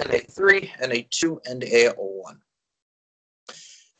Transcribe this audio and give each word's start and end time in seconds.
and 0.00 0.12
a 0.12 0.18
three 0.18 0.72
and 0.80 0.92
a 0.92 1.06
two 1.10 1.40
and 1.46 1.64
a 1.64 1.88
one. 1.96 2.38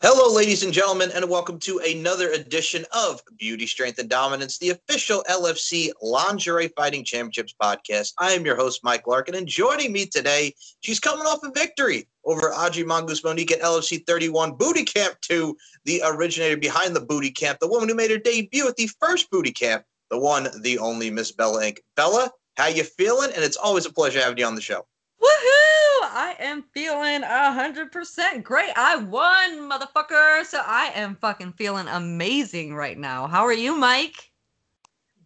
Hello, 0.02 0.32
ladies 0.32 0.62
and 0.62 0.74
gentlemen, 0.74 1.10
and 1.14 1.28
welcome 1.28 1.58
to 1.60 1.78
another 1.78 2.30
edition 2.32 2.84
of 2.92 3.22
Beauty, 3.38 3.66
Strength, 3.66 3.98
and 3.98 4.10
Dominance, 4.10 4.58
the 4.58 4.70
official 4.70 5.24
LFC 5.30 5.90
Lingerie 6.02 6.68
Fighting 6.76 7.02
Championships 7.02 7.54
podcast. 7.60 8.12
I 8.18 8.32
am 8.32 8.44
your 8.44 8.56
host, 8.56 8.84
Mike 8.84 9.06
Larkin, 9.06 9.36
and 9.36 9.46
joining 9.46 9.92
me 9.92 10.04
today, 10.04 10.54
she's 10.80 11.00
coming 11.00 11.24
off 11.26 11.42
a 11.44 11.50
victory 11.50 12.06
over 12.26 12.52
Audrey 12.52 12.84
Mongoose 12.84 13.24
Monique 13.24 13.52
at 13.52 13.62
LFC 13.62 14.06
31 14.06 14.56
Booty 14.56 14.84
Camp 14.84 15.16
2, 15.22 15.56
the 15.86 16.02
originator 16.04 16.58
behind 16.58 16.94
the 16.94 17.00
Booty 17.00 17.30
Camp, 17.30 17.58
the 17.58 17.68
woman 17.68 17.88
who 17.88 17.94
made 17.94 18.10
her 18.10 18.18
debut 18.18 18.68
at 18.68 18.76
the 18.76 18.90
first 19.00 19.30
Booty 19.30 19.52
Camp, 19.52 19.82
the 20.10 20.18
one, 20.18 20.48
the 20.60 20.78
only 20.78 21.10
Miss 21.10 21.32
Bella 21.32 21.62
Inc. 21.62 21.78
Bella, 21.96 22.30
how 22.58 22.66
you 22.66 22.84
feeling? 22.84 23.30
And 23.34 23.42
it's 23.42 23.56
always 23.56 23.86
a 23.86 23.92
pleasure 23.92 24.20
having 24.20 24.38
you 24.38 24.44
on 24.44 24.54
the 24.54 24.60
show. 24.60 24.86
Woohoo! 25.26 26.08
I 26.12 26.36
am 26.38 26.62
feeling 26.72 27.24
a 27.24 27.52
hundred 27.52 27.90
percent 27.90 28.44
great. 28.44 28.70
I 28.76 28.96
won, 28.96 29.68
motherfucker. 29.68 30.44
So 30.44 30.60
I 30.64 30.92
am 30.94 31.16
fucking 31.16 31.54
feeling 31.54 31.88
amazing 31.88 32.74
right 32.74 32.96
now. 32.96 33.26
How 33.26 33.44
are 33.44 33.52
you, 33.52 33.76
Mike? 33.76 34.30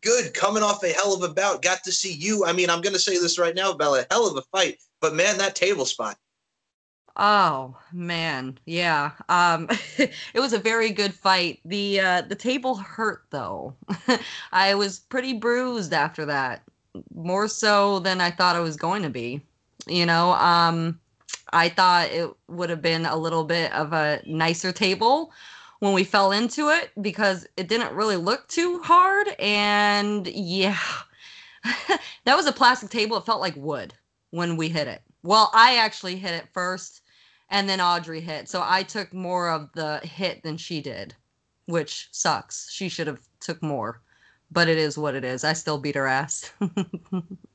Good. 0.01 0.33
Coming 0.33 0.63
off 0.63 0.83
a 0.83 0.89
hell 0.89 1.15
of 1.15 1.23
a 1.23 1.35
bout. 1.35 1.61
Got 1.61 1.85
to 1.85 1.93
see 1.93 2.15
you. 2.15 2.47
I 2.47 2.53
mean, 2.53 2.71
I'm 2.71 2.81
gonna 2.81 2.99
say 2.99 3.19
this 3.19 3.39
right 3.39 3.55
now, 3.55 3.75
Bella. 3.75 4.07
Hell 4.11 4.27
of 4.27 4.37
a 4.39 4.43
fight. 4.43 4.79
But 5.01 5.15
man, 5.15 5.37
that 5.37 5.55
table 5.55 5.85
spot. 5.85 6.17
Oh 7.17 7.77
man, 7.93 8.59
yeah. 8.65 9.11
Um, 9.29 9.69
it 9.99 10.41
was 10.41 10.55
a 10.55 10.59
very 10.59 10.91
good 10.91 11.13
fight. 11.13 11.61
The 11.67 12.01
uh, 12.01 12.23
the 12.23 12.35
table 12.35 12.77
hurt 12.77 13.25
though. 13.31 13.75
I 14.53 14.75
was 14.75 15.01
pretty 15.01 15.35
bruised 15.35 15.93
after 15.93 16.25
that, 16.25 16.63
more 17.15 17.49
so 17.49 17.99
than 17.99 18.23
I 18.23 18.31
thought 18.31 18.57
I 18.57 18.61
was 18.61 18.77
going 18.77 19.03
to 19.03 19.11
be. 19.11 19.43
You 19.87 20.07
know, 20.07 20.33
um, 20.35 21.01
I 21.53 21.69
thought 21.69 22.11
it 22.11 22.31
would 22.49 22.71
have 22.71 22.83
been 22.83 23.07
a 23.07 23.17
little 23.17 23.45
bit 23.45 23.73
of 23.73 23.93
a 23.93 24.23
nicer 24.27 24.73
table 24.73 25.33
when 25.81 25.93
we 25.93 26.05
fell 26.05 26.33
into 26.33 26.69
it 26.69 26.91
because 27.01 27.47
it 27.57 27.69
didn't 27.69 27.95
really 27.95 28.17
look 28.17 28.47
too 28.49 28.81
hard. 28.83 29.29
And 29.39 30.27
yeah, 30.29 30.79
that 32.25 32.37
was 32.37 32.47
a 32.47 32.53
plastic 32.53 32.91
table. 32.91 33.17
It 33.17 33.27
felt 33.27 33.41
like 33.41 33.57
wood 33.57 33.95
when 34.31 34.57
we 34.57 34.69
hit 34.69 34.87
it. 34.87 35.03
Well, 35.23 35.51
I 35.53 35.77
actually 35.77 36.17
hit 36.17 36.33
it 36.33 36.49
first 36.53 37.03
and 37.51 37.69
then 37.69 37.81
Audrey 37.81 38.21
hit. 38.21 38.49
So 38.49 38.63
I 38.65 38.83
took 38.83 39.13
more 39.13 39.51
of 39.51 39.71
the 39.75 39.99
hit 39.99 40.43
than 40.43 40.57
she 40.57 40.81
did, 40.81 41.15
which 41.67 42.09
sucks. 42.13 42.71
She 42.71 42.89
should 42.89 43.07
have 43.07 43.21
took 43.41 43.63
more. 43.63 44.01
But 44.53 44.69
it 44.69 44.79
is 44.79 44.99
what 44.99 45.15
it 45.15 45.25
is. 45.25 45.45
I 45.45 45.53
still 45.53 45.79
beat 45.79 45.95
her 45.95 46.07
ass. 46.07 46.53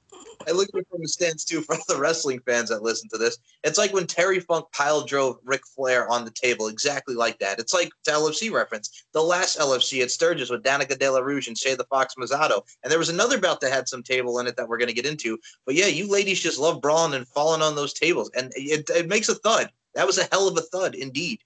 I 0.47 0.51
look 0.51 0.69
at 0.69 0.79
it 0.79 0.87
from 0.89 1.01
a 1.01 1.07
stance 1.07 1.43
too 1.43 1.61
for 1.61 1.75
the 1.87 1.97
wrestling 1.97 2.39
fans 2.39 2.69
that 2.69 2.83
listen 2.83 3.09
to 3.09 3.17
this. 3.17 3.37
It's 3.63 3.77
like 3.77 3.93
when 3.93 4.07
Terry 4.07 4.39
Funk 4.39 4.65
pile 4.71 5.03
drove 5.03 5.37
Ric 5.43 5.61
Flair 5.65 6.09
on 6.09 6.25
the 6.25 6.31
table, 6.31 6.67
exactly 6.67 7.15
like 7.15 7.39
that. 7.39 7.59
It's 7.59 7.73
like 7.73 7.89
the 8.05 8.11
LFC 8.11 8.51
reference. 8.51 9.05
The 9.13 9.21
last 9.21 9.57
LFC 9.59 10.01
at 10.03 10.11
Sturgis 10.11 10.49
with 10.49 10.63
Danica 10.63 10.97
De 10.97 11.09
La 11.09 11.19
Rouge 11.19 11.47
and 11.47 11.57
Shay 11.57 11.75
the 11.75 11.85
Fox 11.85 12.15
Mazzato. 12.15 12.61
And 12.83 12.91
there 12.91 12.99
was 12.99 13.09
another 13.09 13.39
bout 13.39 13.61
that 13.61 13.73
had 13.73 13.87
some 13.87 14.03
table 14.03 14.39
in 14.39 14.47
it 14.47 14.55
that 14.57 14.67
we're 14.67 14.77
going 14.77 14.89
to 14.89 14.93
get 14.93 15.05
into. 15.05 15.39
But 15.65 15.75
yeah, 15.75 15.87
you 15.87 16.09
ladies 16.11 16.39
just 16.39 16.59
love 16.59 16.81
brawling 16.81 17.13
and 17.13 17.27
falling 17.27 17.61
on 17.61 17.75
those 17.75 17.93
tables. 17.93 18.29
And 18.35 18.51
it, 18.55 18.89
it 18.89 19.07
makes 19.07 19.29
a 19.29 19.35
thud. 19.35 19.71
That 19.95 20.07
was 20.07 20.17
a 20.17 20.27
hell 20.31 20.47
of 20.47 20.57
a 20.57 20.61
thud 20.61 20.95
indeed. 20.95 21.39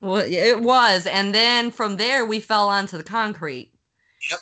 Well, 0.00 0.22
it 0.26 0.60
was. 0.60 1.06
And 1.06 1.34
then 1.34 1.70
from 1.70 1.96
there, 1.96 2.26
we 2.26 2.38
fell 2.38 2.68
onto 2.68 2.98
the 2.98 3.04
concrete. 3.04 3.72
Yep. 4.30 4.40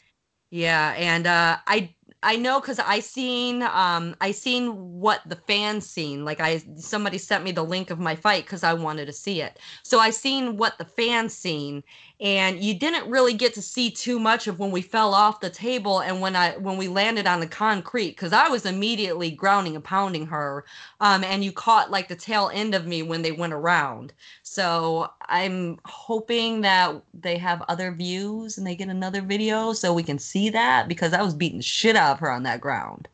Yeah. 0.50 0.94
And 0.96 1.26
uh, 1.26 1.58
I 1.66 1.94
I 2.22 2.36
know 2.36 2.60
because 2.60 2.78
I 2.78 3.00
seen 3.00 3.62
um 3.62 4.16
I 4.20 4.32
seen 4.32 4.70
what 5.00 5.22
the 5.26 5.36
fans 5.36 5.88
seen. 5.88 6.24
Like 6.24 6.40
I 6.40 6.62
somebody 6.76 7.18
sent 7.18 7.44
me 7.44 7.52
the 7.52 7.64
link 7.64 7.90
of 7.90 7.98
my 7.98 8.14
fight 8.16 8.44
because 8.44 8.62
I 8.64 8.74
wanted 8.74 9.06
to 9.06 9.12
see 9.12 9.40
it. 9.42 9.58
So 9.82 9.98
I 9.98 10.10
seen 10.10 10.56
what 10.56 10.78
the 10.78 10.84
fans 10.84 11.34
seen, 11.36 11.82
and 12.22 12.62
you 12.62 12.72
didn't 12.72 13.10
really 13.10 13.34
get 13.34 13.52
to 13.54 13.60
see 13.60 13.90
too 13.90 14.20
much 14.20 14.46
of 14.46 14.60
when 14.60 14.70
we 14.70 14.80
fell 14.80 15.12
off 15.12 15.40
the 15.40 15.50
table 15.50 16.00
and 16.00 16.20
when 16.20 16.36
I 16.36 16.52
when 16.56 16.76
we 16.76 16.86
landed 16.86 17.26
on 17.26 17.40
the 17.40 17.48
concrete 17.48 18.10
because 18.10 18.32
I 18.32 18.48
was 18.48 18.64
immediately 18.64 19.32
grounding 19.32 19.74
and 19.74 19.84
pounding 19.84 20.26
her, 20.26 20.64
um, 21.00 21.24
and 21.24 21.44
you 21.44 21.50
caught 21.50 21.90
like 21.90 22.06
the 22.06 22.14
tail 22.14 22.48
end 22.54 22.76
of 22.76 22.86
me 22.86 23.02
when 23.02 23.22
they 23.22 23.32
went 23.32 23.52
around. 23.52 24.12
So 24.44 25.10
I'm 25.28 25.80
hoping 25.84 26.60
that 26.60 27.02
they 27.12 27.38
have 27.38 27.62
other 27.68 27.90
views 27.90 28.56
and 28.56 28.64
they 28.66 28.76
get 28.76 28.88
another 28.88 29.20
video 29.20 29.72
so 29.72 29.92
we 29.92 30.04
can 30.04 30.20
see 30.20 30.48
that 30.50 30.86
because 30.86 31.12
I 31.12 31.22
was 31.22 31.34
beating 31.34 31.60
shit 31.60 31.96
out 31.96 32.12
of 32.12 32.20
her 32.20 32.30
on 32.30 32.44
that 32.44 32.60
ground. 32.60 33.08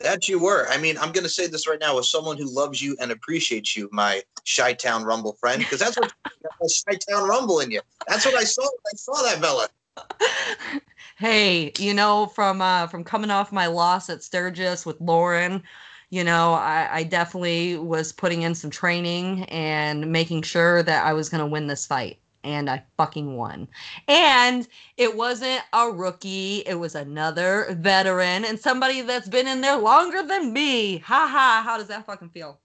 That 0.00 0.28
you 0.28 0.38
were. 0.38 0.66
I 0.68 0.78
mean, 0.78 0.96
I'm 0.96 1.12
going 1.12 1.24
to 1.24 1.30
say 1.30 1.46
this 1.46 1.68
right 1.68 1.78
now 1.78 1.98
as 1.98 2.10
someone 2.10 2.38
who 2.38 2.52
loves 2.52 2.80
you 2.80 2.96
and 3.00 3.10
appreciates 3.10 3.76
you, 3.76 3.88
my 3.92 4.22
Chi 4.56 4.72
Town 4.72 5.04
Rumble 5.04 5.34
friend, 5.34 5.58
because 5.58 5.78
that's 5.78 5.98
what 5.98 6.12
Chi 6.86 6.98
Town 7.08 7.28
Rumble 7.28 7.60
in 7.60 7.70
you. 7.70 7.80
That's 8.08 8.24
what 8.24 8.34
I 8.34 8.44
saw. 8.44 8.62
I 8.62 8.96
saw 8.96 9.22
that, 9.22 9.40
Bella. 9.42 9.68
hey, 11.18 11.72
you 11.78 11.92
know, 11.92 12.26
from 12.26 12.62
uh, 12.62 12.86
from 12.86 13.04
coming 13.04 13.30
off 13.30 13.52
my 13.52 13.66
loss 13.66 14.08
at 14.08 14.22
Sturgis 14.22 14.86
with 14.86 14.98
Lauren, 15.00 15.62
you 16.08 16.24
know, 16.24 16.54
I, 16.54 16.88
I 16.90 17.02
definitely 17.02 17.76
was 17.76 18.12
putting 18.12 18.42
in 18.42 18.54
some 18.54 18.70
training 18.70 19.44
and 19.44 20.10
making 20.10 20.42
sure 20.42 20.82
that 20.82 21.04
I 21.04 21.12
was 21.12 21.28
going 21.28 21.40
to 21.40 21.46
win 21.46 21.66
this 21.66 21.84
fight 21.84 22.19
and 22.44 22.70
I 22.70 22.82
fucking 22.96 23.36
won. 23.36 23.68
And 24.08 24.66
it 24.96 25.14
wasn't 25.14 25.62
a 25.72 25.90
rookie, 25.90 26.58
it 26.66 26.78
was 26.78 26.94
another 26.94 27.76
veteran 27.78 28.44
and 28.44 28.58
somebody 28.58 29.02
that's 29.02 29.28
been 29.28 29.46
in 29.46 29.60
there 29.60 29.76
longer 29.76 30.22
than 30.22 30.52
me. 30.52 30.98
Ha 30.98 31.28
ha, 31.30 31.62
how 31.64 31.76
does 31.76 31.88
that 31.88 32.06
fucking 32.06 32.30
feel? 32.30 32.60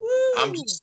Woo. 0.00 0.08
I'm 0.38 0.54
just 0.54 0.82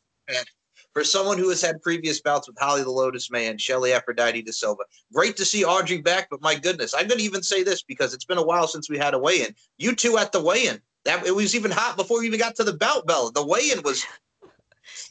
for 0.94 1.04
someone 1.04 1.38
who 1.38 1.50
has 1.50 1.62
had 1.62 1.82
previous 1.82 2.22
bouts 2.22 2.48
with 2.48 2.58
Holly 2.60 2.84
the 2.84 2.92
Lotus 2.92 3.32
Man, 3.32 3.58
Shelly 3.58 3.94
Aphrodite 3.94 4.42
de 4.42 4.52
Silva. 4.52 4.84
Great 5.14 5.38
to 5.38 5.46
see 5.46 5.64
Audrey 5.64 6.02
back, 6.02 6.28
but 6.30 6.42
my 6.42 6.56
goodness, 6.56 6.94
I'm 6.94 7.08
going 7.08 7.20
to 7.20 7.24
even 7.24 7.44
say 7.44 7.64
this 7.64 7.82
because 7.82 8.14
it's 8.14 8.26
been 8.26 8.38
a 8.38 8.46
while 8.46 8.68
since 8.68 8.90
we 8.90 8.98
had 8.98 9.14
a 9.14 9.20
weigh-in. 9.20 9.56
You 9.78 9.96
two 9.96 10.18
at 10.18 10.32
the 10.32 10.42
weigh-in. 10.42 10.82
That 11.04 11.26
it 11.26 11.32
was 11.32 11.56
even 11.56 11.72
hot 11.72 11.98
before 11.98 12.20
we 12.20 12.28
even 12.28 12.40
got 12.40 12.56
to 12.58 12.64
the 12.64 12.74
bout 12.74 13.08
bell. 13.08 13.32
The 13.32 13.46
weigh-in 13.46 13.82
was 13.84 14.06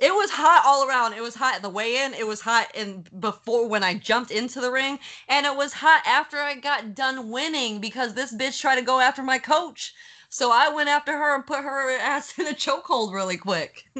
it 0.00 0.14
was 0.14 0.30
hot 0.30 0.62
all 0.64 0.88
around. 0.88 1.12
It 1.12 1.22
was 1.22 1.34
hot 1.34 1.56
at 1.56 1.62
the 1.62 1.68
weigh 1.68 2.02
in. 2.02 2.14
It 2.14 2.26
was 2.26 2.40
hot 2.40 2.74
in 2.74 3.06
before 3.18 3.68
when 3.68 3.84
I 3.84 3.94
jumped 3.94 4.30
into 4.30 4.60
the 4.60 4.72
ring, 4.72 4.98
and 5.28 5.44
it 5.44 5.54
was 5.54 5.74
hot 5.74 6.02
after 6.06 6.38
I 6.38 6.54
got 6.54 6.94
done 6.94 7.30
winning 7.30 7.80
because 7.80 8.14
this 8.14 8.34
bitch 8.34 8.58
tried 8.58 8.76
to 8.76 8.82
go 8.82 8.98
after 8.98 9.22
my 9.22 9.38
coach. 9.38 9.92
So 10.30 10.50
I 10.50 10.70
went 10.70 10.88
after 10.88 11.12
her 11.12 11.34
and 11.34 11.46
put 11.46 11.60
her 11.60 11.98
ass 11.98 12.32
in 12.38 12.46
a 12.46 12.52
chokehold 12.52 13.12
really 13.12 13.36
quick. 13.36 13.84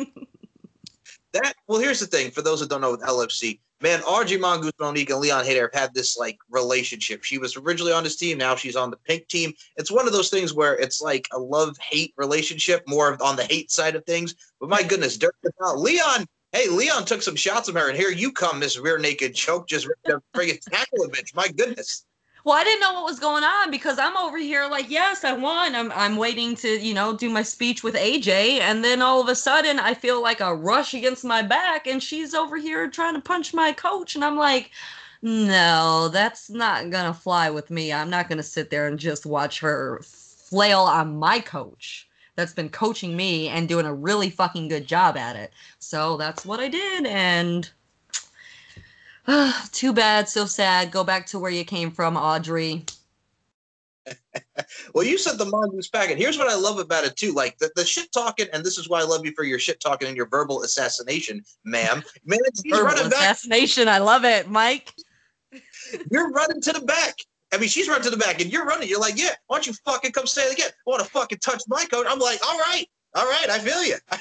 that 1.32 1.54
well, 1.68 1.80
here's 1.80 2.00
the 2.00 2.06
thing. 2.06 2.30
For 2.30 2.40
those 2.40 2.60
that 2.60 2.70
don't 2.70 2.80
know 2.80 2.92
with 2.92 3.02
LFC, 3.02 3.58
man, 3.80 4.02
Audrey 4.02 4.36
Mongoose 4.36 4.72
Monique 4.78 5.10
and 5.10 5.20
Leon 5.20 5.44
Hayter 5.44 5.70
have 5.72 5.80
had 5.80 5.94
this 5.94 6.16
like 6.16 6.38
relationship. 6.50 7.24
She 7.24 7.38
was 7.38 7.56
originally 7.56 7.92
on 7.92 8.04
his 8.04 8.16
team, 8.16 8.38
now 8.38 8.54
she's 8.56 8.76
on 8.76 8.90
the 8.90 8.96
pink 8.98 9.28
team. 9.28 9.52
It's 9.76 9.90
one 9.90 10.06
of 10.06 10.12
those 10.12 10.30
things 10.30 10.52
where 10.54 10.74
it's 10.78 11.00
like 11.00 11.28
a 11.32 11.38
love 11.38 11.76
hate 11.78 12.14
relationship, 12.16 12.82
more 12.86 13.16
on 13.22 13.36
the 13.36 13.44
hate 13.44 13.70
side 13.70 13.96
of 13.96 14.04
things. 14.04 14.34
But 14.60 14.68
my 14.68 14.82
goodness, 14.82 15.16
during 15.16 15.34
Leon, 15.76 16.26
hey, 16.52 16.68
Leon 16.68 17.04
took 17.04 17.22
some 17.22 17.36
shots 17.36 17.68
of 17.68 17.74
her, 17.74 17.88
and 17.88 17.96
here 17.96 18.10
you 18.10 18.32
come, 18.32 18.60
this 18.60 18.78
rear 18.78 18.98
naked 18.98 19.34
choke, 19.34 19.68
just 19.68 19.88
friggin' 20.34 20.60
tackle 20.60 21.04
a 21.04 21.08
bitch. 21.08 21.34
My 21.34 21.48
goodness. 21.48 22.04
Well, 22.44 22.56
I 22.56 22.64
didn't 22.64 22.80
know 22.80 22.94
what 22.94 23.04
was 23.04 23.18
going 23.20 23.44
on 23.44 23.70
because 23.70 23.98
I'm 23.98 24.16
over 24.16 24.38
here 24.38 24.66
like, 24.66 24.88
yes, 24.88 25.24
I 25.24 25.32
won. 25.32 25.74
I'm 25.74 25.92
I'm 25.92 26.16
waiting 26.16 26.56
to, 26.56 26.68
you 26.68 26.94
know, 26.94 27.14
do 27.16 27.28
my 27.28 27.42
speech 27.42 27.82
with 27.82 27.94
AJ, 27.94 28.60
and 28.60 28.82
then 28.82 29.02
all 29.02 29.20
of 29.20 29.28
a 29.28 29.34
sudden 29.34 29.78
I 29.78 29.94
feel 29.94 30.22
like 30.22 30.40
a 30.40 30.54
rush 30.54 30.94
against 30.94 31.24
my 31.24 31.42
back, 31.42 31.86
and 31.86 32.02
she's 32.02 32.34
over 32.34 32.56
here 32.56 32.88
trying 32.88 33.14
to 33.14 33.20
punch 33.20 33.52
my 33.52 33.72
coach, 33.72 34.14
and 34.14 34.24
I'm 34.24 34.36
like, 34.36 34.70
no, 35.22 36.08
that's 36.08 36.48
not 36.50 36.90
gonna 36.90 37.14
fly 37.14 37.50
with 37.50 37.70
me. 37.70 37.92
I'm 37.92 38.10
not 38.10 38.28
gonna 38.28 38.42
sit 38.42 38.70
there 38.70 38.86
and 38.86 38.98
just 38.98 39.26
watch 39.26 39.60
her 39.60 40.00
flail 40.02 40.80
on 40.80 41.18
my 41.18 41.40
coach 41.40 42.08
that's 42.36 42.54
been 42.54 42.70
coaching 42.70 43.16
me 43.16 43.48
and 43.48 43.68
doing 43.68 43.86
a 43.86 43.94
really 43.94 44.30
fucking 44.30 44.68
good 44.68 44.86
job 44.86 45.16
at 45.16 45.36
it. 45.36 45.52
So 45.78 46.16
that's 46.16 46.46
what 46.46 46.60
I 46.60 46.68
did, 46.68 47.06
and 47.06 47.70
Too 49.72 49.92
bad, 49.92 50.28
so 50.28 50.46
sad. 50.46 50.90
Go 50.90 51.04
back 51.04 51.26
to 51.26 51.38
where 51.38 51.50
you 51.50 51.64
came 51.64 51.90
from, 51.90 52.16
Audrey. 52.16 52.84
well, 54.94 55.04
you 55.04 55.18
said 55.18 55.38
the 55.38 55.44
mongoose 55.44 55.88
packet. 55.88 56.18
Here's 56.18 56.38
what 56.38 56.48
I 56.48 56.54
love 56.54 56.78
about 56.78 57.04
it 57.04 57.16
too. 57.16 57.32
Like 57.32 57.58
the, 57.58 57.70
the 57.76 57.84
shit 57.84 58.10
talking, 58.12 58.46
and 58.52 58.64
this 58.64 58.78
is 58.78 58.88
why 58.88 59.00
I 59.00 59.04
love 59.04 59.24
you 59.24 59.32
for 59.36 59.44
your 59.44 59.58
shit 59.58 59.80
talking 59.80 60.08
and 60.08 60.16
your 60.16 60.26
verbal 60.28 60.62
assassination, 60.62 61.42
ma'am. 61.64 62.02
Man, 62.24 62.38
verbal 62.68 63.06
assassination. 63.06 63.84
Back. 63.86 63.96
I 63.96 63.98
love 63.98 64.24
it, 64.24 64.48
Mike. 64.48 64.92
You're 66.10 66.30
running 66.30 66.60
to 66.62 66.72
the 66.72 66.80
back. 66.80 67.16
I 67.52 67.58
mean, 67.58 67.68
she's 67.68 67.88
running 67.88 68.04
to 68.04 68.10
the 68.10 68.16
back, 68.16 68.40
and 68.40 68.52
you're 68.52 68.64
running. 68.64 68.88
You're 68.88 69.00
like, 69.00 69.18
yeah, 69.18 69.34
why 69.48 69.56
don't 69.56 69.66
you 69.66 69.72
fucking 69.84 70.12
come 70.12 70.24
say 70.24 70.42
it 70.42 70.52
again? 70.52 70.70
Want 70.86 71.02
to 71.02 71.10
fucking 71.10 71.38
touch 71.38 71.60
my 71.66 71.84
coat? 71.86 72.06
I'm 72.08 72.20
like, 72.20 72.38
all 72.46 72.56
right, 72.56 72.86
all 73.16 73.24
right, 73.24 73.50
I 73.50 73.58
feel 73.58 73.84
you. 73.84 73.96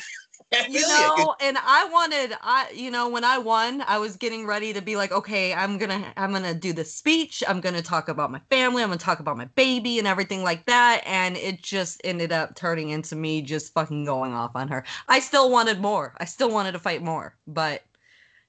you 0.67 0.81
know 0.81 1.35
and 1.41 1.57
i 1.63 1.87
wanted 1.91 2.35
i 2.41 2.67
you 2.73 2.89
know 2.89 3.07
when 3.07 3.23
i 3.23 3.37
won 3.37 3.83
i 3.87 3.99
was 3.99 4.15
getting 4.15 4.47
ready 4.47 4.73
to 4.73 4.81
be 4.81 4.95
like 4.95 5.11
okay 5.11 5.53
i'm 5.53 5.77
gonna 5.77 6.11
i'm 6.17 6.31
gonna 6.31 6.53
do 6.53 6.73
the 6.73 6.85
speech. 6.85 7.43
I'm 7.47 7.61
gonna 7.61 7.81
talk 7.81 8.09
about 8.09 8.31
my 8.31 8.39
family. 8.49 8.83
I'm 8.83 8.89
gonna 8.89 8.99
talk 8.99 9.19
about 9.19 9.37
my 9.37 9.45
baby 9.45 9.99
and 9.99 10.07
everything 10.07 10.43
like 10.43 10.65
that 10.65 11.01
and 11.05 11.37
it 11.37 11.61
just 11.61 12.01
ended 12.03 12.31
up 12.31 12.55
turning 12.55 12.89
into 12.89 13.15
me 13.15 13.41
just 13.41 13.73
fucking 13.73 14.05
going 14.05 14.33
off 14.33 14.51
on 14.55 14.67
her. 14.69 14.83
I 15.07 15.19
still 15.19 15.51
wanted 15.51 15.79
more. 15.79 16.15
I 16.17 16.25
still 16.25 16.49
wanted 16.51 16.71
to 16.73 16.79
fight 16.79 17.03
more 17.03 17.35
but 17.47 17.83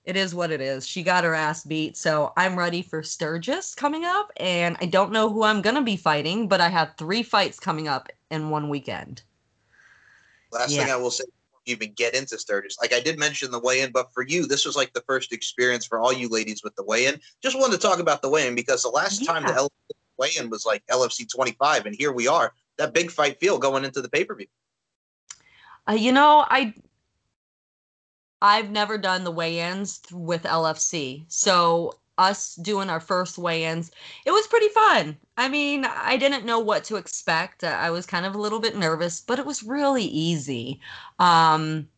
it 0.04 0.16
is 0.16 0.34
what 0.34 0.50
it 0.50 0.62
is. 0.62 0.86
She 0.86 1.02
got 1.02 1.24
her 1.24 1.34
ass 1.34 1.64
beat 1.64 1.96
so 1.96 2.32
i'm 2.36 2.58
ready 2.58 2.82
for 2.82 3.02
sturgis 3.02 3.74
coming 3.74 4.04
up 4.04 4.30
and 4.38 4.76
i 4.80 4.86
don't 4.86 5.12
know 5.12 5.28
who 5.28 5.42
i'm 5.42 5.60
gonna 5.60 5.82
be 5.82 5.96
fighting 5.96 6.48
but 6.48 6.60
i 6.60 6.68
have 6.68 6.94
three 6.96 7.22
fights 7.22 7.60
coming 7.60 7.88
up 7.88 8.08
in 8.30 8.50
one 8.50 8.68
weekend. 8.68 9.22
Last 10.50 10.70
yeah. 10.70 10.84
thing 10.84 10.92
i 10.92 10.96
will 10.96 11.10
say 11.10 11.24
even 11.66 11.92
get 11.92 12.14
into 12.14 12.38
Sturgis. 12.38 12.78
Like 12.80 12.92
I 12.92 13.00
did 13.00 13.18
mention 13.18 13.50
the 13.50 13.58
weigh-in, 13.58 13.92
but 13.92 14.12
for 14.12 14.22
you, 14.22 14.46
this 14.46 14.64
was 14.64 14.76
like 14.76 14.92
the 14.92 15.02
first 15.02 15.32
experience 15.32 15.86
for 15.86 16.00
all 16.00 16.12
you 16.12 16.28
ladies 16.28 16.62
with 16.62 16.74
the 16.76 16.84
weigh-in. 16.84 17.20
Just 17.42 17.58
wanted 17.58 17.80
to 17.80 17.86
talk 17.86 17.98
about 17.98 18.22
the 18.22 18.28
weigh-in 18.28 18.54
because 18.54 18.82
the 18.82 18.88
last 18.88 19.20
yeah. 19.20 19.32
time 19.32 19.42
the 19.44 19.68
weigh-in 20.18 20.50
was 20.50 20.66
like 20.66 20.82
LFC 20.90 21.28
25, 21.28 21.86
and 21.86 21.94
here 21.94 22.12
we 22.12 22.28
are, 22.28 22.52
that 22.78 22.94
big 22.94 23.10
fight 23.10 23.38
feel 23.40 23.58
going 23.58 23.84
into 23.84 24.02
the 24.02 24.08
pay-per-view. 24.08 24.46
Uh, 25.88 25.94
you 25.94 26.12
know, 26.12 26.44
I 26.48 26.74
I've 28.42 28.70
never 28.70 28.96
done 28.96 29.24
the 29.24 29.30
weigh-ins 29.30 30.00
with 30.12 30.44
LFC, 30.44 31.24
so 31.28 31.98
us 32.18 32.54
doing 32.56 32.90
our 32.90 33.00
first 33.00 33.38
weigh-ins. 33.38 33.90
It 34.26 34.30
was 34.32 34.46
pretty 34.46 34.68
fun. 34.68 35.16
I 35.36 35.48
mean 35.48 35.84
i 35.84 36.16
didn't 36.16 36.44
know 36.44 36.58
what 36.58 36.84
to 36.84 36.96
expect. 36.96 37.64
I 37.64 37.90
was 37.90 38.06
kind 38.06 38.26
of 38.26 38.34
a 38.34 38.40
little 38.40 38.60
bit 38.60 38.76
nervous 38.76 39.20
but 39.20 39.38
it 39.38 39.46
was 39.46 39.62
really 39.62 40.04
easy. 40.04 40.80
Um 41.18 41.88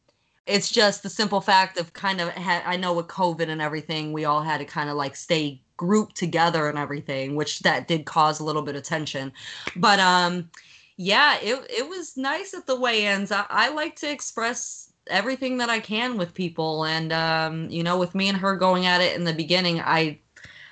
it's 0.46 0.70
just 0.70 1.02
the 1.02 1.10
simple 1.10 1.40
fact 1.40 1.78
of 1.78 1.92
kind 1.92 2.20
of 2.20 2.28
ha- 2.30 2.64
i 2.66 2.76
know 2.76 2.92
with 2.92 3.06
covid 3.06 3.48
and 3.48 3.62
everything 3.62 4.12
we 4.12 4.24
all 4.24 4.42
had 4.42 4.58
to 4.58 4.64
kind 4.64 4.90
of 4.90 4.96
like 4.96 5.14
stay 5.14 5.62
grouped 5.76 6.16
together 6.16 6.68
and 6.68 6.78
everything 6.78 7.34
which 7.36 7.60
that 7.60 7.88
did 7.88 8.04
cause 8.06 8.38
a 8.40 8.44
little 8.44 8.62
bit 8.62 8.76
of 8.76 8.82
tension. 8.82 9.32
But 9.76 9.98
um 9.98 10.50
yeah 10.96 11.38
it, 11.40 11.66
it 11.70 11.88
was 11.88 12.16
nice 12.16 12.54
at 12.54 12.66
the 12.66 12.78
weigh-ins. 12.78 13.32
I, 13.32 13.44
I 13.48 13.70
like 13.70 13.96
to 13.96 14.10
express 14.10 14.91
everything 15.08 15.58
that 15.58 15.70
I 15.70 15.80
can 15.80 16.16
with 16.16 16.34
people. 16.34 16.84
And 16.84 17.12
um, 17.12 17.70
you 17.70 17.82
know, 17.82 17.98
with 17.98 18.14
me 18.14 18.28
and 18.28 18.38
her 18.38 18.56
going 18.56 18.86
at 18.86 19.00
it 19.00 19.16
in 19.16 19.24
the 19.24 19.32
beginning, 19.32 19.80
I 19.80 20.18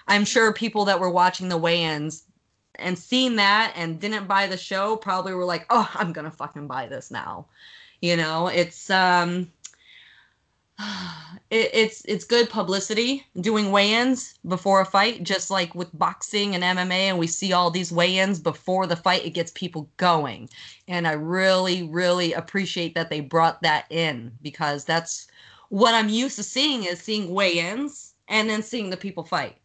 I'm 0.08 0.24
sure 0.24 0.52
people 0.52 0.84
that 0.86 1.00
were 1.00 1.10
watching 1.10 1.48
the 1.48 1.58
weigh-ins 1.58 2.24
and 2.76 2.98
seeing 2.98 3.36
that 3.36 3.72
and 3.76 4.00
didn't 4.00 4.26
buy 4.26 4.46
the 4.46 4.56
show 4.56 4.96
probably 4.96 5.34
were 5.34 5.44
like, 5.44 5.66
"Oh, 5.70 5.90
I'm 5.94 6.12
gonna 6.12 6.30
fucking 6.30 6.66
buy 6.66 6.86
this 6.86 7.10
now." 7.10 7.46
You 8.00 8.16
know, 8.16 8.48
it's 8.48 8.90
um 8.90 9.52
it, 11.50 11.70
it's 11.72 12.04
it's 12.04 12.24
good 12.24 12.48
publicity 12.48 13.26
doing 13.40 13.70
weigh-ins 13.70 14.38
before 14.46 14.80
a 14.80 14.84
fight, 14.84 15.22
just 15.22 15.50
like 15.50 15.74
with 15.74 15.96
boxing 15.98 16.54
and 16.54 16.64
MMA, 16.64 17.08
and 17.08 17.18
we 17.18 17.26
see 17.26 17.52
all 17.52 17.70
these 17.70 17.92
weigh-ins 17.92 18.38
before 18.38 18.86
the 18.86 18.96
fight. 18.96 19.24
It 19.24 19.30
gets 19.30 19.52
people 19.52 19.88
going, 19.96 20.48
and 20.88 21.06
I 21.06 21.12
really, 21.12 21.82
really 21.82 22.32
appreciate 22.32 22.94
that 22.94 23.10
they 23.10 23.20
brought 23.20 23.62
that 23.62 23.86
in 23.90 24.32
because 24.42 24.84
that's 24.84 25.28
what 25.68 25.94
I'm 25.94 26.08
used 26.08 26.36
to 26.36 26.42
seeing 26.42 26.84
is 26.84 27.00
seeing 27.00 27.32
weigh-ins 27.32 28.14
and 28.28 28.48
then 28.48 28.62
seeing 28.62 28.90
the 28.90 28.96
people 28.96 29.24
fight. 29.24 29.56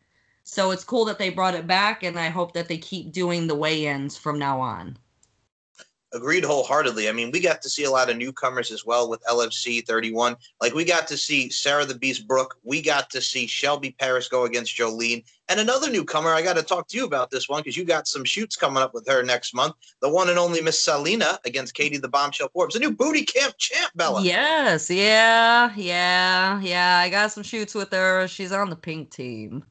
So 0.43 0.71
it's 0.71 0.83
cool 0.83 1.05
that 1.05 1.17
they 1.17 1.29
brought 1.29 1.55
it 1.55 1.65
back, 1.65 2.03
and 2.03 2.19
I 2.19 2.29
hope 2.29 2.53
that 2.53 2.67
they 2.67 2.77
keep 2.77 3.11
doing 3.11 3.47
the 3.47 3.55
weigh-ins 3.55 4.17
from 4.17 4.37
now 4.37 4.59
on. 4.61 4.97
Agreed 6.15 6.45
wholeheartedly. 6.45 7.09
I 7.09 7.11
mean, 7.11 7.29
we 7.29 7.41
got 7.41 7.61
to 7.61 7.69
see 7.69 7.83
a 7.83 7.91
lot 7.91 8.09
of 8.09 8.15
newcomers 8.15 8.71
as 8.71 8.85
well 8.85 9.09
with 9.09 9.21
LFC 9.25 9.85
31. 9.85 10.37
Like, 10.61 10.73
we 10.73 10.85
got 10.85 11.07
to 11.09 11.17
see 11.17 11.49
Sarah 11.49 11.83
the 11.83 11.93
Beast 11.93 12.25
Brooke. 12.25 12.57
We 12.63 12.81
got 12.81 13.09
to 13.09 13.21
see 13.21 13.45
Shelby 13.47 13.93
Paris 13.99 14.29
go 14.29 14.45
against 14.45 14.77
Jolene. 14.77 15.25
And 15.49 15.59
another 15.59 15.91
newcomer, 15.91 16.29
I 16.29 16.41
got 16.41 16.55
to 16.55 16.63
talk 16.63 16.87
to 16.87 16.97
you 16.97 17.05
about 17.05 17.31
this 17.31 17.49
one 17.49 17.59
because 17.59 17.75
you 17.75 17.83
got 17.83 18.07
some 18.07 18.23
shoots 18.23 18.55
coming 18.55 18.81
up 18.81 18.93
with 18.93 19.05
her 19.09 19.23
next 19.23 19.53
month. 19.53 19.75
The 20.01 20.07
one 20.07 20.29
and 20.29 20.39
only 20.39 20.61
Miss 20.61 20.81
Salina 20.81 21.37
against 21.43 21.73
Katie 21.73 21.97
the 21.97 22.07
Bombshell 22.07 22.49
Forbes, 22.53 22.77
a 22.77 22.79
new 22.79 22.91
booty 22.91 23.25
camp 23.25 23.55
champ, 23.57 23.91
Bella. 23.95 24.23
Yes, 24.23 24.89
yeah, 24.89 25.73
yeah, 25.75 26.61
yeah. 26.61 26.99
I 26.99 27.09
got 27.09 27.33
some 27.33 27.43
shoots 27.43 27.75
with 27.75 27.91
her. 27.91 28.25
She's 28.29 28.53
on 28.53 28.69
the 28.69 28.75
pink 28.77 29.11
team. 29.11 29.65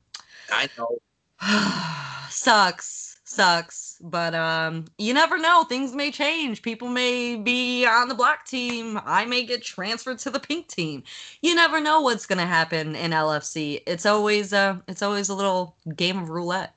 I 0.51 0.69
know. 0.77 0.99
Sucks 2.29 3.15
sucks 3.35 3.84
but 4.03 4.35
um 4.35 4.85
you 4.99 5.15
never 5.15 5.39
know 5.39 5.65
things 5.65 5.95
may 5.95 6.11
change. 6.11 6.63
People 6.63 6.89
may 6.89 7.37
be 7.37 7.87
on 7.87 8.09
the 8.09 8.15
black 8.15 8.47
team. 8.47 9.01
I 9.05 9.25
may 9.25 9.45
get 9.45 9.63
transferred 9.63 10.19
to 10.21 10.31
the 10.31 10.41
pink 10.41 10.69
team. 10.69 11.03
You 11.43 11.55
never 11.55 11.81
know 11.81 12.01
what's 12.01 12.27
going 12.27 12.39
to 12.39 12.47
happen 12.47 12.95
in 12.97 13.11
lfc 13.13 13.83
it's 13.87 14.07
always 14.07 14.53
uh 14.53 14.77
it's 14.89 15.03
always 15.03 15.29
a 15.29 15.35
little 15.35 15.77
game 15.97 16.19
of 16.19 16.31
roulette. 16.31 16.75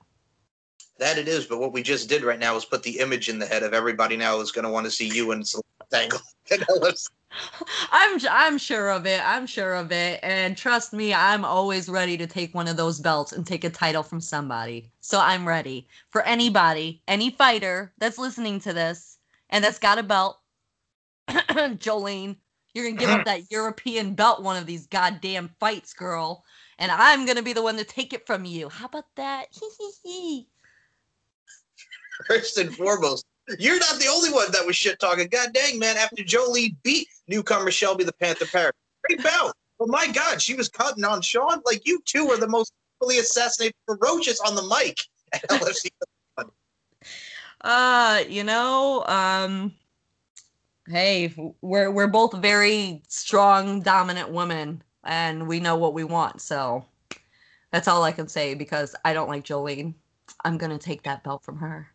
That 0.99 1.17
it 1.17 1.27
is 1.27 1.45
but 1.45 1.59
what 1.59 1.73
we 1.73 1.83
just 1.83 2.09
did 2.09 2.23
right 2.23 2.39
now 2.39 2.55
is 2.55 2.65
put 2.65 2.83
the 2.83 2.99
image 2.99 3.29
in 3.29 3.39
the 3.39 3.45
head 3.45 3.63
of 3.63 3.73
everybody 3.73 4.17
now 4.17 4.37
who's 4.37 4.51
going 4.51 4.65
to 4.65 4.71
want 4.71 4.85
to 4.85 4.91
see 4.91 5.07
you 5.07 5.31
in 5.31 5.39
in 5.39 5.45
LFC. 6.59 7.07
I'm 7.91 8.19
I'm 8.29 8.57
sure 8.57 8.89
of 8.89 9.05
it. 9.05 9.21
I'm 9.25 9.47
sure 9.47 9.75
of 9.75 9.91
it. 9.91 10.19
And 10.23 10.57
trust 10.57 10.93
me, 10.93 11.13
I'm 11.13 11.45
always 11.45 11.89
ready 11.89 12.17
to 12.17 12.27
take 12.27 12.55
one 12.55 12.67
of 12.67 12.77
those 12.77 12.99
belts 12.99 13.31
and 13.31 13.45
take 13.45 13.63
a 13.63 13.69
title 13.69 14.03
from 14.03 14.21
somebody. 14.21 14.91
So 15.01 15.19
I'm 15.19 15.47
ready 15.47 15.87
for 16.09 16.21
anybody, 16.23 17.01
any 17.07 17.31
fighter 17.31 17.93
that's 17.97 18.17
listening 18.17 18.59
to 18.61 18.73
this 18.73 19.17
and 19.49 19.63
that's 19.63 19.79
got 19.79 19.99
a 19.99 20.03
belt. 20.03 20.39
Jolene, 21.29 22.35
you're 22.73 22.85
gonna 22.85 22.97
give 22.97 23.11
up 23.11 23.25
that 23.25 23.43
European 23.51 24.13
belt 24.13 24.43
one 24.43 24.57
of 24.57 24.65
these 24.65 24.87
goddamn 24.87 25.49
fights, 25.59 25.93
girl. 25.93 26.43
And 26.79 26.91
I'm 26.91 27.25
gonna 27.25 27.43
be 27.43 27.53
the 27.53 27.63
one 27.63 27.77
to 27.77 27.83
take 27.83 28.13
it 28.13 28.25
from 28.25 28.45
you. 28.45 28.69
How 28.69 28.85
about 28.85 29.05
that? 29.15 29.47
First 32.27 32.57
and 32.57 32.75
foremost, 32.75 33.25
you're 33.59 33.79
not 33.79 33.99
the 33.99 34.07
only 34.07 34.31
one 34.31 34.51
that 34.51 34.65
was 34.65 34.75
shit 34.75 34.99
talking. 34.99 35.27
God 35.27 35.49
dang, 35.53 35.79
man, 35.79 35.97
after 35.97 36.23
Jolie 36.23 36.75
beat 36.83 37.07
newcomer 37.27 37.71
Shelby 37.71 38.03
the 38.03 38.13
Panther 38.13 38.45
Paris. 38.45 38.73
Great 39.07 39.23
bout. 39.23 39.53
But 39.79 39.89
my 39.89 40.07
God, 40.07 40.41
she 40.41 40.55
was 40.55 40.69
cutting 40.69 41.03
on 41.03 41.21
Sean. 41.21 41.61
Like 41.65 41.87
you 41.87 42.01
two 42.05 42.29
are 42.29 42.37
the 42.37 42.47
most 42.47 42.73
fully 42.99 43.19
assassinated, 43.19 43.75
ferocious 43.85 44.39
on 44.41 44.55
the 44.55 44.63
mic 44.63 44.97
at 45.33 45.47
LFC. 45.49 45.89
uh, 47.61 48.23
you 48.27 48.43
know, 48.43 49.03
um, 49.07 49.73
hey, 50.87 51.33
we're 51.61 51.91
we're 51.91 52.07
both 52.07 52.33
very 52.37 53.03
strong, 53.07 53.81
dominant 53.81 54.31
women, 54.31 54.81
and 55.03 55.47
we 55.47 55.59
know 55.59 55.75
what 55.77 55.93
we 55.93 56.03
want. 56.03 56.41
So 56.41 56.85
that's 57.71 57.87
all 57.87 58.03
I 58.03 58.11
can 58.11 58.27
say 58.27 58.55
because 58.55 58.95
I 59.05 59.13
don't 59.13 59.29
like 59.29 59.45
Jolene. 59.45 59.93
I'm 60.43 60.57
gonna 60.57 60.79
take 60.79 61.03
that 61.03 61.23
belt 61.23 61.43
from 61.43 61.57
her. 61.59 61.87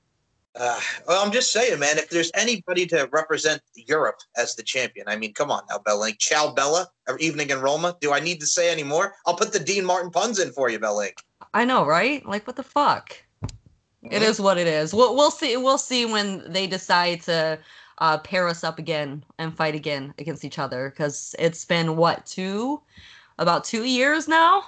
Uh, 0.54 0.78
well, 1.08 1.24
I'm 1.24 1.32
just 1.32 1.52
saying, 1.52 1.78
man. 1.78 1.98
If 1.98 2.10
there's 2.10 2.30
anybody 2.34 2.86
to 2.88 3.08
represent 3.10 3.62
Europe 3.74 4.18
as 4.36 4.54
the 4.54 4.62
champion, 4.62 5.08
I 5.08 5.16
mean, 5.16 5.32
come 5.32 5.50
on 5.50 5.62
now, 5.70 5.78
Bella. 5.78 5.98
Like, 5.98 6.18
Ciao 6.18 6.52
Bella, 6.52 6.88
or 7.08 7.18
Evening 7.18 7.50
in 7.50 7.60
Roma. 7.60 7.96
Do 8.00 8.12
I 8.12 8.20
need 8.20 8.40
to 8.40 8.46
say 8.46 8.70
any 8.70 8.82
more? 8.82 9.14
I'll 9.26 9.36
put 9.36 9.52
the 9.52 9.58
Dean 9.58 9.84
Martin 9.84 10.10
puns 10.10 10.38
in 10.38 10.52
for 10.52 10.68
you, 10.68 10.78
Bella. 10.78 11.08
I 11.54 11.64
know, 11.64 11.86
right? 11.86 12.24
Like, 12.26 12.46
what 12.46 12.56
the 12.56 12.62
fuck? 12.62 13.16
Mm-hmm. 13.42 14.12
It 14.12 14.22
is 14.22 14.40
what 14.40 14.58
it 14.58 14.66
is. 14.66 14.92
We'll 14.92 15.14
we'll 15.14 15.30
see. 15.30 15.56
We'll 15.56 15.78
see 15.78 16.04
when 16.06 16.50
they 16.52 16.66
decide 16.66 17.22
to 17.22 17.58
uh, 17.98 18.18
pair 18.18 18.46
us 18.48 18.64
up 18.64 18.78
again 18.78 19.24
and 19.38 19.56
fight 19.56 19.74
again 19.74 20.12
against 20.18 20.44
each 20.44 20.58
other. 20.58 20.90
Because 20.90 21.34
it's 21.38 21.64
been 21.64 21.96
what 21.96 22.26
two, 22.26 22.82
about 23.38 23.64
two 23.64 23.84
years 23.84 24.28
now. 24.28 24.64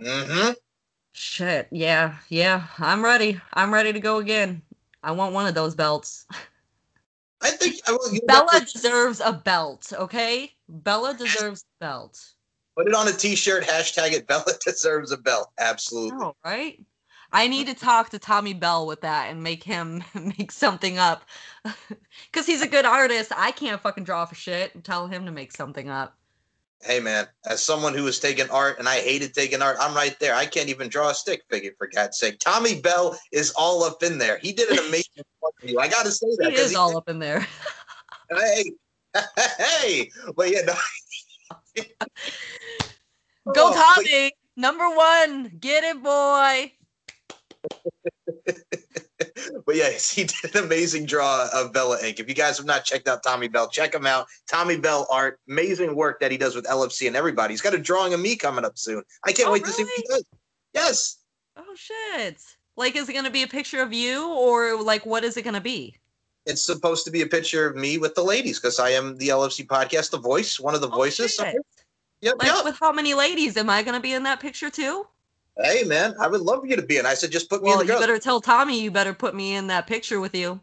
Mm-hmm. 0.00 0.52
Shit. 1.12 1.68
Yeah. 1.70 2.16
Yeah. 2.28 2.66
I'm 2.78 3.02
ready. 3.02 3.40
I'm 3.54 3.72
ready 3.72 3.92
to 3.92 4.00
go 4.00 4.18
again. 4.18 4.60
I 5.06 5.12
want 5.12 5.32
one 5.32 5.46
of 5.46 5.54
those 5.54 5.76
belts. 5.76 6.26
I 7.40 7.50
think 7.50 7.76
I 7.86 7.92
will, 7.92 8.18
Bella 8.26 8.60
deserves 8.60 9.20
a 9.20 9.32
belt. 9.32 9.92
Okay, 9.96 10.52
Bella 10.68 11.14
deserves 11.14 11.62
a 11.62 11.84
belt. 11.84 12.20
Put 12.76 12.88
it 12.88 12.94
on 12.94 13.06
a 13.06 13.12
T-shirt. 13.12 13.62
Hashtag 13.62 14.12
it. 14.12 14.26
Bella 14.26 14.52
deserves 14.66 15.12
a 15.12 15.16
belt. 15.16 15.52
Absolutely. 15.60 16.18
Oh, 16.20 16.34
right. 16.44 16.84
I 17.32 17.46
need 17.46 17.68
to 17.68 17.74
talk 17.74 18.10
to 18.10 18.18
Tommy 18.18 18.52
Bell 18.52 18.84
with 18.84 19.00
that 19.02 19.30
and 19.30 19.44
make 19.44 19.62
him 19.62 20.02
make 20.38 20.50
something 20.50 20.98
up, 20.98 21.22
because 22.32 22.46
he's 22.46 22.62
a 22.62 22.68
good 22.68 22.84
artist. 22.84 23.30
I 23.36 23.52
can't 23.52 23.80
fucking 23.80 24.04
draw 24.04 24.24
for 24.24 24.34
shit. 24.34 24.74
And 24.74 24.82
tell 24.82 25.06
him 25.06 25.24
to 25.26 25.30
make 25.30 25.52
something 25.52 25.88
up 25.88 26.18
hey 26.86 27.00
man, 27.00 27.26
as 27.46 27.62
someone 27.62 27.94
who 27.94 28.04
was 28.04 28.18
taking 28.18 28.48
art 28.50 28.78
and 28.78 28.88
I 28.88 29.00
hated 29.00 29.34
taking 29.34 29.60
art, 29.60 29.76
I'm 29.80 29.94
right 29.94 30.18
there. 30.20 30.34
I 30.34 30.46
can't 30.46 30.68
even 30.68 30.88
draw 30.88 31.10
a 31.10 31.14
stick 31.14 31.42
figure 31.50 31.72
for 31.76 31.88
God's 31.92 32.18
sake. 32.18 32.38
Tommy 32.38 32.80
Bell 32.80 33.18
is 33.32 33.50
all 33.56 33.82
up 33.82 34.02
in 34.02 34.18
there. 34.18 34.38
He 34.38 34.52
did 34.52 34.70
an 34.70 34.78
amazing 34.88 35.24
you. 35.62 35.78
I 35.78 35.88
got 35.88 36.04
to 36.04 36.12
say 36.12 36.26
that. 36.38 36.52
He 36.52 36.58
is 36.58 36.70
he 36.70 36.76
all 36.76 36.90
did. 36.90 36.96
up 36.98 37.08
in 37.08 37.18
there. 37.18 37.46
hey, 38.30 38.72
hey, 39.58 40.10
but 40.36 40.50
yeah, 40.50 40.60
no. 40.66 40.74
Go 43.52 43.70
oh, 43.70 43.94
Tommy, 43.94 44.32
but... 44.56 44.60
number 44.60 44.88
one, 44.88 45.56
get 45.60 45.84
it, 45.84 46.02
boy. 46.02 46.72
but 49.66 49.74
yes, 49.76 50.10
he 50.14 50.24
did 50.24 50.54
an 50.54 50.64
amazing 50.64 51.06
draw 51.06 51.48
of 51.52 51.72
Bella 51.72 51.98
Inc. 52.02 52.20
If 52.20 52.28
you 52.28 52.34
guys 52.34 52.56
have 52.58 52.66
not 52.66 52.84
checked 52.84 53.08
out 53.08 53.22
Tommy 53.22 53.48
Bell, 53.48 53.68
check 53.68 53.94
him 53.94 54.06
out. 54.06 54.26
Tommy 54.48 54.76
Bell 54.76 55.06
art, 55.10 55.40
amazing 55.48 55.94
work 55.94 56.20
that 56.20 56.30
he 56.30 56.36
does 56.38 56.54
with 56.54 56.64
LFC 56.66 57.06
and 57.06 57.16
everybody. 57.16 57.52
He's 57.52 57.62
got 57.62 57.74
a 57.74 57.78
drawing 57.78 58.14
of 58.14 58.20
me 58.20 58.36
coming 58.36 58.64
up 58.64 58.78
soon. 58.78 59.02
I 59.24 59.32
can't 59.32 59.48
Oh, 59.48 59.52
wait 59.52 59.64
to 59.64 59.70
see 59.70 59.84
what 59.84 59.92
he 59.96 60.02
does. 60.08 60.24
Yes. 60.74 61.18
Oh 61.56 61.74
shit! 61.74 62.38
Like, 62.76 62.96
is 62.96 63.08
it 63.08 63.14
gonna 63.14 63.30
be 63.30 63.42
a 63.42 63.46
picture 63.48 63.80
of 63.80 63.92
you, 63.92 64.28
or 64.30 64.80
like, 64.82 65.06
what 65.06 65.24
is 65.24 65.36
it 65.38 65.42
gonna 65.42 65.60
be? 65.60 65.96
It's 66.44 66.64
supposed 66.64 67.04
to 67.06 67.10
be 67.10 67.22
a 67.22 67.26
picture 67.26 67.66
of 67.66 67.74
me 67.76 67.98
with 67.98 68.14
the 68.14 68.22
ladies 68.22 68.60
because 68.60 68.78
I 68.78 68.90
am 68.90 69.16
the 69.16 69.28
LFC 69.28 69.66
podcast, 69.66 70.10
the 70.10 70.18
voice, 70.18 70.60
one 70.60 70.74
of 70.74 70.80
the 70.80 70.88
Oh, 70.88 70.94
voices. 70.94 71.34
Shit. 71.34 71.56
yep, 72.20 72.36
Like, 72.38 72.46
yep. 72.48 72.64
with 72.64 72.78
how 72.78 72.92
many 72.92 73.14
ladies 73.14 73.56
am 73.56 73.68
I 73.70 73.82
gonna 73.82 74.00
be 74.00 74.12
in 74.12 74.22
that 74.24 74.38
picture 74.38 74.68
too? 74.70 75.06
Hey 75.62 75.84
man, 75.84 76.14
I 76.20 76.28
would 76.28 76.42
love 76.42 76.60
for 76.60 76.66
you 76.66 76.76
to 76.76 76.82
be 76.82 76.98
in. 76.98 77.06
I 77.06 77.14
said 77.14 77.32
just 77.32 77.48
put 77.48 77.62
me 77.62 77.70
Well, 77.70 77.80
in 77.80 77.86
the 77.86 77.92
girls. 77.92 78.00
You 78.00 78.06
better 78.06 78.18
tell 78.18 78.40
Tommy 78.40 78.80
you 78.80 78.90
better 78.90 79.14
put 79.14 79.34
me 79.34 79.54
in 79.54 79.68
that 79.68 79.86
picture 79.86 80.20
with 80.20 80.34
you. 80.34 80.60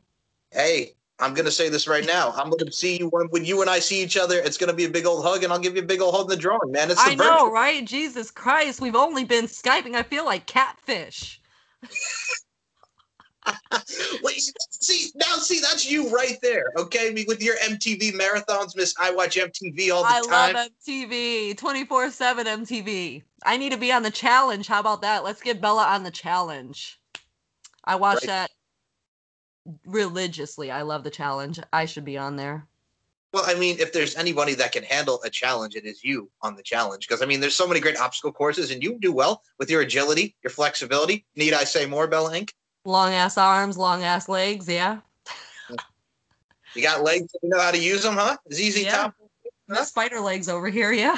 Hey, 0.52 0.94
I'm 1.20 1.34
gonna 1.34 1.52
say 1.52 1.70
this 1.70 1.88
right 1.88 2.06
now. 2.06 2.32
I'm 2.32 2.52
gonna 2.52 2.72
see 2.72 2.98
you 2.98 3.08
when, 3.10 3.26
when 3.28 3.44
you 3.44 3.62
and 3.62 3.70
I 3.70 3.80
see 3.80 4.04
each 4.04 4.18
other. 4.18 4.38
It's 4.38 4.58
gonna 4.58 4.74
be 4.74 4.86
a 4.86 4.90
big 4.90 5.06
old 5.08 5.26
hug, 5.26 5.44
and 5.44 5.52
I'll 5.52 5.60
give 5.60 5.76
you 5.76 5.82
a 5.82 5.86
big 5.86 6.02
old 6.02 6.14
hug 6.14 6.26
in 6.26 6.30
the 6.30 6.36
drawing, 6.38 6.72
man. 6.72 6.92
It's 6.92 7.04
the 7.04 7.12
I 7.12 7.16
know, 7.16 7.52
right? 7.52 7.84
Jesus 7.84 8.30
Christ, 8.30 8.82
we've 8.82 8.96
only 8.96 9.26
been 9.26 9.46
skyping. 9.46 9.96
I 9.96 10.04
feel 10.04 10.26
like 10.26 10.46
catfish. 10.46 11.42
Wait, 14.24 14.42
see 14.70 15.12
now, 15.16 15.36
see 15.36 15.60
that's 15.60 15.90
you 15.90 16.10
right 16.10 16.38
there. 16.42 16.72
Okay, 16.78 17.10
I 17.10 17.12
mean, 17.12 17.26
with 17.28 17.42
your 17.42 17.56
MTV 17.58 18.14
marathons, 18.14 18.76
Miss. 18.76 18.94
I 19.00 19.12
watch 19.12 19.36
MTV 19.36 19.92
all 19.94 20.04
the 20.04 20.10
I 20.10 20.22
time. 20.22 20.54
love 20.56 20.68
MTV, 20.88 21.58
24 21.58 22.12
7 22.12 22.48
MTV. 22.48 23.24
I 23.46 23.58
need 23.58 23.72
to 23.72 23.78
be 23.78 23.92
on 23.92 24.04
the 24.04 24.12
challenge. 24.12 24.68
How 24.68 24.80
about 24.80 25.02
that? 25.02 25.24
Let's 25.24 25.42
get 25.42 25.62
Bella 25.62 25.86
on 25.86 26.04
the 26.04 26.12
challenge. 26.12 27.00
I 27.84 27.96
watch 27.96 28.22
Right. 28.22 28.28
that 28.28 28.52
religiously. 29.86 30.72
I 30.72 30.82
love 30.82 31.04
the 31.04 31.10
challenge. 31.10 31.60
I 31.72 31.86
should 31.86 32.06
be 32.06 32.18
on 32.18 32.36
there. 32.36 32.68
Well, 33.34 33.44
I 33.48 33.56
mean, 33.56 33.80
if 33.80 33.92
there's 33.92 34.16
anybody 34.16 34.54
that 34.56 34.72
can 34.72 34.84
handle 34.84 35.20
a 35.24 35.30
challenge, 35.30 35.76
it 35.76 35.86
is 35.86 36.04
you 36.04 36.30
on 36.42 36.56
the 36.56 36.62
challenge. 36.62 37.08
Because 37.08 37.24
I 37.24 37.26
mean, 37.26 37.40
there's 37.40 37.56
so 37.56 37.68
many 37.68 37.80
great 37.80 37.98
obstacle 37.98 38.32
courses, 38.32 38.70
and 38.72 38.84
you 38.84 39.00
do 39.00 39.12
well 39.12 39.42
with 39.58 39.72
your 39.72 39.82
agility, 39.82 40.36
your 40.44 40.52
flexibility. 40.52 41.26
Need 41.36 41.54
I 41.54 41.64
say 41.64 41.86
more, 41.88 42.08
Bella 42.08 42.32
Inc? 42.32 42.52
Long 42.86 43.14
ass 43.14 43.38
arms, 43.38 43.78
long 43.78 44.04
ass 44.04 44.28
legs. 44.28 44.68
Yeah. 44.68 45.00
You 46.76 46.82
got 46.82 47.04
legs, 47.04 47.34
you 47.42 47.50
know 47.50 47.60
how 47.60 47.72
to 47.72 47.78
use 47.78 48.04
them, 48.04 48.16
huh? 48.16 48.38
ZZ 48.52 48.84
Yeah. 48.84 48.92
Top, 48.92 49.14
Huh? 49.70 49.86
spider 49.86 50.20
legs 50.20 50.50
over 50.50 50.70
here. 50.70 50.92
Yeah. 50.92 51.18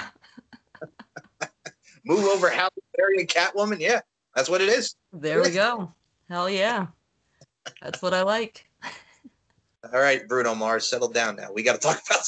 move 2.05 2.25
over, 2.25 2.49
Halle 2.49 2.69
Berry 2.95 3.19
and 3.19 3.27
Catwoman. 3.27 3.79
Yeah, 3.79 4.01
that's 4.35 4.49
what 4.49 4.61
it 4.61 4.69
is. 4.69 4.95
There 5.13 5.41
we 5.41 5.49
go. 5.49 5.91
Hell 6.29 6.49
yeah. 6.49 6.87
That's 7.81 8.01
what 8.01 8.13
I 8.13 8.21
like. 8.21 8.69
All 9.93 9.99
right, 9.99 10.27
Bruno 10.27 10.55
Mars, 10.55 10.87
settle 10.87 11.07
down 11.07 11.35
now. 11.35 11.51
We 11.53 11.63
got 11.63 11.73
to 11.73 11.79
talk 11.79 12.01
about 12.05 12.25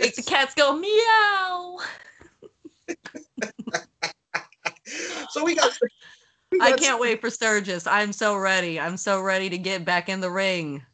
Make 0.00 0.14
the 0.14 0.22
cats 0.22 0.54
go 0.54 0.76
meow. 0.76 1.78
so 5.30 5.44
we 5.44 5.54
got. 5.54 5.70
I 6.60 6.72
can't 6.72 7.00
wait 7.00 7.20
for 7.20 7.30
Sturgis. 7.30 7.86
I'm 7.86 8.12
so 8.12 8.36
ready. 8.36 8.80
I'm 8.80 8.96
so 8.96 9.20
ready 9.20 9.48
to 9.50 9.58
get 9.58 9.84
back 9.84 10.08
in 10.08 10.20
the 10.20 10.30
ring. 10.30 10.84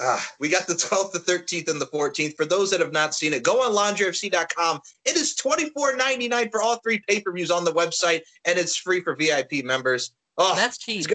Ah, 0.00 0.26
we 0.40 0.48
got 0.48 0.66
the 0.66 0.74
12th, 0.74 1.12
the 1.12 1.18
13th, 1.18 1.68
and 1.68 1.80
the 1.80 1.86
14th. 1.86 2.36
For 2.36 2.44
those 2.44 2.70
that 2.70 2.80
have 2.80 2.92
not 2.92 3.14
seen 3.14 3.32
it, 3.32 3.42
go 3.42 3.62
on 3.62 3.72
lingeriefc.com. 3.72 4.80
It 5.04 5.16
is 5.16 5.36
$24.99 5.36 6.50
for 6.50 6.62
all 6.62 6.76
three 6.76 7.00
pay 7.08 7.20
per 7.20 7.32
views 7.32 7.50
on 7.50 7.64
the 7.64 7.72
website, 7.72 8.22
and 8.44 8.58
it's 8.58 8.76
free 8.76 9.00
for 9.00 9.14
VIP 9.14 9.64
members. 9.64 10.12
Oh, 10.38 10.54
That's 10.56 10.78
cheap. 10.78 11.06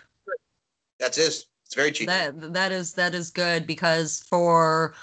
that's 1.00 1.18
it. 1.18 1.44
It's 1.66 1.76
very 1.76 1.92
cheap. 1.92 2.08
That 2.08 2.54
that 2.54 2.72
is 2.72 2.94
that 2.94 3.14
is 3.14 3.30
good 3.30 3.68
because 3.68 4.24
for 4.30 4.94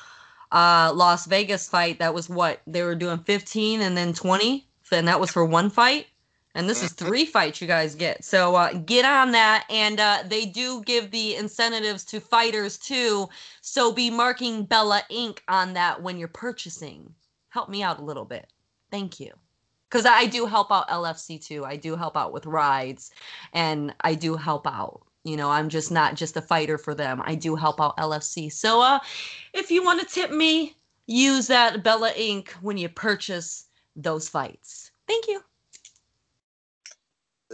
uh 0.53 0.93
Las 0.95 1.26
Vegas 1.26 1.69
fight 1.69 1.99
that 1.99 2.14
was 2.14 2.31
what 2.31 2.62
they 2.67 2.83
were 2.83 2.95
doing 2.95 3.19
15 3.19 3.83
and 3.83 3.97
then 3.97 4.14
20 4.14 4.67
and 4.93 5.09
that 5.09 5.21
was 5.21 5.31
for 5.31 5.45
one 5.45 5.69
fight 5.69 6.07
and 6.54 6.68
this 6.68 6.82
is 6.82 6.92
Mhm. 6.92 6.96
three 6.96 7.26
fights 7.26 7.61
you 7.61 7.66
guys 7.66 7.94
get. 7.94 8.25
So 8.25 8.54
uh, 8.54 8.73
get 8.75 9.04
on 9.04 9.32
that. 9.32 9.64
And 9.70 9.99
uh, 9.99 10.23
they 10.26 10.46
do 10.46 10.82
give 10.82 11.11
the 11.11 11.34
incentives 11.37 12.04
to 12.06 12.20
fighters 12.20 12.78
too. 12.78 13.28
So 13.61 13.92
be 13.92 14.11
marking 14.11 14.64
Bella 14.64 15.02
Inc 15.11 15.40
on 15.49 15.73
that 15.75 16.00
when 16.02 16.16
you're 16.18 16.28
purchasing. 16.28 17.14
Help 17.49 17.68
me 17.68 17.82
out 17.82 17.99
a 17.99 18.04
little 18.04 18.25
bit. 18.25 18.46
Thank 18.90 19.18
you. 19.18 19.32
Because 19.88 20.06
I 20.06 20.26
do 20.26 20.46
help 20.46 20.70
out 20.73 20.88
LFC 20.88 21.38
too. 21.38 21.64
I 21.64 21.76
do 21.76 21.96
help 21.96 22.16
out 22.16 22.32
with 22.32 22.46
rides. 22.46 23.11
And 23.52 23.94
I 24.00 24.14
do 24.14 24.37
help 24.37 24.66
out. 24.66 25.02
You 25.26 25.38
know 25.38 25.50
i'm 25.50 25.70
just 25.70 25.90
not 25.90 26.16
just 26.16 26.37
a 26.37 26.42
fighter 26.42 26.76
for 26.76 26.94
them. 26.94 27.23
I 27.25 27.34
do 27.34 27.56
help 27.56 27.80
out 27.80 27.96
lfc 27.96 28.52
so 28.52 28.82
uh 28.82 28.99
if 29.54 29.70
you 29.70 29.82
want 29.82 30.00
to 30.00 30.06
tip 30.06 30.30
me 30.30 30.76
use 31.06 31.46
that 31.46 31.82
bella 31.82 32.12
inc 32.12 32.50
when 32.61 32.76
you 32.76 32.90
purchase 32.90 33.64
those 33.96 34.28
fights. 34.28 34.90
Thank 35.08 35.26
you 35.26 35.42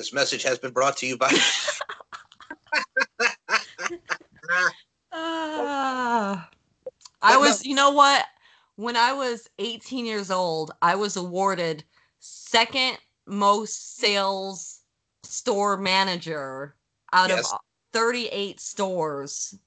This 0.01 0.15
message 0.15 0.43
has 0.45 0.59
been 0.59 0.71
brought 0.71 0.97
to 0.97 1.07
you 1.07 1.19
by. 1.19 1.31
Ah. 5.13 6.49
i 7.21 7.37
was 7.37 7.67
you 7.67 7.75
know 7.75 7.91
what 7.91 8.25
when 8.77 8.97
i 8.97 9.13
was 9.13 9.49
18 9.59 10.07
years 10.07 10.31
old 10.31 10.71
i 10.81 10.95
was 10.95 11.17
awarded 11.17 11.85
second 12.21 12.97
most 13.27 13.99
sales 13.99 14.81
store 15.25 15.77
manager 15.77 16.77
out 17.13 17.29
Yes. 17.29 17.53
of 17.53 17.59
38 17.93 18.59
stores 18.61 19.59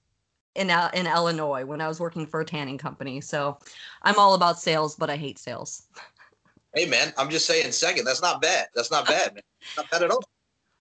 in 0.56 0.70
uh, 0.70 0.90
in 0.94 1.08
Illinois 1.08 1.66
when 1.66 1.82
I 1.82 1.88
was 1.88 2.00
working 2.00 2.26
for 2.28 2.42
a 2.42 2.46
tanning 2.46 2.78
company. 2.78 3.22
So 3.22 3.58
I'm 4.04 4.20
all 4.20 4.36
about 4.36 4.60
sales, 4.60 4.96
but 4.96 5.10
I 5.10 5.18
hate 5.18 5.40
sales. 5.40 5.84
hey, 6.74 6.86
man, 6.86 7.14
I'm 7.18 7.30
just 7.30 7.46
saying, 7.46 7.72
second. 7.72 8.06
That's 8.06 8.22
not 8.22 8.42
bad. 8.42 8.68
That's 8.76 8.92
not 8.92 9.08
bad, 9.08 9.34
man. 9.34 9.44
Not 9.78 9.90
bad 9.90 10.04
at 10.04 10.12
all. 10.12 10.24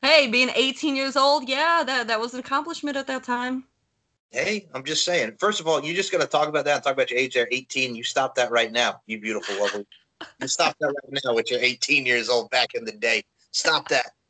Hey, 0.03 0.29
being 0.29 0.51
18 0.55 0.97
years 0.97 1.17
old, 1.17 1.49
yeah, 1.49 1.85
that 1.85 2.09
that 2.09 2.19
was 2.19 2.35
an 2.35 2.41
accomplishment 2.41 2.97
at 2.97 3.07
that 3.07 3.23
time. 3.23 3.65
Hey, 4.31 4.67
I'm 4.75 4.83
just 4.83 5.05
saying. 5.05 5.37
First 5.39 5.61
of 5.61 5.69
all, 5.69 5.85
you 5.85 5.95
just 5.95 6.11
got 6.11 6.21
to 6.21 6.27
talk 6.27 6.49
about 6.49 6.65
that 6.65 6.75
and 6.77 6.83
talk 6.83 6.95
about 6.95 7.11
your 7.11 7.21
age 7.21 7.35
there, 7.35 7.47
18. 7.53 7.95
You 7.95 8.03
stop 8.03 8.35
that 8.37 8.51
right 8.51 8.73
now, 8.73 9.01
you 9.07 9.21
beautiful, 9.21 9.61
lovely. 9.61 9.87
You 10.41 10.49
stop 10.49 10.75
that 10.81 10.87
right 10.87 11.21
now 11.25 11.35
with 11.35 11.51
your 11.51 11.61
18 11.61 12.07
years 12.07 12.29
old 12.29 12.51
back 12.51 12.75
in 12.75 12.85
the 12.85 12.93
day. 12.93 13.23
Stop 13.53 13.89
that. 13.89 14.13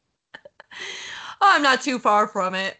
Oh, 1.44 1.50
I'm 1.56 1.62
not 1.62 1.82
too 1.82 1.98
far 1.98 2.28
from 2.28 2.54
it. 2.54 2.76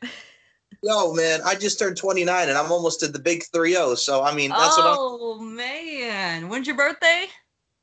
Yo, 0.85 1.13
man, 1.15 1.41
I 1.45 1.57
just 1.57 1.81
turned 1.81 1.97
29 1.97 2.49
and 2.49 2.57
I'm 2.57 2.71
almost 2.71 3.03
at 3.03 3.13
the 3.13 3.19
big 3.19 3.43
3 3.53 3.73
0. 3.73 3.97
So, 3.97 4.23
I 4.23 4.33
mean, 4.33 4.51
that's 4.51 4.77
what 4.77 4.87
I'm. 4.87 4.97
oh 4.99 5.41
man, 5.41 6.49
when's 6.49 6.69
your 6.69 6.77
birthday? 6.77 7.27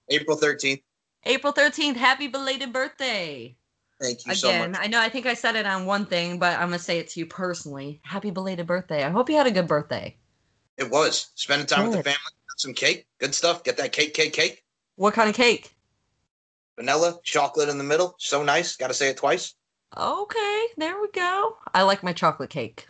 April 0.09 0.37
13th. 0.37 0.81
April 1.25 1.53
13th. 1.53 1.95
Happy 1.95 2.27
belated 2.27 2.71
birthday. 2.73 3.55
Thank 4.01 4.25
you 4.25 4.33
so 4.33 4.49
Again, 4.49 4.71
much. 4.71 4.81
I 4.81 4.87
know 4.87 4.99
I 5.01 5.09
think 5.09 5.25
I 5.25 5.33
said 5.33 5.55
it 5.55 5.65
on 5.65 5.85
one 5.85 6.05
thing, 6.05 6.39
but 6.39 6.53
I'm 6.57 6.67
gonna 6.69 6.79
say 6.79 6.99
it 6.99 7.09
to 7.09 7.19
you 7.19 7.25
personally. 7.25 7.99
Happy 8.03 8.31
belated 8.31 8.65
birthday. 8.65 9.03
I 9.03 9.09
hope 9.09 9.29
you 9.29 9.35
had 9.35 9.47
a 9.47 9.51
good 9.51 9.67
birthday. 9.67 10.15
It 10.77 10.89
was 10.89 11.31
spending 11.35 11.67
time 11.67 11.83
with 11.89 11.97
the 11.97 12.03
family, 12.03 12.17
got 12.47 12.59
some 12.59 12.73
cake, 12.73 13.05
good 13.19 13.35
stuff. 13.35 13.65
Get 13.65 13.75
that 13.77 13.91
cake, 13.91 14.13
cake, 14.13 14.31
cake. 14.31 14.63
What 14.95 15.13
kind 15.13 15.29
of 15.29 15.35
cake? 15.35 15.75
Vanilla, 16.77 17.19
chocolate 17.23 17.67
in 17.67 17.77
the 17.77 17.83
middle. 17.83 18.15
So 18.19 18.41
nice. 18.41 18.77
Got 18.77 18.87
to 18.87 18.93
say 18.93 19.09
it 19.09 19.17
twice. 19.17 19.55
Okay, 19.97 20.65
there 20.77 21.01
we 21.01 21.09
go. 21.11 21.57
I 21.73 21.81
like 21.81 22.03
my 22.03 22.13
chocolate 22.13 22.49
cake. 22.49 22.87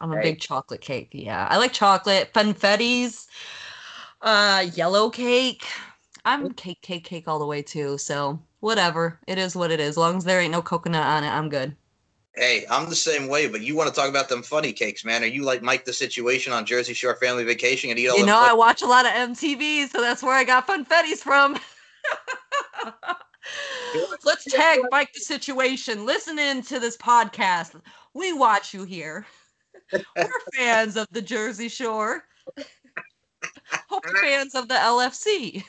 I'm 0.00 0.10
a 0.10 0.16
Hey. 0.16 0.22
big 0.22 0.40
chocolate 0.40 0.80
cake. 0.80 1.10
Yeah, 1.12 1.46
I 1.48 1.58
like 1.58 1.72
chocolate, 1.72 2.32
funfettis, 2.34 3.26
uh, 4.22 4.66
yellow 4.74 5.10
cake. 5.10 5.64
I'm 6.28 6.52
cake, 6.52 6.82
cake, 6.82 7.04
cake 7.04 7.26
all 7.26 7.38
the 7.38 7.46
way 7.46 7.62
too. 7.62 7.96
So 7.96 8.38
whatever, 8.60 9.18
it 9.26 9.38
is 9.38 9.56
what 9.56 9.70
it 9.70 9.80
is. 9.80 9.90
As 9.90 9.96
long 9.96 10.18
as 10.18 10.24
there 10.24 10.40
ain't 10.40 10.52
no 10.52 10.60
coconut 10.60 11.06
on 11.06 11.24
it, 11.24 11.28
I'm 11.28 11.48
good. 11.48 11.74
Hey, 12.34 12.66
I'm 12.70 12.88
the 12.88 12.94
same 12.94 13.28
way, 13.28 13.48
but 13.48 13.62
you 13.62 13.74
want 13.74 13.88
to 13.88 13.94
talk 13.94 14.10
about 14.10 14.28
them 14.28 14.42
funny 14.42 14.72
cakes, 14.72 15.04
man? 15.04 15.24
Are 15.24 15.26
you 15.26 15.42
like 15.42 15.62
Mike 15.62 15.84
the 15.84 15.92
Situation 15.92 16.52
on 16.52 16.66
Jersey 16.66 16.94
Shore 16.94 17.16
Family 17.16 17.44
Vacation 17.44 17.90
and 17.90 17.98
eat 17.98 18.08
all 18.08 18.18
You 18.18 18.26
know, 18.26 18.38
I 18.38 18.52
watch 18.52 18.82
a 18.82 18.86
lot 18.86 19.06
of 19.06 19.12
MTV, 19.12 19.88
so 19.88 20.00
that's 20.00 20.22
where 20.22 20.34
I 20.34 20.44
got 20.44 20.68
funfettis 20.68 21.18
from. 21.18 21.58
Let's 24.24 24.44
tag 24.44 24.80
Mike 24.90 25.12
the 25.14 25.20
Situation. 25.20 26.04
Listen 26.04 26.38
in 26.38 26.62
to 26.64 26.78
this 26.78 26.96
podcast. 26.96 27.80
We 28.14 28.34
watch 28.34 28.74
you 28.74 28.84
here. 28.84 29.26
We're 29.92 30.28
fans 30.54 30.96
of 30.96 31.08
the 31.10 31.22
Jersey 31.22 31.68
Shore. 31.68 32.24
Hope 33.88 34.04
you're 34.06 34.16
fans 34.22 34.54
of 34.54 34.68
the 34.68 34.74
LFC. 34.74 35.64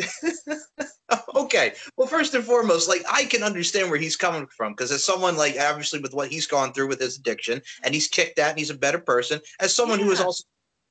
okay. 1.34 1.72
Well, 1.96 2.08
first 2.08 2.34
and 2.34 2.44
foremost, 2.44 2.88
like 2.88 3.02
I 3.10 3.24
can 3.24 3.42
understand 3.42 3.90
where 3.90 3.98
he's 3.98 4.16
coming 4.16 4.46
from 4.46 4.72
because 4.72 4.92
as 4.92 5.04
someone 5.04 5.36
like 5.36 5.56
obviously 5.58 6.00
with 6.00 6.14
what 6.14 6.30
he's 6.30 6.46
gone 6.46 6.72
through 6.72 6.88
with 6.88 7.00
his 7.00 7.18
addiction 7.18 7.60
and 7.82 7.94
he's 7.94 8.08
kicked 8.08 8.36
that 8.36 8.50
and 8.50 8.58
he's 8.58 8.70
a 8.70 8.74
better 8.74 8.98
person. 8.98 9.40
As 9.60 9.74
someone 9.74 9.98
who 9.98 10.10
is 10.10 10.20
also 10.20 10.44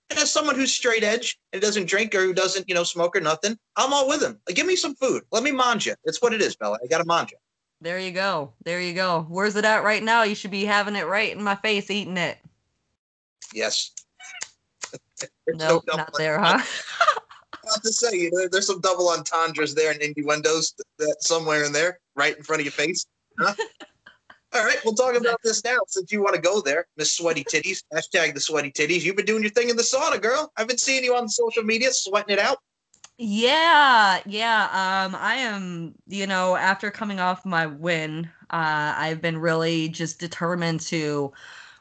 and 0.09 0.19
as 0.19 0.31
someone 0.31 0.55
who's 0.55 0.73
straight 0.73 1.03
edge 1.03 1.39
and 1.53 1.61
doesn't 1.61 1.87
drink 1.87 2.15
or 2.15 2.21
who 2.21 2.33
doesn't, 2.33 2.67
you 2.67 2.73
know, 2.73 2.83
smoke 2.83 3.15
or 3.15 3.21
nothing, 3.21 3.57
I'm 3.75 3.93
all 3.93 4.07
with 4.07 4.23
him. 4.23 4.39
Like, 4.47 4.55
give 4.55 4.65
me 4.65 4.75
some 4.75 4.95
food. 4.95 5.23
Let 5.31 5.43
me 5.43 5.51
manja. 5.51 5.95
It's 6.03 6.21
what 6.21 6.33
it 6.33 6.41
is, 6.41 6.55
Bella. 6.55 6.79
I 6.83 6.87
got 6.87 6.97
to 6.97 7.05
manja. 7.05 7.35
There 7.81 7.99
you 7.99 8.11
go. 8.11 8.53
There 8.65 8.81
you 8.81 8.93
go. 8.93 9.25
Where's 9.29 9.55
it 9.55 9.65
at 9.65 9.83
right 9.83 10.03
now? 10.03 10.23
You 10.23 10.35
should 10.35 10.51
be 10.51 10.65
having 10.65 10.95
it 10.95 11.07
right 11.07 11.31
in 11.31 11.43
my 11.43 11.55
face, 11.55 11.91
eating 11.91 12.17
it. 12.17 12.37
Yes. 13.53 13.91
no 15.47 15.67
nope, 15.67 15.83
not 15.93 16.11
there, 16.17 16.39
huh? 16.39 16.59
have 17.71 17.81
to 17.81 17.93
say, 17.93 18.17
you 18.17 18.31
know, 18.31 18.47
there's 18.51 18.67
some 18.67 18.81
double 18.81 19.09
entendres 19.09 19.75
there 19.75 19.91
and 19.91 20.01
innuendos 20.01 20.73
that 20.97 21.17
somewhere 21.21 21.63
in 21.63 21.71
there, 21.71 21.99
right 22.15 22.37
in 22.37 22.43
front 22.43 22.61
of 22.61 22.65
your 22.65 22.71
face. 22.71 23.05
Huh? 23.39 23.53
All 24.53 24.65
right, 24.65 24.77
we'll 24.83 24.95
talk 24.95 25.15
about 25.15 25.39
this 25.43 25.63
now 25.63 25.77
since 25.87 26.11
you 26.11 26.23
want 26.23 26.35
to 26.35 26.41
go 26.41 26.59
there, 26.59 26.87
Miss 26.97 27.15
Sweaty 27.15 27.43
Titties. 27.43 27.83
Hashtag 27.93 28.33
the 28.33 28.39
Sweaty 28.39 28.71
Titties. 28.71 29.03
You've 29.03 29.15
been 29.15 29.27
doing 29.27 29.43
your 29.43 29.51
thing 29.51 29.69
in 29.69 29.75
the 29.75 29.83
sauna, 29.83 30.19
girl. 30.19 30.51
I've 30.57 30.67
been 30.67 30.79
seeing 30.79 31.03
you 31.03 31.15
on 31.15 31.29
social 31.29 31.61
media 31.61 31.89
sweating 31.91 32.33
it 32.33 32.39
out. 32.39 32.57
Yeah, 33.19 34.21
yeah. 34.25 34.63
Um, 34.63 35.15
I 35.19 35.35
am, 35.35 35.93
you 36.07 36.25
know, 36.25 36.55
after 36.55 36.89
coming 36.89 37.19
off 37.19 37.45
my 37.45 37.67
win, 37.67 38.27
uh, 38.49 38.95
I've 38.97 39.21
been 39.21 39.37
really 39.37 39.89
just 39.89 40.19
determined 40.19 40.79
to 40.81 41.31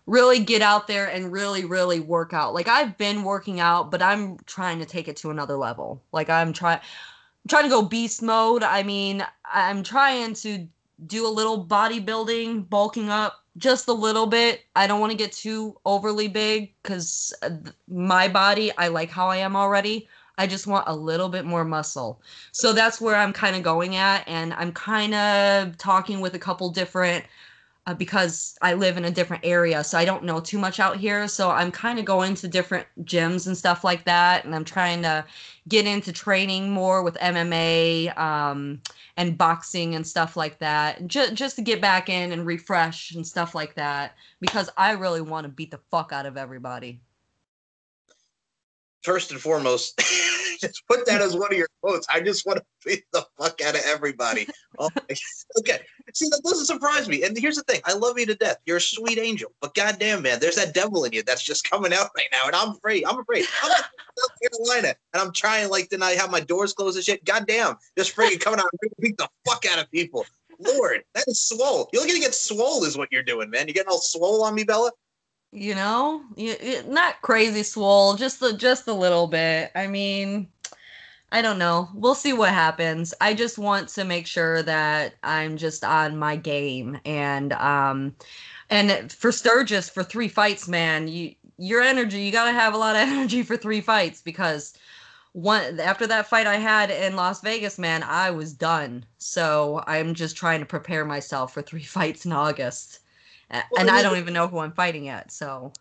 really 0.09 0.41
get 0.41 0.63
out 0.63 0.87
there 0.87 1.07
and 1.07 1.31
really, 1.31 1.67
really 1.67 2.01
work 2.01 2.33
out. 2.33 2.55
Like 2.55 2.67
I've 2.67 2.97
been 2.97 3.23
working 3.23 3.61
out, 3.61 3.91
but 3.91 4.01
I'm 4.01 4.39
trying 4.47 4.79
to 4.79 4.87
take 4.87 5.07
it 5.07 5.17
to 5.19 5.31
another 5.31 5.57
level. 5.57 6.03
Like 6.13 6.31
I'm 6.31 6.53
trying 6.53 6.81
trying 7.47 7.65
to 7.65 7.69
go 7.69 7.83
beast 7.83 8.23
mode. 8.23 8.63
I 8.63 8.83
mean, 8.83 9.25
I'm 9.45 9.83
trying 9.83 10.35
to 10.35 10.67
do 11.07 11.27
a 11.27 11.29
little 11.29 11.65
bodybuilding, 11.65 12.69
bulking 12.69 13.11
up 13.11 13.45
just 13.59 13.89
a 13.89 13.93
little 13.93 14.27
bit. 14.27 14.63
I 14.75 14.87
don't 14.87 15.01
want 15.01 15.13
to 15.13 15.19
get 15.19 15.33
too 15.33 15.77
overly 15.85 16.29
big 16.29 16.73
because 16.83 17.35
uh, 17.43 17.51
my 17.87 18.29
body, 18.29 18.73
I 18.79 18.89
like 18.89 19.11
how 19.11 19.29
I 19.29 19.37
am 19.37 19.57
already. 19.57 20.09
I 20.39 20.47
just 20.47 20.67
want 20.67 20.85
a 20.87 20.95
little 20.95 21.29
bit 21.29 21.45
more 21.45 21.65
muscle. 21.65 22.23
So 22.53 22.73
that's 22.73 23.01
where 23.01 23.17
I'm 23.17 23.33
kind 23.33 23.57
of 23.57 23.63
going 23.63 23.97
at. 23.97 24.27
And 24.27 24.55
I'm 24.55 24.73
kind 24.73 25.15
of 25.15 25.77
talking 25.77 26.21
with 26.21 26.35
a 26.35 26.39
couple 26.39 26.71
different 26.71 27.25
uh, 27.89 27.95
because 27.95 28.55
I 28.61 28.75
live 28.75 28.99
in 28.99 29.07
a 29.07 29.11
different 29.11 29.47
area, 29.47 29.83
so 29.83 29.97
I 29.97 30.05
don't 30.05 30.23
know 30.23 30.41
too 30.41 30.59
much 30.59 30.79
out 30.79 30.99
here. 30.99 31.27
So 31.27 31.51
I'm 31.51 31.71
kind 31.71 31.99
of 31.99 32.05
going 32.05 32.35
to 32.35 32.47
different 32.47 32.87
gyms 33.05 33.47
and 33.47 33.57
stuff 33.57 33.83
like 33.83 34.05
that, 34.05 34.45
and 34.45 34.55
I'm 34.55 34.65
trying 34.65 35.01
to 35.03 35.25
get 35.69 35.87
into 35.87 36.13
training 36.13 36.71
more 36.71 37.03
with 37.03 37.15
MMA 37.15 38.17
um, 38.19 38.83
and 39.17 39.39
boxing 39.39 39.95
and 39.95 40.07
stuff 40.07 40.37
like 40.37 40.59
that, 40.59 41.07
just 41.07 41.33
just 41.33 41.57
to 41.57 41.63
get 41.63 41.81
back 41.81 42.11
in 42.11 42.31
and 42.33 42.45
refresh 42.45 43.15
and 43.15 43.27
stuff 43.27 43.55
like 43.55 43.75
that, 43.77 44.17
because 44.39 44.69
I 44.77 44.91
really 44.91 45.23
want 45.23 45.47
to 45.47 45.49
beat 45.49 45.71
the 45.71 45.81
fuck 45.91 46.13
out 46.13 46.27
of 46.27 46.37
everybody. 46.37 47.01
First 49.03 49.31
and 49.31 49.41
foremost. 49.41 49.99
just 50.61 50.87
put 50.89 51.07
that 51.07 51.21
as 51.21 51.37
one 51.37 51.53
of 51.53 51.59
your 51.59 51.69
quotes. 51.83 52.07
I 52.09 52.21
just 52.21 52.47
want 52.47 52.59
to 52.59 52.65
beat 52.85 53.05
the 53.13 53.25
fuck 53.39 53.61
out 53.63 53.75
of 53.75 53.83
everybody. 53.87 54.47
Oh, 54.81 54.89
okay. 55.59 55.81
See, 56.15 56.29
that 56.29 56.41
doesn't 56.45 56.67
surprise 56.67 57.09
me. 57.09 57.25
And 57.25 57.37
here's 57.37 57.57
the 57.57 57.65
thing: 57.65 57.81
I 57.85 57.95
love 57.95 58.17
you 58.17 58.27
to 58.27 58.37
death. 58.37 58.59
You're 58.65 58.77
a 58.77 58.81
sweet 58.81 59.19
angel, 59.19 59.51
but 59.61 59.75
goddamn, 59.75 60.23
man, 60.23 60.39
there's 60.39 60.55
that 60.55 60.73
devil 60.73 61.03
in 61.03 61.13
you 61.13 61.25
that's 61.25 61.43
just 61.43 61.69
coming 61.69 61.93
out 61.93 62.11
right 62.17 62.29
now, 62.31 62.47
and 62.47 62.55
I'm 62.55 62.69
afraid. 62.77 63.05
I'm 63.05 63.19
afraid. 63.19 63.45
I'm 63.65 63.71
in 63.73 63.85
South 64.17 64.31
Carolina, 64.41 64.95
and 65.15 65.21
I'm 65.21 65.33
trying 65.33 65.69
like 65.69 65.89
to 65.89 65.99
not 65.99 66.13
have 66.13 66.31
my 66.31 66.39
doors 66.39 66.75
closed 66.75 66.97
and 66.97 67.05
shit. 67.05 67.25
Goddamn, 67.25 67.75
just 67.97 68.15
freaking 68.15 68.39
coming 68.39 68.61
out 68.61 68.67
and 68.81 68.91
beat 69.01 69.17
the 69.17 69.29
fuck 69.45 69.65
out 69.73 69.81
of 69.81 69.91
people. 69.91 70.25
Lord, 70.61 71.03
that 71.15 71.25
is 71.27 71.41
swole. 71.41 71.89
You're 71.93 72.07
gonna 72.07 72.21
get 72.21 72.35
swole, 72.35 72.85
is 72.85 72.97
what 72.97 73.09
you're 73.11 73.25
doing, 73.25 73.51
man. 73.51 73.67
You're 73.67 73.75
getting 73.75 73.91
all 73.91 73.99
swole 73.99 74.45
on 74.45 74.55
me, 74.55 74.63
Bella? 74.63 74.93
You 75.53 75.75
know 75.75 76.23
not 76.87 77.21
crazy 77.23 77.63
swole 77.63 78.15
just 78.15 78.43
a 78.43 78.57
just 78.57 78.87
a 78.89 78.93
little 78.93 79.27
bit. 79.27 79.71
I 79.75 79.87
mean 79.87 80.49
i 81.33 81.43
don't 81.43 81.59
know. 81.59 81.89
We'll 81.95 82.15
see 82.15 82.33
what 82.33 82.51
happens. 82.51 83.15
I 83.21 83.35
just 83.35 83.59
want 83.59 83.89
to 83.91 84.05
make 84.05 84.27
sure 84.27 84.63
that 84.63 85.15
i'm 85.23 85.57
just 85.57 85.85
on 85.85 86.19
my 86.19 86.37
game. 86.37 86.99
And 87.05 87.53
um 87.55 88.15
and 88.71 89.11
for 89.13 89.33
sturgis 89.33 89.89
for 89.89 90.03
three 90.03 90.29
fights 90.29 90.69
man 90.69 91.09
you 91.09 91.35
your 91.59 91.83
energy 91.83 92.21
you 92.21 92.31
got 92.33 92.45
to 92.45 92.53
have 92.53 92.75
a 92.75 92.79
lot 92.79 92.97
of 92.97 93.03
energy 93.09 93.43
for 93.43 93.57
three 93.57 93.81
fights 93.81 94.21
because 94.23 94.75
one 95.33 95.81
after 95.81 96.07
that 96.07 96.27
fight 96.27 96.47
i 96.47 96.57
had 96.57 96.91
in 96.91 97.17
las 97.17 97.41
vegas 97.41 97.79
man 97.79 98.03
i 98.03 98.31
was 98.31 98.53
done. 98.53 99.05
So 99.19 99.83
i'm 99.87 100.15
just 100.15 100.37
trying 100.37 100.61
to 100.61 100.67
prepare 100.67 101.05
myself 101.07 101.55
for 101.55 101.63
three 101.63 101.83
fights 101.97 102.27
in 102.27 102.33
august 102.33 103.01
well, 103.51 103.63
and 103.79 103.91
I, 103.91 103.93
mean, 103.93 104.01
I 104.01 104.03
don't 104.03 104.19
even 104.19 104.35
know 104.35 104.49
who 104.49 104.59
I'm 104.59 104.73
fighting 104.73 105.05
yet. 105.05 105.33
So, 105.33 105.73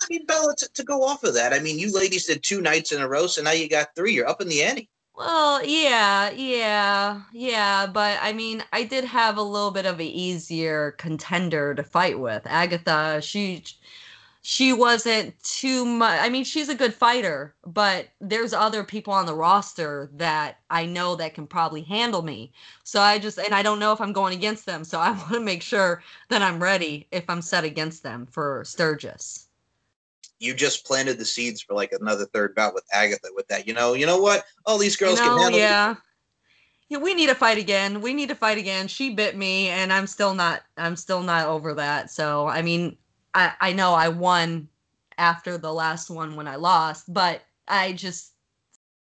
I 0.00 0.06
mean, 0.10 0.26
Bella, 0.26 0.54
to, 0.56 0.72
to, 0.72 0.84
go 0.84 1.02
off 1.04 1.24
of 1.24 1.34
that, 1.34 1.52
I 1.52 1.58
mean, 1.58 1.78
you 1.78 1.92
ladies 1.92 2.26
did 2.26 2.42
two 2.42 2.60
nights 2.60 2.92
in 2.92 3.00
a 3.00 3.08
row, 3.08 3.26
so 3.26 3.42
now 3.42 3.52
you 3.52 3.68
got 3.68 3.94
three. 3.94 4.14
You're 4.14 4.28
up 4.28 4.40
in 4.40 4.48
the 4.48 4.62
ante. 4.62 4.88
Well, 5.14 5.64
yeah, 5.64 6.30
yeah, 6.30 7.20
yeah, 7.32 7.86
but 7.86 8.18
I 8.22 8.32
mean, 8.32 8.64
I 8.72 8.84
did 8.84 9.04
have 9.04 9.36
a 9.36 9.42
little 9.42 9.70
bit 9.70 9.84
of 9.84 10.00
an 10.00 10.06
easier 10.06 10.92
contender 10.92 11.74
to 11.74 11.82
fight 11.82 12.18
with. 12.18 12.42
Agatha, 12.46 13.20
she 13.20 13.62
she 14.44 14.72
wasn't 14.72 15.40
too 15.44 15.84
much. 15.84 16.18
I 16.20 16.28
mean, 16.28 16.42
she's 16.42 16.68
a 16.68 16.74
good 16.74 16.92
fighter, 16.92 17.54
but 17.64 18.08
there's 18.20 18.52
other 18.52 18.82
people 18.82 19.12
on 19.12 19.24
the 19.24 19.34
roster 19.34 20.10
that 20.14 20.58
I 20.68 20.84
know 20.84 21.14
that 21.14 21.34
can 21.34 21.46
probably 21.46 21.82
handle 21.82 22.22
me. 22.22 22.52
So 22.82 23.00
I 23.00 23.20
just, 23.20 23.38
and 23.38 23.54
I 23.54 23.62
don't 23.62 23.78
know 23.78 23.92
if 23.92 24.00
I'm 24.00 24.12
going 24.12 24.34
against 24.34 24.66
them. 24.66 24.82
So 24.82 24.98
I 25.00 25.12
want 25.12 25.32
to 25.32 25.40
make 25.40 25.62
sure 25.62 26.02
that 26.28 26.42
I'm 26.42 26.60
ready 26.60 27.06
if 27.12 27.30
I'm 27.30 27.40
set 27.40 27.62
against 27.62 28.02
them 28.02 28.26
for 28.26 28.64
Sturgis. 28.66 29.46
You 30.40 30.54
just 30.54 30.84
planted 30.84 31.18
the 31.18 31.24
seeds 31.24 31.62
for 31.62 31.74
like 31.74 31.92
another 31.92 32.26
third 32.26 32.56
bout 32.56 32.74
with 32.74 32.84
Agatha 32.92 33.28
with 33.36 33.46
that. 33.46 33.68
You 33.68 33.74
know, 33.74 33.94
you 33.94 34.06
know 34.06 34.20
what? 34.20 34.44
All 34.66 34.76
these 34.76 34.96
girls 34.96 35.20
you 35.20 35.26
know, 35.26 35.34
can 35.34 35.42
handle. 35.42 35.60
Yeah. 35.60 35.94
Yeah, 36.88 36.98
we 36.98 37.14
need 37.14 37.28
to 37.28 37.34
fight 37.34 37.58
again. 37.58 38.00
We 38.00 38.12
need 38.12 38.28
to 38.28 38.34
fight 38.34 38.58
again. 38.58 38.86
She 38.88 39.14
bit 39.14 39.34
me, 39.34 39.68
and 39.68 39.90
I'm 39.92 40.06
still 40.06 40.34
not. 40.34 40.62
I'm 40.76 40.96
still 40.96 41.22
not 41.22 41.46
over 41.46 41.72
that. 41.74 42.10
So, 42.10 42.48
I 42.48 42.60
mean, 42.60 42.98
I, 43.34 43.52
I 43.60 43.72
know 43.72 43.94
I 43.94 44.08
won 44.08 44.68
after 45.18 45.58
the 45.58 45.72
last 45.72 46.10
one 46.10 46.36
when 46.36 46.48
I 46.48 46.56
lost, 46.56 47.12
but 47.12 47.42
I 47.68 47.92
just 47.92 48.32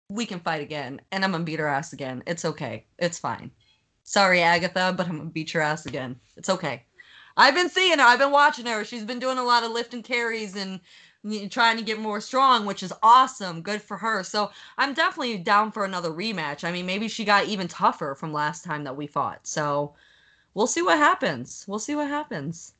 we 0.10 0.26
can 0.26 0.40
fight 0.40 0.62
again 0.62 1.02
and 1.12 1.24
I'm 1.24 1.32
gonna 1.32 1.44
beat 1.44 1.60
her 1.60 1.68
ass 1.68 1.94
again. 1.94 2.24
It's 2.26 2.46
okay. 2.46 2.86
It's 2.98 3.20
fine. 3.20 3.52
Sorry, 4.04 4.42
Agatha, 4.42 4.94
but 4.96 5.08
I'm 5.08 5.18
gonna 5.18 5.30
beat 5.30 5.54
your 5.54 5.64
ass 5.64 5.86
again. 5.86 6.20
It's 6.36 6.50
okay. 6.50 6.84
I've 7.38 7.56
been 7.56 7.70
seeing 7.70 8.00
her, 8.00 8.06
I've 8.06 8.20
been 8.20 8.32
watching 8.32 8.66
her. 8.66 8.84
She's 8.84 9.06
been 9.06 9.20
doing 9.20 9.38
a 9.38 9.44
lot 9.44 9.64
of 9.64 9.72
lift 9.72 9.94
and 9.94 10.04
carries 10.04 10.56
and 10.56 10.80
trying 11.50 11.78
to 11.78 11.84
get 11.84 12.00
more 12.00 12.22
strong, 12.22 12.66
which 12.66 12.82
is 12.82 12.94
awesome. 13.04 13.62
Good 13.62 13.82
for 13.82 13.98
her. 13.98 14.24
So 14.24 14.52
I'm 14.78 14.94
definitely 14.94 15.38
down 15.38 15.72
for 15.72 15.86
another 15.86 16.12
rematch. 16.12 16.64
I 16.64 16.72
mean, 16.72 16.86
maybe 16.86 17.08
she 17.08 17.24
got 17.26 17.46
even 17.46 17.68
tougher 17.68 18.16
from 18.16 18.34
last 18.34 18.64
time 18.64 18.84
that 18.86 18.96
we 18.96 19.06
fought. 19.08 19.46
So 19.46 19.94
we'll 20.54 20.68
see 20.68 20.82
what 20.82 20.98
happens. 20.98 21.66
We'll 21.68 21.80
see 21.80 21.96
what 21.96 22.08
happens. 22.08 22.74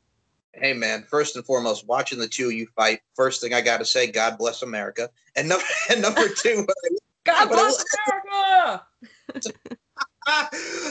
Hey 0.62 0.74
man, 0.74 1.04
first 1.10 1.36
and 1.36 1.46
foremost, 1.46 1.88
watching 1.88 2.20
the 2.20 2.28
two 2.28 2.48
of 2.48 2.54
you 2.54 2.68
fight. 2.76 3.00
First 3.16 3.42
thing 3.42 3.54
I 3.54 3.62
got 3.62 3.78
to 3.78 3.86
say, 3.86 4.12
God 4.12 4.38
bless 4.38 4.62
America. 4.62 5.10
And 5.36 5.48
number 5.48 5.64
and 5.90 6.02
number 6.02 6.28
two, 6.28 6.68
God 7.26 7.50
bless 7.50 7.84
America. 8.08 8.86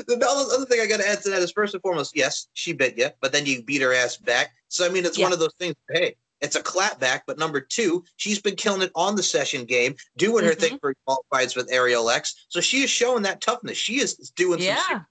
the 0.06 0.52
other 0.54 0.66
thing 0.66 0.80
I 0.80 0.86
got 0.86 1.00
to 1.00 1.08
add 1.08 1.22
to 1.22 1.30
that 1.30 1.42
is 1.42 1.52
first 1.52 1.74
and 1.74 1.82
foremost, 1.82 2.16
yes, 2.16 2.48
she 2.54 2.72
bit 2.72 2.96
you, 2.96 3.08
but 3.20 3.32
then 3.32 3.46
you 3.46 3.62
beat 3.62 3.82
her 3.82 3.92
ass 3.92 4.16
back. 4.16 4.52
So 4.68 4.86
I 4.86 4.88
mean, 4.88 5.04
it's 5.04 5.18
yeah. 5.18 5.26
one 5.26 5.32
of 5.32 5.38
those 5.38 5.54
things. 5.58 5.74
Hey, 5.90 6.16
it's 6.40 6.56
a 6.56 6.62
clapback. 6.62 7.22
But 7.26 7.38
number 7.38 7.60
two, 7.60 8.04
she's 8.16 8.40
been 8.40 8.56
killing 8.56 8.82
it 8.82 8.92
on 8.94 9.16
the 9.16 9.22
session 9.22 9.64
game, 9.64 9.96
doing 10.16 10.44
her 10.44 10.52
mm-hmm. 10.52 10.60
thing 10.60 10.78
for 10.80 10.94
fights 11.30 11.56
with 11.56 11.70
Ariel 11.70 12.10
X. 12.10 12.46
So 12.48 12.60
she 12.60 12.82
is 12.82 12.90
showing 12.90 13.22
that 13.24 13.40
toughness. 13.40 13.76
She 13.76 14.00
is 14.00 14.14
doing 14.36 14.60
yeah. 14.60 14.82
some 14.88 15.06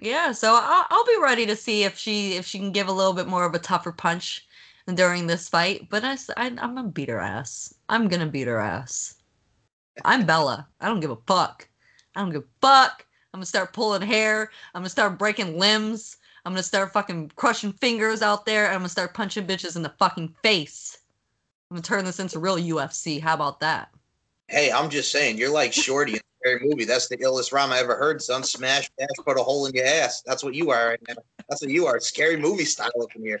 yeah, 0.00 0.32
so 0.32 0.54
I'll, 0.54 0.86
I'll 0.90 1.04
be 1.04 1.18
ready 1.22 1.46
to 1.46 1.54
see 1.54 1.84
if 1.84 1.98
she 1.98 2.34
if 2.34 2.46
she 2.46 2.58
can 2.58 2.72
give 2.72 2.88
a 2.88 2.92
little 2.92 3.12
bit 3.12 3.28
more 3.28 3.44
of 3.44 3.54
a 3.54 3.58
tougher 3.58 3.92
punch 3.92 4.46
during 4.94 5.26
this 5.26 5.48
fight. 5.48 5.88
But 5.90 6.04
I, 6.04 6.16
I 6.36 6.46
I'm 6.46 6.74
gonna 6.74 6.84
beat 6.84 7.10
her 7.10 7.20
ass. 7.20 7.74
I'm 7.88 8.08
gonna 8.08 8.26
beat 8.26 8.48
her 8.48 8.58
ass. 8.58 9.16
I'm 10.04 10.24
Bella. 10.24 10.66
I 10.80 10.88
don't 10.88 11.00
give 11.00 11.10
a 11.10 11.18
fuck. 11.26 11.68
I 12.16 12.20
don't 12.20 12.30
give 12.30 12.42
a 12.42 12.66
fuck. 12.66 13.06
I'm 13.32 13.38
gonna 13.38 13.46
start 13.46 13.72
pulling 13.72 14.02
hair. 14.02 14.50
I'm 14.74 14.80
gonna 14.80 14.88
start 14.88 15.18
breaking 15.18 15.58
limbs. 15.58 16.16
I'm 16.44 16.52
gonna 16.52 16.62
start 16.62 16.92
fucking 16.92 17.32
crushing 17.36 17.72
fingers 17.74 18.22
out 18.22 18.46
there. 18.46 18.68
I'm 18.68 18.78
gonna 18.78 18.88
start 18.88 19.14
punching 19.14 19.46
bitches 19.46 19.76
in 19.76 19.82
the 19.82 19.94
fucking 19.98 20.34
face. 20.42 20.98
I'm 21.70 21.76
gonna 21.76 21.82
turn 21.82 22.04
this 22.04 22.20
into 22.20 22.38
real 22.38 22.56
UFC. 22.56 23.20
How 23.20 23.34
about 23.34 23.60
that? 23.60 23.90
Hey, 24.48 24.72
I'm 24.72 24.90
just 24.90 25.12
saying, 25.12 25.38
you're 25.38 25.52
like 25.52 25.72
Shorty 25.72 26.18
scary 26.40 26.60
movie. 26.62 26.84
That's 26.84 27.08
the 27.08 27.16
illest 27.18 27.52
rhyme 27.52 27.72
I 27.72 27.78
ever 27.78 27.96
heard, 27.96 28.22
son. 28.22 28.42
Smash, 28.42 28.90
dash, 28.98 29.08
put 29.24 29.38
a 29.38 29.42
hole 29.42 29.66
in 29.66 29.74
your 29.74 29.84
ass. 29.84 30.22
That's 30.24 30.42
what 30.42 30.54
you 30.54 30.70
are 30.70 30.88
right 30.88 31.00
now. 31.08 31.16
That's 31.48 31.62
what 31.62 31.70
you 31.70 31.86
are. 31.86 32.00
Scary 32.00 32.36
movie 32.36 32.64
style 32.64 32.90
up 33.02 33.14
in 33.14 33.22
here. 33.22 33.40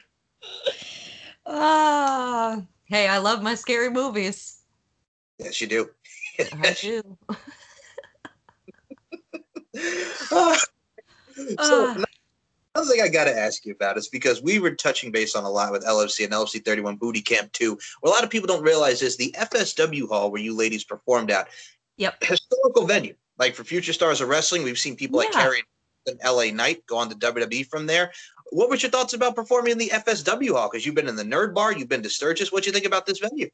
Ah, 1.46 2.52
uh, 2.52 2.60
hey, 2.86 3.08
I 3.08 3.18
love 3.18 3.42
my 3.42 3.54
scary 3.54 3.90
movies. 3.90 4.58
Yes, 5.38 5.60
you 5.60 5.66
do. 5.66 5.90
I 6.38 6.76
do. 6.80 7.18
uh, 10.32 10.56
so, 11.60 11.86
uh, 11.86 12.04
another 12.74 12.90
thing 12.90 13.02
I 13.02 13.08
got 13.08 13.24
to 13.24 13.36
ask 13.36 13.64
you 13.64 13.72
about 13.72 13.96
is 13.96 14.08
because 14.08 14.42
we 14.42 14.58
were 14.58 14.74
touching 14.74 15.10
base 15.10 15.34
on 15.34 15.44
a 15.44 15.50
lot 15.50 15.72
with 15.72 15.84
LFC 15.84 16.24
and 16.24 16.32
LFC 16.32 16.64
31 16.64 16.96
Booty 16.96 17.22
Camp 17.22 17.50
2. 17.52 17.78
What 18.00 18.10
a 18.10 18.12
lot 18.12 18.24
of 18.24 18.30
people 18.30 18.46
don't 18.46 18.62
realize 18.62 19.02
is 19.02 19.16
the 19.16 19.34
FSW 19.38 20.08
hall 20.08 20.30
where 20.30 20.42
you 20.42 20.56
ladies 20.56 20.84
performed 20.84 21.30
at 21.30 21.48
Yep. 22.00 22.24
Historical 22.24 22.86
venue. 22.86 23.14
Like 23.38 23.54
for 23.54 23.62
future 23.62 23.92
stars 23.92 24.22
of 24.22 24.28
wrestling, 24.28 24.62
we've 24.62 24.78
seen 24.78 24.96
people 24.96 25.22
yeah. 25.22 25.28
like 25.28 25.34
Carrie 25.36 25.62
and 26.06 26.18
LA 26.24 26.50
Knight 26.50 26.84
go 26.86 26.96
on 26.96 27.10
to 27.10 27.14
WWE 27.14 27.66
from 27.66 27.86
there. 27.86 28.10
what 28.52 28.70
was 28.70 28.82
your 28.82 28.90
thoughts 28.90 29.12
about 29.12 29.36
performing 29.36 29.72
in 29.72 29.78
the 29.78 29.90
FSW 29.90 30.52
hall? 30.52 30.70
Because 30.70 30.86
you've 30.86 30.94
been 30.94 31.08
in 31.08 31.16
the 31.16 31.22
Nerd 31.22 31.52
Bar, 31.52 31.72
you've 31.74 31.90
been 31.90 32.02
to 32.02 32.08
Sturgis. 32.08 32.50
What 32.50 32.64
do 32.64 32.68
you 32.68 32.72
think 32.72 32.86
about 32.86 33.04
this 33.04 33.18
venue? 33.18 33.50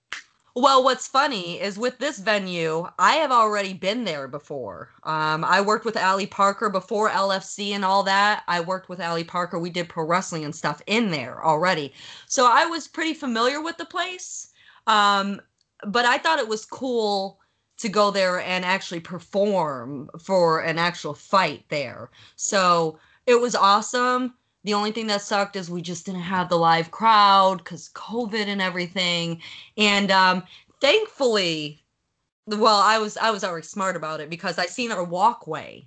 Well, 0.54 0.84
what's 0.84 1.08
funny 1.08 1.60
is 1.60 1.76
with 1.76 1.98
this 1.98 2.18
venue, 2.18 2.88
I 3.00 3.16
have 3.16 3.32
already 3.32 3.74
been 3.74 4.04
there 4.04 4.28
before. 4.28 4.90
Um, 5.02 5.44
I 5.44 5.60
worked 5.60 5.84
with 5.84 5.96
Ali 5.96 6.26
Parker 6.26 6.70
before 6.70 7.10
LFC 7.10 7.72
and 7.72 7.84
all 7.84 8.04
that. 8.04 8.44
I 8.46 8.60
worked 8.60 8.88
with 8.88 9.00
Ali 9.00 9.24
Parker. 9.24 9.58
We 9.58 9.70
did 9.70 9.88
pro 9.88 10.04
wrestling 10.04 10.44
and 10.44 10.54
stuff 10.54 10.80
in 10.86 11.10
there 11.10 11.44
already. 11.44 11.92
So 12.28 12.48
I 12.48 12.64
was 12.64 12.86
pretty 12.86 13.12
familiar 13.12 13.60
with 13.60 13.76
the 13.76 13.84
place. 13.84 14.52
Um, 14.86 15.40
but 15.84 16.06
I 16.06 16.16
thought 16.16 16.38
it 16.38 16.48
was 16.48 16.64
cool 16.64 17.40
to 17.78 17.88
go 17.88 18.10
there 18.10 18.40
and 18.40 18.64
actually 18.64 19.00
perform 19.00 20.08
for 20.18 20.60
an 20.60 20.78
actual 20.78 21.14
fight 21.14 21.64
there. 21.68 22.10
So 22.36 22.98
it 23.26 23.40
was 23.40 23.54
awesome. 23.54 24.34
The 24.64 24.74
only 24.74 24.92
thing 24.92 25.06
that 25.08 25.22
sucked 25.22 25.56
is 25.56 25.70
we 25.70 25.82
just 25.82 26.06
didn't 26.06 26.22
have 26.22 26.48
the 26.48 26.58
live 26.58 26.90
crowd 26.90 27.58
because 27.58 27.90
COVID 27.90 28.46
and 28.46 28.60
everything. 28.60 29.40
And 29.76 30.10
um, 30.10 30.42
thankfully, 30.80 31.84
well, 32.46 32.80
I 32.80 32.98
was 32.98 33.16
I 33.16 33.30
was 33.30 33.44
already 33.44 33.66
smart 33.66 33.96
about 33.96 34.20
it 34.20 34.30
because 34.30 34.58
I 34.58 34.66
seen 34.66 34.92
our 34.92 35.04
walkway. 35.04 35.86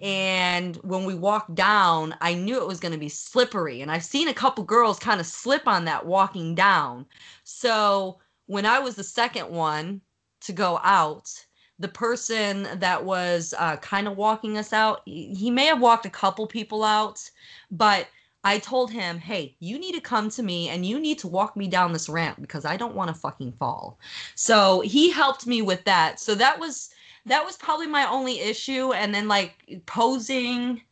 And 0.00 0.76
when 0.76 1.04
we 1.04 1.14
walked 1.14 1.54
down, 1.54 2.14
I 2.22 2.32
knew 2.32 2.58
it 2.58 2.66
was 2.66 2.80
going 2.80 2.92
to 2.92 2.98
be 2.98 3.10
slippery. 3.10 3.82
And 3.82 3.90
I've 3.90 4.04
seen 4.04 4.28
a 4.28 4.34
couple 4.34 4.64
girls 4.64 4.98
kind 4.98 5.20
of 5.20 5.26
slip 5.26 5.68
on 5.68 5.84
that 5.84 6.06
walking 6.06 6.54
down. 6.54 7.04
So 7.44 8.18
when 8.46 8.64
I 8.64 8.78
was 8.78 8.94
the 8.94 9.04
second 9.04 9.50
one 9.50 10.00
to 10.40 10.52
go 10.52 10.80
out, 10.82 11.32
the 11.78 11.88
person 11.88 12.68
that 12.78 13.04
was 13.04 13.54
uh, 13.58 13.76
kind 13.76 14.06
of 14.06 14.16
walking 14.16 14.58
us 14.58 14.72
out, 14.72 15.00
he 15.06 15.50
may 15.50 15.66
have 15.66 15.80
walked 15.80 16.06
a 16.06 16.10
couple 16.10 16.46
people 16.46 16.84
out, 16.84 17.30
but 17.70 18.06
I 18.42 18.58
told 18.58 18.90
him, 18.90 19.18
hey, 19.18 19.56
you 19.60 19.78
need 19.78 19.94
to 19.94 20.00
come 20.00 20.30
to 20.30 20.42
me 20.42 20.68
and 20.68 20.86
you 20.86 20.98
need 20.98 21.18
to 21.18 21.28
walk 21.28 21.56
me 21.56 21.68
down 21.68 21.92
this 21.92 22.08
ramp 22.08 22.40
because 22.40 22.64
I 22.64 22.76
don't 22.76 22.94
want 22.94 23.08
to 23.08 23.14
fucking 23.14 23.52
fall. 23.52 23.98
So 24.34 24.80
he 24.80 25.10
helped 25.10 25.46
me 25.46 25.60
with 25.62 25.84
that. 25.84 26.20
So 26.20 26.34
that 26.36 26.58
was 26.58 26.90
that 27.26 27.44
was 27.44 27.56
probably 27.58 27.86
my 27.86 28.08
only 28.08 28.40
issue. 28.40 28.92
And 28.92 29.14
then 29.14 29.28
like 29.28 29.82
posing 29.86 30.82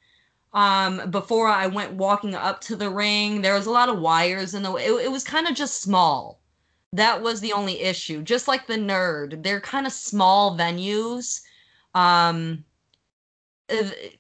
um 0.53 1.11
before 1.11 1.49
I 1.49 1.67
went 1.67 1.95
walking 1.95 2.35
up 2.35 2.61
to 2.63 2.77
the 2.77 2.91
ring, 2.91 3.41
there 3.41 3.55
was 3.55 3.67
a 3.67 3.71
lot 3.71 3.89
of 3.89 3.99
wires 3.99 4.55
in 4.55 4.63
the 4.63 4.71
way. 4.71 4.85
It, 4.85 4.93
it 5.07 5.11
was 5.11 5.25
kind 5.25 5.47
of 5.47 5.55
just 5.55 5.81
small 5.83 6.41
that 6.93 7.23
was 7.23 7.41
the 7.41 7.53
only 7.53 7.81
issue. 7.81 8.23
Just 8.23 8.49
like 8.49 8.67
the 8.67 8.77
nerd, 8.77 9.43
they're 9.43 9.61
kind 9.61 9.87
of 9.87 9.93
small 9.93 10.57
venues. 10.57 11.43
Um, 11.95 12.65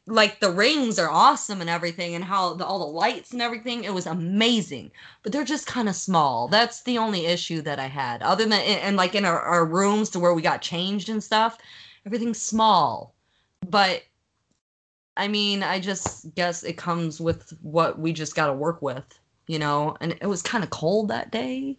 like 0.07 0.40
the 0.40 0.50
rings 0.50 0.98
are 0.98 1.09
awesome 1.09 1.62
and 1.62 1.70
everything, 1.70 2.14
and 2.14 2.22
how 2.22 2.52
the, 2.54 2.66
all 2.66 2.78
the 2.78 2.85
lights 2.85 3.33
and 3.33 3.40
everything, 3.40 3.85
it 3.85 3.94
was 3.94 4.07
amazing. 4.07 4.90
But 5.22 5.33
they're 5.33 5.44
just 5.44 5.66
kind 5.66 5.88
of 5.88 5.94
small. 5.94 6.48
That's 6.48 6.83
the 6.83 6.98
only 6.98 7.24
issue 7.26 7.62
that 7.62 7.78
I 7.78 7.87
had. 7.87 8.22
Other 8.22 8.44
than 8.44 8.52
and 8.61 8.96
like 8.96 9.14
in 9.14 9.24
our, 9.24 9.40
our 9.40 9.64
rooms 9.64 10.11
to 10.11 10.18
where 10.18 10.35
we 10.35 10.42
got 10.42 10.61
changed 10.61 11.09
and 11.09 11.24
stuff, 11.24 11.57
everything's 12.04 12.42
small. 12.42 13.14
But 13.66 14.02
I 15.16 15.28
mean, 15.28 15.62
I 15.62 15.81
just 15.81 16.35
guess 16.35 16.62
it 16.62 16.76
comes 16.76 17.18
with 17.20 17.52
what 17.62 17.98
we 17.98 18.12
just 18.12 18.37
got 18.37 18.48
to 18.48 18.52
work 18.52 18.83
with, 18.83 19.18
you 19.46 19.59
know. 19.59 19.96
And 20.02 20.12
it 20.20 20.26
was 20.26 20.42
kind 20.42 20.62
of 20.62 20.68
cold 20.70 21.09
that 21.09 21.33
day 21.33 21.78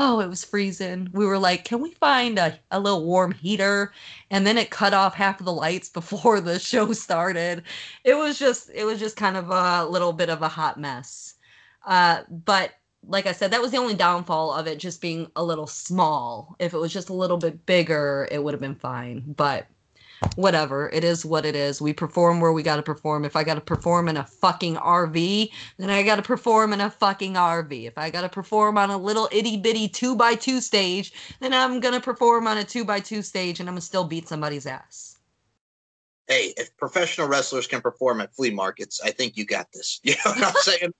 oh, 0.00 0.20
it 0.20 0.28
was 0.28 0.44
freezing. 0.44 1.08
We 1.12 1.26
were 1.26 1.38
like, 1.38 1.64
can 1.64 1.80
we 1.80 1.90
find 1.94 2.38
a, 2.38 2.58
a 2.70 2.78
little 2.78 3.04
warm 3.04 3.32
heater? 3.32 3.92
And 4.30 4.46
then 4.46 4.56
it 4.56 4.70
cut 4.70 4.94
off 4.94 5.14
half 5.14 5.40
of 5.40 5.46
the 5.46 5.52
lights 5.52 5.88
before 6.00 6.40
the 6.40 6.58
show 6.60 6.92
started. 6.92 7.64
It 8.04 8.14
was 8.14 8.38
just, 8.38 8.70
it 8.72 8.84
was 8.84 9.00
just 9.00 9.16
kind 9.16 9.36
of 9.36 9.50
a 9.50 9.84
little 9.86 10.12
bit 10.12 10.30
of 10.30 10.42
a 10.42 10.48
hot 10.48 10.78
mess. 10.78 11.34
Uh, 11.86 12.22
but 12.30 12.74
like 13.06 13.26
I 13.26 13.32
said, 13.32 13.50
that 13.50 13.60
was 13.60 13.72
the 13.72 13.78
only 13.78 13.94
downfall 13.94 14.52
of 14.52 14.66
it 14.68 14.78
just 14.78 15.00
being 15.00 15.30
a 15.34 15.42
little 15.44 15.66
small. 15.66 16.54
If 16.60 16.74
it 16.74 16.78
was 16.78 16.92
just 16.92 17.08
a 17.08 17.14
little 17.14 17.38
bit 17.38 17.66
bigger, 17.66 18.28
it 18.30 18.42
would 18.42 18.54
have 18.54 18.60
been 18.60 18.74
fine. 18.76 19.24
But 19.26 19.66
whatever. 20.36 20.88
It 20.90 21.04
is 21.04 21.24
what 21.24 21.44
it 21.44 21.54
is. 21.54 21.80
We 21.80 21.92
perform 21.92 22.40
where 22.40 22.52
we 22.52 22.62
got 22.62 22.76
to 22.76 22.82
perform. 22.82 23.24
If 23.24 23.36
I 23.36 23.44
got 23.44 23.54
to 23.54 23.60
perform 23.60 24.08
in 24.08 24.16
a 24.16 24.24
fucking 24.24 24.76
RV, 24.76 25.50
then 25.78 25.90
I 25.90 26.02
got 26.02 26.16
to 26.16 26.22
perform 26.22 26.72
in 26.72 26.80
a 26.80 26.90
fucking 26.90 27.34
RV. 27.34 27.86
If 27.86 27.98
I 27.98 28.10
got 28.10 28.22
to 28.22 28.28
perform 28.28 28.78
on 28.78 28.90
a 28.90 28.96
little 28.98 29.28
itty 29.32 29.56
bitty 29.56 29.88
two 29.88 30.16
by 30.16 30.34
two 30.34 30.60
stage, 30.60 31.12
then 31.40 31.52
I'm 31.52 31.80
going 31.80 31.94
to 31.94 32.00
perform 32.00 32.46
on 32.46 32.58
a 32.58 32.64
two 32.64 32.84
by 32.84 33.00
two 33.00 33.22
stage 33.22 33.60
and 33.60 33.68
I'm 33.68 33.74
going 33.74 33.80
to 33.80 33.86
still 33.86 34.04
beat 34.04 34.28
somebody's 34.28 34.66
ass. 34.66 35.18
Hey, 36.26 36.52
if 36.58 36.76
professional 36.76 37.26
wrestlers 37.26 37.66
can 37.66 37.80
perform 37.80 38.20
at 38.20 38.34
flea 38.34 38.50
markets, 38.50 39.00
I 39.02 39.10
think 39.10 39.36
you 39.36 39.46
got 39.46 39.72
this. 39.72 40.00
You 40.04 40.14
know 40.24 40.32
what 40.32 40.44
I'm 40.44 40.54
saying? 40.62 40.94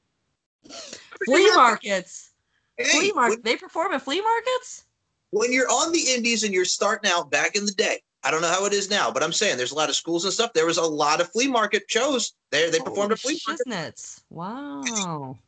flea 1.27 1.51
markets. 1.55 2.31
Hey, 2.79 2.85
flea 2.85 3.13
market. 3.13 3.45
They 3.45 3.57
perform 3.57 3.93
at 3.93 4.03
flea 4.03 4.21
markets? 4.21 4.85
When 5.31 5.53
you're 5.53 5.69
on 5.69 5.93
the 5.93 6.01
indies 6.15 6.45
and 6.45 6.55
you're 6.55 6.65
starting 6.65 7.11
out 7.11 7.31
back 7.31 7.57
in 7.57 7.67
the 7.67 7.73
day, 7.73 8.01
I 8.25 8.31
don't 8.31 8.43
know 8.43 8.49
how 8.49 8.67
it 8.67 8.73
is 8.73 8.91
now, 8.91 9.11
but 9.11 9.23
I'm 9.23 9.33
saying 9.33 9.57
there's 9.57 9.73
a 9.73 9.77
lot 9.77 9.89
of 9.89 9.95
schools 9.95 10.25
and 10.25 10.33
stuff. 10.33 10.53
There 10.53 10.67
was 10.67 10.79
a 10.79 10.83
lot 10.83 11.21
of 11.21 11.31
flea 11.31 11.49
market 11.49 11.85
shows. 11.89 12.35
There 12.51 12.71
they 12.71 12.81
performed 12.81 13.13
at 13.13 13.21
flea 13.21 13.39
market. 13.47 14.21
Wow. 14.31 15.39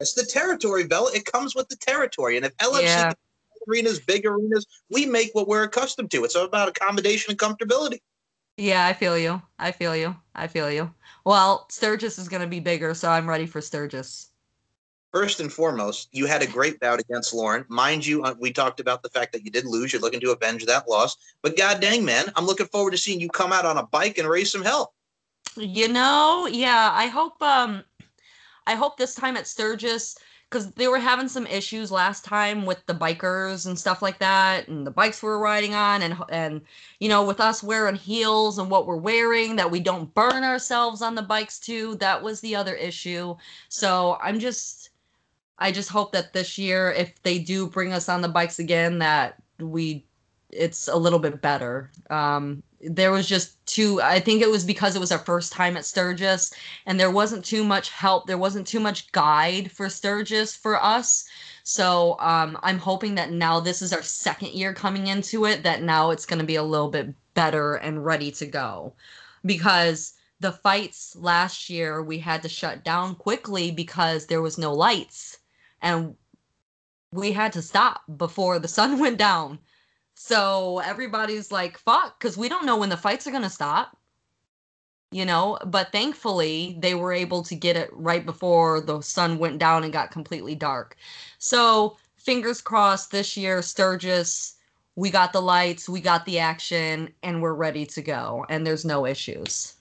It's 0.00 0.14
the 0.14 0.24
territory, 0.24 0.84
Bella. 0.84 1.10
It 1.14 1.26
comes 1.26 1.54
with 1.54 1.68
the 1.68 1.76
territory. 1.76 2.36
And 2.36 2.46
if 2.46 2.56
LFC 2.56 2.82
yeah. 2.82 3.12
arenas, 3.68 4.00
big 4.00 4.26
arenas, 4.26 4.66
we 4.90 5.06
make 5.06 5.30
what 5.34 5.48
we're 5.48 5.64
accustomed 5.64 6.10
to. 6.12 6.24
It's 6.24 6.34
about 6.34 6.68
accommodation 6.68 7.30
and 7.30 7.38
comfortability. 7.38 8.00
Yeah, 8.56 8.86
I 8.86 8.92
feel 8.92 9.18
you. 9.18 9.42
I 9.58 9.72
feel 9.72 9.94
you. 9.94 10.16
I 10.34 10.46
feel 10.46 10.70
you. 10.70 10.92
Well, 11.24 11.66
Sturgis 11.70 12.18
is 12.18 12.28
going 12.28 12.42
to 12.42 12.48
be 12.48 12.60
bigger, 12.60 12.94
so 12.94 13.10
I'm 13.10 13.28
ready 13.28 13.46
for 13.46 13.60
Sturgis 13.60 14.30
first 15.14 15.38
and 15.38 15.52
foremost, 15.52 16.08
you 16.10 16.26
had 16.26 16.42
a 16.42 16.46
great 16.46 16.80
bout 16.80 16.98
against 16.98 17.32
Lauren. 17.32 17.64
Mind 17.68 18.04
you, 18.04 18.24
uh, 18.24 18.34
we 18.40 18.52
talked 18.52 18.80
about 18.80 19.00
the 19.00 19.08
fact 19.08 19.32
that 19.32 19.44
you 19.44 19.50
did 19.50 19.64
lose. 19.64 19.92
You're 19.92 20.02
looking 20.02 20.18
to 20.18 20.32
avenge 20.32 20.66
that 20.66 20.88
loss. 20.88 21.16
But 21.40 21.56
god 21.56 21.80
dang, 21.80 22.04
man, 22.04 22.24
I'm 22.34 22.46
looking 22.46 22.66
forward 22.66 22.90
to 22.90 22.98
seeing 22.98 23.20
you 23.20 23.28
come 23.28 23.52
out 23.52 23.64
on 23.64 23.78
a 23.78 23.86
bike 23.86 24.18
and 24.18 24.28
raise 24.28 24.50
some 24.50 24.64
hell. 24.64 24.92
You 25.56 25.86
know, 25.86 26.48
yeah, 26.50 26.90
I 26.92 27.06
hope 27.06 27.40
um 27.40 27.84
I 28.66 28.74
hope 28.74 28.96
this 28.96 29.14
time 29.14 29.36
at 29.36 29.46
Sturgis 29.46 30.16
because 30.50 30.70
they 30.72 30.88
were 30.88 30.98
having 30.98 31.28
some 31.28 31.46
issues 31.46 31.90
last 31.90 32.24
time 32.24 32.66
with 32.66 32.84
the 32.86 32.94
bikers 32.94 33.66
and 33.66 33.78
stuff 33.78 34.02
like 34.02 34.18
that 34.18 34.68
and 34.68 34.86
the 34.86 34.90
bikes 34.90 35.22
we 35.22 35.28
were 35.28 35.38
riding 35.38 35.74
on 35.74 36.02
and 36.02 36.16
and 36.28 36.60
you 37.00 37.08
know 37.08 37.24
with 37.24 37.40
us 37.40 37.62
wearing 37.62 37.96
heels 37.96 38.58
and 38.58 38.70
what 38.70 38.86
we're 38.86 38.96
wearing 38.96 39.56
that 39.56 39.70
we 39.70 39.80
don't 39.80 40.14
burn 40.14 40.44
ourselves 40.44 41.02
on 41.02 41.14
the 41.14 41.22
bikes 41.22 41.58
too 41.58 41.96
that 41.96 42.22
was 42.22 42.40
the 42.40 42.54
other 42.54 42.74
issue 42.74 43.34
so 43.68 44.16
i'm 44.22 44.38
just 44.38 44.83
I 45.58 45.72
just 45.72 45.88
hope 45.88 46.12
that 46.12 46.32
this 46.32 46.58
year, 46.58 46.92
if 46.92 47.22
they 47.22 47.38
do 47.38 47.68
bring 47.68 47.92
us 47.92 48.08
on 48.08 48.22
the 48.22 48.28
bikes 48.28 48.58
again, 48.58 48.98
that 48.98 49.36
we 49.58 50.04
it's 50.50 50.88
a 50.88 50.96
little 50.96 51.18
bit 51.18 51.40
better. 51.40 51.90
Um, 52.10 52.62
there 52.80 53.10
was 53.10 53.28
just 53.28 53.64
too. 53.66 54.00
I 54.02 54.20
think 54.20 54.42
it 54.42 54.50
was 54.50 54.64
because 54.64 54.94
it 54.94 55.00
was 55.00 55.12
our 55.12 55.18
first 55.18 55.52
time 55.52 55.76
at 55.76 55.84
Sturgis, 55.84 56.52
and 56.86 56.98
there 56.98 57.10
wasn't 57.10 57.44
too 57.44 57.64
much 57.64 57.90
help. 57.90 58.26
There 58.26 58.38
wasn't 58.38 58.66
too 58.66 58.80
much 58.80 59.10
guide 59.12 59.70
for 59.72 59.88
Sturgis 59.88 60.54
for 60.54 60.82
us. 60.82 61.24
So 61.62 62.16
um, 62.20 62.58
I'm 62.62 62.78
hoping 62.78 63.14
that 63.14 63.32
now 63.32 63.58
this 63.58 63.80
is 63.80 63.92
our 63.92 64.02
second 64.02 64.52
year 64.52 64.74
coming 64.74 65.06
into 65.06 65.46
it. 65.46 65.62
That 65.62 65.82
now 65.82 66.10
it's 66.10 66.26
going 66.26 66.40
to 66.40 66.46
be 66.46 66.56
a 66.56 66.62
little 66.62 66.90
bit 66.90 67.14
better 67.34 67.76
and 67.76 68.04
ready 68.04 68.30
to 68.32 68.46
go, 68.46 68.92
because 69.44 70.14
the 70.40 70.52
fights 70.52 71.16
last 71.16 71.70
year 71.70 72.02
we 72.02 72.18
had 72.18 72.42
to 72.42 72.48
shut 72.48 72.84
down 72.84 73.14
quickly 73.14 73.70
because 73.70 74.26
there 74.26 74.42
was 74.42 74.58
no 74.58 74.74
lights 74.74 75.33
and 75.84 76.16
we 77.12 77.30
had 77.30 77.52
to 77.52 77.62
stop 77.62 78.02
before 78.16 78.58
the 78.58 78.66
sun 78.66 78.98
went 79.00 79.18
down. 79.18 79.60
So 80.14 80.80
everybody's 80.80 81.52
like, 81.52 81.78
fuck, 81.78 82.18
because 82.18 82.36
we 82.36 82.48
don't 82.48 82.66
know 82.66 82.78
when 82.78 82.88
the 82.88 82.96
fights 82.96 83.26
are 83.26 83.30
going 83.30 83.42
to 83.44 83.50
stop. 83.50 83.96
You 85.12 85.24
know, 85.24 85.58
but 85.66 85.92
thankfully 85.92 86.76
they 86.80 86.96
were 86.96 87.12
able 87.12 87.44
to 87.44 87.54
get 87.54 87.76
it 87.76 87.90
right 87.92 88.26
before 88.26 88.80
the 88.80 89.00
sun 89.00 89.38
went 89.38 89.60
down 89.60 89.84
and 89.84 89.92
got 89.92 90.10
completely 90.10 90.56
dark. 90.56 90.96
So 91.38 91.96
fingers 92.16 92.60
crossed 92.60 93.12
this 93.12 93.36
year, 93.36 93.62
Sturgis, 93.62 94.56
we 94.96 95.10
got 95.10 95.32
the 95.32 95.42
lights, 95.42 95.88
we 95.88 96.00
got 96.00 96.24
the 96.24 96.40
action, 96.40 97.10
and 97.22 97.40
we're 97.40 97.54
ready 97.54 97.86
to 97.86 98.02
go. 98.02 98.44
And 98.48 98.66
there's 98.66 98.84
no 98.84 99.06
issues. 99.06 99.73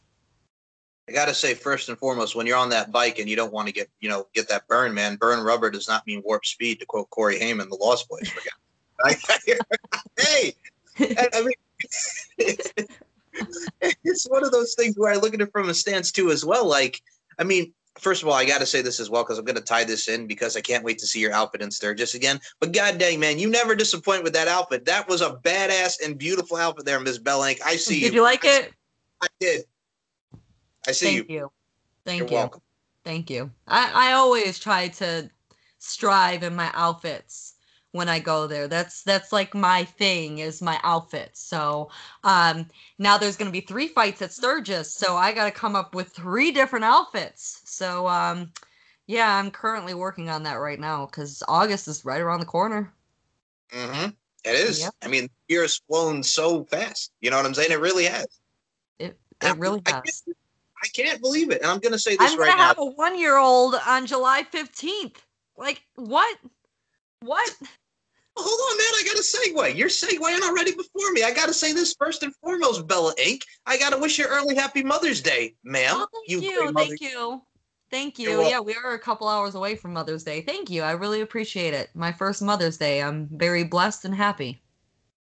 I 1.10 1.12
got 1.12 1.26
to 1.26 1.34
say, 1.34 1.54
first 1.54 1.90
and 1.90 1.98
foremost, 1.98 2.36
when 2.36 2.48
you're 2.48 2.58
on 2.58 2.70
that 2.70 2.92
bike 2.92 3.20
and 3.20 3.30
you 3.30 3.36
don't 3.36 3.52
want 3.52 3.68
to 3.68 3.74
get, 3.74 3.90
you 4.00 4.10
know, 4.10 4.28
get 4.34 4.48
that 4.50 4.68
burn, 4.68 4.94
man, 4.94 5.18
burn 5.18 5.44
rubber 5.44 5.70
does 5.70 5.88
not 5.88 6.08
mean 6.08 6.22
warp 6.24 6.46
speed, 6.46 6.80
to 6.80 6.86
quote 6.86 7.10
Corey 7.10 7.38
Haim, 7.40 7.58
the 7.58 7.76
Lost 7.76 8.08
Boys. 8.08 8.32
hey, 10.18 10.54
I 10.98 11.42
mean, 11.42 11.54
it's 14.04 14.30
one 14.30 14.46
of 14.46 14.52
those 14.52 14.76
things 14.76 14.98
where 14.98 15.12
I 15.12 15.18
look 15.18 15.34
at 15.34 15.42
it 15.42 15.52
from 15.52 15.68
a 15.68 15.74
stance 15.74 16.12
too, 16.12 16.32
as 16.32 16.46
well. 16.46 16.66
Like, 16.66 17.02
I 17.38 17.44
mean, 17.44 17.74
first 18.00 18.22
of 18.22 18.30
all, 18.30 18.36
I 18.36 18.46
got 18.46 18.60
to 18.60 18.66
say 18.66 18.82
this 18.82 19.02
as 19.02 19.10
well 19.10 19.24
because 19.24 19.38
I'm 19.38 19.46
going 19.46 19.58
to 19.58 19.62
tie 19.62 19.84
this 19.84 20.08
in 20.08 20.26
because 20.26 20.56
I 20.56 20.62
can't 20.62 20.86
wait 20.86 21.00
to 21.00 21.08
see 21.08 21.20
your 21.20 21.34
outfit 21.34 21.62
in 21.62 21.70
Sturgis 21.70 22.16
again. 22.16 22.40
But 22.60 22.72
god 22.72 22.98
dang, 22.98 23.20
man, 23.20 23.40
you 23.40 23.50
never 23.50 23.76
disappoint 23.76 24.24
with 24.24 24.34
that 24.34 24.48
outfit. 24.48 24.86
That 24.86 25.10
was 25.10 25.22
a 25.22 25.32
badass 25.44 26.04
and 26.04 26.18
beautiful 26.18 26.58
outfit 26.58 26.86
there, 26.86 27.00
Miss 27.00 27.18
Bellank. 27.18 27.60
I 27.66 27.76
see 27.76 27.96
did 27.96 28.02
you. 28.02 28.10
Did 28.10 28.16
you 28.16 28.22
like 28.24 28.46
it? 28.46 28.72
I 29.22 29.28
did. 29.40 29.66
I 30.88 30.92
see 30.92 31.06
Thank 31.06 31.30
you. 31.30 31.36
you. 31.36 31.52
Thank 32.06 32.20
You're 32.20 32.30
you. 32.30 32.36
welcome. 32.36 32.62
Thank 33.04 33.30
you. 33.30 33.52
I, 33.68 34.10
I 34.10 34.12
always 34.14 34.60
try 34.60 34.88
to 34.90 35.30
strive 35.80 36.44
in 36.44 36.56
my 36.56 36.72
outfits 36.74 37.56
when 37.92 38.10
I 38.10 38.20
go 38.20 38.48
there. 38.48 38.68
That's 38.68 39.04
that's 39.04 39.32
like 39.32 39.54
my 39.54 39.86
thing 39.86 40.40
is 40.40 40.62
my 40.62 40.80
outfits. 40.84 41.42
So 41.42 41.90
um 42.24 42.68
now 42.98 43.18
there's 43.18 43.38
gonna 43.38 43.52
be 43.52 43.62
three 43.62 43.88
fights 43.88 44.22
at 44.22 44.34
Sturgis, 44.34 44.94
so 44.94 45.16
I 45.16 45.32
gotta 45.32 45.52
come 45.52 45.76
up 45.76 45.96
with 45.96 46.10
three 46.10 46.52
different 46.52 46.86
outfits. 46.86 47.62
So 47.66 48.08
um 48.08 48.52
yeah, 49.06 49.38
I'm 49.38 49.52
currently 49.52 49.94
working 49.94 50.30
on 50.30 50.44
that 50.44 50.56
right 50.56 50.80
now 50.80 51.06
because 51.06 51.44
August 51.48 51.88
is 51.88 52.06
right 52.06 52.22
around 52.22 52.40
the 52.40 52.46
corner. 52.46 52.94
Mm-hmm. 53.72 54.10
It 54.46 54.56
is. 54.56 54.82
Yep. 54.82 54.94
I 55.02 55.08
mean, 55.08 55.24
the 55.24 55.54
year 55.54 55.62
has 55.62 55.80
flown 55.88 56.24
so 56.24 56.66
fast. 56.66 57.12
You 57.22 57.30
know 57.30 57.38
what 57.38 57.46
I'm 57.46 57.54
saying? 57.54 57.72
It 57.72 57.80
really 57.80 58.06
has. 58.06 58.28
It 59.00 59.18
it 59.42 59.58
really 59.58 59.82
I, 59.86 60.02
has. 60.06 60.24
I 60.28 60.32
I 60.84 60.88
can't 60.88 61.22
believe 61.22 61.50
it. 61.52 61.62
And 61.62 61.72
I'm 61.72 61.80
going 61.80 61.94
to 61.94 62.00
say 62.00 62.18
this 62.18 62.32
I'm 62.32 62.40
right 62.40 62.50
gonna 62.50 62.62
now. 62.62 62.68
have 62.68 62.80
a 62.80 62.86
one 62.86 63.18
year 63.18 63.38
old 63.38 63.76
on 63.88 64.06
July 64.06 64.44
15th. 64.52 65.16
Like, 65.58 65.82
what? 65.96 66.38
What? 67.22 67.56
Hold 68.36 68.72
on, 68.72 68.78
man. 68.78 68.88
I 68.88 69.04
got 69.06 69.16
a 69.16 69.22
segue. 69.22 69.78
You're 69.78 69.90
segueing 69.90 70.42
already 70.42 70.72
before 70.72 71.12
me. 71.12 71.24
I 71.24 71.32
got 71.32 71.46
to 71.46 71.54
say 71.54 71.72
this 71.72 71.94
first 71.94 72.24
and 72.24 72.36
foremost, 72.36 72.88
Bella 72.88 73.14
Inc. 73.16 73.44
I 73.66 73.78
got 73.78 73.92
to 73.92 73.98
wish 74.00 74.18
you 74.18 74.26
early 74.26 74.56
happy 74.56 74.84
Mother's 74.84 75.22
Day, 75.22 75.56
ma'am. 75.64 75.96
Oh, 75.96 76.08
thank 76.12 76.44
you. 76.44 76.74
Thank 76.74 77.00
you. 77.00 77.42
Thank 77.92 78.18
you. 78.18 78.42
Yeah, 78.42 78.60
we 78.60 78.74
are 78.74 78.96
a 78.96 79.00
couple 79.00 79.28
hours 79.28 79.54
away 79.54 79.76
from 79.76 79.94
Mother's 79.94 80.24
Day. 80.24 80.42
Thank 80.42 80.72
you. 80.72 80.82
I 80.82 80.94
really 80.94 81.22
appreciate 81.22 81.76
it. 81.76 81.92
My 81.94 82.12
first 82.12 82.42
Mother's 82.42 82.78
Day. 82.78 83.04
I'm 83.04 83.30
very 83.32 83.64
blessed 83.64 84.06
and 84.06 84.16
happy. 84.16 84.63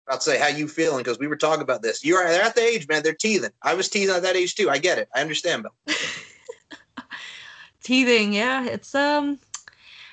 I'd 0.09 0.23
say 0.23 0.39
how 0.39 0.49
you 0.49 0.69
feeling 0.69 0.99
because 0.99 1.19
we 1.19 1.27
were 1.27 1.37
talking 1.37 1.63
about 1.63 1.83
this. 1.83 2.05
You're 2.05 2.27
they're 2.29 2.43
at 2.43 2.55
the 2.55 2.63
age, 2.63 2.89
man. 2.89 3.03
They're 3.03 3.15
teething. 3.15 3.51
I 3.63 3.75
was 3.75 3.89
teething 3.89 4.15
at 4.15 4.23
that 4.23 4.37
age 4.37 4.55
too. 4.55 4.69
I 4.69 4.79
get 4.79 4.99
it. 4.99 5.09
I 5.15 5.21
understand, 5.21 5.65
Bill. 5.65 5.97
teething, 7.83 8.33
yeah. 8.33 8.65
It's 8.67 8.95
um, 8.95 9.39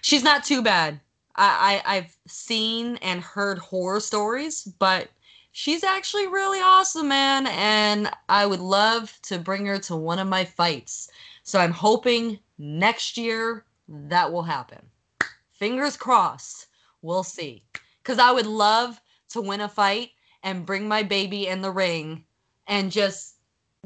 she's 0.02 0.24
not 0.24 0.44
too 0.44 0.62
bad. 0.62 1.00
I, 1.36 1.82
I 1.86 1.98
I've 1.98 2.18
seen 2.28 2.98
and 2.98 3.22
heard 3.22 3.58
horror 3.58 4.00
stories, 4.00 4.64
but 4.64 5.10
she's 5.52 5.84
actually 5.84 6.28
really 6.28 6.60
awesome, 6.60 7.08
man. 7.08 7.48
And 7.48 8.12
I 8.28 8.46
would 8.46 8.60
love 8.60 9.18
to 9.24 9.40
bring 9.40 9.66
her 9.66 9.80
to 9.80 9.96
one 9.96 10.20
of 10.20 10.28
my 10.28 10.46
fights. 10.46 11.10
So 11.44 11.60
I'm 11.60 11.72
hoping 11.72 12.40
next 12.58 13.18
year 13.18 13.66
that 13.88 14.32
will 14.32 14.44
happen. 14.44 14.80
Fingers 15.54 15.98
crossed. 15.98 16.68
We'll 17.02 17.24
see. 17.24 17.64
Because 18.04 18.20
I 18.20 18.32
would 18.32 18.46
love 18.46 19.02
to 19.30 19.42
win 19.42 19.62
a 19.62 19.70
fight 19.70 20.12
and 20.44 20.66
bring 20.66 20.88
my 20.88 21.04
baby 21.04 21.48
in 21.48 21.62
the 21.62 21.72
ring 21.72 22.24
and 22.68 22.92
just 22.92 23.36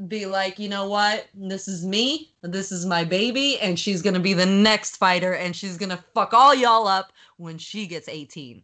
be 0.08 0.26
like, 0.26 0.58
you 0.60 0.70
know 0.70 0.88
what? 0.88 1.28
This 1.34 1.68
is 1.68 1.86
me. 1.86 2.32
This 2.42 2.72
is 2.72 2.86
my 2.86 3.04
baby. 3.04 3.60
And 3.60 3.80
she's 3.80 4.02
going 4.02 4.16
to 4.16 4.20
be 4.20 4.34
the 4.34 4.46
next 4.46 4.98
fighter 4.98 5.34
and 5.34 5.56
she's 5.56 5.78
going 5.78 5.90
to 5.90 6.04
fuck 6.14 6.34
all 6.34 6.54
y'all 6.54 6.88
up 6.88 7.12
when 7.38 7.58
she 7.58 7.88
gets 7.88 8.10
18. 8.10 8.64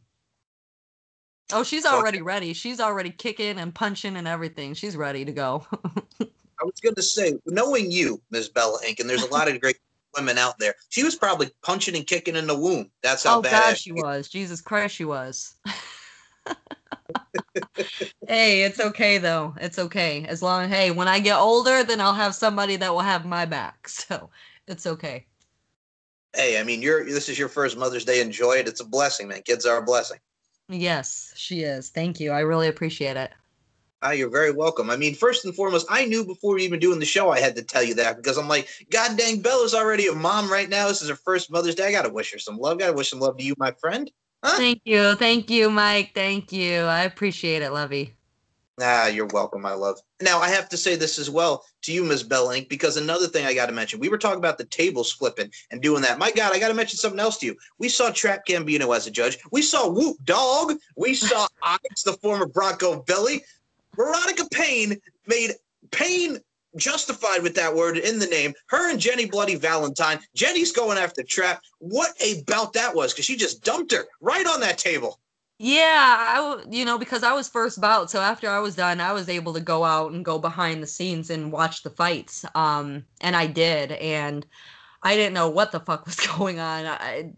Oh, 1.51 1.63
she's 1.63 1.85
already 1.85 2.21
ready. 2.21 2.53
She's 2.53 2.79
already 2.79 3.09
kicking 3.09 3.57
and 3.57 3.73
punching 3.73 4.15
and 4.17 4.27
everything. 4.27 4.75
She's 4.75 4.95
ready 4.95 5.25
to 5.25 5.31
go. 5.31 5.65
I 6.21 6.65
was 6.65 6.79
going 6.81 6.95
to 6.95 7.01
say, 7.01 7.33
knowing 7.45 7.91
you, 7.91 8.21
Ms. 8.31 8.49
Bella 8.49 8.79
Inc., 8.85 8.99
and 8.99 9.09
there's 9.09 9.23
a 9.23 9.31
lot 9.31 9.47
of 9.47 9.59
great 9.59 9.77
women 10.15 10.37
out 10.37 10.59
there, 10.59 10.75
she 10.89 11.03
was 11.03 11.15
probably 11.15 11.49
punching 11.63 11.95
and 11.95 12.05
kicking 12.05 12.35
in 12.35 12.47
the 12.47 12.57
womb. 12.57 12.89
That's 13.01 13.23
how 13.23 13.39
oh, 13.39 13.41
bad 13.41 13.51
God, 13.51 13.77
she 13.77 13.91
was. 13.91 14.27
Jesus 14.27 14.61
Christ, 14.61 14.95
she 14.95 15.05
was. 15.05 15.55
hey, 18.27 18.63
it's 18.63 18.79
okay 18.79 19.17
though. 19.17 19.55
It's 19.59 19.79
okay. 19.79 20.25
As 20.25 20.41
long 20.41 20.63
as 20.63 20.69
hey, 20.69 20.91
when 20.91 21.07
I 21.07 21.19
get 21.19 21.37
older, 21.37 21.83
then 21.83 22.01
I'll 22.01 22.13
have 22.13 22.35
somebody 22.35 22.75
that 22.77 22.91
will 22.91 22.99
have 22.99 23.25
my 23.25 23.45
back. 23.45 23.89
So 24.09 24.29
it's 24.67 24.87
okay. 24.87 25.25
Hey, 26.35 26.59
I 26.59 26.63
mean, 26.63 26.81
you're 26.81 27.05
this 27.05 27.29
is 27.29 27.37
your 27.37 27.49
first 27.49 27.77
Mother's 27.77 28.05
Day. 28.05 28.21
Enjoy 28.21 28.53
it. 28.53 28.67
It's 28.67 28.81
a 28.81 28.85
blessing, 28.85 29.27
man. 29.27 29.41
Kids 29.43 29.65
are 29.65 29.77
a 29.77 29.83
blessing. 29.83 30.19
Yes, 30.69 31.33
she 31.35 31.61
is. 31.61 31.89
Thank 31.89 32.19
you. 32.19 32.31
I 32.31 32.41
really 32.41 32.67
appreciate 32.67 33.17
it. 33.17 33.31
Ah, 34.01 34.11
you're 34.11 34.29
very 34.29 34.51
welcome. 34.51 34.89
I 34.89 34.95
mean, 34.95 35.13
first 35.13 35.43
and 35.43 35.53
foremost, 35.53 35.85
I 35.89 36.05
knew 36.05 36.23
before 36.23 36.57
even 36.57 36.79
doing 36.79 36.99
the 36.99 37.05
show 37.05 37.31
I 37.31 37.39
had 37.41 37.55
to 37.57 37.63
tell 37.63 37.83
you 37.83 37.93
that 37.95 38.15
because 38.15 38.37
I'm 38.37 38.47
like, 38.47 38.69
God 38.89 39.17
dang, 39.17 39.41
Bella's 39.41 39.73
already 39.73 40.07
a 40.07 40.13
mom 40.13 40.49
right 40.49 40.69
now. 40.69 40.87
This 40.87 41.01
is 41.01 41.09
her 41.09 41.15
first 41.15 41.51
Mother's 41.51 41.75
Day. 41.75 41.87
I 41.87 41.91
gotta 41.91 42.09
wish 42.09 42.31
her 42.31 42.39
some 42.39 42.57
love. 42.57 42.79
Gotta 42.79 42.93
wish 42.93 43.09
some 43.09 43.19
love 43.19 43.37
to 43.37 43.43
you, 43.43 43.55
my 43.57 43.71
friend. 43.71 44.09
Huh? 44.43 44.57
Thank 44.57 44.81
you. 44.85 45.15
Thank 45.15 45.49
you, 45.49 45.69
Mike. 45.69 46.11
Thank 46.13 46.51
you. 46.51 46.81
I 46.81 47.01
appreciate 47.03 47.61
it, 47.61 47.71
Lovey. 47.71 48.15
Ah, 48.81 49.07
you're 49.07 49.27
welcome, 49.27 49.61
my 49.61 49.73
love. 49.73 49.99
Now 50.21 50.39
I 50.39 50.49
have 50.49 50.69
to 50.69 50.77
say 50.77 50.95
this 50.95 51.19
as 51.19 51.29
well 51.29 51.65
to 51.81 51.91
you, 51.91 52.03
Ms. 52.03 52.23
Bellink, 52.23 52.69
because 52.69 52.95
another 52.95 53.27
thing 53.27 53.45
I 53.45 53.53
got 53.53 53.65
to 53.65 53.73
mention. 53.73 53.99
We 53.99 54.07
were 54.07 54.17
talking 54.17 54.39
about 54.39 54.57
the 54.57 54.65
tables 54.65 55.11
flipping 55.11 55.51
and 55.71 55.81
doing 55.81 56.01
that. 56.03 56.17
My 56.17 56.31
God, 56.31 56.53
I 56.53 56.59
got 56.59 56.69
to 56.69 56.73
mention 56.73 56.97
something 56.97 57.19
else 57.19 57.37
to 57.39 57.47
you. 57.47 57.57
We 57.77 57.89
saw 57.89 58.09
Trap 58.09 58.45
Gambino 58.45 58.95
as 58.95 59.05
a 59.07 59.11
judge. 59.11 59.37
We 59.51 59.61
saw 59.61 59.89
Whoop 59.89 60.17
Dog. 60.23 60.77
We 60.95 61.13
saw 61.13 61.47
Onyx, 61.63 62.03
the 62.03 62.13
former 62.13 62.45
Bronco 62.45 63.01
Belly. 63.03 63.43
Veronica 63.95 64.47
Payne 64.51 64.97
made 65.27 65.51
Payne 65.91 66.39
justified 66.75 67.43
with 67.43 67.55
that 67.55 67.73
word 67.73 67.97
in 67.97 68.19
the 68.19 68.27
name. 68.27 68.53
Her 68.67 68.89
and 68.89 68.99
Jenny 68.99 69.25
Bloody 69.25 69.55
Valentine. 69.55 70.19
Jenny's 70.35 70.71
going 70.71 70.97
after 70.97 71.23
Trap. 71.23 71.61
What 71.79 72.11
a 72.19 72.43
bout 72.43 72.73
that 72.73 72.93
was 72.93 73.13
because 73.13 73.25
she 73.25 73.35
just 73.35 73.63
dumped 73.63 73.91
her 73.91 74.05
right 74.21 74.45
on 74.45 74.59
that 74.61 74.77
table. 74.77 75.19
Yeah, 75.61 76.15
I 76.17 76.63
you 76.69 76.85
know 76.85 76.97
because 76.97 77.21
I 77.21 77.33
was 77.33 77.49
first 77.49 77.81
bout, 77.81 78.09
so 78.09 78.21
after 78.21 78.49
I 78.49 78.59
was 78.59 78.77
done, 78.77 79.01
I 79.01 79.11
was 79.11 79.27
able 79.27 79.53
to 79.53 79.59
go 79.59 79.83
out 79.83 80.13
and 80.13 80.23
go 80.23 80.39
behind 80.39 80.81
the 80.81 80.87
scenes 80.87 81.29
and 81.29 81.51
watch 81.51 81.83
the 81.83 81.89
fights. 81.89 82.45
Um, 82.55 83.03
and 83.19 83.35
I 83.35 83.47
did, 83.47 83.91
and 83.91 84.45
I 85.03 85.15
didn't 85.15 85.33
know 85.33 85.49
what 85.49 85.73
the 85.73 85.81
fuck 85.81 86.05
was 86.05 86.15
going 86.37 86.59
on. 86.59 86.85
I, 86.85 87.33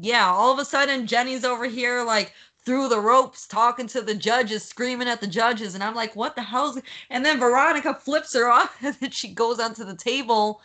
yeah, 0.00 0.26
all 0.26 0.52
of 0.52 0.60
a 0.60 0.64
sudden 0.64 1.08
Jenny's 1.08 1.44
over 1.44 1.66
here 1.66 2.04
like 2.04 2.34
through 2.64 2.88
the 2.88 3.00
ropes 3.00 3.46
talking 3.46 3.86
to 3.88 4.02
the 4.02 4.14
judges, 4.14 4.62
screaming 4.64 5.08
at 5.08 5.20
the 5.20 5.26
judges. 5.26 5.74
And 5.74 5.82
I'm 5.82 5.94
like, 5.94 6.14
what 6.14 6.34
the 6.36 6.42
hell's 6.42 6.80
and 7.08 7.24
then 7.24 7.38
Veronica 7.38 7.94
flips 7.94 8.34
her 8.34 8.50
off 8.50 8.76
and 8.82 8.94
then 9.00 9.10
she 9.10 9.28
goes 9.28 9.60
onto 9.60 9.84
the 9.84 9.96
table 9.96 10.60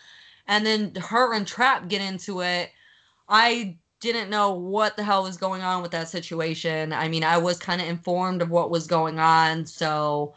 and 0.48 0.66
then 0.66 0.94
her 0.96 1.34
and 1.34 1.48
Trap 1.48 1.88
get 1.88 2.02
into 2.02 2.42
it. 2.42 2.72
I 3.30 3.78
didn't 4.02 4.30
know 4.30 4.52
what 4.52 4.96
the 4.98 5.04
hell 5.04 5.24
was 5.24 5.38
going 5.38 5.62
on 5.64 5.82
with 5.82 5.92
that 5.92 6.10
situation. 6.10 6.94
I 6.94 7.08
mean, 7.08 7.24
I 7.24 7.38
was 7.38 7.58
kind 7.58 7.82
of 7.82 7.88
informed 7.88 8.42
of 8.42 8.52
what 8.52 8.70
was 8.70 8.86
going 8.86 9.18
on. 9.20 9.66
So, 9.66 10.36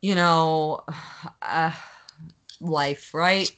you 0.00 0.14
know, 0.14 0.84
uh, 1.42 1.72
life, 2.60 3.12
right? 3.12 3.54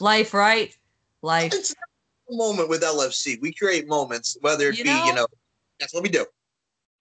Life, 0.00 0.32
right? 0.32 0.74
Life. 1.22 1.52
It's 1.54 1.72
a 1.72 2.34
moment 2.34 2.68
with 2.68 2.82
LFC. 2.82 3.40
We 3.40 3.52
create 3.52 3.86
moments, 3.88 4.38
whether 4.40 4.68
it 4.70 4.78
You 4.78 4.84
be, 4.84 4.90
know- 4.90 5.06
you 5.06 5.14
know, 5.14 5.26
that's 5.80 5.92
what 5.92 6.02
we 6.02 6.08
do. 6.08 6.24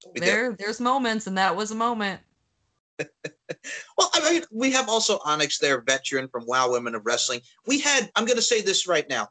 That's 0.04 0.14
we 0.14 0.20
do. 0.20 0.26
There, 0.26 0.56
there's 0.58 0.80
moments, 0.80 1.28
and 1.28 1.38
that 1.38 1.56
was 1.56 1.72
a 1.72 1.76
moment. 1.76 2.22
Well, 3.98 4.10
I 4.14 4.32
mean, 4.32 4.44
we 4.52 4.72
have 4.72 4.90
also 4.90 5.20
Onyx 5.24 5.60
there, 5.60 5.82
veteran 5.82 6.28
from 6.28 6.46
Wow 6.46 6.72
Women 6.72 6.96
of 6.96 7.06
Wrestling. 7.06 7.42
We 7.68 7.80
had, 7.80 8.12
I'm 8.16 8.26
going 8.26 8.38
to 8.38 8.42
say 8.42 8.62
this 8.62 8.88
right 8.88 9.08
now 9.10 9.30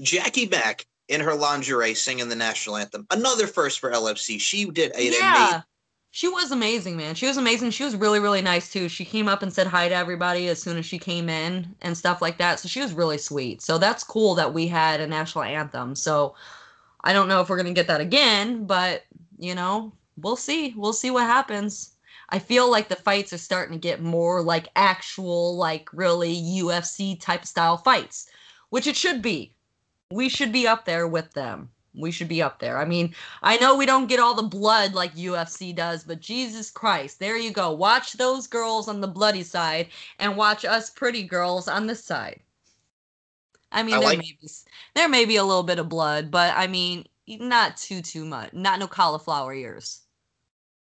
Jackie 0.00 0.48
Mack 0.48 0.84
in 1.08 1.20
her 1.20 1.34
lingerie 1.34 1.94
singing 1.94 2.28
the 2.28 2.36
national 2.36 2.76
anthem. 2.76 3.06
Another 3.10 3.46
first 3.46 3.78
for 3.78 3.90
LFC. 3.90 4.40
She 4.40 4.68
did 4.70 4.94
a 4.96 5.10
yeah. 5.10 5.62
She 6.10 6.28
was 6.28 6.50
amazing, 6.50 6.96
man. 6.96 7.14
She 7.14 7.26
was 7.26 7.36
amazing. 7.36 7.72
She 7.72 7.84
was 7.84 7.94
really, 7.94 8.20
really 8.20 8.40
nice 8.40 8.72
too. 8.72 8.88
She 8.88 9.04
came 9.04 9.28
up 9.28 9.42
and 9.42 9.52
said 9.52 9.66
hi 9.66 9.88
to 9.88 9.94
everybody 9.94 10.48
as 10.48 10.60
soon 10.60 10.78
as 10.78 10.86
she 10.86 10.98
came 10.98 11.28
in 11.28 11.74
and 11.82 11.96
stuff 11.96 12.22
like 12.22 12.38
that. 12.38 12.58
So 12.58 12.68
she 12.68 12.80
was 12.80 12.94
really 12.94 13.18
sweet. 13.18 13.60
So 13.60 13.76
that's 13.76 14.02
cool 14.02 14.34
that 14.36 14.54
we 14.54 14.66
had 14.66 15.00
a 15.00 15.06
national 15.06 15.44
anthem. 15.44 15.94
So 15.94 16.34
I 17.04 17.12
don't 17.12 17.28
know 17.28 17.42
if 17.42 17.50
we're 17.50 17.58
gonna 17.58 17.74
get 17.74 17.86
that 17.88 18.00
again, 18.00 18.64
but 18.64 19.04
you 19.38 19.54
know, 19.54 19.92
we'll 20.16 20.36
see. 20.36 20.74
We'll 20.76 20.92
see 20.92 21.10
what 21.10 21.24
happens. 21.26 21.92
I 22.30 22.38
feel 22.38 22.70
like 22.70 22.88
the 22.88 22.96
fights 22.96 23.32
are 23.32 23.38
starting 23.38 23.74
to 23.74 23.78
get 23.80 24.02
more 24.02 24.42
like 24.42 24.68
actual, 24.74 25.56
like 25.56 25.88
really 25.92 26.34
UFC 26.34 27.20
type 27.20 27.46
style 27.46 27.76
fights, 27.76 28.28
which 28.70 28.86
it 28.86 28.96
should 28.96 29.22
be. 29.22 29.52
We 30.10 30.28
should 30.28 30.52
be 30.52 30.66
up 30.66 30.84
there 30.84 31.06
with 31.06 31.32
them. 31.32 31.70
We 31.94 32.10
should 32.10 32.28
be 32.28 32.42
up 32.42 32.58
there. 32.58 32.78
I 32.78 32.84
mean, 32.84 33.14
I 33.42 33.56
know 33.56 33.74
we 33.74 33.86
don't 33.86 34.08
get 34.08 34.20
all 34.20 34.34
the 34.34 34.42
blood 34.42 34.92
like 34.92 35.14
UFC 35.14 35.74
does, 35.74 36.04
but 36.04 36.20
Jesus 36.20 36.70
Christ, 36.70 37.18
there 37.18 37.38
you 37.38 37.50
go. 37.52 37.72
Watch 37.72 38.12
those 38.14 38.46
girls 38.46 38.86
on 38.86 39.00
the 39.00 39.08
bloody 39.08 39.42
side 39.42 39.88
and 40.18 40.36
watch 40.36 40.64
us 40.64 40.90
pretty 40.90 41.22
girls 41.22 41.68
on 41.68 41.86
this 41.86 42.04
side. 42.04 42.40
I 43.72 43.82
mean, 43.82 43.94
I 43.94 43.98
there 44.00 44.08
like- 44.08 44.18
may 44.18 44.36
be 44.40 44.48
there 44.94 45.08
may 45.08 45.24
be 45.24 45.36
a 45.36 45.44
little 45.44 45.62
bit 45.62 45.78
of 45.78 45.88
blood, 45.88 46.30
but 46.30 46.54
I 46.56 46.66
mean, 46.66 47.06
not 47.26 47.76
too 47.76 48.02
too 48.02 48.24
much. 48.24 48.52
Not 48.52 48.78
no 48.78 48.86
cauliflower 48.86 49.54
ears. 49.54 50.00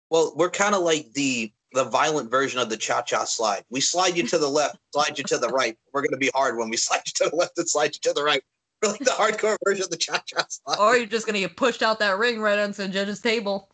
Well, 0.09 0.33
we're 0.35 0.49
kind 0.49 0.75
of 0.75 0.81
like 0.81 1.13
the 1.13 1.51
the 1.73 1.83
violent 1.85 2.31
version 2.31 2.59
of 2.59 2.69
the 2.69 2.77
cha 2.77 3.01
cha 3.01 3.25
slide. 3.25 3.63
We 3.69 3.81
slide 3.81 4.17
you 4.17 4.25
to 4.27 4.37
the 4.37 4.47
left, 4.49 4.77
slide 4.93 5.17
you 5.17 5.23
to 5.25 5.37
the 5.37 5.49
right. 5.49 5.77
We're 5.93 6.01
going 6.01 6.11
to 6.11 6.17
be 6.17 6.31
hard 6.33 6.57
when 6.57 6.69
we 6.69 6.77
slide 6.77 7.01
you 7.05 7.25
to 7.25 7.29
the 7.29 7.35
left 7.35 7.57
and 7.57 7.69
slide 7.69 7.93
you 7.95 7.99
to 8.03 8.13
the 8.13 8.23
right. 8.23 8.41
We're 8.81 8.91
like 8.91 8.99
the 8.99 9.11
hardcore 9.11 9.57
version 9.65 9.83
of 9.83 9.89
the 9.89 9.97
cha 9.97 10.21
cha 10.25 10.45
slide. 10.49 10.77
Or 10.79 10.97
you're 10.97 11.05
just 11.05 11.25
gonna 11.25 11.39
get 11.39 11.57
pushed 11.57 11.83
out 11.83 11.99
that 11.99 12.17
ring 12.17 12.39
right 12.39 12.57
onto 12.57 12.83
the 12.83 12.87
judge's 12.87 13.19
table. 13.19 13.69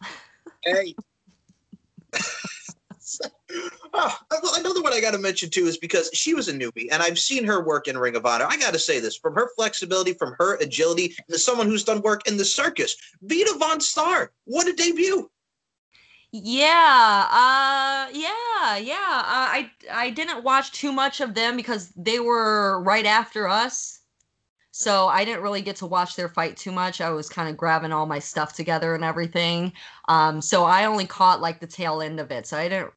Hey. 0.63 0.95
oh, 3.93 4.17
another 4.57 4.81
one 4.81 4.93
I 4.93 5.01
got 5.01 5.11
to 5.11 5.17
mention 5.17 5.49
too 5.49 5.65
is 5.65 5.77
because 5.77 6.09
she 6.13 6.33
was 6.33 6.47
a 6.47 6.53
newbie, 6.53 6.87
and 6.91 7.01
I've 7.01 7.19
seen 7.19 7.43
her 7.45 7.63
work 7.63 7.87
in 7.87 7.97
Ring 7.97 8.15
of 8.15 8.25
Honor. 8.25 8.47
I 8.49 8.57
got 8.57 8.73
to 8.73 8.79
say 8.79 8.99
this: 8.99 9.15
from 9.15 9.35
her 9.35 9.49
flexibility, 9.55 10.13
from 10.13 10.35
her 10.39 10.55
agility, 10.57 11.15
to 11.29 11.37
someone 11.37 11.67
who's 11.67 11.83
done 11.83 12.01
work 12.01 12.27
in 12.27 12.37
the 12.37 12.45
circus, 12.45 12.95
Vita 13.21 13.55
VonStarr. 13.59 14.29
What 14.45 14.67
a 14.67 14.73
debut! 14.73 15.29
Yeah, 16.31 17.27
uh, 17.31 18.09
yeah, 18.11 18.77
yeah. 18.77 18.93
Uh, 18.93 19.47
I 19.49 19.71
I 19.91 20.09
didn't 20.09 20.43
watch 20.43 20.71
too 20.71 20.91
much 20.91 21.21
of 21.21 21.33
them 21.33 21.55
because 21.55 21.93
they 21.95 22.19
were 22.19 22.81
right 22.81 23.05
after 23.05 23.47
us, 23.47 24.01
so 24.77 25.07
I 25.07 25.23
didn't 25.23 25.41
really 25.41 25.61
get 25.61 25.77
to 25.77 25.85
watch 25.85 26.17
their 26.17 26.27
fight 26.27 26.57
too 26.57 26.73
much. 26.73 26.99
I 26.99 27.09
was 27.09 27.29
kind 27.29 27.47
of 27.47 27.55
grabbing 27.55 27.93
all 27.93 28.05
my 28.05 28.19
stuff 28.19 28.51
together 28.51 28.93
and 28.93 29.05
everything. 29.05 29.71
Um, 30.09 30.41
so 30.41 30.65
I 30.65 30.83
only 30.83 31.07
caught 31.07 31.39
like 31.39 31.61
the 31.61 31.65
tail 31.65 32.01
end 32.01 32.19
of 32.19 32.29
it. 32.29 32.45
So 32.45 32.57
I 32.57 32.67
didn't, 32.67 32.91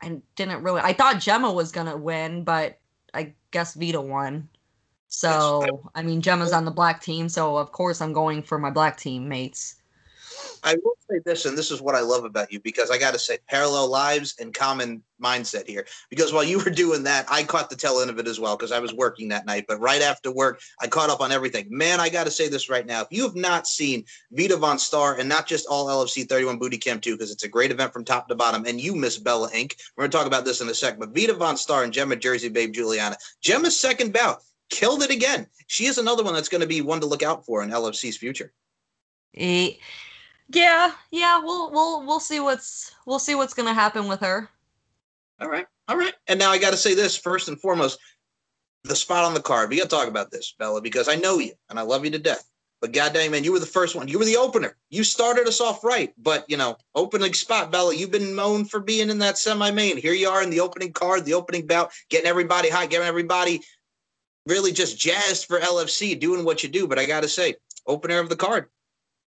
I 0.00 0.22
didn't 0.36 0.62
really. 0.62 0.80
I 0.80 0.94
thought 0.94 1.20
Gemma 1.20 1.52
was 1.52 1.70
gonna 1.70 1.98
win, 1.98 2.44
but 2.44 2.78
I 3.12 3.34
guess 3.50 3.74
Vita 3.74 4.00
won. 4.00 4.48
So 5.08 5.90
I 5.94 6.00
mean, 6.00 6.22
Gemma's 6.22 6.54
on 6.54 6.64
the 6.64 6.70
black 6.70 7.02
team, 7.02 7.28
so 7.28 7.58
of 7.58 7.72
course 7.72 8.00
I'm 8.00 8.14
going 8.14 8.42
for 8.42 8.58
my 8.58 8.70
black 8.70 8.96
team 8.96 9.28
mates. 9.28 9.77
I 10.62 10.76
will 10.82 10.96
say 11.10 11.20
this, 11.24 11.46
and 11.46 11.56
this 11.56 11.70
is 11.70 11.80
what 11.80 11.94
I 11.94 12.00
love 12.00 12.24
about 12.24 12.52
you 12.52 12.60
because 12.60 12.90
I 12.90 12.98
got 12.98 13.12
to 13.12 13.18
say, 13.18 13.38
parallel 13.48 13.88
lives 13.88 14.34
and 14.40 14.54
common 14.54 15.02
mindset 15.22 15.66
here. 15.66 15.86
Because 16.10 16.32
while 16.32 16.44
you 16.44 16.58
were 16.58 16.70
doing 16.70 17.02
that, 17.04 17.26
I 17.30 17.42
caught 17.42 17.70
the 17.70 17.76
tail 17.76 18.00
end 18.00 18.10
of 18.10 18.18
it 18.18 18.26
as 18.26 18.38
well 18.38 18.56
because 18.56 18.72
I 18.72 18.78
was 18.78 18.92
working 18.94 19.28
that 19.28 19.46
night. 19.46 19.64
But 19.68 19.80
right 19.80 20.02
after 20.02 20.30
work, 20.30 20.60
I 20.80 20.86
caught 20.86 21.10
up 21.10 21.20
on 21.20 21.32
everything. 21.32 21.66
Man, 21.70 22.00
I 22.00 22.08
got 22.08 22.24
to 22.24 22.30
say 22.30 22.48
this 22.48 22.68
right 22.68 22.86
now. 22.86 23.02
If 23.02 23.08
you 23.10 23.22
have 23.24 23.34
not 23.34 23.66
seen 23.66 24.04
Vita 24.32 24.56
VonStarr 24.56 25.18
and 25.18 25.28
not 25.28 25.46
just 25.46 25.66
all 25.66 25.86
LFC 25.86 26.28
31 26.28 26.58
Booty 26.58 26.78
Camp 26.78 27.02
2, 27.02 27.14
because 27.14 27.30
it's 27.30 27.44
a 27.44 27.48
great 27.48 27.70
event 27.70 27.92
from 27.92 28.04
top 28.04 28.28
to 28.28 28.34
bottom, 28.34 28.64
and 28.66 28.80
you 28.80 28.94
miss 28.94 29.18
Bella 29.18 29.50
Inc., 29.50 29.74
we're 29.96 30.02
going 30.02 30.10
to 30.10 30.16
talk 30.16 30.26
about 30.26 30.44
this 30.44 30.60
in 30.60 30.68
a 30.68 30.74
sec. 30.74 30.98
But 30.98 31.14
Vita 31.14 31.34
VonStarr 31.34 31.84
and 31.84 31.92
Gemma 31.92 32.16
Jersey 32.16 32.48
Babe 32.48 32.72
Juliana. 32.72 33.16
Gemma's 33.40 33.78
second 33.78 34.12
bout 34.12 34.42
killed 34.70 35.02
it 35.02 35.10
again. 35.10 35.46
She 35.66 35.86
is 35.86 35.98
another 35.98 36.24
one 36.24 36.34
that's 36.34 36.48
going 36.48 36.60
to 36.60 36.66
be 36.66 36.80
one 36.80 37.00
to 37.00 37.06
look 37.06 37.22
out 37.22 37.44
for 37.44 37.62
in 37.62 37.70
LFC's 37.70 38.16
future. 38.16 38.52
Eh, 39.36 39.72
Yeah, 40.50 40.92
yeah, 41.10 41.40
we'll 41.42 41.70
we'll 41.70 42.06
we'll 42.06 42.20
see 42.20 42.40
what's 42.40 42.92
we'll 43.06 43.18
see 43.18 43.34
what's 43.34 43.54
gonna 43.54 43.74
happen 43.74 44.08
with 44.08 44.20
her. 44.20 44.48
All 45.40 45.48
right, 45.48 45.66
all 45.88 45.96
right. 45.96 46.14
And 46.26 46.38
now 46.38 46.50
I 46.50 46.58
got 46.58 46.70
to 46.70 46.76
say 46.76 46.94
this 46.94 47.16
first 47.16 47.48
and 47.48 47.60
foremost: 47.60 47.98
the 48.84 48.96
spot 48.96 49.24
on 49.24 49.34
the 49.34 49.42
card. 49.42 49.70
We 49.70 49.76
got 49.76 49.84
to 49.84 49.88
talk 49.88 50.08
about 50.08 50.30
this, 50.30 50.54
Bella, 50.58 50.80
because 50.80 51.08
I 51.08 51.16
know 51.16 51.38
you 51.38 51.52
and 51.68 51.78
I 51.78 51.82
love 51.82 52.04
you 52.04 52.10
to 52.12 52.18
death. 52.18 52.48
But 52.80 52.92
goddamn, 52.92 53.32
man, 53.32 53.42
you 53.42 53.52
were 53.52 53.58
the 53.58 53.66
first 53.66 53.96
one. 53.96 54.06
You 54.06 54.20
were 54.20 54.24
the 54.24 54.36
opener. 54.36 54.76
You 54.88 55.02
started 55.02 55.48
us 55.48 55.60
off 55.60 55.82
right. 55.82 56.12
But 56.16 56.44
you 56.48 56.56
know, 56.56 56.76
opening 56.94 57.34
spot, 57.34 57.70
Bella. 57.70 57.94
You've 57.94 58.12
been 58.12 58.36
known 58.36 58.64
for 58.64 58.80
being 58.80 59.10
in 59.10 59.18
that 59.18 59.36
semi-main. 59.36 59.96
Here 59.96 60.12
you 60.12 60.28
are 60.28 60.42
in 60.42 60.50
the 60.50 60.60
opening 60.60 60.92
card, 60.92 61.24
the 61.24 61.34
opening 61.34 61.66
bout, 61.66 61.90
getting 62.08 62.28
everybody 62.28 62.70
hot, 62.70 62.88
getting 62.88 63.06
everybody 63.06 63.60
really 64.46 64.72
just 64.72 64.98
jazzed 64.98 65.46
for 65.46 65.58
LFC, 65.58 66.18
doing 66.18 66.44
what 66.44 66.62
you 66.62 66.68
do. 66.68 66.86
But 66.86 66.98
I 66.98 67.04
got 67.04 67.22
to 67.22 67.28
say, 67.28 67.56
opener 67.86 68.20
of 68.20 68.28
the 68.28 68.36
card. 68.36 68.70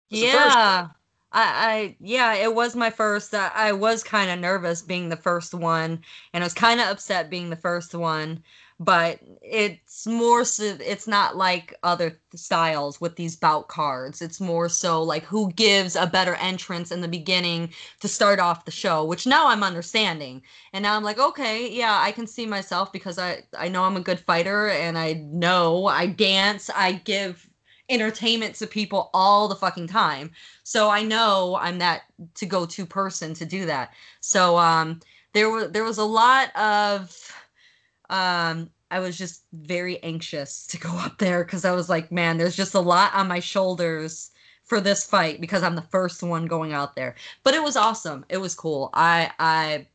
Yeah. 0.10 0.88
I, 1.34 1.44
I 1.44 1.98
yeah, 2.02 2.34
it 2.36 2.54
was 2.56 2.76
my 2.76 2.89
first. 2.89 3.34
I, 3.34 3.52
I 3.56 3.72
was 3.74 4.04
kind 4.04 4.30
of 4.32 4.39
nervous 4.39 4.82
being 4.82 5.10
the 5.10 5.15
first 5.17 5.54
one, 5.54 6.02
and 6.34 6.44
I 6.44 6.46
was 6.46 6.54
kind 6.54 6.80
of 6.82 6.88
upset 6.88 7.30
being 7.30 7.50
the 7.50 7.56
first 7.56 7.94
one. 7.96 8.44
But 8.80 9.20
it's 9.44 10.08
more 10.08 10.44
so. 10.44 10.78
It's 10.82 11.08
not 11.08 11.38
like 11.38 11.76
other 11.84 12.20
styles 12.36 13.00
with 13.00 13.15
these 13.15 13.36
bout 13.36 13.67
cards. 13.67 14.22
It's 14.22 14.41
more 14.41 14.70
so 14.70 15.04
like 15.04 15.24
who 15.24 15.52
gives 15.54 15.96
a 15.96 16.08
better 16.08 16.36
entrance 16.36 16.91
in 16.91 17.02
the 17.02 17.08
beginning 17.08 17.72
to 18.02 18.08
start 18.08 18.39
off 18.39 18.65
the 18.65 18.72
show, 18.72 19.06
which 19.06 19.28
now 19.28 19.48
I'm 19.48 19.63
understanding. 19.63 20.41
And 20.74 20.84
now 20.84 20.96
I'm 20.98 21.04
like, 21.04 21.20
okay, 21.20 21.70
yeah, 21.72 22.00
I 22.02 22.12
can 22.12 22.26
see 22.28 22.46
myself 22.48 22.91
because 22.91 23.20
I 23.20 23.44
I 23.58 23.67
know 23.70 23.84
I'm 23.84 23.98
a 23.98 24.02
good 24.02 24.20
fighter, 24.20 24.70
and 24.70 24.98
I 24.98 25.13
know 25.13 25.86
I 25.86 26.08
dance. 26.08 26.70
I 26.76 26.94
give 26.94 27.48
entertainment 27.92 28.56
to 28.56 28.68
people 28.68 29.10
all 29.14 29.48
the 29.48 29.56
fucking 29.56 29.88
time. 29.88 30.32
So 30.64 30.90
I 30.90 31.04
know 31.04 31.58
I'm 31.60 31.80
that 31.80 32.04
to 32.36 32.46
go 32.46 32.66
to 32.66 32.86
person 32.86 33.34
to 33.36 33.46
do 33.46 33.66
that. 33.66 33.94
So 34.22 34.58
um 34.58 35.00
there 35.34 35.50
was 35.50 35.72
there 35.72 35.84
was 35.84 35.98
a 35.98 36.06
lot 36.06 36.56
of 36.56 37.16
um 38.10 38.70
I 38.92 39.00
was 39.00 39.18
just 39.18 39.44
very 39.54 40.04
anxious 40.04 40.68
to 40.68 40.78
go 40.78 40.90
up 40.98 41.18
there 41.18 41.46
because 41.46 41.64
I 41.66 41.72
was 41.72 41.90
like, 41.90 42.12
man, 42.12 42.38
there's 42.38 42.58
just 42.58 42.74
a 42.76 42.80
lot 42.80 43.14
on 43.14 43.28
my 43.28 43.40
shoulders 43.40 44.32
for 44.66 44.82
this 44.82 45.06
fight 45.06 45.42
because 45.42 45.64
I'm 45.64 45.76
the 45.76 45.82
first 45.82 46.24
one 46.24 46.46
going 46.46 46.74
out 46.74 46.96
there. 46.96 47.16
But 47.44 47.54
it 47.54 47.64
was 47.64 47.76
awesome. 47.78 48.26
It 48.30 48.38
was 48.38 48.56
cool. 48.56 48.90
I 48.94 49.32
I 49.40 49.88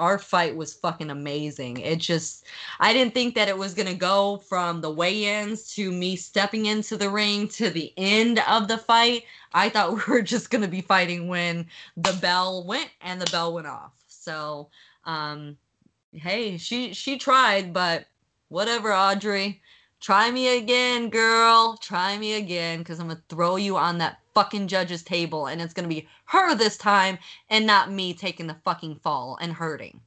our 0.00 0.18
fight 0.18 0.56
was 0.56 0.74
fucking 0.74 1.10
amazing. 1.10 1.78
It 1.78 1.98
just, 1.98 2.46
I 2.80 2.92
didn't 2.92 3.14
think 3.14 3.34
that 3.34 3.48
it 3.48 3.58
was 3.58 3.74
going 3.74 3.88
to 3.88 3.94
go 3.94 4.38
from 4.38 4.80
the 4.80 4.90
weigh 4.90 5.26
ins 5.40 5.68
to 5.74 5.92
me 5.92 6.16
stepping 6.16 6.66
into 6.66 6.96
the 6.96 7.10
ring 7.10 7.48
to 7.48 7.70
the 7.70 7.92
end 7.96 8.40
of 8.48 8.68
the 8.68 8.78
fight. 8.78 9.24
I 9.52 9.68
thought 9.68 9.92
we 10.08 10.12
were 10.12 10.22
just 10.22 10.50
going 10.50 10.62
to 10.62 10.68
be 10.68 10.80
fighting 10.80 11.28
when 11.28 11.66
the 11.96 12.14
bell 12.20 12.64
went 12.64 12.90
and 13.02 13.20
the 13.20 13.30
bell 13.30 13.52
went 13.52 13.66
off. 13.66 13.92
So, 14.08 14.70
um, 15.04 15.56
hey, 16.12 16.56
she, 16.56 16.94
she 16.94 17.18
tried, 17.18 17.72
but 17.72 18.06
whatever, 18.48 18.92
Audrey. 18.92 19.62
Try 20.00 20.30
me 20.30 20.56
again, 20.56 21.10
girl. 21.10 21.76
Try 21.76 22.16
me 22.16 22.34
again 22.34 22.78
because 22.78 22.98
I'm 22.98 23.08
going 23.08 23.18
to 23.18 23.24
throw 23.28 23.56
you 23.56 23.76
on 23.76 23.98
that 23.98 24.19
fucking 24.34 24.68
judge's 24.68 25.02
table 25.02 25.46
and 25.46 25.60
it's 25.60 25.74
going 25.74 25.88
to 25.88 25.94
be 25.94 26.08
her 26.26 26.54
this 26.54 26.76
time 26.76 27.18
and 27.48 27.66
not 27.66 27.90
me 27.90 28.14
taking 28.14 28.46
the 28.46 28.56
fucking 28.64 28.96
fall 28.96 29.38
and 29.40 29.52
hurting. 29.52 30.00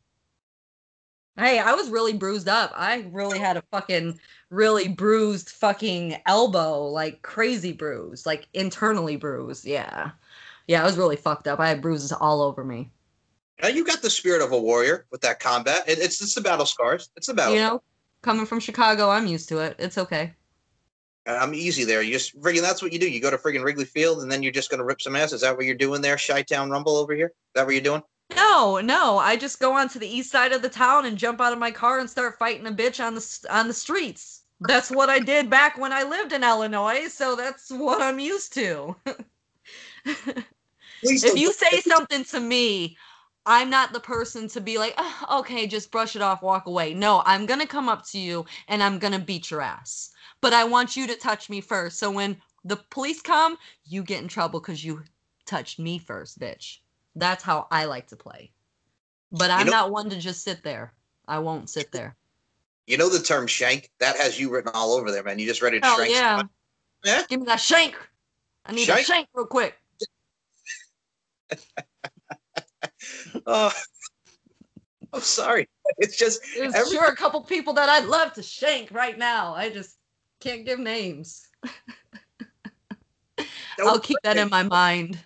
Hey, 1.36 1.58
I 1.58 1.74
was 1.74 1.90
really 1.90 2.14
bruised 2.14 2.48
up. 2.48 2.72
I 2.76 3.08
really 3.12 3.40
had 3.40 3.58
a 3.58 3.64
fucking 3.72 4.20
really 4.52 4.88
bruised 4.88 5.50
fucking 5.50 6.18
elbow, 6.28 6.88
like 6.88 7.24
crazy 7.24 7.72
bruise, 7.72 8.26
like 8.26 8.48
internally 8.54 9.16
bruised. 9.16 9.66
Yeah. 9.66 10.12
Yeah, 10.68 10.82
I 10.82 10.86
was 10.86 10.98
really 10.98 11.16
fucked 11.16 11.48
up. 11.48 11.60
I 11.60 11.68
had 11.68 11.82
bruises 11.82 12.12
all 12.12 12.42
over 12.42 12.64
me. 12.64 12.92
Now 13.62 13.70
you 13.70 13.84
got 13.84 14.02
the 14.02 14.10
spirit 14.10 14.42
of 14.42 14.52
a 14.52 14.60
warrior 14.60 15.06
with 15.12 15.22
that 15.22 15.40
combat. 15.40 15.84
It, 15.88 16.00
it's 16.00 16.22
it's 16.22 16.36
the 16.36 16.42
battle 16.42 16.66
scars. 16.66 17.10
It's 17.16 17.28
the 17.28 17.34
battle. 17.34 17.54
You 17.54 17.62
know, 17.62 17.84
coming 18.22 18.46
from 18.46 18.60
Chicago, 18.60 19.10
I'm 19.10 19.28
used 19.28 19.50
to 19.50 19.60
it. 19.60 19.76
It's 19.80 19.98
okay. 19.98 20.34
I'm 21.26 21.54
easy 21.54 21.86
there. 21.86 22.02
You 22.02 22.12
just 22.14 22.40
friggin' 22.40 22.62
that's 22.62 22.82
what 22.82 22.92
you 22.92 23.00
do. 23.00 23.10
You 23.10 23.22
go 23.22 23.32
to 23.32 23.38
friggin' 23.38 23.64
Wrigley 23.64 23.86
Field 23.86 24.22
and 24.22 24.32
then 24.32 24.44
you're 24.44 24.52
just 24.52 24.70
gonna 24.70 24.84
rip 24.84 25.02
some 25.02 25.16
ass. 25.16 25.32
Is 25.32 25.42
that 25.42 25.56
what 25.56 25.66
you're 25.66 25.76
doing 25.76 26.02
there, 26.02 26.18
Chi 26.18 26.42
Town 26.44 26.70
Rumble 26.70 26.98
over 26.98 27.14
here? 27.14 27.28
Is 27.28 27.54
that 27.56 27.66
what 27.66 27.74
you're 27.74 27.84
doing? 27.84 28.04
No, 28.36 28.80
no. 28.82 29.18
I 29.18 29.38
just 29.38 29.60
go 29.60 29.74
onto 29.74 30.00
the 30.00 30.08
east 30.08 30.32
side 30.32 30.52
of 30.52 30.62
the 30.62 30.70
town 30.70 31.06
and 31.06 31.18
jump 31.18 31.40
out 31.40 31.54
of 31.54 31.60
my 31.60 31.72
car 31.72 32.00
and 32.00 32.10
start 32.10 32.38
fighting 32.38 32.68
a 32.68 32.72
bitch 32.72 33.04
on 33.04 33.16
the 33.16 33.48
on 33.50 33.68
the 33.68 33.74
streets. 33.74 34.42
That's 34.60 34.90
what 34.90 35.10
I 35.10 35.20
did 35.20 35.50
back 35.50 35.78
when 35.78 35.92
I 35.92 36.04
lived 36.04 36.32
in 36.32 36.44
Illinois, 36.44 37.08
so 37.08 37.36
that's 37.36 37.70
what 37.70 38.02
I'm 38.02 38.20
used 38.20 38.54
to. 38.54 38.96
if 40.06 41.38
you 41.38 41.52
say 41.52 41.82
something 41.82 42.24
to 42.26 42.40
me, 42.40 42.98
I'm 43.46 43.70
not 43.70 43.92
the 43.92 44.00
person 44.00 44.48
to 44.50 44.62
be 44.62 44.78
like, 44.78 44.94
oh, 44.98 45.40
okay, 45.40 45.68
just 45.68 45.92
brush 45.92 46.16
it 46.16 46.22
off, 46.22 46.42
walk 46.42 46.66
away. 46.66 46.94
No, 46.94 47.24
I'm 47.26 47.46
gonna 47.46 47.68
come 47.68 47.90
up 47.90 48.06
to 48.08 48.20
you 48.20 48.46
and 48.70 48.82
I'm 48.82 49.00
gonna 49.00 49.20
beat 49.20 49.52
your 49.52 49.62
ass 49.62 50.13
but 50.44 50.54
I 50.54 50.66
want 50.66 50.96
you 50.98 51.08
to 51.08 51.16
touch 51.16 51.50
me 51.50 51.62
first. 51.62 51.98
So 51.98 52.12
when 52.12 52.36
the 52.66 52.76
police 52.90 53.22
come, 53.22 53.58
you 53.86 54.04
get 54.04 54.22
in 54.22 54.28
trouble 54.28 54.60
because 54.60 54.84
you 54.84 55.02
touched 55.46 55.80
me 55.80 55.98
first, 55.98 56.38
bitch. 56.38 56.80
That's 57.16 57.42
how 57.42 57.66
I 57.72 57.86
like 57.86 58.08
to 58.08 58.18
play. 58.18 58.52
But 59.32 59.52
I'm 59.52 59.60
you 59.60 59.66
know, 59.72 59.72
not 59.72 59.92
one 59.92 60.10
to 60.10 60.20
just 60.20 60.44
sit 60.44 60.62
there. 60.62 60.94
I 61.30 61.40
won't 61.40 61.70
sit 61.70 61.94
there. 61.94 62.18
You 62.88 62.98
know 62.98 63.08
the 63.08 63.24
term 63.24 63.48
shank? 63.48 63.90
That 64.02 64.18
has 64.18 64.38
you 64.38 64.52
written 64.52 64.72
all 64.74 64.92
over 64.92 65.12
there, 65.12 65.24
man. 65.24 65.40
You 65.40 65.48
just 65.48 65.62
ready 65.62 65.80
to 65.80 65.86
Hell 65.86 66.00
shank 66.00 66.12
yeah. 66.12 66.42
yeah. 67.06 67.24
Give 67.30 67.40
me 67.40 67.46
that 67.46 67.62
shank. 67.62 67.96
I 68.66 68.74
need 68.74 68.84
shank? 68.84 69.00
a 69.00 69.04
shank 69.04 69.30
real 69.34 69.46
quick. 69.46 69.76
oh, 73.46 73.72
I'm 75.14 75.22
sorry. 75.22 75.70
It's 76.00 76.18
just 76.18 76.42
there's 76.54 76.76
every- 76.76 76.92
sure 76.92 77.06
a 77.06 77.16
couple 77.16 77.42
people 77.44 77.72
that 77.76 77.88
I'd 77.88 78.06
love 78.06 78.34
to 78.34 78.44
shank 78.44 78.92
right 78.92 79.18
now. 79.18 79.54
I 79.54 79.70
just 79.70 79.96
can't 80.44 80.66
give 80.66 80.80
names. 80.80 81.48
I'll 83.80 84.00
keep 84.00 84.18
that 84.24 84.38
in 84.38 84.50
my 84.50 84.64
mind. 84.64 85.18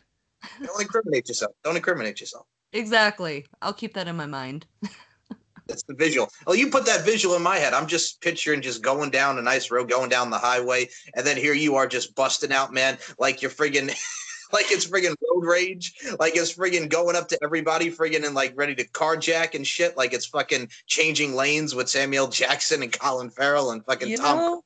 Don't 0.63 0.81
incriminate 0.81 1.27
yourself. 1.27 1.53
Don't 1.63 1.75
incriminate 1.75 2.19
yourself. 2.19 2.45
Exactly. 2.71 3.45
I'll 3.61 3.73
keep 3.73 3.93
that 3.95 4.07
in 4.07 4.15
my 4.15 4.27
mind. 4.27 4.67
That's 5.67 5.83
the 5.83 5.95
visual. 5.95 6.29
Oh, 6.45 6.53
you 6.53 6.69
put 6.69 6.85
that 6.85 7.03
visual 7.03 7.35
in 7.35 7.41
my 7.41 7.57
head. 7.57 7.73
I'm 7.73 7.87
just 7.87 8.21
picturing 8.21 8.61
just 8.61 8.81
going 8.81 9.09
down 9.09 9.37
a 9.37 9.41
nice 9.41 9.69
road, 9.69 9.89
going 9.89 10.09
down 10.09 10.29
the 10.29 10.37
highway, 10.37 10.87
and 11.15 11.27
then 11.27 11.35
here 11.35 11.53
you 11.53 11.75
are 11.75 11.87
just 11.87 12.15
busting 12.15 12.53
out, 12.53 12.73
man, 12.73 12.97
like 13.19 13.41
you're 13.41 13.51
friggin' 13.51 13.87
like 14.53 14.71
it's 14.71 14.87
friggin' 14.87 15.15
road 15.29 15.45
rage, 15.45 15.93
like 16.19 16.37
it's 16.37 16.53
friggin' 16.53 16.87
going 16.87 17.17
up 17.17 17.27
to 17.29 17.39
everybody, 17.43 17.91
friggin' 17.91 18.25
and 18.25 18.33
like 18.33 18.53
ready 18.55 18.75
to 18.75 18.87
carjack 18.87 19.55
and 19.55 19.67
shit, 19.67 19.97
like 19.97 20.13
it's 20.13 20.27
fucking 20.27 20.69
changing 20.85 21.35
lanes 21.35 21.75
with 21.75 21.89
Samuel 21.89 22.27
Jackson 22.27 22.81
and 22.81 22.97
Colin 22.97 23.29
Farrell 23.29 23.71
and 23.71 23.85
fucking 23.85 24.07
you 24.07 24.17
Tom. 24.17 24.37
Know, 24.37 24.63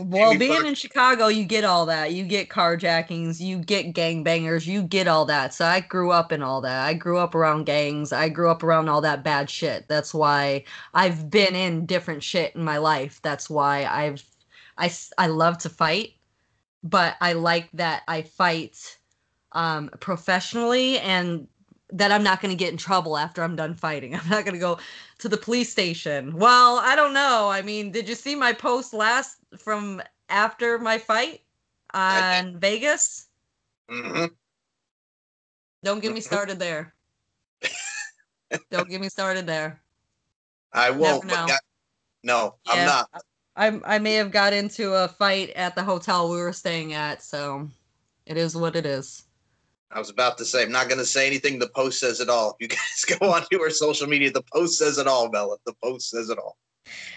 well, 0.00 0.34
being 0.34 0.64
in 0.64 0.74
Chicago, 0.74 1.28
you 1.28 1.44
get 1.44 1.64
all 1.64 1.86
that. 1.86 2.12
You 2.12 2.24
get 2.24 2.48
carjackings, 2.48 3.40
you 3.40 3.58
get 3.58 3.94
gangbangers, 3.94 4.66
you 4.66 4.82
get 4.82 5.06
all 5.06 5.24
that. 5.26 5.54
So 5.54 5.64
I 5.64 5.80
grew 5.80 6.10
up 6.10 6.32
in 6.32 6.42
all 6.42 6.60
that. 6.62 6.84
I 6.86 6.94
grew 6.94 7.18
up 7.18 7.34
around 7.34 7.64
gangs. 7.64 8.12
I 8.12 8.28
grew 8.28 8.50
up 8.50 8.62
around 8.62 8.88
all 8.88 9.00
that 9.02 9.22
bad 9.22 9.50
shit. 9.50 9.86
That's 9.88 10.14
why 10.14 10.64
I've 10.94 11.30
been 11.30 11.54
in 11.54 11.86
different 11.86 12.22
shit 12.22 12.54
in 12.56 12.64
my 12.64 12.78
life. 12.78 13.20
That's 13.22 13.48
why 13.50 13.84
I've 13.84 14.24
I 14.78 14.92
I 15.18 15.28
love 15.28 15.58
to 15.58 15.68
fight, 15.68 16.14
but 16.82 17.16
I 17.20 17.34
like 17.34 17.70
that 17.74 18.02
I 18.08 18.22
fight 18.22 18.98
um 19.52 19.90
professionally 20.00 20.98
and 20.98 21.46
that 21.94 22.10
I'm 22.10 22.24
not 22.24 22.42
going 22.42 22.50
to 22.50 22.58
get 22.58 22.72
in 22.72 22.76
trouble 22.76 23.16
after 23.16 23.42
I'm 23.42 23.54
done 23.54 23.74
fighting. 23.74 24.14
I'm 24.16 24.28
not 24.28 24.44
going 24.44 24.54
to 24.54 24.60
go 24.60 24.78
to 25.18 25.28
the 25.28 25.36
police 25.36 25.70
station. 25.70 26.36
Well, 26.36 26.78
I 26.78 26.96
don't 26.96 27.14
know. 27.14 27.48
I 27.50 27.62
mean, 27.62 27.92
did 27.92 28.08
you 28.08 28.14
see 28.14 28.34
my 28.34 28.52
post 28.52 28.92
last 28.92 29.38
from 29.56 30.02
after 30.28 30.78
my 30.78 30.98
fight 30.98 31.42
on 31.94 32.58
Vegas? 32.58 33.28
Mm-hmm. 33.88 34.26
Don't 35.84 36.00
get 36.00 36.12
me 36.12 36.18
mm-hmm. 36.18 36.26
started 36.26 36.58
there. 36.58 36.94
don't 38.70 38.88
get 38.88 39.00
me 39.00 39.08
started 39.08 39.46
there. 39.46 39.80
I 40.72 40.90
won't. 40.90 41.24
no, 42.24 42.56
yeah, 42.66 42.72
I'm 42.72 42.86
not. 42.86 43.10
I 43.56 43.94
I 43.94 43.98
may 44.00 44.14
have 44.14 44.32
got 44.32 44.52
into 44.52 44.94
a 44.94 45.06
fight 45.06 45.50
at 45.50 45.76
the 45.76 45.84
hotel 45.84 46.28
we 46.28 46.38
were 46.38 46.52
staying 46.52 46.94
at, 46.94 47.22
so 47.22 47.68
it 48.26 48.36
is 48.36 48.56
what 48.56 48.74
it 48.74 48.84
is. 48.84 49.23
I 49.94 50.00
was 50.00 50.10
about 50.10 50.36
to 50.38 50.44
say, 50.44 50.64
I'm 50.64 50.72
not 50.72 50.88
going 50.88 50.98
to 50.98 51.06
say 51.06 51.24
anything. 51.26 51.60
The 51.60 51.68
post 51.68 52.00
says 52.00 52.18
it 52.18 52.28
all. 52.28 52.56
You 52.58 52.66
guys 52.66 53.04
go 53.20 53.30
on 53.30 53.44
to 53.50 53.60
our 53.60 53.70
social 53.70 54.08
media. 54.08 54.30
The 54.30 54.42
post 54.52 54.76
says 54.78 54.98
it 54.98 55.06
all, 55.06 55.28
Bella. 55.28 55.56
The 55.64 55.74
post 55.82 56.10
says 56.10 56.30
it 56.30 56.38
all. 56.38 56.56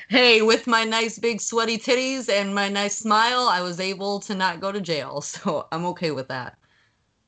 Hey, 0.10 0.42
with 0.44 0.68
my 0.68 0.84
nice 0.84 1.18
big 1.18 1.42
sweaty 1.42 1.78
titties 1.78 2.30
and 2.30 2.54
my 2.54 2.70
nice 2.70 2.96
smile, 2.96 3.50
I 3.50 3.62
was 3.62 3.80
able 3.80 4.20
to 4.22 4.36
not 4.36 4.62
go 4.62 4.72
to 4.72 4.80
jail. 4.80 5.22
So 5.28 5.68
I'm 5.72 5.86
okay 5.88 6.12
with 6.12 6.28
that. 6.28 6.58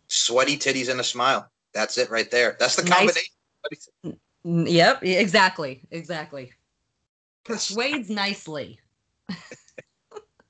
Sweaty 0.07 0.55
titties 0.55 0.89
and 0.89 0.99
a 0.99 1.03
smile. 1.03 1.49
That's 1.73 1.97
it 1.97 2.09
right 2.09 2.29
there. 2.29 2.55
That's 2.59 2.75
the 2.75 2.83
combination. 2.83 3.33
Nice. 3.71 4.15
Yep, 4.43 5.03
exactly. 5.03 5.81
Exactly. 5.91 6.53
Persuades 7.43 8.09
nicely. 8.09 8.79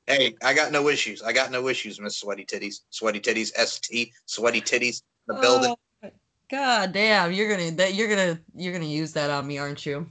Hey, 0.09 0.33
I 0.43 0.55
got 0.55 0.71
no 0.71 0.89
issues. 0.89 1.21
I 1.21 1.31
got 1.31 1.51
no 1.51 1.67
issues, 1.67 2.01
Miss 2.01 2.17
Sweaty 2.17 2.43
Titties. 2.43 2.81
Sweaty 2.89 3.19
Titties, 3.19 3.51
ST, 3.55 4.11
Sweaty 4.25 4.59
Titties, 4.59 5.03
the 5.27 5.35
oh, 5.35 5.39
building. 5.39 5.75
God 6.49 6.93
damn, 6.93 7.31
you're 7.31 7.55
gonna 7.55 7.69
that 7.71 7.93
you're 7.93 8.09
gonna 8.09 8.39
you're 8.55 8.73
gonna 8.73 8.85
use 8.85 9.13
that 9.13 9.29
on 9.29 9.45
me, 9.45 9.59
aren't 9.59 9.85
you? 9.85 10.09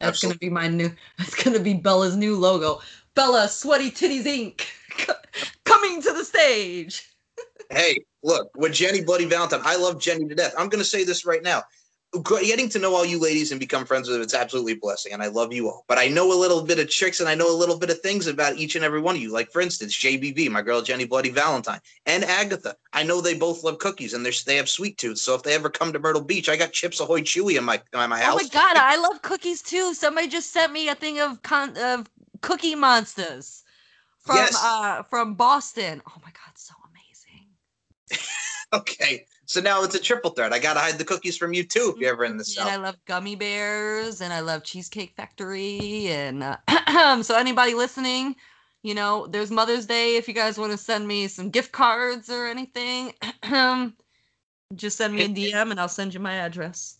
That's 0.00 0.24
Absolutely. 0.24 0.48
gonna 0.48 0.50
be 0.50 0.54
my 0.54 0.68
new. 0.74 0.90
That's 1.18 1.44
gonna 1.44 1.60
be 1.60 1.74
Bella's 1.74 2.16
new 2.16 2.38
logo. 2.38 2.80
Bella 3.14 3.46
Sweaty 3.46 3.90
Titties 3.90 4.24
Inc. 4.24 4.62
coming 5.64 6.00
to 6.00 6.12
the 6.14 6.24
stage. 6.24 7.06
hey, 7.70 7.98
look, 8.22 8.48
with 8.56 8.72
Jenny 8.72 9.02
Bloody 9.02 9.26
Valentine, 9.26 9.60
I 9.62 9.76
love 9.76 10.00
Jenny 10.00 10.26
to 10.26 10.34
death. 10.34 10.54
I'm 10.56 10.70
gonna 10.70 10.84
say 10.84 11.04
this 11.04 11.26
right 11.26 11.42
now 11.42 11.62
getting 12.22 12.68
to 12.68 12.78
know 12.78 12.94
all 12.94 13.04
you 13.04 13.20
ladies 13.20 13.50
and 13.50 13.58
become 13.58 13.84
friends 13.84 14.08
with 14.08 14.16
them, 14.16 14.22
it's 14.22 14.34
absolutely 14.34 14.72
a 14.72 14.76
blessing. 14.76 15.12
And 15.12 15.22
I 15.22 15.26
love 15.26 15.52
you 15.52 15.68
all. 15.68 15.84
But 15.88 15.98
I 15.98 16.08
know 16.08 16.32
a 16.32 16.38
little 16.38 16.62
bit 16.62 16.78
of 16.78 16.88
tricks 16.88 17.20
and 17.20 17.28
I 17.28 17.34
know 17.34 17.50
a 17.50 17.56
little 17.56 17.78
bit 17.78 17.90
of 17.90 18.00
things 18.00 18.26
about 18.26 18.56
each 18.56 18.76
and 18.76 18.84
every 18.84 19.00
one 19.00 19.16
of 19.16 19.22
you. 19.22 19.32
Like, 19.32 19.50
for 19.50 19.60
instance, 19.60 19.96
JBV, 19.96 20.50
my 20.50 20.62
girl 20.62 20.82
Jenny 20.82 21.04
Bloody 21.04 21.30
Valentine, 21.30 21.80
and 22.06 22.24
Agatha. 22.24 22.76
I 22.92 23.02
know 23.02 23.20
they 23.20 23.34
both 23.34 23.64
love 23.64 23.78
cookies 23.78 24.14
and 24.14 24.24
they 24.24 24.56
have 24.56 24.68
sweet 24.68 24.98
tooth. 24.98 25.18
So 25.18 25.34
if 25.34 25.42
they 25.42 25.54
ever 25.54 25.70
come 25.70 25.92
to 25.92 25.98
Myrtle 25.98 26.22
Beach, 26.22 26.48
I 26.48 26.56
got 26.56 26.72
Chips 26.72 27.00
Ahoy 27.00 27.22
Chewy 27.22 27.58
in 27.58 27.64
my, 27.64 27.80
in 27.92 28.10
my 28.10 28.20
house. 28.20 28.40
Oh 28.40 28.44
my 28.44 28.48
God, 28.48 28.76
I 28.76 28.96
love 28.96 29.22
cookies 29.22 29.62
too. 29.62 29.94
Somebody 29.94 30.28
just 30.28 30.52
sent 30.52 30.72
me 30.72 30.88
a 30.88 30.94
thing 30.94 31.20
of, 31.20 31.42
con- 31.42 31.76
of 31.76 32.08
Cookie 32.42 32.74
Monsters 32.74 33.62
from, 34.18 34.36
yes. 34.36 34.62
uh, 34.62 35.02
from 35.04 35.34
Boston. 35.34 36.02
Oh 36.08 36.20
my 36.22 36.30
God, 36.30 36.56
so 36.56 36.74
amazing. 36.90 37.48
okay. 38.72 39.26
So 39.46 39.60
now 39.60 39.82
it's 39.82 39.94
a 39.94 39.98
triple 39.98 40.30
threat. 40.30 40.52
I 40.52 40.58
gotta 40.58 40.80
hide 40.80 40.98
the 40.98 41.04
cookies 41.04 41.36
from 41.36 41.52
you 41.52 41.64
too 41.64 41.92
if 41.94 42.00
you're 42.00 42.12
ever 42.12 42.24
in 42.24 42.36
the 42.36 42.44
south. 42.44 42.66
And 42.66 42.74
I 42.74 42.76
love 42.76 42.96
gummy 43.04 43.36
bears, 43.36 44.20
and 44.20 44.32
I 44.32 44.40
love 44.40 44.64
Cheesecake 44.64 45.14
Factory, 45.16 46.08
and 46.08 46.42
uh, 46.42 47.22
so 47.22 47.36
anybody 47.36 47.74
listening, 47.74 48.36
you 48.82 48.94
know, 48.94 49.26
there's 49.26 49.50
Mother's 49.50 49.86
Day. 49.86 50.16
If 50.16 50.28
you 50.28 50.34
guys 50.34 50.58
want 50.58 50.72
to 50.72 50.78
send 50.78 51.06
me 51.06 51.28
some 51.28 51.50
gift 51.50 51.72
cards 51.72 52.30
or 52.30 52.46
anything, 52.46 53.12
just 54.74 54.96
send 54.96 55.14
me 55.14 55.24
a 55.24 55.28
DM, 55.28 55.70
and 55.70 55.80
I'll 55.80 55.88
send 55.88 56.14
you 56.14 56.20
my 56.20 56.34
address. 56.34 56.98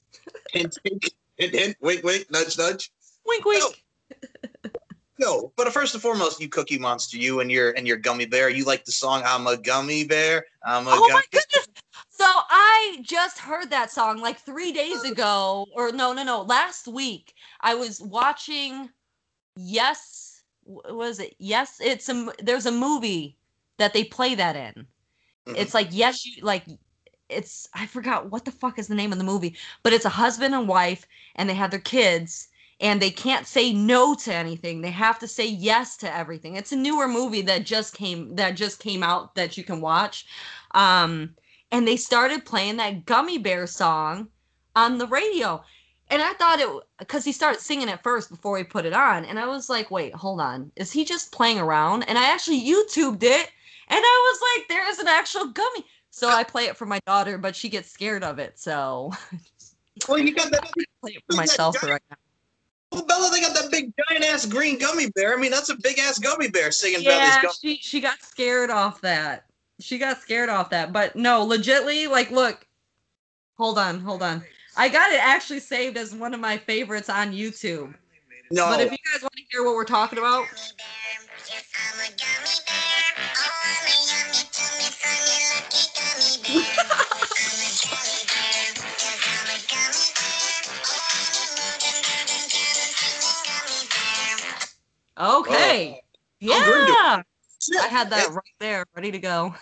hint, 0.52 0.76
hint, 0.84 1.14
hint, 1.36 1.54
hint, 1.54 1.76
wink, 1.80 2.04
wink, 2.04 2.30
nudge, 2.30 2.58
nudge. 2.58 2.92
Wink, 3.26 3.44
wink. 3.44 3.84
No. 4.64 4.70
no, 5.18 5.52
but 5.56 5.72
first 5.72 5.94
and 5.94 6.02
foremost, 6.02 6.40
you 6.40 6.48
Cookie 6.48 6.78
Monster, 6.78 7.16
you 7.16 7.40
and 7.40 7.50
your 7.50 7.70
and 7.72 7.86
your 7.88 7.96
gummy 7.96 8.26
bear. 8.26 8.50
You 8.50 8.64
like 8.64 8.84
the 8.84 8.92
song 8.92 9.22
"I'm 9.24 9.46
a 9.46 9.56
Gummy 9.56 10.04
Bear." 10.04 10.44
I'm 10.64 10.86
a 10.86 10.90
oh 10.90 11.00
gummy 11.00 11.14
my 11.14 11.24
goodness! 11.30 11.68
So 12.16 12.24
I 12.24 12.98
just 13.02 13.38
heard 13.38 13.70
that 13.70 13.90
song 13.90 14.20
like 14.20 14.38
three 14.38 14.70
days 14.70 15.02
ago, 15.02 15.66
or 15.74 15.90
no, 15.90 16.12
no, 16.12 16.22
no, 16.22 16.42
last 16.42 16.86
week. 16.86 17.34
I 17.60 17.74
was 17.74 18.00
watching. 18.00 18.88
Yes, 19.56 20.44
was 20.64 21.18
it? 21.18 21.34
Yes, 21.40 21.78
it's 21.80 22.08
a. 22.08 22.32
There's 22.40 22.66
a 22.66 22.72
movie 22.72 23.36
that 23.78 23.94
they 23.94 24.04
play 24.04 24.36
that 24.36 24.54
in. 24.54 24.86
Mm-hmm. 25.46 25.56
It's 25.56 25.74
like 25.74 25.88
yes, 25.90 26.24
you 26.24 26.44
like. 26.44 26.62
It's 27.28 27.68
I 27.74 27.86
forgot 27.86 28.30
what 28.30 28.44
the 28.44 28.52
fuck 28.52 28.78
is 28.78 28.86
the 28.86 28.94
name 28.94 29.10
of 29.10 29.18
the 29.18 29.24
movie, 29.24 29.56
but 29.82 29.92
it's 29.92 30.04
a 30.04 30.10
husband 30.10 30.54
and 30.54 30.68
wife, 30.68 31.08
and 31.34 31.50
they 31.50 31.54
have 31.54 31.72
their 31.72 31.80
kids, 31.80 32.46
and 32.80 33.02
they 33.02 33.10
can't 33.10 33.48
say 33.48 33.72
no 33.72 34.14
to 34.14 34.32
anything. 34.32 34.82
They 34.82 34.92
have 34.92 35.18
to 35.18 35.26
say 35.26 35.48
yes 35.48 35.96
to 35.96 36.16
everything. 36.16 36.54
It's 36.54 36.70
a 36.70 36.76
newer 36.76 37.08
movie 37.08 37.42
that 37.42 37.66
just 37.66 37.92
came 37.92 38.36
that 38.36 38.54
just 38.54 38.78
came 38.78 39.02
out 39.02 39.34
that 39.34 39.56
you 39.56 39.64
can 39.64 39.80
watch. 39.80 40.26
Um, 40.76 41.34
and 41.74 41.88
they 41.88 41.96
started 41.96 42.44
playing 42.44 42.76
that 42.76 43.04
gummy 43.04 43.36
bear 43.36 43.66
song 43.66 44.28
on 44.76 44.96
the 44.96 45.08
radio. 45.08 45.62
And 46.08 46.22
i 46.22 46.32
thought 46.34 46.60
it 46.60 46.68
because 47.00 47.24
he 47.24 47.32
started 47.32 47.60
singing 47.60 47.88
it 47.88 48.02
first 48.02 48.30
before 48.30 48.56
he 48.56 48.62
put 48.62 48.86
it 48.86 48.92
on. 48.92 49.24
And 49.24 49.40
i 49.40 49.46
was 49.46 49.68
like 49.68 49.90
wait 49.90 50.14
hold 50.14 50.40
on. 50.40 50.70
Is 50.76 50.92
he 50.92 51.04
just 51.04 51.32
playing 51.32 51.58
around? 51.58 52.04
And 52.04 52.16
i 52.16 52.30
actually 52.30 52.60
youtubed 52.60 53.24
it 53.24 53.50
and 53.88 54.00
i 54.04 54.32
was 54.32 54.40
like 54.56 54.68
there 54.68 54.88
is 54.88 55.00
an 55.00 55.08
actual 55.08 55.48
gummy. 55.48 55.84
So 56.10 56.28
i 56.28 56.44
play 56.44 56.66
it 56.66 56.76
for 56.76 56.86
my 56.86 57.00
daughter 57.06 57.38
but 57.38 57.56
she 57.56 57.68
gets 57.68 57.90
scared 57.90 58.22
of 58.22 58.38
it 58.38 58.58
so. 58.58 59.12
Well 60.08 60.18
you 60.18 60.34
got 60.34 60.50
that 60.50 60.72
play 60.72 61.12
it 61.12 61.22
for 61.30 61.36
myself 61.36 61.80
right 61.84 62.02
now. 62.10 62.16
Well, 62.90 63.06
Bella, 63.06 63.30
they 63.30 63.40
got 63.40 63.54
that 63.54 63.70
big 63.70 63.92
giant 64.08 64.24
ass 64.24 64.44
green 64.44 64.76
gummy 64.76 65.08
bear. 65.14 65.36
I 65.36 65.40
mean, 65.40 65.52
that's 65.52 65.68
a 65.68 65.76
big 65.76 66.00
ass 66.00 66.18
gummy 66.18 66.48
bear 66.48 66.72
singing 66.72 67.02
yeah, 67.02 67.42
she 67.60 67.76
she 67.76 68.00
got 68.00 68.20
scared 68.20 68.70
off 68.70 69.00
that 69.02 69.44
she 69.80 69.98
got 69.98 70.20
scared 70.20 70.48
off 70.48 70.70
that. 70.70 70.92
But 70.92 71.16
no, 71.16 71.46
legitly, 71.46 72.08
like, 72.08 72.30
look, 72.30 72.66
hold 73.56 73.78
on, 73.78 74.00
hold 74.00 74.22
on. 74.22 74.42
I 74.76 74.88
got 74.88 75.12
it 75.12 75.20
actually 75.20 75.60
saved 75.60 75.96
as 75.96 76.14
one 76.14 76.34
of 76.34 76.40
my 76.40 76.58
favorites 76.58 77.08
on 77.08 77.32
YouTube. 77.32 77.94
No. 78.50 78.68
But 78.68 78.80
if 78.80 78.90
you 78.90 78.98
guys 79.12 79.22
want 79.22 79.34
to 79.34 79.42
hear 79.50 79.64
what 79.64 79.74
we're 79.74 79.84
talking 79.84 80.18
about. 80.18 80.46
okay. 95.18 96.00
Oh, 96.46 96.48
yeah. 97.16 97.22
I 97.80 97.88
had 97.88 98.10
that 98.10 98.30
right 98.30 98.54
there, 98.60 98.84
ready 98.94 99.10
to 99.12 99.18
go. 99.18 99.54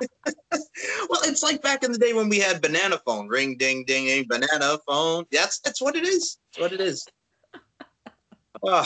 well, 0.00 1.20
it's 1.24 1.42
like 1.42 1.62
back 1.62 1.84
in 1.84 1.92
the 1.92 1.98
day 1.98 2.12
when 2.12 2.28
we 2.28 2.38
had 2.38 2.62
banana 2.62 2.98
phone, 3.04 3.28
ring, 3.28 3.56
ding, 3.56 3.84
ding, 3.84 4.06
ding, 4.06 4.26
banana 4.28 4.78
phone. 4.86 5.24
That's 5.30 5.60
that's 5.60 5.80
what 5.80 5.96
it 5.96 6.04
is. 6.04 6.38
That's 6.52 6.60
what 6.60 6.72
it 6.72 6.80
is. 6.80 7.06
Oh, 8.62 8.84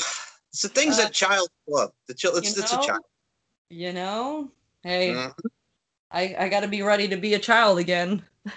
it's 0.50 0.62
the 0.62 0.68
things 0.68 1.00
uh, 1.00 1.02
that 1.02 1.12
child 1.12 1.48
love. 1.66 1.90
The 2.06 2.14
child, 2.14 2.36
it's, 2.38 2.56
it's 2.56 2.72
a 2.72 2.76
child. 2.76 3.00
You 3.70 3.92
know, 3.92 4.52
hey, 4.84 5.08
mm-hmm. 5.08 5.46
I 6.12 6.36
I 6.38 6.48
got 6.48 6.60
to 6.60 6.68
be 6.68 6.82
ready 6.82 7.08
to 7.08 7.16
be 7.16 7.34
a 7.34 7.40
child 7.40 7.80
again. 7.80 8.22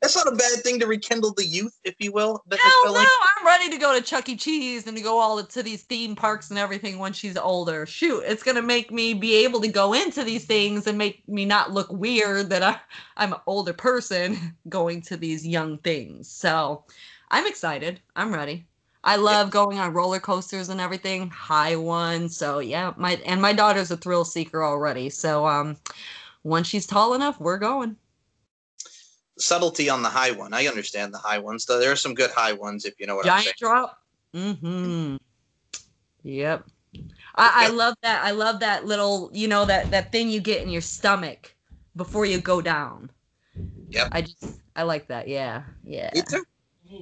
That's 0.00 0.16
not 0.16 0.32
a 0.32 0.36
bad 0.36 0.62
thing 0.62 0.78
to 0.80 0.86
rekindle 0.86 1.34
the 1.34 1.44
youth, 1.44 1.78
if 1.84 1.94
you 1.98 2.12
will. 2.12 2.42
Hell 2.50 2.94
no. 2.94 3.00
I'm 3.00 3.46
ready 3.46 3.70
to 3.70 3.78
go 3.78 3.98
to 3.98 4.04
Chuck 4.04 4.28
E. 4.28 4.36
Cheese 4.36 4.86
and 4.86 4.96
to 4.96 5.02
go 5.02 5.18
all 5.18 5.42
to 5.42 5.62
these 5.62 5.82
theme 5.82 6.14
parks 6.14 6.50
and 6.50 6.58
everything 6.58 6.98
when 6.98 7.12
she's 7.12 7.36
older. 7.36 7.86
Shoot, 7.86 8.24
it's 8.26 8.42
gonna 8.42 8.62
make 8.62 8.90
me 8.90 9.14
be 9.14 9.34
able 9.44 9.60
to 9.60 9.68
go 9.68 9.92
into 9.92 10.22
these 10.22 10.44
things 10.44 10.86
and 10.86 10.98
make 10.98 11.26
me 11.28 11.44
not 11.44 11.72
look 11.72 11.90
weird 11.90 12.50
that 12.50 12.62
I, 12.62 12.78
I'm 13.16 13.32
an 13.32 13.40
older 13.46 13.72
person 13.72 14.56
going 14.68 15.02
to 15.02 15.16
these 15.16 15.46
young 15.46 15.78
things. 15.78 16.30
So 16.30 16.84
I'm 17.30 17.46
excited. 17.46 18.00
I'm 18.16 18.32
ready. 18.32 18.66
I 19.02 19.16
love 19.16 19.50
going 19.50 19.78
on 19.78 19.92
roller 19.92 20.20
coasters 20.20 20.70
and 20.70 20.80
everything, 20.80 21.28
high 21.28 21.76
ones. 21.76 22.36
So 22.36 22.60
yeah, 22.60 22.94
my 22.96 23.20
and 23.26 23.40
my 23.40 23.52
daughter's 23.52 23.90
a 23.90 23.98
thrill 23.98 24.24
seeker 24.24 24.64
already. 24.64 25.10
So 25.10 25.46
um, 25.46 25.76
once 26.42 26.68
she's 26.68 26.86
tall 26.86 27.12
enough, 27.14 27.38
we're 27.38 27.58
going 27.58 27.96
subtlety 29.38 29.88
on 29.88 30.02
the 30.02 30.08
high 30.08 30.30
one. 30.30 30.52
I 30.52 30.66
understand 30.66 31.12
the 31.12 31.18
high 31.18 31.38
ones. 31.38 31.64
Though 31.66 31.78
there 31.78 31.92
are 31.92 31.96
some 31.96 32.14
good 32.14 32.30
high 32.30 32.52
ones 32.52 32.84
if 32.84 32.94
you 32.98 33.06
know 33.06 33.16
what 33.16 33.24
Giant 33.24 33.38
I'm 33.38 33.42
saying. 33.44 33.54
drop. 33.58 33.98
Mm-hmm. 34.34 35.16
Yep. 36.22 36.64
I, 37.36 37.66
I 37.66 37.68
love 37.68 37.94
that. 38.02 38.24
I 38.24 38.30
love 38.30 38.60
that 38.60 38.86
little, 38.86 39.30
you 39.32 39.48
know, 39.48 39.64
that 39.64 39.90
that 39.90 40.12
thing 40.12 40.28
you 40.30 40.40
get 40.40 40.62
in 40.62 40.68
your 40.68 40.80
stomach 40.80 41.54
before 41.96 42.26
you 42.26 42.40
go 42.40 42.60
down. 42.60 43.10
Yep. 43.90 44.08
I 44.12 44.22
just 44.22 44.60
I 44.76 44.84
like 44.84 45.08
that. 45.08 45.28
Yeah. 45.28 45.64
Yeah. 45.84 46.10
Me 46.14 46.22
too. 46.22 46.44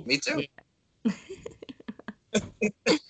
Me 0.06 0.18
too. 0.18 0.44
Uh, 1.04 1.10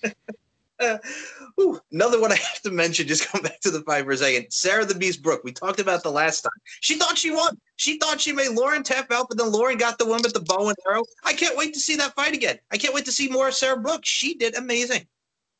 ooh, 1.59 1.79
another 1.91 2.19
one 2.19 2.31
I 2.31 2.35
have 2.35 2.61
to 2.61 2.71
mention, 2.71 3.07
just 3.07 3.27
come 3.31 3.41
back 3.41 3.59
to 3.61 3.71
the 3.71 3.81
fight 3.81 4.05
for 4.05 4.11
a 4.11 4.17
second. 4.17 4.47
Sarah 4.51 4.85
the 4.85 4.95
Beast 4.95 5.21
Brooke, 5.21 5.43
we 5.43 5.51
talked 5.51 5.79
about 5.79 6.03
the 6.03 6.11
last 6.11 6.41
time. 6.41 6.51
She 6.81 6.97
thought 6.97 7.17
she 7.17 7.31
won. 7.31 7.59
She 7.75 7.97
thought 7.97 8.21
she 8.21 8.31
made 8.31 8.51
Lauren 8.51 8.83
tap 8.83 9.11
out, 9.11 9.27
but 9.29 9.37
then 9.37 9.51
Lauren 9.51 9.77
got 9.77 9.97
the 9.97 10.05
win 10.05 10.21
with 10.23 10.33
the 10.33 10.41
bow 10.41 10.69
and 10.69 10.77
arrow. 10.87 11.03
I 11.23 11.33
can't 11.33 11.57
wait 11.57 11.73
to 11.73 11.79
see 11.79 11.95
that 11.97 12.15
fight 12.15 12.33
again. 12.33 12.59
I 12.71 12.77
can't 12.77 12.93
wait 12.93 13.05
to 13.05 13.11
see 13.11 13.29
more 13.29 13.47
of 13.47 13.53
Sarah 13.53 13.79
Brooke. 13.79 14.05
She 14.05 14.35
did 14.35 14.55
amazing. 14.55 15.07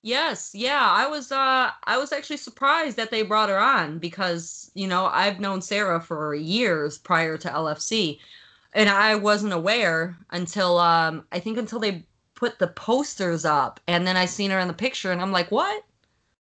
Yes, 0.05 0.51
yeah, 0.53 0.85
I 0.85 1.07
was 1.07 1.31
uh 1.31 1.71
I 1.85 1.97
was 1.97 2.11
actually 2.11 2.37
surprised 2.37 2.97
that 2.97 3.09
they 3.09 3.21
brought 3.21 3.47
her 3.47 3.57
on 3.57 3.99
because, 3.99 4.69
you 4.73 4.85
know, 4.85 5.05
I've 5.05 5.39
known 5.39 5.61
Sarah 5.61 6.01
for 6.01 6.35
years 6.35 6.97
prior 6.97 7.37
to 7.37 7.47
LFC 7.47 8.19
and 8.73 8.89
I 8.89 9.15
wasn't 9.15 9.53
aware 9.53 10.17
until 10.31 10.77
um 10.77 11.25
I 11.31 11.39
think 11.39 11.57
until 11.57 11.79
they 11.79 12.05
put 12.43 12.59
the 12.59 12.67
posters 12.67 13.45
up 13.45 13.79
and 13.87 14.05
then 14.05 14.17
I 14.17 14.25
seen 14.25 14.51
her 14.51 14.59
in 14.59 14.67
the 14.67 14.73
picture 14.73 15.13
and 15.13 15.21
I'm 15.21 15.31
like, 15.31 15.49
"What?" 15.49 15.85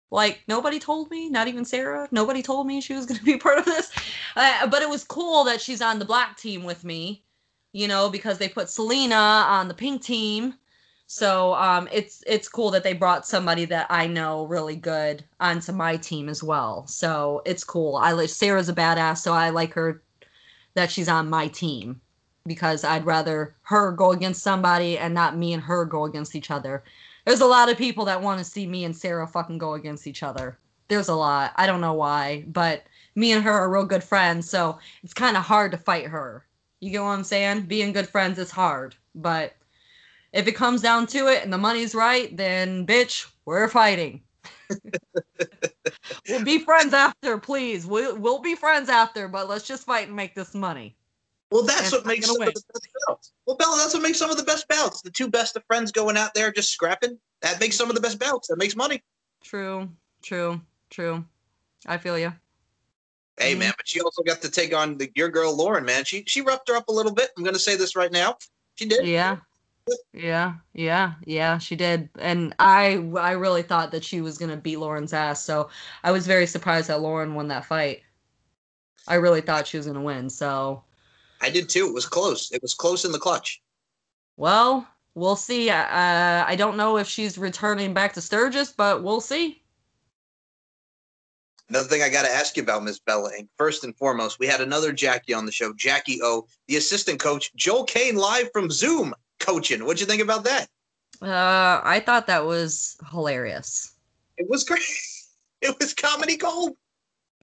Like 0.10 0.42
nobody 0.48 0.80
told 0.80 1.12
me, 1.12 1.30
not 1.30 1.48
even 1.48 1.64
Sarah. 1.64 2.08
Nobody 2.12 2.42
told 2.42 2.66
me 2.66 2.82
she 2.82 2.96
was 2.96 3.06
going 3.10 3.20
to 3.20 3.24
be 3.26 3.38
part 3.38 3.60
of 3.60 3.66
this. 3.66 3.92
Uh, 4.36 4.66
but 4.68 4.82
it 4.82 4.90
was 4.90 5.04
cool 5.04 5.44
that 5.44 5.62
she's 5.62 5.82
on 5.82 6.00
the 6.00 6.06
black 6.06 6.38
team 6.38 6.64
with 6.64 6.84
me, 6.84 7.24
you 7.72 7.88
know, 7.88 8.10
because 8.10 8.40
they 8.40 8.50
put 8.50 8.70
Selena 8.70 9.16
on 9.16 9.68
the 9.68 9.76
pink 9.76 10.02
team 10.02 10.56
so 11.08 11.54
um, 11.54 11.88
it's 11.92 12.24
it's 12.26 12.50
cool 12.50 12.72
that 12.72 12.84
they 12.84 12.94
brought 12.94 13.28
somebody 13.28 13.66
that 13.66 13.86
I 13.92 14.08
know 14.08 14.46
really 14.46 14.76
good 14.76 15.24
onto 15.40 15.72
my 15.72 15.98
team 15.98 16.30
as 16.30 16.42
well. 16.42 16.88
So 16.88 17.44
it's 17.46 17.64
cool. 17.64 17.96
I 17.98 18.14
like 18.14 18.30
Sarah's 18.30 18.70
a 18.70 18.74
badass, 18.74 19.20
so 19.20 19.32
I 19.32 19.52
like 19.52 19.74
her 19.74 20.02
that 20.74 20.90
she's 20.92 21.08
on 21.08 21.30
my 21.30 21.48
team 21.48 22.02
because 22.46 22.84
I'd 22.84 23.06
rather 23.06 23.56
her 23.64 23.92
go 23.92 24.12
against 24.12 24.44
somebody 24.44 24.98
and 24.98 25.14
not 25.14 25.38
me 25.38 25.54
and 25.54 25.64
her 25.64 25.86
go 25.86 26.06
against 26.06 26.36
each 26.36 26.52
other. 26.52 26.84
There's 27.26 27.42
a 27.42 27.46
lot 27.46 27.70
of 27.70 27.78
people 27.78 28.06
that 28.06 28.22
want 28.22 28.40
to 28.40 28.46
see 28.46 28.68
me 28.68 28.86
and 28.86 28.96
Sarah 28.96 29.28
fucking 29.28 29.58
go 29.58 29.74
against 29.74 30.06
each 30.06 30.22
other. 30.22 30.58
There's 30.88 31.08
a 31.08 31.16
lot. 31.16 31.54
I 31.56 31.66
don't 31.66 31.82
know 31.82 31.94
why, 31.94 32.46
but 32.48 32.84
me 33.16 33.32
and 33.32 33.44
her 33.44 33.52
are 33.52 33.72
real 33.72 33.86
good 33.86 34.04
friends, 34.04 34.48
so 34.48 34.78
it's 35.04 35.14
kind 35.14 35.36
of 35.36 35.44
hard 35.44 35.72
to 35.72 35.78
fight 35.78 36.06
her. 36.06 36.46
You 36.82 36.92
get 36.92 37.02
what 37.02 37.10
I'm 37.10 37.24
saying? 37.24 37.62
Being 37.64 37.94
good 37.94 38.08
friends 38.08 38.38
is 38.38 38.52
hard, 38.52 38.96
but 39.16 39.56
if 40.34 40.48
it 40.48 40.52
comes 40.56 40.82
down 40.82 41.08
to 41.08 41.28
it 41.28 41.44
and 41.44 41.52
the 41.52 41.58
money's 41.58 41.96
right, 41.96 42.36
then 42.36 42.86
bitch, 42.86 43.26
we're 43.46 43.70
fighting. 43.70 44.22
we'll 46.30 46.44
be 46.44 46.60
friends 46.60 46.94
after, 46.94 47.38
please. 47.40 47.88
We'll 47.88 48.18
we'll 48.18 48.42
be 48.42 48.56
friends 48.56 48.90
after, 48.90 49.28
but 49.28 49.50
let's 49.50 49.66
just 49.66 49.86
fight 49.86 50.08
and 50.08 50.16
make 50.16 50.36
this 50.36 50.54
money. 50.54 50.96
Well, 51.52 51.64
that's 51.64 51.94
and 51.94 52.00
what 52.00 52.06
makes 52.06 52.26
some 52.26 52.40
win. 52.40 52.48
of 52.48 52.54
the 52.54 52.64
best 52.74 52.88
bouts. 53.08 53.34
Well, 53.46 53.56
Bella, 53.56 53.78
that's 53.78 53.94
what 53.94 54.04
makes 54.04 54.18
some 54.18 54.32
of 54.32 54.38
the 54.38 54.44
best 54.44 54.68
bouts. 54.68 55.02
The 55.02 55.12
two 55.12 55.30
best 55.30 55.56
of 55.56 55.64
friends 55.66 55.92
going 55.92 56.18
out 56.18 56.34
there 56.34 56.52
just 56.52 56.72
scrapping. 56.72 57.18
That 57.42 57.60
makes 57.60 57.76
some 57.76 57.90
of 57.90 57.96
the 57.96 58.02
best 58.02 58.20
bouts. 58.20 58.48
That 58.48 58.58
makes 58.58 58.76
money. 58.76 59.04
True, 59.44 59.90
true, 60.24 60.60
true. 60.90 61.24
I 61.86 61.98
feel 61.98 62.18
you. 62.18 62.34
Hey 63.38 63.52
mm-hmm. 63.52 63.60
man, 63.60 63.74
but 63.78 63.88
she 63.88 64.02
also 64.02 64.24
got 64.24 64.42
to 64.42 64.50
take 64.50 64.74
on 64.74 64.98
the, 64.98 65.12
your 65.16 65.30
girl 65.30 65.56
Lauren. 65.56 65.86
Man, 65.86 66.04
she 66.06 66.24
she 66.26 66.42
roughed 66.42 66.70
her 66.70 66.76
up 66.76 66.88
a 66.88 66.92
little 66.92 67.12
bit. 67.12 67.32
I'm 67.38 67.44
gonna 67.44 67.60
say 67.60 67.76
this 67.76 67.96
right 67.96 68.12
now. 68.12 68.38
She 68.76 68.86
did. 68.86 69.06
Yeah, 69.06 69.38
yeah, 70.14 70.54
yeah, 70.74 71.14
yeah, 71.26 71.58
she 71.58 71.76
did. 71.76 72.10
And 72.18 72.56
I 72.60 73.06
I 73.20 73.32
really 73.32 73.62
thought 73.62 73.92
that 73.92 74.04
she 74.04 74.22
was 74.22 74.38
gonna 74.38 74.58
beat 74.58 74.78
Lauren's 74.78 75.14
ass. 75.14 75.44
So 75.44 75.70
I 76.04 76.12
was 76.12 76.26
very 76.26 76.48
surprised 76.48 76.88
that 76.88 77.02
Lauren 77.02 77.36
won 77.36 77.50
that 77.50 77.66
fight. 77.66 78.04
I 79.08 79.16
really 79.16 79.42
thought 79.42 79.68
she 79.68 79.78
was 79.78 79.86
gonna 79.86 80.02
win. 80.02 80.30
So 80.30 80.85
I 81.46 81.52
did 81.52 81.70
too. 81.70 81.86
It 81.86 81.94
was 81.94 82.08
close. 82.08 82.52
It 82.52 82.64
was 82.64 82.74
close 82.74 83.06
in 83.06 83.12
the 83.12 83.20
clutch. 83.20 83.62
Well, 84.36 84.88
we'll 85.14 85.36
see. 85.36 85.70
Uh, 85.70 85.86
I 85.86 86.56
don't 86.58 86.76
know 86.76 86.98
if 86.98 87.08
she's 87.08 87.38
returning 87.38 87.94
back 87.94 88.14
to 88.14 88.22
Sturgis, 88.22 88.72
but 88.72 89.04
we'll 89.04 89.22
see. 89.22 89.62
Another 91.70 91.88
thing 91.88 92.02
I 92.02 92.10
got 92.10 92.24
to 92.24 92.32
ask 92.32 92.58
you 92.58 92.64
about, 92.64 92.84
Miss 92.84 92.98
Bella 92.98 93.30
Ink. 93.38 93.48
First 93.58 93.84
and 93.84 93.96
foremost, 93.96 94.40
we 94.40 94.48
had 94.48 94.60
another 94.60 94.92
Jackie 94.92 95.36
on 95.36 95.46
the 95.46 95.52
show, 95.52 95.72
Jackie 95.74 96.20
O, 96.24 96.48
the 96.68 96.78
assistant 96.78 97.20
coach, 97.20 97.54
Joel 97.56 97.84
Kane, 97.84 98.16
live 98.16 98.50
from 98.52 98.72
Zoom 98.72 99.14
coaching. 99.40 99.86
What'd 99.86 100.00
you 100.00 100.08
think 100.08 100.24
about 100.24 100.46
that? 100.46 100.68
Uh, 101.22 101.80
I 101.84 102.02
thought 102.04 102.26
that 102.26 102.44
was 102.44 102.98
hilarious. 103.12 103.94
It 104.38 104.50
was 104.50 104.64
great. 104.64 104.82
It 105.62 105.76
was 105.80 105.96
comedy 105.96 106.38
gold. 106.38 106.76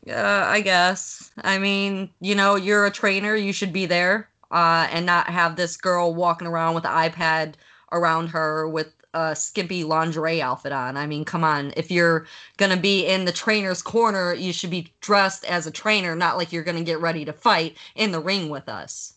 Uh, 0.09 0.45
I 0.47 0.61
guess. 0.61 1.31
I 1.43 1.59
mean, 1.59 2.11
you 2.21 2.35
know, 2.35 2.57
you're 2.57 2.87
a 2.87 2.91
trainer. 2.91 3.37
You 3.37 3.53
should 3.53 3.73
be 3.73 3.87
there, 3.87 4.29
uh, 4.51 4.89
and 4.91 5.07
not 5.07 5.29
have 5.29 5.57
this 5.57 5.77
girl 5.77 6.15
walking 6.15 6.49
around 6.49 6.75
with 6.75 6.85
an 6.85 6.91
iPad 7.11 7.55
around 7.93 8.29
her 8.29 8.69
with 8.69 8.93
a 9.15 9.37
skimpy 9.37 9.85
lingerie 9.85 10.43
outfit 10.43 10.73
on. 10.73 10.97
I 10.97 11.07
mean, 11.07 11.25
come 11.25 11.45
on. 11.45 11.73
If 11.77 11.91
you're 11.91 12.27
gonna 12.57 12.77
be 12.77 13.07
in 13.07 13.27
the 13.27 13.33
trainer's 13.33 13.83
corner, 13.83 14.33
you 14.35 14.53
should 14.53 14.71
be 14.71 14.93
dressed 15.01 15.45
as 15.45 15.67
a 15.67 15.71
trainer, 15.71 16.17
not 16.17 16.37
like 16.37 16.53
you're 16.53 16.65
gonna 16.65 16.83
get 16.83 17.01
ready 17.01 17.25
to 17.27 17.33
fight 17.33 17.77
in 17.95 18.11
the 18.11 18.21
ring 18.21 18.49
with 18.49 18.69
us. 18.69 19.15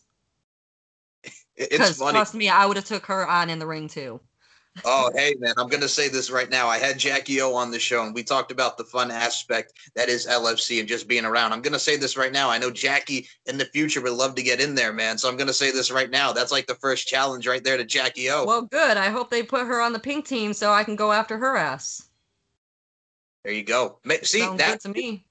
It's 1.56 1.96
funny. 1.96 2.18
Trust 2.18 2.34
me, 2.34 2.48
I 2.48 2.66
would 2.66 2.76
have 2.76 2.84
took 2.84 3.06
her 3.06 3.26
on 3.26 3.48
in 3.48 3.58
the 3.58 3.66
ring 3.66 3.88
too. 3.88 4.20
Oh, 4.84 5.10
hey 5.14 5.34
man, 5.38 5.54
I'm 5.56 5.68
gonna 5.68 5.88
say 5.88 6.08
this 6.08 6.30
right 6.30 6.50
now. 6.50 6.68
I 6.68 6.78
had 6.78 6.98
Jackie 6.98 7.40
O 7.40 7.54
on 7.54 7.70
the 7.70 7.78
show, 7.78 8.04
and 8.04 8.14
we 8.14 8.22
talked 8.22 8.50
about 8.50 8.76
the 8.76 8.84
fun 8.84 9.10
aspect 9.10 9.74
that 9.94 10.08
is 10.08 10.26
LFC 10.26 10.80
and 10.80 10.88
just 10.88 11.08
being 11.08 11.24
around. 11.24 11.52
I'm 11.52 11.62
gonna 11.62 11.78
say 11.78 11.96
this 11.96 12.16
right 12.16 12.32
now. 12.32 12.50
I 12.50 12.58
know 12.58 12.70
Jackie 12.70 13.28
in 13.46 13.58
the 13.58 13.64
future 13.66 14.00
would 14.00 14.12
love 14.12 14.34
to 14.36 14.42
get 14.42 14.60
in 14.60 14.74
there, 14.74 14.92
man. 14.92 15.18
So 15.18 15.28
I'm 15.28 15.36
gonna 15.36 15.52
say 15.52 15.70
this 15.70 15.90
right 15.90 16.10
now. 16.10 16.32
That's 16.32 16.52
like 16.52 16.66
the 16.66 16.74
first 16.74 17.08
challenge 17.08 17.46
right 17.46 17.62
there 17.62 17.76
to 17.76 17.84
Jackie 17.84 18.30
O. 18.30 18.44
Well, 18.44 18.62
good. 18.62 18.96
I 18.96 19.10
hope 19.10 19.30
they 19.30 19.42
put 19.42 19.66
her 19.66 19.80
on 19.80 19.92
the 19.92 19.98
pink 19.98 20.26
team 20.26 20.52
so 20.52 20.72
I 20.72 20.84
can 20.84 20.96
go 20.96 21.12
after 21.12 21.38
her 21.38 21.56
ass. 21.56 22.08
There 23.44 23.52
you 23.52 23.64
go. 23.64 23.98
See 24.22 24.40
Sounds 24.40 24.58
that 24.58 24.80
to 24.80 24.88
me. 24.88 25.24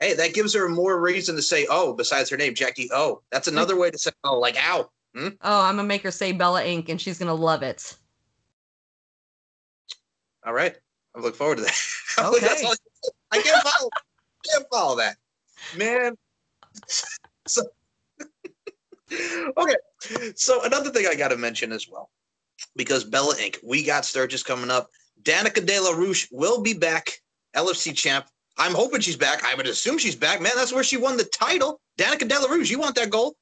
Hey, 0.00 0.14
that 0.14 0.34
gives 0.34 0.52
her 0.54 0.68
more 0.68 1.00
reason 1.00 1.36
to 1.36 1.42
say, 1.42 1.66
"Oh," 1.70 1.94
besides 1.94 2.28
her 2.30 2.36
name, 2.36 2.54
Jackie 2.54 2.90
O. 2.92 3.22
That's 3.30 3.48
another 3.48 3.76
way 3.78 3.90
to 3.90 3.98
say, 3.98 4.10
"Oh," 4.22 4.38
like 4.38 4.56
"Ow." 4.58 4.90
Hmm? 5.14 5.28
Oh, 5.40 5.62
I'm 5.62 5.76
gonna 5.76 5.88
make 5.88 6.02
her 6.02 6.10
say 6.10 6.32
Bella 6.32 6.64
Ink, 6.64 6.88
and 6.88 7.00
she's 7.00 7.18
gonna 7.18 7.34
love 7.34 7.62
it. 7.62 7.96
All 10.46 10.52
right, 10.52 10.76
I 11.14 11.20
look 11.20 11.34
forward 11.36 11.58
to 11.58 11.64
that. 11.64 11.74
Okay. 12.16 12.46
I 13.32 13.42
can't 13.42 13.66
follow. 13.66 13.90
I 13.96 14.48
can't 14.48 14.66
follow 14.70 14.96
that, 14.96 15.16
man. 15.76 16.16
So, 17.46 17.62
okay. 19.58 19.76
So 20.34 20.64
another 20.64 20.90
thing 20.90 21.06
I 21.06 21.14
got 21.14 21.28
to 21.28 21.36
mention 21.36 21.72
as 21.72 21.88
well, 21.88 22.10
because 22.74 23.04
Bella 23.04 23.34
Inc. 23.36 23.58
we 23.62 23.82
got 23.84 24.06
Sturgis 24.06 24.42
coming 24.42 24.70
up. 24.70 24.88
Danika 25.22 25.64
Della 25.64 25.94
Rouge 25.94 26.26
will 26.30 26.62
be 26.62 26.72
back, 26.72 27.20
LFC 27.54 27.94
champ. 27.94 28.26
I'm 28.56 28.72
hoping 28.72 29.00
she's 29.00 29.16
back. 29.16 29.44
I 29.44 29.54
would 29.54 29.66
assume 29.66 29.98
she's 29.98 30.16
back, 30.16 30.40
man. 30.40 30.52
That's 30.56 30.72
where 30.72 30.84
she 30.84 30.96
won 30.96 31.16
the 31.16 31.24
title. 31.24 31.80
Danika 31.98 32.26
Della 32.26 32.48
Rouge, 32.48 32.70
you 32.70 32.78
want 32.78 32.94
that 32.96 33.10
gold? 33.10 33.34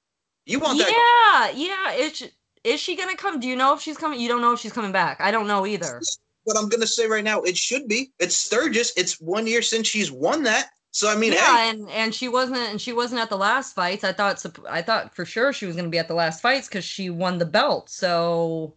You 0.47 0.59
want 0.59 0.79
that? 0.79 1.53
Yeah, 1.55 1.69
yeah. 1.69 2.05
Is 2.05 2.29
is 2.65 2.81
she 2.81 2.97
gonna 2.97 3.17
come? 3.17 3.41
Do 3.41 3.47
you 3.47 3.57
know 3.57 3.75
if 3.75 3.81
she's 3.81 3.97
coming? 3.97 4.21
You 4.21 4.29
don't 4.29 4.41
know 4.41 4.53
if 4.53 4.61
she's 4.61 4.73
coming 4.73 4.93
back. 4.93 5.21
I 5.21 5.31
don't 5.31 5.47
know 5.47 5.67
either. 5.67 6.01
What 6.45 6.57
I'm 6.57 6.69
gonna 6.69 6.87
say 6.87 7.07
right 7.07 7.25
now, 7.25 7.43
it 7.43 7.57
should 7.57 7.89
be. 7.89 8.13
It's 8.19 8.37
Sturgis. 8.37 8.93
It's 8.97 9.21
one 9.21 9.47
year 9.47 9.63
since 9.63 9.87
she's 9.87 10.11
won 10.11 10.43
that. 10.45 10.71
So 10.91 11.11
I 11.11 11.17
mean, 11.17 11.33
yeah, 11.33 11.57
hey. 11.57 11.71
and 11.71 11.91
and 11.91 12.15
she 12.15 12.29
wasn't 12.29 12.59
and 12.59 12.81
she 12.81 12.93
wasn't 12.93 13.21
at 13.21 13.31
the 13.31 13.39
last 13.39 13.75
fights. 13.75 14.05
I 14.05 14.13
thought 14.13 14.45
I 14.69 14.83
thought 14.83 15.15
for 15.15 15.25
sure 15.25 15.53
she 15.53 15.67
was 15.67 15.77
gonna 15.77 15.89
be 15.89 15.99
at 15.99 16.09
the 16.09 16.15
last 16.15 16.43
fights 16.43 16.69
because 16.69 16.85
she 16.85 17.09
won 17.11 17.39
the 17.39 17.47
belt. 17.47 17.89
So 17.89 18.75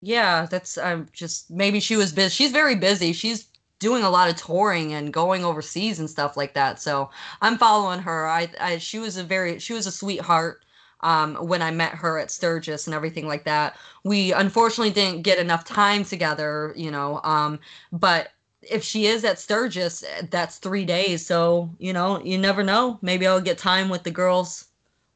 yeah, 0.00 0.46
that's 0.46 0.78
I'm 0.78 1.08
just 1.12 1.50
maybe 1.50 1.80
she 1.80 1.96
was 1.96 2.12
busy. 2.12 2.30
She's 2.30 2.52
very 2.52 2.76
busy. 2.76 3.12
She's 3.12 3.48
doing 3.80 4.02
a 4.02 4.10
lot 4.10 4.30
of 4.30 4.36
touring 4.36 4.92
and 4.94 5.12
going 5.12 5.44
overseas 5.44 5.98
and 5.98 6.10
stuff 6.10 6.36
like 6.36 6.54
that. 6.54 6.80
So 6.80 7.10
I'm 7.40 7.58
following 7.58 8.00
her. 8.00 8.26
I, 8.26 8.48
I 8.60 8.78
she 8.78 8.98
was 8.98 9.16
a 9.16 9.24
very 9.24 9.58
she 9.58 9.72
was 9.72 9.86
a 9.86 9.92
sweetheart 9.92 10.64
um, 11.00 11.34
when 11.36 11.62
I 11.62 11.70
met 11.70 11.92
her 11.94 12.18
at 12.18 12.30
Sturgis 12.30 12.86
and 12.86 12.94
everything 12.94 13.26
like 13.26 13.44
that. 13.44 13.76
We 14.04 14.32
unfortunately 14.32 14.92
didn't 14.92 15.22
get 15.22 15.38
enough 15.38 15.64
time 15.64 16.04
together, 16.04 16.72
you 16.76 16.90
know. 16.90 17.20
Um, 17.24 17.58
but 17.92 18.30
if 18.62 18.82
she 18.82 19.06
is 19.06 19.24
at 19.24 19.38
Sturgis, 19.38 20.04
that's 20.30 20.58
three 20.58 20.84
days. 20.84 21.24
So 21.24 21.70
you 21.78 21.92
know, 21.92 22.20
you 22.22 22.38
never 22.38 22.62
know. 22.62 22.98
Maybe 23.02 23.26
I'll 23.26 23.40
get 23.40 23.58
time 23.58 23.88
with 23.88 24.02
the 24.02 24.10
girls. 24.10 24.66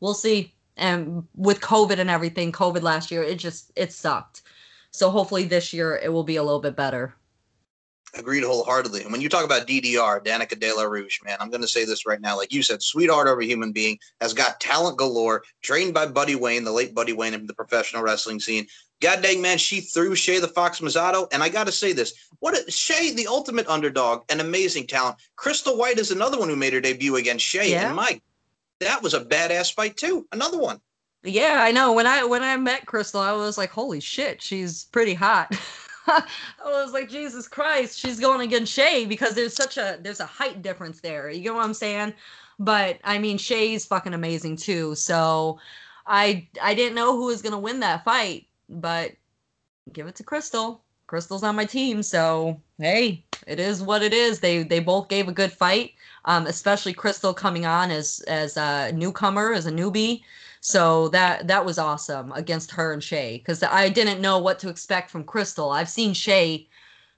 We'll 0.01 0.15
see. 0.15 0.53
And 0.77 1.27
with 1.37 1.61
COVID 1.61 1.99
and 1.99 2.11
everything, 2.11 2.51
COVID 2.51 2.83
last 2.83 3.11
year, 3.11 3.23
it 3.23 3.39
just 3.39 3.73
it 3.77 3.93
sucked. 3.93 4.43
So 4.91 5.11
hopefully 5.11 5.45
this 5.45 5.73
year 5.73 5.97
it 6.03 6.13
will 6.13 6.25
be 6.25 6.37
a 6.37 6.43
little 6.43 6.61
bit 6.61 6.77
better. 6.77 7.15
Agreed 8.15 8.45
wholeheartedly. 8.45 9.03
And 9.03 9.11
when 9.11 9.23
you 9.23 9.31
talk 9.31 9.45
about 9.45 9.67
DDR, 9.67 10.23
Danika 10.23 10.59
Della 10.59 10.87
Rouge, 10.87 11.19
man, 11.25 11.39
I'm 11.41 11.49
going 11.49 11.63
to 11.63 11.69
say 11.69 11.87
this 11.87 12.05
right 12.05 12.21
now. 12.21 12.37
Like 12.37 12.53
you 12.53 12.63
said, 12.63 12.83
sweetheart 12.83 13.27
of 13.27 13.39
a 13.39 13.45
human 13.45 13.73
being, 13.73 13.99
has 14.21 14.35
got 14.35 14.61
talent 14.61 14.99
galore, 14.99 15.43
trained 15.63 15.95
by 15.95 16.07
Buddy 16.07 16.35
Wayne, 16.35 16.65
the 16.65 16.73
late 16.73 16.95
Buddy 16.95 17.15
Wayne 17.15 17.33
of 17.33 17.47
the 17.47 17.55
professional 17.55 18.03
wrestling 18.03 18.39
scene. 18.39 18.67
God 19.01 19.23
dang, 19.23 19.41
man, 19.41 19.57
she 19.57 19.81
threw 19.81 20.15
Shay 20.15 20.41
the 20.41 20.49
Fox 20.49 20.81
Mazzato. 20.81 21.27
And 21.33 21.43
I 21.43 21.49
got 21.49 21.65
to 21.67 21.73
say 21.73 21.93
this 21.93 22.13
what 22.41 22.55
a, 22.55 22.71
Shay, 22.71 23.15
the 23.15 23.27
ultimate 23.27 23.67
underdog, 23.67 24.25
an 24.31 24.41
amazing 24.41 24.87
talent. 24.87 25.17
Crystal 25.37 25.79
White 25.79 25.99
is 25.99 26.11
another 26.11 26.39
one 26.39 26.51
who 26.51 26.57
made 26.57 26.75
her 26.75 26.81
debut 26.81 27.17
against 27.17 27.47
Shay. 27.47 27.71
Yeah. 27.71 27.87
And 27.87 27.97
Mike, 27.97 28.23
that 28.81 29.03
was 29.03 29.15
a 29.15 29.25
badass 29.25 29.73
fight, 29.73 29.97
too. 29.97 30.27
Another 30.33 30.59
one. 30.59 30.81
Yeah, 31.25 31.59
I 31.63 31.71
know. 31.71 31.93
When 31.93 32.07
I 32.07 32.25
when 32.25 32.43
I 32.43 32.57
met 32.57 32.87
Crystal, 32.87 33.21
I 33.21 33.33
was 33.33 33.57
like, 33.57 33.71
"Holy 33.71 34.01
shit, 34.01 34.43
she's 34.43 34.85
pretty 34.87 35.15
hot." 35.15 35.57
I 36.07 36.25
was 36.65 36.93
like, 36.93 37.09
Jesus 37.09 37.49
Christ, 37.49 37.99
she's 37.99 38.21
going 38.21 38.41
against 38.41 38.73
Shay 38.73 39.05
because 39.07 39.35
there's 39.35 39.55
such 39.55 39.77
a 39.77 39.99
there's 40.01 40.21
a 40.21 40.27
height 40.27 40.63
difference 40.63 41.01
there. 41.01 41.31
You 41.31 41.43
get 41.43 41.55
what 41.55 41.65
I'm 41.65 41.75
saying? 41.75 42.15
But 42.59 42.99
I 43.05 43.19
mean, 43.19 43.39
Shay's 43.39 43.85
fucking 43.85 44.15
amazing 44.15 44.57
too. 44.57 44.95
So 44.95 45.59
I 46.07 46.49
I 46.63 46.75
didn't 46.75 46.95
know 46.95 47.17
who 47.17 47.27
was 47.27 47.43
gonna 47.43 47.59
win 47.59 47.81
that 47.81 48.05
fight, 48.05 48.47
but 48.69 49.13
give 49.93 50.07
it 50.07 50.15
to 50.17 50.25
Crystal. 50.25 50.83
Crystal's 51.07 51.43
on 51.43 51.57
my 51.57 51.65
team, 51.65 52.03
so 52.03 52.59
hey, 52.79 53.23
it 53.47 53.61
is 53.61 53.83
what 53.83 54.03
it 54.03 54.13
is. 54.13 54.41
They 54.41 54.63
they 54.63 54.81
both 54.81 55.09
gave 55.09 55.29
a 55.29 55.33
good 55.33 55.53
fight, 55.53 55.93
um, 56.25 56.47
especially 56.47 56.95
Crystal 56.95 57.35
coming 57.35 57.67
on 57.67 57.91
as 57.91 58.21
as 58.27 58.57
a 58.57 58.93
newcomer, 58.93 59.53
as 59.53 59.67
a 59.67 59.73
newbie. 59.73 60.23
So 60.65 61.09
that 61.09 61.49
that 61.49 61.65
was 61.65 61.77
awesome 61.77 62.31
against 62.33 62.71
her 62.71 62.93
and 62.93 63.03
Shay 63.03 63.39
because 63.39 63.65
I 63.65 63.89
didn't 63.89 64.21
know 64.21 64.39
what 64.39 64.61
to 64.61 64.69
expect 64.69 65.11
from 65.11 65.25
Crystal. 65.25 65.71
I've 65.71 65.89
seen 65.89 66.15
Shay 66.15 66.69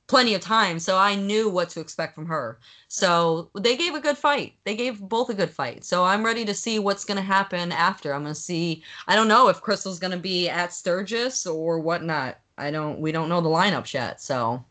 plenty 0.06 0.34
of 0.34 0.40
times, 0.40 0.82
so 0.82 0.96
I 0.96 1.14
knew 1.14 1.50
what 1.50 1.68
to 1.70 1.80
expect 1.80 2.14
from 2.14 2.24
her. 2.26 2.58
So 2.88 3.50
they 3.54 3.76
gave 3.76 3.94
a 3.94 4.00
good 4.00 4.16
fight. 4.16 4.54
They 4.64 4.74
gave 4.74 4.98
both 4.98 5.28
a 5.28 5.34
good 5.34 5.50
fight. 5.50 5.84
So 5.84 6.04
I'm 6.04 6.24
ready 6.24 6.46
to 6.46 6.54
see 6.54 6.78
what's 6.78 7.04
going 7.04 7.18
to 7.18 7.22
happen 7.22 7.70
after. 7.70 8.14
I'm 8.14 8.22
going 8.22 8.34
to 8.34 8.40
see. 8.40 8.82
I 9.08 9.14
don't 9.14 9.28
know 9.28 9.48
if 9.48 9.60
Crystal's 9.60 9.98
going 9.98 10.12
to 10.12 10.18
be 10.18 10.48
at 10.48 10.72
Sturgis 10.72 11.46
or 11.46 11.80
whatnot. 11.80 12.38
I 12.56 12.70
don't. 12.70 12.98
We 12.98 13.12
don't 13.12 13.28
know 13.28 13.42
the 13.42 13.50
lineups 13.50 13.92
yet. 13.92 14.22
So 14.22 14.64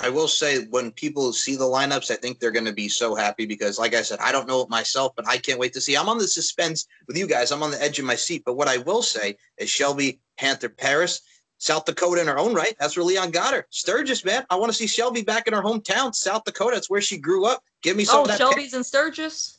I 0.00 0.08
will 0.10 0.28
say 0.28 0.64
when 0.66 0.92
people 0.92 1.32
see 1.32 1.56
the 1.56 1.64
lineups, 1.64 2.10
I 2.10 2.16
think 2.16 2.38
they're 2.38 2.52
going 2.52 2.64
to 2.66 2.72
be 2.72 2.88
so 2.88 3.16
happy 3.16 3.46
because, 3.46 3.78
like 3.78 3.94
I 3.94 4.02
said, 4.02 4.20
I 4.20 4.30
don't 4.30 4.46
know 4.46 4.60
it 4.62 4.68
myself, 4.68 5.12
but 5.16 5.26
I 5.26 5.38
can't 5.38 5.58
wait 5.58 5.72
to 5.72 5.80
see. 5.80 5.96
I'm 5.96 6.08
on 6.08 6.18
the 6.18 6.28
suspense 6.28 6.86
with 7.08 7.16
you 7.16 7.26
guys. 7.26 7.50
I'm 7.50 7.64
on 7.64 7.72
the 7.72 7.82
edge 7.82 7.98
of 7.98 8.04
my 8.04 8.14
seat. 8.14 8.42
But 8.44 8.54
what 8.54 8.68
I 8.68 8.76
will 8.78 9.02
say 9.02 9.36
is 9.56 9.68
Shelby 9.68 10.20
Panther 10.36 10.68
Paris, 10.68 11.22
South 11.58 11.84
Dakota 11.84 12.20
in 12.20 12.28
her 12.28 12.38
own 12.38 12.54
right. 12.54 12.74
That's 12.78 12.96
where 12.96 13.04
Leon 13.04 13.32
got 13.32 13.52
her. 13.52 13.66
Sturgis, 13.70 14.24
man. 14.24 14.46
I 14.50 14.56
want 14.56 14.70
to 14.70 14.78
see 14.78 14.86
Shelby 14.86 15.22
back 15.22 15.48
in 15.48 15.52
her 15.52 15.62
hometown, 15.62 16.14
South 16.14 16.44
Dakota. 16.44 16.76
That's 16.76 16.88
where 16.88 17.00
she 17.00 17.18
grew 17.18 17.46
up. 17.46 17.64
Give 17.82 17.96
me 17.96 18.04
some. 18.04 18.24
Oh, 18.28 18.36
Shelby's 18.36 18.74
in 18.74 18.84
Sturgis. 18.84 19.58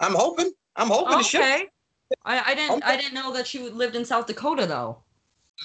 I'm 0.00 0.14
hoping. 0.14 0.50
I'm 0.76 0.88
hoping. 0.88 1.18
Okay. 1.18 1.66
I, 2.24 2.52
I 2.52 2.54
didn't. 2.54 2.82
I 2.84 2.96
didn't 2.96 3.12
know 3.12 3.34
that 3.34 3.46
she 3.46 3.68
lived 3.68 3.96
in 3.96 4.06
South 4.06 4.26
Dakota 4.26 4.64
though. 4.64 5.02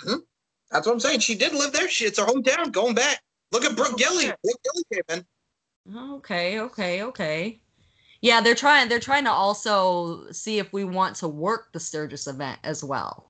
Mm-hmm. 0.06 0.20
That's 0.72 0.86
what 0.86 0.94
I'm 0.94 1.00
saying. 1.00 1.22
She 1.22 1.36
did 1.36 1.54
live 1.54 1.72
there. 1.72 1.88
She, 1.88 2.04
it's 2.04 2.20
her 2.20 2.26
hometown. 2.26 2.72
Going 2.72 2.96
back. 2.96 3.22
Look 3.54 3.66
at 3.66 3.76
Brooke 3.76 3.98
Gilly. 3.98 4.26
Brooke 4.26 4.62
Gilly 4.64 4.84
came 4.92 5.18
in. 5.18 5.96
Okay, 6.16 6.60
okay, 6.60 7.04
okay. 7.04 7.62
Yeah, 8.22 8.42
they're 8.42 8.56
trying. 8.56 8.90
They're 8.90 9.00
trying 9.00 9.26
to 9.26 9.32
also 9.32 10.32
see 10.32 10.58
if 10.58 10.74
we 10.74 10.84
want 10.84 11.16
to 11.18 11.28
work 11.28 11.72
the 11.72 11.80
Sturgis 11.80 12.26
event 12.28 12.60
as 12.64 12.84
well. 12.84 13.30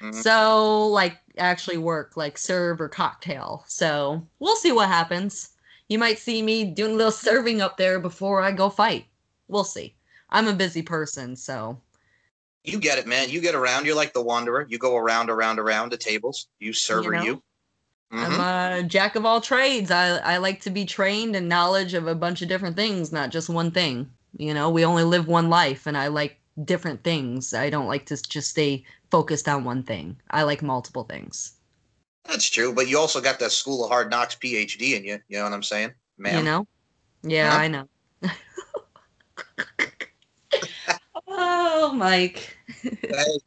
Mm-hmm. 0.00 0.20
So, 0.20 0.86
like, 0.86 1.18
actually 1.36 1.76
work 1.76 2.16
like 2.16 2.38
serve 2.38 2.80
or 2.80 2.88
cocktail. 2.88 3.64
So 3.66 4.26
we'll 4.38 4.56
see 4.56 4.72
what 4.72 4.88
happens. 4.88 5.50
You 5.88 5.98
might 5.98 6.18
see 6.18 6.40
me 6.40 6.64
doing 6.64 6.92
a 6.92 6.96
little 6.96 7.12
serving 7.12 7.60
up 7.60 7.76
there 7.76 8.00
before 8.00 8.40
I 8.40 8.52
go 8.52 8.70
fight. 8.70 9.06
We'll 9.48 9.64
see. 9.64 9.94
I'm 10.30 10.48
a 10.48 10.54
busy 10.54 10.80
person, 10.80 11.36
so. 11.36 11.78
You 12.64 12.78
get 12.78 12.98
it, 12.98 13.06
man. 13.06 13.28
You 13.28 13.40
get 13.40 13.54
around. 13.54 13.84
You're 13.84 13.96
like 13.96 14.14
the 14.14 14.22
wanderer. 14.22 14.66
You 14.70 14.78
go 14.78 14.96
around, 14.96 15.28
around, 15.28 15.58
around 15.58 15.92
the 15.92 15.96
tables. 15.96 16.48
You 16.60 16.72
server, 16.72 17.12
you. 17.14 17.18
Know? 17.18 17.24
you. 17.24 17.42
Mm-hmm. 18.12 18.40
I'm 18.40 18.40
a 18.40 18.82
jack 18.82 19.14
of 19.14 19.24
all 19.24 19.40
trades. 19.40 19.90
I, 19.90 20.16
I 20.18 20.38
like 20.38 20.60
to 20.62 20.70
be 20.70 20.84
trained 20.84 21.36
in 21.36 21.46
knowledge 21.46 21.94
of 21.94 22.08
a 22.08 22.14
bunch 22.14 22.42
of 22.42 22.48
different 22.48 22.76
things, 22.76 23.12
not 23.12 23.30
just 23.30 23.48
one 23.48 23.70
thing. 23.70 24.10
You 24.36 24.52
know, 24.52 24.68
we 24.70 24.84
only 24.84 25.04
live 25.04 25.28
one 25.28 25.48
life, 25.48 25.86
and 25.86 25.96
I 25.96 26.08
like 26.08 26.40
different 26.64 27.04
things. 27.04 27.54
I 27.54 27.70
don't 27.70 27.86
like 27.86 28.06
to 28.06 28.20
just 28.20 28.50
stay 28.50 28.84
focused 29.10 29.48
on 29.48 29.64
one 29.64 29.82
thing. 29.82 30.16
I 30.30 30.42
like 30.42 30.62
multiple 30.62 31.04
things. 31.04 31.52
That's 32.24 32.48
true, 32.48 32.74
but 32.74 32.88
you 32.88 32.98
also 32.98 33.20
got 33.20 33.38
that 33.38 33.52
School 33.52 33.84
of 33.84 33.90
Hard 33.90 34.10
Knocks 34.10 34.34
PhD 34.36 34.96
in 34.96 35.04
you. 35.04 35.18
You 35.28 35.38
know 35.38 35.44
what 35.44 35.52
I'm 35.52 35.62
saying, 35.62 35.92
man? 36.18 36.38
You 36.38 36.44
know? 36.44 36.66
Yeah, 37.22 37.50
huh? 37.50 37.58
I 37.58 37.68
know. 37.68 37.88
oh, 41.28 41.92
Mike. 41.94 42.56
hey, 42.82 43.38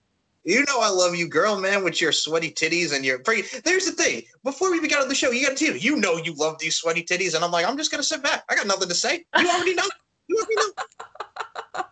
you 0.44 0.66
know 0.66 0.80
I 0.82 0.90
love 0.90 1.16
you, 1.16 1.28
girl, 1.28 1.60
man, 1.60 1.84
with 1.84 2.02
your 2.02 2.12
sweaty 2.12 2.52
titties 2.52 2.94
and 2.94 3.06
your. 3.06 3.20
There's 3.64 3.86
the 3.86 3.92
thing. 3.92 4.24
Before 4.44 4.72
we 4.72 4.78
even 4.78 4.90
got 4.90 5.02
on 5.02 5.10
the 5.10 5.16
show, 5.16 5.32
you 5.32 5.48
got 5.48 5.58
to 5.58 5.66
tell 5.66 5.76
you 5.76 5.96
know 5.96 6.18
you 6.18 6.34
love 6.36 6.60
these 6.60 6.76
sweaty 6.76 7.04
titties, 7.04 7.36
and 7.36 7.44
I'm 7.44 7.52
like, 7.52 7.68
I'm 7.68 7.78
just 7.78 7.92
gonna 7.92 8.04
sit 8.04 8.24
back. 8.24 8.44
I 8.50 8.56
got 8.56 8.68
nothing 8.68 8.90
to 8.90 8.96
say. 8.96 9.26
You 9.38 9.50
already 9.50 9.76
know. 9.76 9.84
You 10.28 10.38
already 10.38 10.56
know. 10.56 11.84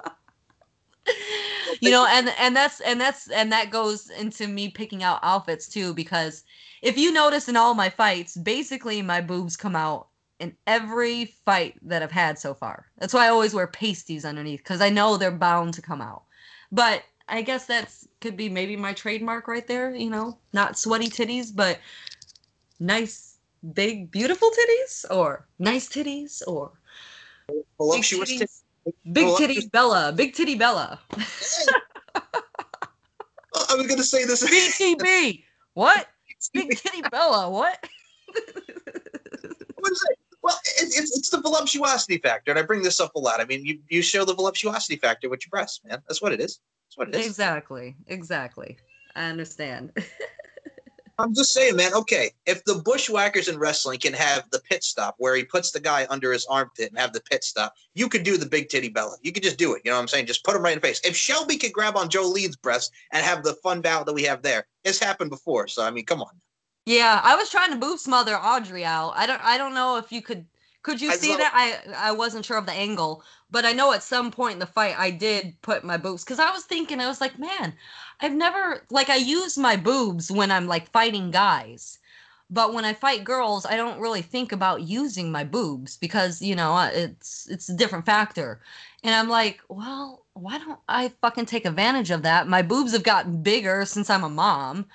you 1.81 1.91
know, 1.91 2.05
and 2.09 2.33
and 2.39 2.55
that's 2.55 2.79
and 2.81 2.99
that's 2.99 3.29
and 3.29 3.51
that 3.51 3.71
goes 3.71 4.09
into 4.09 4.47
me 4.47 4.69
picking 4.69 5.03
out 5.03 5.19
outfits 5.23 5.67
too, 5.67 5.93
because 5.93 6.43
if 6.81 6.97
you 6.97 7.11
notice 7.11 7.47
in 7.47 7.55
all 7.55 7.73
my 7.73 7.89
fights, 7.89 8.35
basically 8.37 9.01
my 9.01 9.21
boobs 9.21 9.55
come 9.55 9.75
out 9.75 10.07
in 10.39 10.55
every 10.65 11.25
fight 11.45 11.75
that 11.83 12.01
I've 12.01 12.11
had 12.11 12.39
so 12.39 12.53
far. 12.53 12.87
That's 12.97 13.13
why 13.13 13.25
I 13.25 13.29
always 13.29 13.53
wear 13.53 13.67
pasties 13.67 14.25
underneath 14.25 14.61
because 14.61 14.81
I 14.81 14.89
know 14.89 15.15
they're 15.15 15.31
bound 15.31 15.75
to 15.75 15.81
come 15.81 16.01
out. 16.01 16.23
But 16.71 17.03
I 17.31 17.41
guess 17.41 17.65
that's 17.65 18.07
could 18.19 18.35
be 18.35 18.49
maybe 18.49 18.75
my 18.75 18.93
trademark 18.93 19.47
right 19.47 19.65
there. 19.65 19.95
You 19.95 20.09
know, 20.09 20.37
not 20.51 20.77
sweaty 20.77 21.07
titties, 21.07 21.55
but 21.55 21.79
nice, 22.79 23.37
big, 23.73 24.11
beautiful 24.11 24.49
titties, 24.49 25.05
or 25.09 25.47
nice 25.57 25.87
titties, 25.87 26.43
or 26.45 26.73
voluptuous 27.77 28.29
big 28.29 28.41
titties. 28.41 28.61
Big 29.13 29.37
titty 29.37 29.67
Bella, 29.67 30.11
big 30.11 30.33
titty 30.33 30.55
Bella. 30.55 30.99
I 32.13 33.75
was 33.75 33.87
gonna 33.87 34.03
say 34.03 34.25
this. 34.25 34.43
BTB. 34.43 35.43
What? 35.73 36.07
Big 36.53 36.77
titty 36.77 37.01
Bella. 37.09 37.49
What? 37.49 37.87
what 39.75 39.91
is 39.91 40.05
it? 40.09 40.19
Well, 40.43 40.59
it, 40.65 40.87
it's, 40.87 41.15
it's 41.17 41.29
the 41.29 41.37
voluptuosity 41.37 42.21
factor, 42.21 42.51
and 42.51 42.59
I 42.59 42.63
bring 42.63 42.81
this 42.81 42.99
up 42.99 43.15
a 43.15 43.19
lot. 43.19 43.39
I 43.39 43.45
mean, 43.45 43.63
you, 43.63 43.79
you 43.89 44.01
show 44.01 44.25
the 44.25 44.33
voluptuosity 44.33 44.99
factor 44.99 45.29
with 45.29 45.45
your 45.45 45.51
breasts, 45.51 45.81
man. 45.85 46.01
That's 46.07 46.21
what 46.21 46.33
it 46.33 46.41
is. 46.41 46.59
That's 46.91 46.97
what 46.97 47.15
it 47.15 47.19
is. 47.19 47.27
Exactly. 47.27 47.95
Exactly. 48.07 48.77
I 49.15 49.25
understand. 49.25 49.91
I'm 51.19 51.33
just 51.33 51.53
saying, 51.53 51.75
man. 51.75 51.93
Okay, 51.93 52.31
if 52.45 52.63
the 52.65 52.81
bushwhackers 52.83 53.47
in 53.47 53.59
wrestling 53.59 53.99
can 53.99 54.13
have 54.13 54.49
the 54.51 54.59
pit 54.59 54.83
stop 54.83 55.15
where 55.19 55.35
he 55.35 55.43
puts 55.43 55.71
the 55.71 55.79
guy 55.79 56.07
under 56.09 56.33
his 56.33 56.45
armpit 56.47 56.89
and 56.89 56.97
have 56.97 57.13
the 57.13 57.21
pit 57.21 57.43
stop, 57.43 57.75
you 57.93 58.09
could 58.09 58.23
do 58.23 58.37
the 58.37 58.45
big 58.45 58.69
titty 58.69 58.89
Bella. 58.89 59.15
You 59.21 59.31
could 59.31 59.43
just 59.43 59.57
do 59.57 59.73
it. 59.75 59.83
You 59.85 59.91
know 59.91 59.97
what 59.97 60.01
I'm 60.01 60.07
saying? 60.07 60.25
Just 60.25 60.43
put 60.43 60.55
him 60.55 60.63
right 60.63 60.73
in 60.73 60.79
the 60.79 60.87
face. 60.87 60.99
If 61.03 61.15
Shelby 61.15 61.57
could 61.57 61.73
grab 61.73 61.95
on 61.95 62.09
Jolene's 62.09 62.55
breast 62.55 62.91
and 63.11 63.23
have 63.23 63.43
the 63.43 63.53
fun 63.55 63.81
battle 63.81 64.05
that 64.05 64.13
we 64.13 64.23
have 64.23 64.41
there, 64.41 64.65
it's 64.83 64.99
happened 64.99 65.29
before. 65.29 65.67
So 65.67 65.83
I 65.83 65.91
mean, 65.91 66.05
come 66.05 66.21
on. 66.21 66.31
Yeah, 66.85 67.21
I 67.23 67.35
was 67.35 67.49
trying 67.49 67.71
to 67.71 67.77
boob 67.77 67.99
smother 67.99 68.35
Audrey 68.35 68.83
out. 68.83 69.13
I 69.15 69.27
don't. 69.27 69.41
I 69.43 69.57
don't 69.57 69.75
know 69.75 69.97
if 69.97 70.11
you 70.11 70.21
could. 70.21 70.45
Could 70.83 70.99
you 70.99 71.11
I 71.11 71.15
see 71.15 71.35
that? 71.35 71.51
I 71.53 72.09
I 72.09 72.11
wasn't 72.11 72.43
sure 72.43 72.57
of 72.57 72.65
the 72.65 72.73
angle, 72.73 73.23
but 73.51 73.65
I 73.65 73.73
know 73.73 73.91
at 73.93 74.03
some 74.03 74.31
point 74.31 74.53
in 74.53 74.59
the 74.59 74.65
fight 74.65 74.95
I 74.97 75.11
did 75.11 75.61
put 75.61 75.83
my 75.83 75.97
boobs 75.97 76.23
because 76.23 76.39
I 76.39 76.51
was 76.51 76.63
thinking 76.63 76.99
I 76.99 77.07
was 77.07 77.21
like, 77.21 77.37
man, 77.37 77.73
I've 78.21 78.33
never 78.33 78.85
like 78.89 79.09
I 79.09 79.17
use 79.17 79.57
my 79.57 79.75
boobs 79.75 80.31
when 80.31 80.51
I'm 80.51 80.67
like 80.67 80.91
fighting 80.91 81.31
guys, 81.31 81.99
but 82.49 82.73
when 82.73 82.85
I 82.85 82.93
fight 82.93 83.23
girls, 83.23 83.65
I 83.65 83.77
don't 83.77 83.99
really 83.99 84.21
think 84.21 84.51
about 84.51 84.81
using 84.83 85.31
my 85.31 85.43
boobs 85.43 85.97
because 85.97 86.41
you 86.41 86.55
know 86.55 86.77
it's 86.93 87.47
it's 87.49 87.69
a 87.69 87.75
different 87.75 88.05
factor, 88.05 88.61
and 89.03 89.15
I'm 89.15 89.29
like, 89.29 89.61
well, 89.69 90.25
why 90.33 90.57
don't 90.57 90.79
I 90.87 91.09
fucking 91.21 91.45
take 91.47 91.65
advantage 91.65 92.11
of 92.11 92.23
that? 92.23 92.47
My 92.47 92.61
boobs 92.61 92.93
have 92.93 93.03
gotten 93.03 93.41
bigger 93.43 93.85
since 93.85 94.09
I'm 94.09 94.23
a 94.23 94.29
mom, 94.29 94.85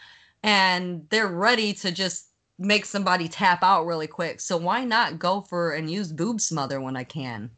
and 0.42 1.06
they're 1.10 1.28
ready 1.28 1.72
to 1.74 1.90
just 1.92 2.28
make 2.58 2.84
somebody 2.86 3.28
tap 3.28 3.62
out 3.62 3.86
really 3.86 4.06
quick. 4.06 4.40
So 4.40 4.56
why 4.56 4.84
not 4.84 5.18
go 5.18 5.40
for 5.42 5.72
and 5.72 5.90
use 5.90 6.12
boob 6.12 6.40
smother 6.40 6.80
when 6.80 6.96
I 6.96 7.04
can? 7.04 7.50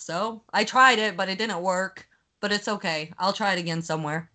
So 0.00 0.42
I 0.52 0.64
tried 0.64 0.98
it, 0.98 1.16
but 1.16 1.28
it 1.28 1.38
didn't 1.38 1.62
work. 1.62 2.08
But 2.40 2.52
it's 2.52 2.68
okay. 2.68 3.12
I'll 3.18 3.34
try 3.34 3.52
it 3.52 3.58
again 3.58 3.82
somewhere. 3.82 4.30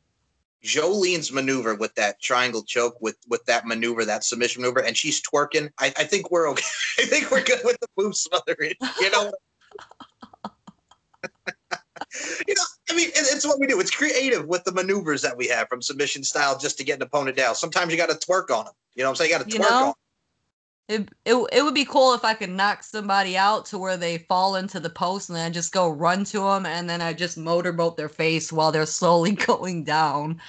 Jolene's 0.63 1.32
maneuver 1.32 1.76
with 1.76 1.93
that 1.95 2.22
triangle 2.22 2.63
choke, 2.63 2.99
with 3.01 3.18
with 3.28 3.45
that 3.45 3.66
maneuver, 3.66 4.05
that 4.05 4.24
submission 4.24 4.61
maneuver, 4.61 4.82
and 4.82 4.97
she's 4.97 5.22
twerking. 5.22 5.70
I, 5.80 5.88
I 5.97 6.03
think 6.03 6.32
we're 6.32 6.49
okay. 6.49 6.66
I 6.99 7.05
think 7.05 7.32
we're 7.32 7.43
good 7.43 7.59
with 7.63 7.78
the 7.80 7.88
boob 7.95 8.16
smothering. 8.16 8.74
You 8.99 9.11
know. 9.11 9.32
you 12.47 12.53
know, 12.53 12.63
I 12.89 12.95
mean, 12.95 13.09
it, 13.09 13.13
it's 13.16 13.45
what 13.45 13.59
we 13.59 13.68
do. 13.68 13.80
It's 13.80 13.91
creative 13.91 14.47
with 14.47 14.63
the 14.63 14.72
maneuvers 14.72 15.22
that 15.22 15.36
we 15.38 15.47
have 15.47 15.68
from 15.68 15.82
submission 15.82 16.24
style 16.24 16.57
just 16.57 16.78
to 16.78 16.84
get 16.84 16.97
an 16.97 17.03
opponent 17.03 17.38
down. 17.38 17.55
Sometimes 17.55 17.91
you 17.91 17.97
got 17.97 18.09
to 18.09 18.28
twerk 18.28 18.49
on 18.49 18.66
them. 18.66 18.74
You 18.95 19.03
know 19.03 19.09
what 19.09 19.13
I'm 19.13 19.16
saying? 19.18 19.32
You 19.32 19.38
got 19.38 19.49
to 19.49 19.57
twerk 19.57 19.63
you 19.63 19.70
know, 19.70 19.88
on. 19.88 19.93
It, 20.88 21.10
it, 21.26 21.36
it 21.52 21.64
would 21.64 21.74
be 21.74 21.86
cool 21.86 22.14
if 22.14 22.24
I 22.24 22.36
could 22.36 22.52
knock 22.52 22.84
somebody 22.84 23.36
out 23.36 23.66
to 23.68 23.80
where 23.80 23.98
they 23.98 24.20
fall 24.20 24.56
into 24.56 24.80
the 24.80 24.90
post 24.90 25.30
and 25.30 25.36
then 25.36 25.48
I 25.48 25.50
just 25.50 25.74
go 25.74 25.90
run 25.90 26.24
to 26.26 26.42
them 26.42 26.68
and 26.68 26.88
then 26.88 27.02
I 27.02 27.12
just 27.12 27.38
motorboat 27.38 27.98
their 27.98 28.10
face 28.10 28.54
while 28.54 28.72
they're 28.72 28.86
slowly 28.86 29.32
going 29.48 29.84
down. 29.84 30.40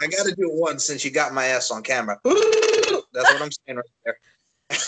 I 0.00 0.06
got 0.06 0.26
to 0.26 0.34
do 0.34 0.50
it 0.50 0.54
once 0.54 0.84
since 0.84 1.04
you 1.04 1.10
got 1.10 1.34
my 1.34 1.46
ass 1.46 1.72
on 1.72 1.82
camera. 1.82 2.20
That's 2.24 3.32
what 3.32 3.42
I'm 3.42 3.50
saying 3.50 3.76
right 3.76 3.84
there. 4.04 4.18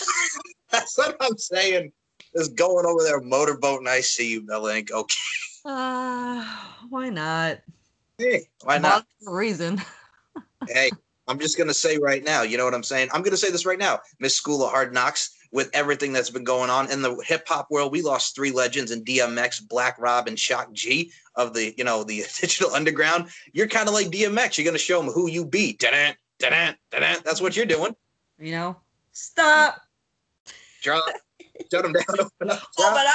That's 0.71 0.97
what 0.97 1.17
I'm 1.19 1.37
saying. 1.37 1.91
Just 2.37 2.55
going 2.55 2.85
over 2.85 3.03
there 3.03 3.19
motorboat 3.19 3.79
and 3.79 3.89
I 3.89 3.99
see 3.99 4.31
you, 4.31 4.43
Melink. 4.43 4.91
Okay. 4.91 5.15
Uh, 5.65 6.45
why 6.87 7.09
not? 7.09 7.59
Hey, 8.17 8.47
why 8.63 8.77
not? 8.77 9.05
For 9.23 9.33
a 9.33 9.35
reason. 9.35 9.81
hey, 10.67 10.91
I'm 11.29 11.39
just 11.39 11.57
gonna 11.57 11.73
say 11.73 11.97
right 11.97 12.23
now. 12.23 12.41
You 12.41 12.57
know 12.57 12.65
what 12.65 12.73
I'm 12.73 12.83
saying? 12.83 13.09
I'm 13.13 13.21
gonna 13.21 13.37
say 13.37 13.51
this 13.51 13.65
right 13.65 13.77
now. 13.77 13.99
Miss 14.19 14.35
School 14.35 14.63
of 14.63 14.71
Hard 14.71 14.93
Knocks. 14.93 15.35
With 15.51 15.71
everything 15.73 16.13
that's 16.13 16.29
been 16.29 16.43
going 16.43 16.69
on 16.69 16.91
in 16.91 17.01
the 17.01 17.15
hip 17.25 17.47
hop 17.47 17.71
world, 17.71 17.91
we 17.91 18.03
lost 18.03 18.35
three 18.35 18.51
legends 18.51 18.91
in 18.91 19.03
DMX, 19.03 19.67
Black 19.67 19.97
Rob, 19.97 20.27
and 20.27 20.37
Shock 20.37 20.71
G 20.73 21.11
of 21.35 21.55
the 21.55 21.73
you 21.75 21.83
know 21.83 22.03
the 22.03 22.23
digital 22.39 22.71
underground. 22.75 23.29
You're 23.51 23.67
kind 23.67 23.87
of 23.87 23.95
like 23.95 24.07
DMX. 24.07 24.57
You're 24.57 24.65
gonna 24.65 24.77
show 24.77 25.01
them 25.01 25.11
who 25.11 25.27
you 25.27 25.45
be. 25.45 25.73
Da-da, 25.73 26.13
da-da, 26.37 26.73
da-da. 26.91 27.15
That's 27.25 27.41
what 27.41 27.55
you're 27.55 27.65
doing. 27.65 27.95
You 28.37 28.51
know, 28.51 28.77
stop. 29.11 29.81
Drop. 30.83 31.03
Shut 31.71 31.83
them 31.83 31.93
down. 31.93 32.05
Open 32.19 32.49
up. 32.51 32.63
Open 32.77 33.05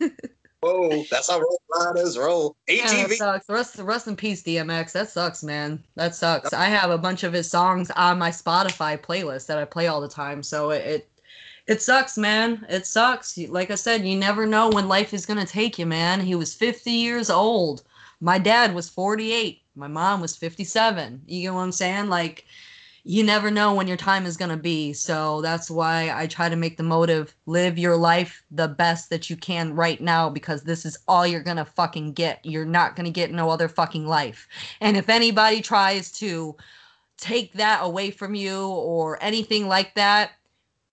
up. 0.00 0.20
Whoa, 0.64 1.04
that's 1.10 1.30
how 1.30 1.40
roll 1.40 1.60
riders 1.78 2.16
roll. 2.16 2.56
Yeah, 2.66 2.86
that 2.86 3.10
ATV. 3.10 3.16
sucks. 3.16 3.48
Rest, 3.50 3.78
rest 3.78 4.06
in 4.06 4.16
peace, 4.16 4.42
DMX. 4.42 4.92
That 4.92 5.10
sucks, 5.10 5.42
man. 5.42 5.82
That 5.94 6.14
sucks. 6.14 6.54
I 6.54 6.64
have 6.66 6.90
a 6.90 6.96
bunch 6.96 7.22
of 7.22 7.34
his 7.34 7.50
songs 7.50 7.90
on 7.90 8.18
my 8.18 8.30
Spotify 8.30 8.98
playlist 8.98 9.46
that 9.46 9.58
I 9.58 9.66
play 9.66 9.88
all 9.88 10.00
the 10.00 10.08
time. 10.08 10.42
So 10.42 10.70
it, 10.70 10.86
it, 10.86 11.08
it 11.66 11.82
sucks, 11.82 12.16
man. 12.16 12.64
It 12.70 12.86
sucks. 12.86 13.36
Like 13.36 13.70
I 13.70 13.74
said, 13.74 14.06
you 14.06 14.16
never 14.16 14.46
know 14.46 14.70
when 14.70 14.88
life 14.88 15.12
is 15.12 15.26
gonna 15.26 15.44
take 15.44 15.78
you, 15.78 15.84
man. 15.84 16.20
He 16.20 16.34
was 16.34 16.54
50 16.54 16.90
years 16.90 17.28
old. 17.28 17.82
My 18.20 18.38
dad 18.38 18.74
was 18.74 18.88
48. 18.88 19.60
My 19.74 19.88
mom 19.88 20.22
was 20.22 20.34
57. 20.34 21.22
You 21.26 21.42
get 21.42 21.54
what 21.54 21.60
I'm 21.60 21.72
saying? 21.72 22.08
Like, 22.08 22.46
you 23.06 23.22
never 23.22 23.50
know 23.50 23.74
when 23.74 23.86
your 23.86 23.98
time 23.98 24.24
is 24.24 24.38
going 24.38 24.50
to 24.50 24.56
be. 24.56 24.94
So 24.94 25.42
that's 25.42 25.70
why 25.70 26.10
I 26.14 26.26
try 26.26 26.48
to 26.48 26.56
make 26.56 26.78
the 26.78 26.82
motive 26.82 27.34
live 27.44 27.78
your 27.78 27.96
life 27.96 28.42
the 28.50 28.66
best 28.66 29.10
that 29.10 29.28
you 29.28 29.36
can 29.36 29.74
right 29.74 30.00
now 30.00 30.30
because 30.30 30.62
this 30.62 30.86
is 30.86 30.96
all 31.06 31.26
you're 31.26 31.42
going 31.42 31.58
to 31.58 31.66
fucking 31.66 32.14
get. 32.14 32.40
You're 32.44 32.64
not 32.64 32.96
going 32.96 33.04
to 33.04 33.12
get 33.12 33.30
no 33.30 33.50
other 33.50 33.68
fucking 33.68 34.06
life. 34.06 34.48
And 34.80 34.96
if 34.96 35.10
anybody 35.10 35.60
tries 35.60 36.10
to 36.12 36.56
take 37.18 37.52
that 37.52 37.80
away 37.82 38.10
from 38.10 38.34
you 38.34 38.68
or 38.68 39.22
anything 39.22 39.68
like 39.68 39.94
that, 39.96 40.32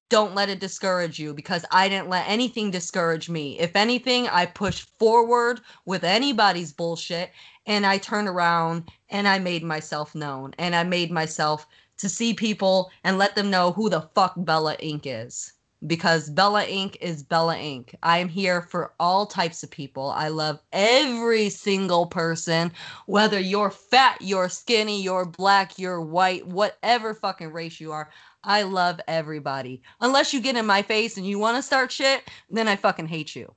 don't 0.10 0.36
let 0.36 0.50
it 0.50 0.60
discourage 0.60 1.18
you 1.18 1.34
because 1.34 1.64
I 1.72 1.88
didn't 1.88 2.10
let 2.10 2.28
anything 2.28 2.70
discourage 2.70 3.30
me. 3.30 3.58
If 3.58 3.78
anything, 3.78 4.28
I 4.28 4.46
pushed 4.46 4.90
forward 5.00 5.62
with 5.86 6.04
anybody's 6.04 6.74
bullshit 6.74 7.32
and 7.66 7.86
I 7.86 7.98
turned 7.98 8.28
around 8.28 8.92
and 9.10 9.26
I 9.26 9.40
made 9.40 9.64
myself 9.64 10.14
known 10.14 10.54
and 10.58 10.76
I 10.76 10.84
made 10.84 11.12
myself 11.12 11.66
to 12.02 12.10
see 12.10 12.34
people 12.34 12.92
and 13.04 13.18
let 13.18 13.36
them 13.36 13.50
know 13.50 13.72
who 13.72 13.90
the 13.90 14.02
fuck 14.02 14.34
Bella 14.38 14.76
Inc. 14.78 15.04
is. 15.06 15.54
Because 15.88 16.30
Bella 16.30 16.64
Inc. 16.66 16.96
is 17.02 17.24
Bella 17.24 17.56
Inc. 17.56 17.96
I 18.04 18.18
am 18.18 18.28
here 18.28 18.62
for 18.64 18.94
all 19.00 19.26
types 19.26 19.64
of 19.64 19.72
people. 19.72 20.12
I 20.12 20.28
love 20.28 20.60
every 20.72 21.50
single 21.50 22.06
person, 22.06 22.72
whether 23.06 23.40
you're 23.40 23.72
fat, 23.72 24.18
you're 24.22 24.50
skinny, 24.50 25.02
you're 25.02 25.26
black, 25.26 25.80
you're 25.80 26.02
white, 26.02 26.46
whatever 26.46 27.14
fucking 27.16 27.52
race 27.52 27.80
you 27.80 27.92
are. 27.92 28.12
I 28.44 28.64
love 28.64 29.00
everybody. 29.08 29.82
Unless 30.02 30.34
you 30.34 30.42
get 30.42 30.56
in 30.58 30.66
my 30.66 30.82
face 30.82 31.18
and 31.18 31.26
you 31.26 31.40
want 31.40 31.58
to 31.58 31.64
start 31.64 31.92
shit, 31.92 32.30
then 32.50 32.68
I 32.68 32.76
fucking 32.76 33.08
hate 33.08 33.36
you. 33.36 33.54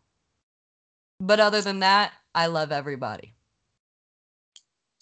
But 1.21 1.41
other 1.41 1.63
than 1.63 1.81
that, 1.81 2.13
I 2.35 2.47
love 2.47 2.73
everybody. 2.73 3.35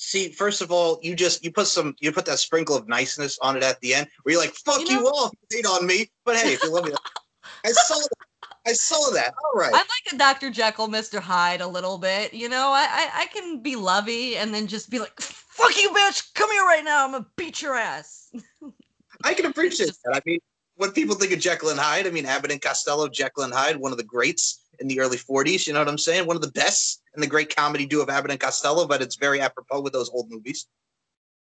See, 0.04 0.30
first 0.30 0.60
of 0.62 0.72
all, 0.72 0.98
you 1.00 1.14
just 1.14 1.44
you 1.44 1.52
put 1.52 1.68
some 1.68 1.94
you 2.00 2.10
put 2.10 2.26
that 2.26 2.40
sprinkle 2.40 2.74
of 2.76 2.88
niceness 2.88 3.38
on 3.40 3.56
it 3.56 3.62
at 3.62 3.80
the 3.80 3.94
end 3.94 4.08
where 4.24 4.32
you're 4.32 4.42
like, 4.42 4.52
fuck 4.52 4.80
You 4.80 4.86
you, 4.96 5.00
know- 5.00 5.12
all, 5.14 5.30
you 5.48 5.58
hate 5.58 5.66
on 5.66 5.86
me. 5.86 6.10
But 6.24 6.36
hey, 6.38 6.54
if 6.54 6.62
you 6.64 6.72
love 6.72 6.86
me, 6.86 6.92
I 7.64 7.70
saw 7.70 7.94
that. 7.94 8.08
I 8.66 8.72
saw 8.72 9.10
that. 9.14 9.32
All 9.44 9.60
right. 9.60 9.72
I'm 9.72 9.78
like 9.78 10.12
a 10.12 10.16
Dr. 10.16 10.50
Jekyll, 10.50 10.88
Mr. 10.88 11.20
Hyde 11.20 11.60
a 11.60 11.66
little 11.68 11.98
bit. 11.98 12.34
You 12.34 12.48
know, 12.48 12.70
I, 12.72 12.84
I 12.90 13.10
I 13.22 13.26
can 13.26 13.62
be 13.62 13.76
lovey 13.76 14.36
and 14.36 14.52
then 14.52 14.66
just 14.66 14.90
be 14.90 14.98
like, 14.98 15.20
fuck 15.20 15.76
you, 15.80 15.90
bitch, 15.90 16.34
come 16.34 16.50
here 16.50 16.64
right 16.64 16.84
now. 16.84 17.04
I'm 17.04 17.12
gonna 17.12 17.26
beat 17.36 17.62
your 17.62 17.76
ass. 17.76 18.32
I 19.22 19.34
can 19.34 19.46
appreciate 19.52 19.86
just- 19.86 20.00
that. 20.04 20.16
I 20.16 20.20
mean, 20.26 20.40
when 20.74 20.90
people 20.90 21.14
think 21.14 21.32
of 21.32 21.38
Jekyll 21.38 21.68
and 21.68 21.78
Hyde, 21.78 22.08
I 22.08 22.10
mean 22.10 22.26
Abbott 22.26 22.50
and 22.50 22.60
Costello, 22.60 23.06
Jekyll 23.08 23.44
and 23.44 23.54
Hyde, 23.54 23.76
one 23.76 23.92
of 23.92 23.98
the 23.98 24.04
greats 24.04 24.61
in 24.82 24.88
the 24.88 25.00
early 25.00 25.16
40s. 25.16 25.66
You 25.66 25.72
know 25.72 25.78
what 25.78 25.88
I'm 25.88 25.96
saying? 25.96 26.26
One 26.26 26.36
of 26.36 26.42
the 26.42 26.50
best 26.50 27.02
in 27.14 27.20
the 27.20 27.26
great 27.26 27.54
comedy 27.54 27.86
duo 27.86 28.02
of 28.02 28.10
Abbott 28.10 28.32
and 28.32 28.40
Costello, 28.40 28.86
but 28.86 29.00
it's 29.00 29.16
very 29.16 29.40
apropos 29.40 29.80
with 29.80 29.94
those 29.94 30.10
old 30.10 30.30
movies. 30.30 30.66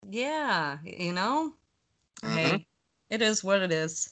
Yeah, 0.08 0.78
you 0.84 1.12
know. 1.12 1.54
Mhm. 2.22 2.34
Hey, 2.34 2.66
it 3.08 3.22
is 3.22 3.42
what 3.42 3.62
it 3.62 3.72
is. 3.72 4.10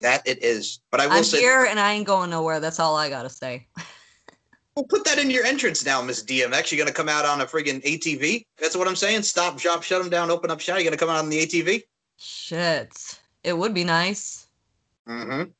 That 0.00 0.26
it 0.26 0.42
is. 0.42 0.80
But 0.90 1.00
I 1.00 1.06
will 1.06 1.14
I'm 1.14 1.24
say, 1.24 1.38
here 1.38 1.64
and 1.64 1.78
I 1.78 1.92
ain't 1.92 2.06
going 2.06 2.30
nowhere. 2.30 2.60
That's 2.60 2.80
all 2.80 2.96
I 2.96 3.08
gotta 3.08 3.30
say. 3.30 3.66
well, 4.74 4.84
put 4.84 5.04
that 5.04 5.18
in 5.18 5.30
your 5.30 5.44
entrance 5.44 5.84
now, 5.84 6.02
Miss 6.02 6.22
DMX. 6.22 6.72
You're 6.72 6.78
gonna 6.78 6.94
come 6.94 7.08
out 7.08 7.24
on 7.24 7.40
a 7.40 7.46
friggin' 7.46 7.82
ATV. 7.84 8.46
That's 8.58 8.76
what 8.76 8.88
I'm 8.88 8.96
saying. 8.96 9.22
Stop, 9.22 9.58
shop, 9.58 9.82
shut 9.82 10.00
them 10.00 10.10
down, 10.10 10.30
open 10.30 10.50
up, 10.50 10.60
shut. 10.60 10.76
You're 10.76 10.84
gonna 10.84 10.96
come 10.96 11.10
out 11.10 11.22
on 11.22 11.28
the 11.28 11.40
ATV. 11.44 11.82
Shit, 12.16 13.18
it 13.42 13.56
would 13.56 13.74
be 13.74 13.84
nice. 13.84 14.46
Mm-hmm. 15.08 15.50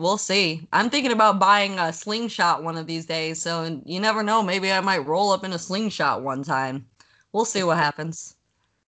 We'll 0.00 0.16
see. 0.16 0.66
I'm 0.72 0.88
thinking 0.88 1.12
about 1.12 1.38
buying 1.38 1.78
a 1.78 1.92
slingshot 1.92 2.62
one 2.62 2.78
of 2.78 2.86
these 2.86 3.04
days. 3.04 3.40
So 3.40 3.82
you 3.84 4.00
never 4.00 4.22
know. 4.22 4.42
Maybe 4.42 4.72
I 4.72 4.80
might 4.80 5.06
roll 5.06 5.30
up 5.30 5.44
in 5.44 5.52
a 5.52 5.58
slingshot 5.58 6.22
one 6.22 6.42
time. 6.42 6.86
We'll 7.32 7.44
see 7.44 7.62
what 7.64 7.76
happens. 7.76 8.34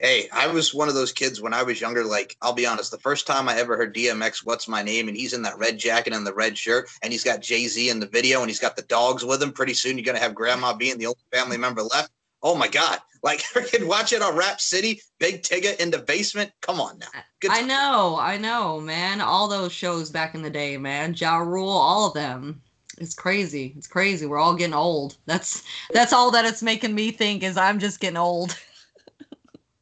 Hey, 0.00 0.28
I 0.30 0.46
was 0.48 0.74
one 0.74 0.86
of 0.86 0.94
those 0.94 1.10
kids 1.10 1.40
when 1.40 1.54
I 1.54 1.62
was 1.62 1.80
younger. 1.80 2.04
Like, 2.04 2.36
I'll 2.42 2.52
be 2.52 2.66
honest, 2.66 2.90
the 2.90 2.98
first 2.98 3.26
time 3.26 3.48
I 3.48 3.56
ever 3.56 3.74
heard 3.76 3.94
DMX, 3.94 4.44
What's 4.44 4.68
My 4.68 4.82
Name, 4.82 5.08
and 5.08 5.16
he's 5.16 5.32
in 5.32 5.42
that 5.42 5.58
red 5.58 5.78
jacket 5.78 6.12
and 6.12 6.26
the 6.26 6.34
red 6.34 6.56
shirt, 6.56 6.90
and 7.02 7.10
he's 7.10 7.24
got 7.24 7.40
Jay 7.40 7.66
Z 7.66 7.88
in 7.88 7.98
the 7.98 8.06
video, 8.06 8.40
and 8.40 8.48
he's 8.50 8.60
got 8.60 8.76
the 8.76 8.82
dogs 8.82 9.24
with 9.24 9.42
him. 9.42 9.50
Pretty 9.50 9.74
soon, 9.74 9.96
you're 9.96 10.04
going 10.04 10.16
to 10.16 10.22
have 10.22 10.34
Grandma 10.34 10.74
being 10.74 10.98
the 10.98 11.06
only 11.06 11.18
family 11.32 11.56
member 11.56 11.82
left. 11.82 12.12
Oh 12.42 12.54
my 12.54 12.68
God. 12.68 12.98
Like, 13.22 13.42
I 13.54 13.60
freaking 13.60 13.86
watch 13.86 14.12
it 14.12 14.22
on 14.22 14.36
Rap 14.36 14.60
City, 14.60 15.00
Big 15.18 15.42
Tigger 15.42 15.78
in 15.80 15.90
the 15.90 15.98
basement. 15.98 16.52
Come 16.60 16.80
on 16.80 16.98
now. 16.98 17.06
Good 17.40 17.50
I 17.50 17.60
time. 17.60 17.68
know, 17.68 18.16
I 18.18 18.36
know, 18.36 18.80
man. 18.80 19.20
All 19.20 19.48
those 19.48 19.72
shows 19.72 20.10
back 20.10 20.34
in 20.34 20.42
the 20.42 20.50
day, 20.50 20.76
man. 20.76 21.14
Ja 21.16 21.38
Rule, 21.38 21.68
all 21.68 22.06
of 22.06 22.14
them. 22.14 22.62
It's 22.98 23.14
crazy. 23.14 23.74
It's 23.76 23.86
crazy. 23.86 24.26
We're 24.26 24.38
all 24.38 24.54
getting 24.54 24.74
old. 24.74 25.16
That's 25.26 25.62
that's 25.92 26.12
all 26.12 26.30
that 26.32 26.44
it's 26.44 26.62
making 26.62 26.94
me 26.94 27.10
think 27.12 27.42
is 27.42 27.56
I'm 27.56 27.78
just 27.78 28.00
getting 28.00 28.16
old. 28.16 28.56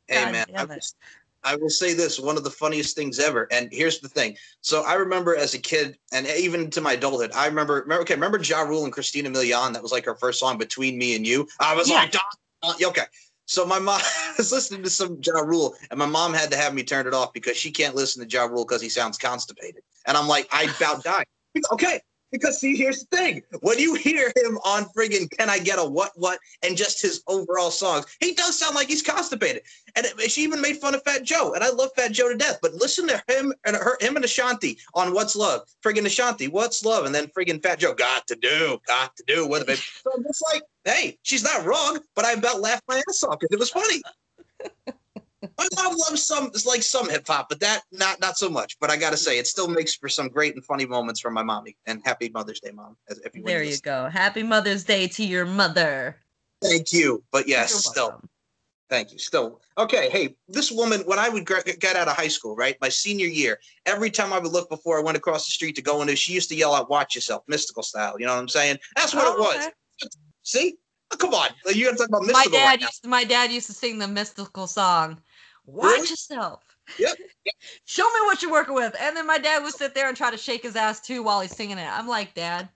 Hey, 0.08 0.22
God 0.22 0.32
man. 0.32 0.46
I 0.56 0.64
will. 0.64 0.78
I 1.42 1.56
will 1.56 1.70
say 1.70 1.94
this 1.94 2.18
one 2.18 2.36
of 2.36 2.44
the 2.44 2.50
funniest 2.50 2.96
things 2.96 3.18
ever. 3.18 3.48
And 3.52 3.68
here's 3.72 4.00
the 4.00 4.08
thing. 4.08 4.36
So 4.60 4.84
I 4.84 4.94
remember 4.94 5.36
as 5.36 5.54
a 5.54 5.58
kid, 5.58 5.96
and 6.12 6.26
even 6.26 6.70
to 6.70 6.80
my 6.80 6.92
adulthood, 6.94 7.30
I 7.34 7.46
remember, 7.46 7.80
remember 7.82 8.02
okay, 8.02 8.14
remember 8.14 8.38
Ja 8.40 8.62
Rule 8.62 8.84
and 8.84 8.92
Christina 8.92 9.30
Milian? 9.30 9.72
That 9.72 9.82
was 9.82 9.92
like 9.92 10.04
her 10.04 10.14
first 10.16 10.40
song, 10.40 10.58
Between 10.58 10.98
Me 10.98 11.14
and 11.14 11.26
You. 11.26 11.48
I 11.60 11.74
was 11.74 11.88
Yeah. 11.88 11.96
like, 11.96 12.14
Uh, 12.62 12.72
"Don, 12.72 12.80
Don." 12.80 12.90
Okay. 12.90 13.04
So 13.46 13.64
my 13.64 13.78
mom 13.78 14.00
was 14.38 14.52
listening 14.52 14.82
to 14.82 14.90
some 14.90 15.18
Ja 15.22 15.40
Rule, 15.40 15.74
and 15.90 15.98
my 15.98 16.06
mom 16.06 16.34
had 16.34 16.50
to 16.50 16.56
have 16.56 16.74
me 16.74 16.82
turn 16.82 17.06
it 17.06 17.14
off 17.14 17.32
because 17.32 17.56
she 17.56 17.70
can't 17.70 17.94
listen 17.94 18.26
to 18.26 18.28
Ja 18.28 18.44
Rule 18.44 18.64
because 18.64 18.82
he 18.82 18.88
sounds 18.88 19.18
constipated. 19.18 19.82
And 20.06 20.16
I'm 20.16 20.28
like, 20.28 20.48
I 20.52 20.64
about 20.64 21.02
died. 21.04 21.26
Okay. 21.72 22.00
Because 22.32 22.60
see, 22.60 22.76
here's 22.76 23.04
the 23.04 23.16
thing. 23.16 23.42
When 23.60 23.78
you 23.78 23.94
hear 23.94 24.32
him 24.36 24.58
on 24.64 24.86
friggin' 24.96 25.30
Can 25.30 25.48
I 25.48 25.58
Get 25.58 25.78
a 25.78 25.84
What 25.84 26.12
What 26.16 26.38
and 26.62 26.76
just 26.76 27.00
his 27.00 27.22
overall 27.26 27.70
songs, 27.70 28.04
he 28.20 28.34
does 28.34 28.58
sound 28.58 28.74
like 28.74 28.88
he's 28.88 29.02
constipated. 29.02 29.62
And 29.94 30.06
it- 30.06 30.30
she 30.30 30.42
even 30.42 30.60
made 30.60 30.78
fun 30.78 30.94
of 30.94 31.02
Fat 31.04 31.22
Joe. 31.22 31.52
And 31.54 31.62
I 31.62 31.70
love 31.70 31.90
Fat 31.96 32.12
Joe 32.12 32.28
to 32.28 32.36
death. 32.36 32.58
But 32.60 32.74
listen 32.74 33.06
to 33.08 33.22
him 33.28 33.54
and 33.64 33.76
her, 33.76 33.96
him 34.00 34.16
and 34.16 34.24
Ashanti 34.24 34.78
on 34.94 35.14
What's 35.14 35.36
Love. 35.36 35.62
Friggin' 35.84 36.04
Ashanti, 36.06 36.48
What's 36.48 36.84
Love? 36.84 37.06
And 37.06 37.14
then 37.14 37.28
friggin' 37.28 37.62
Fat 37.62 37.78
Joe, 37.78 37.94
got 37.94 38.26
to 38.26 38.36
do, 38.36 38.78
got 38.86 39.16
to 39.16 39.24
do. 39.26 39.44
A 39.54 39.64
baby. 39.64 39.80
So 40.02 40.10
I'm 40.14 40.22
just 40.24 40.42
like, 40.52 40.62
hey, 40.84 41.18
she's 41.22 41.44
not 41.44 41.64
wrong, 41.64 42.00
but 42.14 42.24
I 42.24 42.32
about 42.32 42.60
laughed 42.60 42.84
my 42.88 43.02
ass 43.08 43.22
off 43.22 43.38
because 43.38 43.54
it 43.54 43.58
was 43.58 43.70
funny. 43.70 44.02
My 45.42 45.68
mom 45.76 45.96
loves 45.96 46.26
some, 46.26 46.46
it's 46.46 46.66
like 46.66 46.82
some 46.82 47.08
hip 47.08 47.26
hop, 47.26 47.48
but 47.48 47.60
that 47.60 47.82
not 47.92 48.20
not 48.20 48.38
so 48.38 48.48
much. 48.48 48.78
But 48.80 48.90
I 48.90 48.96
gotta 48.96 49.16
say, 49.16 49.38
it 49.38 49.46
still 49.46 49.68
makes 49.68 49.94
for 49.94 50.08
some 50.08 50.28
great 50.28 50.54
and 50.54 50.64
funny 50.64 50.86
moments 50.86 51.20
from 51.20 51.34
my 51.34 51.42
mommy. 51.42 51.76
And 51.86 52.00
happy 52.04 52.30
Mother's 52.30 52.60
Day, 52.60 52.70
mom. 52.72 52.96
You 53.34 53.42
There 53.42 53.62
you 53.62 53.78
go. 53.78 54.08
Happy 54.08 54.42
Mother's 54.42 54.84
Day 54.84 55.08
to 55.08 55.24
your 55.24 55.44
mother. 55.44 56.16
Thank 56.62 56.92
you. 56.92 57.22
But 57.32 57.46
yes, 57.46 57.74
still, 57.74 58.20
thank 58.88 59.12
you. 59.12 59.18
Still, 59.18 59.60
okay. 59.76 60.08
Hey, 60.08 60.36
this 60.48 60.72
woman, 60.72 61.02
when 61.02 61.18
I 61.18 61.28
would 61.28 61.46
get 61.46 61.96
out 61.96 62.08
of 62.08 62.16
high 62.16 62.28
school, 62.28 62.56
right, 62.56 62.76
my 62.80 62.88
senior 62.88 63.26
year, 63.26 63.60
every 63.84 64.10
time 64.10 64.32
I 64.32 64.38
would 64.38 64.52
look 64.52 64.70
before 64.70 64.98
I 64.98 65.02
went 65.02 65.18
across 65.18 65.44
the 65.46 65.52
street 65.52 65.76
to 65.76 65.82
go 65.82 66.00
into, 66.00 66.16
she 66.16 66.32
used 66.32 66.48
to 66.48 66.56
yell 66.56 66.74
out, 66.74 66.88
"Watch 66.88 67.14
yourself," 67.14 67.44
Mystikal 67.50 67.84
style. 67.84 68.16
You 68.18 68.26
know 68.26 68.34
what 68.34 68.40
I'm 68.40 68.48
saying? 68.48 68.78
That's 68.96 69.14
what 69.14 69.26
it 69.26 69.34
Oh, 69.36 69.42
was. 69.42 69.56
okay. 69.56 69.70
See? 70.42 70.78
Oh, 71.12 71.16
come 71.18 71.34
on, 71.34 71.50
you 71.74 71.84
got 71.84 71.92
to 71.92 71.96
talk 71.96 72.08
about 72.08 72.22
Mystikal. 72.22 72.32
My 72.32 72.44
dad 72.44 72.66
right 72.66 72.80
used 72.80 73.02
to, 73.02 73.08
my 73.08 73.24
dad 73.24 73.52
used 73.52 73.66
to 73.66 73.72
sing 73.72 73.98
the 73.98 74.06
Mystikal 74.06 74.68
song. 74.68 75.20
Watch 75.66 75.92
Really? 75.92 76.08
yourself. 76.08 76.62
Yep. 76.98 77.16
Show 77.84 78.04
me 78.04 78.20
what 78.24 78.42
you're 78.42 78.52
working 78.52 78.74
with. 78.74 78.94
And 79.00 79.16
then 79.16 79.26
my 79.26 79.38
dad 79.38 79.62
would 79.62 79.74
sit 79.74 79.94
there 79.94 80.08
and 80.08 80.16
try 80.16 80.30
to 80.30 80.36
shake 80.36 80.62
his 80.62 80.76
ass 80.76 81.00
too 81.00 81.22
while 81.22 81.40
he's 81.40 81.54
singing 81.56 81.78
it. 81.78 81.88
I'm 81.88 82.08
like, 82.08 82.34
Dad, 82.34 82.68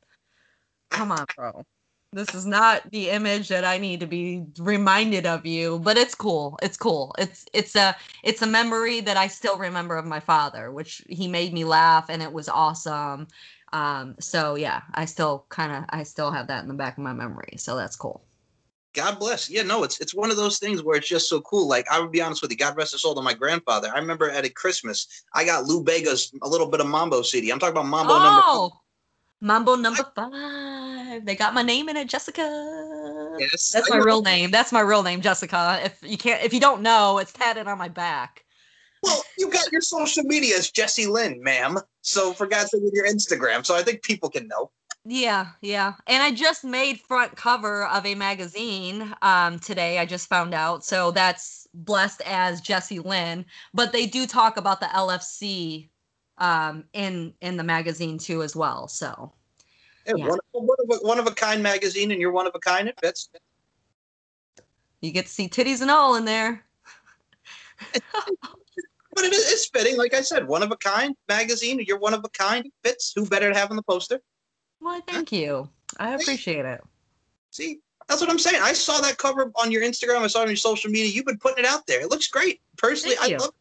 come 0.91 1.13
on, 1.13 1.27
bro. 1.37 1.65
This 2.13 2.35
is 2.35 2.45
not 2.45 2.91
the 2.91 3.11
image 3.11 3.47
that 3.49 3.65
I 3.65 3.79
need 3.79 4.01
to 4.01 4.07
be 4.07 4.45
reminded 4.59 5.27
of 5.27 5.47
you, 5.47 5.79
but 5.79 5.97
it's 5.97 6.15
cool. 6.15 6.59
It's 6.61 6.77
cool. 6.77 7.15
It's 7.19 7.47
it's 7.53 7.77
a 7.77 7.95
it's 8.25 8.43
a 8.43 8.49
memory 8.49 9.01
that 9.03 9.17
I 9.17 9.29
still 9.29 9.57
remember 9.57 9.97
of 9.97 10.07
my 10.07 10.19
father, 10.19 10.73
which 10.73 11.05
he 11.09 11.29
made 11.29 11.53
me 11.53 11.63
laugh 11.63 12.07
and 12.09 12.21
it 12.21 12.33
was 12.33 12.49
awesome. 12.49 13.29
Um, 13.73 14.17
so 14.19 14.57
yeah, 14.57 14.83
I 14.95 15.05
still 15.05 15.45
kind 15.49 15.73
of 15.73 15.85
I 15.91 16.03
still 16.03 16.31
have 16.31 16.49
that 16.49 16.63
in 16.63 16.69
the 16.69 16.75
back 16.75 16.99
of 16.99 17.05
my 17.05 17.13
memory. 17.13 17.55
So 17.57 17.77
that's 17.77 17.97
cool. 17.97 18.23
God 18.93 19.21
bless. 19.21 19.49
Yeah, 19.49 19.63
no, 19.63 19.85
it's 19.85 20.01
it's 20.01 20.15
one 20.15 20.31
of 20.31 20.37
those 20.37 20.59
things 20.59 20.83
where 20.83 20.97
it's 20.97 21.09
just 21.09 21.29
so 21.29 21.41
cool. 21.43 21.69
Like 21.69 21.87
I 21.91 22.01
would 22.01 22.11
be 22.11 22.21
honest 22.21 22.43
with 22.43 22.51
you, 22.51 22.57
God 22.57 22.77
rest 22.77 22.93
his 22.93 23.03
soul 23.03 23.15
to 23.15 23.23
my 23.23 23.35
grandfather. 23.35 23.91
I 23.95 23.99
remember 23.99 24.31
at 24.31 24.45
a 24.45 24.51
Christmas, 24.51 25.25
I 25.35 25.45
got 25.45 25.67
Lou 25.67 25.83
Bega's 25.83 26.33
a 26.43 26.49
little 26.49 26.67
bit 26.67 26.81
of 26.81 26.89
Mambo 26.89 27.23
CD. 27.23 27.51
I'm 27.51 27.61
talking 27.61 27.77
about 27.77 27.87
Mambo 27.87 28.15
number. 28.15 28.43
Oh, 28.45 28.81
Mambo 29.41 29.77
number 29.77 30.05
five. 30.15 31.25
They 31.25 31.37
got 31.37 31.55
my 31.55 31.63
name 31.63 31.89
in 31.89 31.97
it, 31.97 32.09
Jessica. 32.09 32.43
Yes, 33.39 33.71
That's 33.71 33.91
I 33.91 33.97
my 33.97 34.05
real 34.05 34.23
name. 34.23 34.51
That's 34.51 34.73
my 34.73 34.81
real 34.81 35.03
name, 35.03 35.21
Jessica. 35.21 35.81
If 35.85 36.03
you 36.03 36.19
can't, 36.19 36.43
if 36.43 36.53
you 36.53 36.61
don't 36.61 36.83
know, 36.83 37.19
it's 37.19 37.33
tatted 37.33 37.69
on 37.69 37.79
my 37.79 37.89
back. 37.89 38.45
Well, 39.03 39.23
you 39.39 39.51
got 39.51 39.73
your 39.73 39.81
social 39.81 40.25
media 40.25 40.57
as 40.57 40.71
Jesse 40.71 41.07
Lynn, 41.07 41.43
ma'am. 41.43 41.79
So 42.03 42.33
for 42.33 42.47
God's 42.47 42.71
sake, 42.71 42.83
with 42.83 42.93
your 42.95 43.07
Instagram, 43.07 43.65
so 43.65 43.75
I 43.75 43.83
think 43.83 44.03
people 44.03 44.29
can 44.29 44.47
know. 44.49 44.71
Yeah, 45.07 45.47
yeah. 45.63 45.95
And 46.07 46.23
I 46.23 46.31
just 46.31 46.63
made 46.63 47.01
front 47.01 47.35
cover 47.35 47.87
of 47.87 48.05
a 48.05 48.15
magazine 48.15 49.15
um 49.23 49.59
today. 49.59 49.99
I 49.99 50.05
just 50.05 50.29
found 50.29 50.53
out. 50.53 50.85
So 50.85 51.11
that's 51.11 51.67
blessed 51.73 52.21
as 52.27 52.61
Jesse 52.61 52.99
Lynn, 52.99 53.47
but 53.73 53.93
they 53.93 54.07
do 54.07 54.27
talk 54.27 54.59
about 54.59 54.81
the 54.81 54.87
LFC 54.87 55.89
um 56.39 56.85
in 56.93 57.33
in 57.41 57.57
the 57.57 57.65
magazine 57.65 58.19
too 58.19 58.43
as 58.43 58.55
well. 58.55 58.89
So 58.89 59.33
Yeah, 60.07 60.15
Yeah. 60.17 60.27
One, 60.27 60.39
one, 60.53 60.77
of 60.81 60.99
a, 60.99 61.07
one 61.07 61.19
of 61.19 61.27
a 61.27 61.33
kind 61.33 61.63
magazine, 61.63 62.11
and 62.11 62.21
you're 62.21 62.33
one 62.33 62.47
of 62.47 62.55
a 62.55 62.61
kind. 62.61 62.87
It 62.87 62.99
fits. 63.01 63.31
you 65.01 65.13
get 65.13 65.27
to 65.27 65.33
see 65.33 65.49
titties 65.49 65.81
and 65.81 65.91
all 65.91 66.17
in 66.17 66.27
there. 66.27 66.63
But 69.15 69.25
it 69.25 69.33
is 69.33 69.67
fitting, 69.67 69.97
like 69.97 70.15
I 70.15 70.21
said, 70.21 70.47
one 70.47 70.63
of 70.63 70.71
a 70.71 70.77
kind 70.77 71.17
magazine. 71.29 71.83
You're 71.87 71.99
one 71.99 72.15
of 72.15 72.25
a 72.25 72.29
kind. 72.29 72.67
It 72.67 72.73
fits. 72.85 73.13
Who 73.15 73.27
better 73.27 73.53
to 73.53 73.59
have 73.59 73.71
on 73.71 73.77
the 73.77 73.83
poster? 73.83 74.21
Why, 74.79 75.01
thank 75.07 75.33
you. 75.33 75.69
I 75.99 76.15
appreciate 76.15 76.65
it. 76.65 76.81
See, 77.51 77.81
that's 78.09 78.21
what 78.21 78.31
I'm 78.31 78.39
saying. 78.39 78.61
I 78.63 78.73
saw 78.73 79.01
that 79.01 79.19
cover 79.19 79.51
on 79.57 79.73
your 79.73 79.83
Instagram. 79.83 80.21
I 80.21 80.29
saw 80.29 80.41
it 80.41 80.43
on 80.43 80.49
your 80.49 80.57
social 80.57 80.91
media. 80.91 81.11
You've 81.11 81.27
been 81.27 81.39
putting 81.39 81.65
it 81.65 81.69
out 81.69 81.87
there. 81.87 82.01
It 82.01 82.11
looks 82.11 82.29
great. 82.29 82.61
Personally, 82.77 83.17
I 83.21 83.29
love. 83.37 83.49
It. 83.49 83.55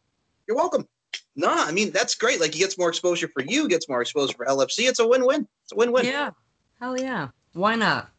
You're 0.46 0.56
welcome. 0.56 0.86
No, 1.34 1.48
I 1.50 1.72
mean 1.72 1.90
that's 1.90 2.14
great. 2.14 2.40
Like, 2.40 2.54
he 2.54 2.60
gets 2.60 2.78
more 2.78 2.88
exposure 2.88 3.28
for 3.28 3.42
you, 3.42 3.68
gets 3.68 3.88
more 3.88 4.00
exposure 4.00 4.34
for 4.36 4.46
LFC. 4.46 4.88
It's 4.88 5.00
a 5.00 5.06
win-win. 5.06 5.46
It's 5.64 5.72
a 5.72 5.76
win-win. 5.76 6.04
Yeah. 6.04 6.30
Hell 6.78 6.98
yeah. 6.98 7.28
Why 7.52 7.74
not? 7.74 8.10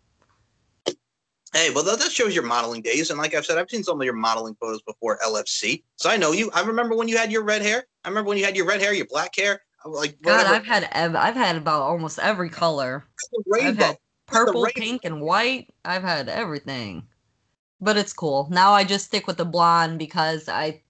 Hey, 1.54 1.70
well, 1.70 1.84
that, 1.84 2.00
shows 2.12 2.34
your 2.34 2.46
modeling 2.46 2.82
days. 2.82 3.10
And 3.10 3.20
like 3.20 3.34
I've 3.36 3.46
said, 3.46 3.58
I've 3.58 3.70
seen 3.70 3.84
some 3.84 4.00
of 4.00 4.06
your 4.06 4.14
modeling 4.14 4.56
photos 4.56 4.82
before 4.84 5.20
LFC. 5.22 5.84
So 5.98 6.10
I 6.10 6.16
know 6.16 6.32
you. 6.32 6.50
I 6.54 6.62
remember 6.62 6.96
when 6.96 7.10
you 7.10 7.18
had 7.18 7.32
your 7.32 7.44
red 7.44 7.62
hair. 7.62 7.84
I 8.06 8.10
remember 8.10 8.30
when 8.30 8.38
you 8.38 8.46
had 8.46 8.56
your 8.56 8.66
red 8.66 8.82
hair, 8.82 8.94
your 8.94 9.08
black 9.08 9.36
hair. 9.36 9.62
Uh, 9.86 9.90
like 9.90 10.22
God, 10.22 10.46
whatever. 10.46 10.56
I've 10.56 10.66
had 10.66 10.88
ev- 10.92 11.16
I've 11.16 11.36
had 11.36 11.58
about 11.58 11.82
almost 11.82 12.20
every 12.20 12.50
color. 12.50 13.06
I've 13.54 13.76
had 13.76 13.98
purple, 14.28 14.68
pink, 14.76 15.04
and 15.04 15.22
white. 15.22 15.74
I've 15.84 16.04
had 16.04 16.30
everything. 16.30 17.08
But 17.82 17.98
it's 17.98 18.14
cool. 18.14 18.48
Now 18.50 18.72
I 18.74 18.84
just 18.86 19.06
stick 19.08 19.28
with 19.28 19.38
the 19.38 19.46
blonde 19.46 20.00
because 20.00 20.48
I 20.48 20.84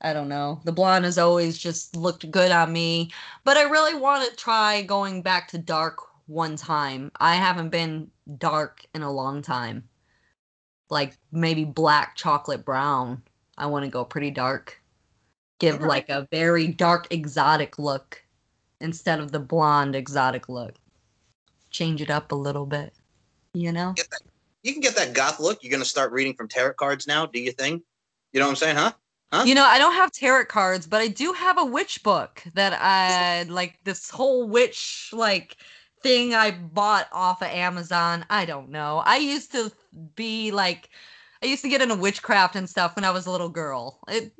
I 0.00 0.12
don't 0.12 0.28
know. 0.28 0.60
The 0.64 0.72
blonde 0.72 1.04
has 1.06 1.18
always 1.18 1.58
just 1.58 1.96
looked 1.96 2.30
good 2.30 2.52
on 2.52 2.72
me. 2.72 3.12
But 3.44 3.56
I 3.56 3.62
really 3.64 3.94
want 3.94 4.28
to 4.30 4.36
try 4.36 4.82
going 4.82 5.22
back 5.22 5.48
to 5.48 5.58
dark 5.58 5.98
one 6.26 6.56
time. 6.56 7.10
I 7.20 7.36
haven't 7.36 7.70
been 7.70 8.10
dark 8.38 8.84
in 8.94 9.02
a 9.02 9.12
long 9.12 9.42
time. 9.42 9.87
Like 10.90 11.16
maybe 11.32 11.64
black 11.64 12.16
chocolate 12.16 12.64
brown. 12.64 13.22
I 13.56 13.66
want 13.66 13.84
to 13.84 13.90
go 13.90 14.04
pretty 14.04 14.30
dark. 14.30 14.80
Give 15.58 15.80
like 15.80 16.08
a 16.08 16.28
very 16.30 16.68
dark 16.68 17.08
exotic 17.10 17.78
look 17.78 18.22
instead 18.80 19.18
of 19.18 19.32
the 19.32 19.40
blonde 19.40 19.96
exotic 19.96 20.48
look. 20.48 20.74
Change 21.70 22.00
it 22.00 22.10
up 22.10 22.32
a 22.32 22.36
little 22.36 22.66
bit. 22.66 22.94
You 23.54 23.72
know? 23.72 23.94
You 24.62 24.72
can 24.72 24.80
get 24.80 24.96
that 24.96 25.14
goth 25.14 25.40
look. 25.40 25.62
You're 25.62 25.72
gonna 25.72 25.84
start 25.84 26.12
reading 26.12 26.34
from 26.34 26.48
tarot 26.48 26.74
cards 26.74 27.06
now. 27.06 27.26
Do 27.26 27.40
you 27.40 27.52
think? 27.52 27.82
You 28.32 28.40
know 28.40 28.46
what 28.46 28.50
I'm 28.50 28.56
saying, 28.56 28.76
huh? 28.76 28.92
Huh? 29.32 29.44
You 29.44 29.54
know, 29.54 29.64
I 29.64 29.78
don't 29.78 29.94
have 29.94 30.10
tarot 30.10 30.46
cards, 30.46 30.86
but 30.86 31.00
I 31.00 31.08
do 31.08 31.32
have 31.34 31.58
a 31.58 31.64
witch 31.64 32.02
book 32.02 32.42
that 32.54 32.72
I 32.80 33.42
like 33.44 33.78
this 33.84 34.08
whole 34.08 34.48
witch 34.48 35.10
like 35.12 35.56
thing 36.02 36.34
I 36.34 36.52
bought 36.52 37.08
off 37.12 37.42
of 37.42 37.48
Amazon. 37.48 38.24
I 38.30 38.44
don't 38.44 38.70
know. 38.70 39.02
I 39.04 39.18
used 39.18 39.52
to 39.52 39.72
be 40.14 40.50
like 40.50 40.90
I 41.42 41.46
used 41.46 41.62
to 41.62 41.68
get 41.68 41.80
into 41.80 41.94
witchcraft 41.94 42.56
and 42.56 42.68
stuff 42.68 42.96
when 42.96 43.04
I 43.04 43.10
was 43.12 43.26
a 43.26 43.30
little 43.30 43.48
girl. 43.48 44.00
It, 44.08 44.32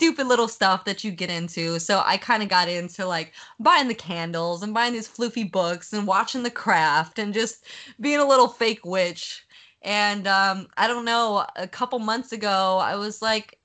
stupid 0.00 0.26
little 0.26 0.48
stuff 0.48 0.86
that 0.86 1.04
you 1.04 1.10
get 1.10 1.28
into. 1.28 1.78
So 1.78 2.02
I 2.06 2.16
kind 2.16 2.42
of 2.42 2.48
got 2.48 2.70
into 2.70 3.04
like 3.06 3.34
buying 3.58 3.88
the 3.88 3.94
candles 3.94 4.62
and 4.62 4.72
buying 4.72 4.94
these 4.94 5.06
floofy 5.06 5.50
books 5.50 5.92
and 5.92 6.06
watching 6.06 6.42
the 6.42 6.50
craft 6.50 7.18
and 7.18 7.34
just 7.34 7.66
being 8.00 8.18
a 8.18 8.26
little 8.26 8.48
fake 8.48 8.86
witch. 8.86 9.44
And 9.82 10.26
um, 10.26 10.68
I 10.78 10.88
don't 10.88 11.04
know, 11.04 11.46
a 11.56 11.68
couple 11.68 11.98
months 11.98 12.32
ago, 12.32 12.78
I 12.78 12.96
was 12.96 13.20
like, 13.20 13.58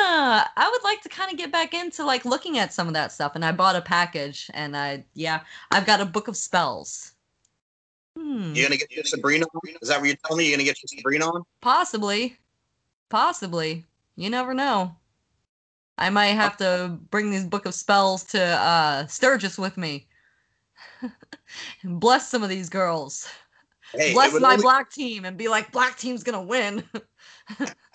I 0.00 0.68
would 0.70 0.82
like 0.84 1.02
to 1.02 1.08
kind 1.08 1.30
of 1.30 1.38
get 1.38 1.50
back 1.52 1.74
into 1.74 2.04
like 2.04 2.24
looking 2.24 2.58
at 2.58 2.72
some 2.72 2.86
of 2.88 2.94
that 2.94 3.12
stuff. 3.12 3.32
And 3.34 3.44
I 3.44 3.52
bought 3.52 3.76
a 3.76 3.80
package, 3.80 4.50
and 4.54 4.76
I, 4.76 5.04
yeah, 5.14 5.40
I've 5.70 5.86
got 5.86 6.00
a 6.00 6.04
book 6.04 6.28
of 6.28 6.36
spells. 6.36 7.12
Hmm, 8.16 8.52
You're 8.54 8.66
gonna 8.66 8.76
get 8.78 8.90
your 8.90 9.04
Sabrina 9.04 9.46
on? 9.46 9.60
Is 9.80 9.88
that 9.88 10.00
what 10.00 10.08
you're 10.08 10.16
telling 10.24 10.38
me? 10.38 10.48
You're 10.48 10.56
gonna 10.56 10.64
get 10.64 10.82
your 10.82 10.88
Sabrina 10.98 11.26
on? 11.26 11.42
possibly, 11.60 12.36
possibly. 13.08 13.84
You 14.16 14.30
never 14.30 14.54
know. 14.54 14.96
I 15.98 16.10
might 16.10 16.28
have 16.28 16.56
to 16.58 16.98
bring 17.10 17.30
these 17.30 17.44
book 17.44 17.66
of 17.66 17.74
spells 17.74 18.24
to 18.26 18.40
uh, 18.42 19.06
Sturgis 19.06 19.58
with 19.58 19.76
me. 19.76 20.06
and 21.82 22.00
bless 22.00 22.28
some 22.28 22.42
of 22.42 22.48
these 22.48 22.68
girls. 22.68 23.28
Hey, 23.92 24.12
bless 24.12 24.32
my 24.40 24.52
only- 24.52 24.62
black 24.62 24.92
team 24.92 25.24
and 25.24 25.36
be 25.36 25.48
like, 25.48 25.72
black 25.72 25.96
team's 25.98 26.22
gonna 26.22 26.42
win. 26.42 26.84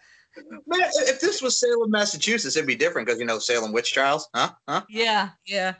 Man, 0.66 0.82
if 0.96 1.20
this 1.20 1.42
was 1.42 1.60
Salem, 1.60 1.92
Massachusetts, 1.92 2.56
it'd 2.56 2.68
be 2.68 2.76
different 2.76 3.08
because 3.08 3.20
you 3.20 3.26
know 3.26 3.40
Salem 3.40 3.72
witch 3.72 3.94
trials, 3.94 4.30
huh? 4.34 4.52
Huh? 4.68 4.84
Yeah, 4.90 5.30
yeah. 5.46 5.76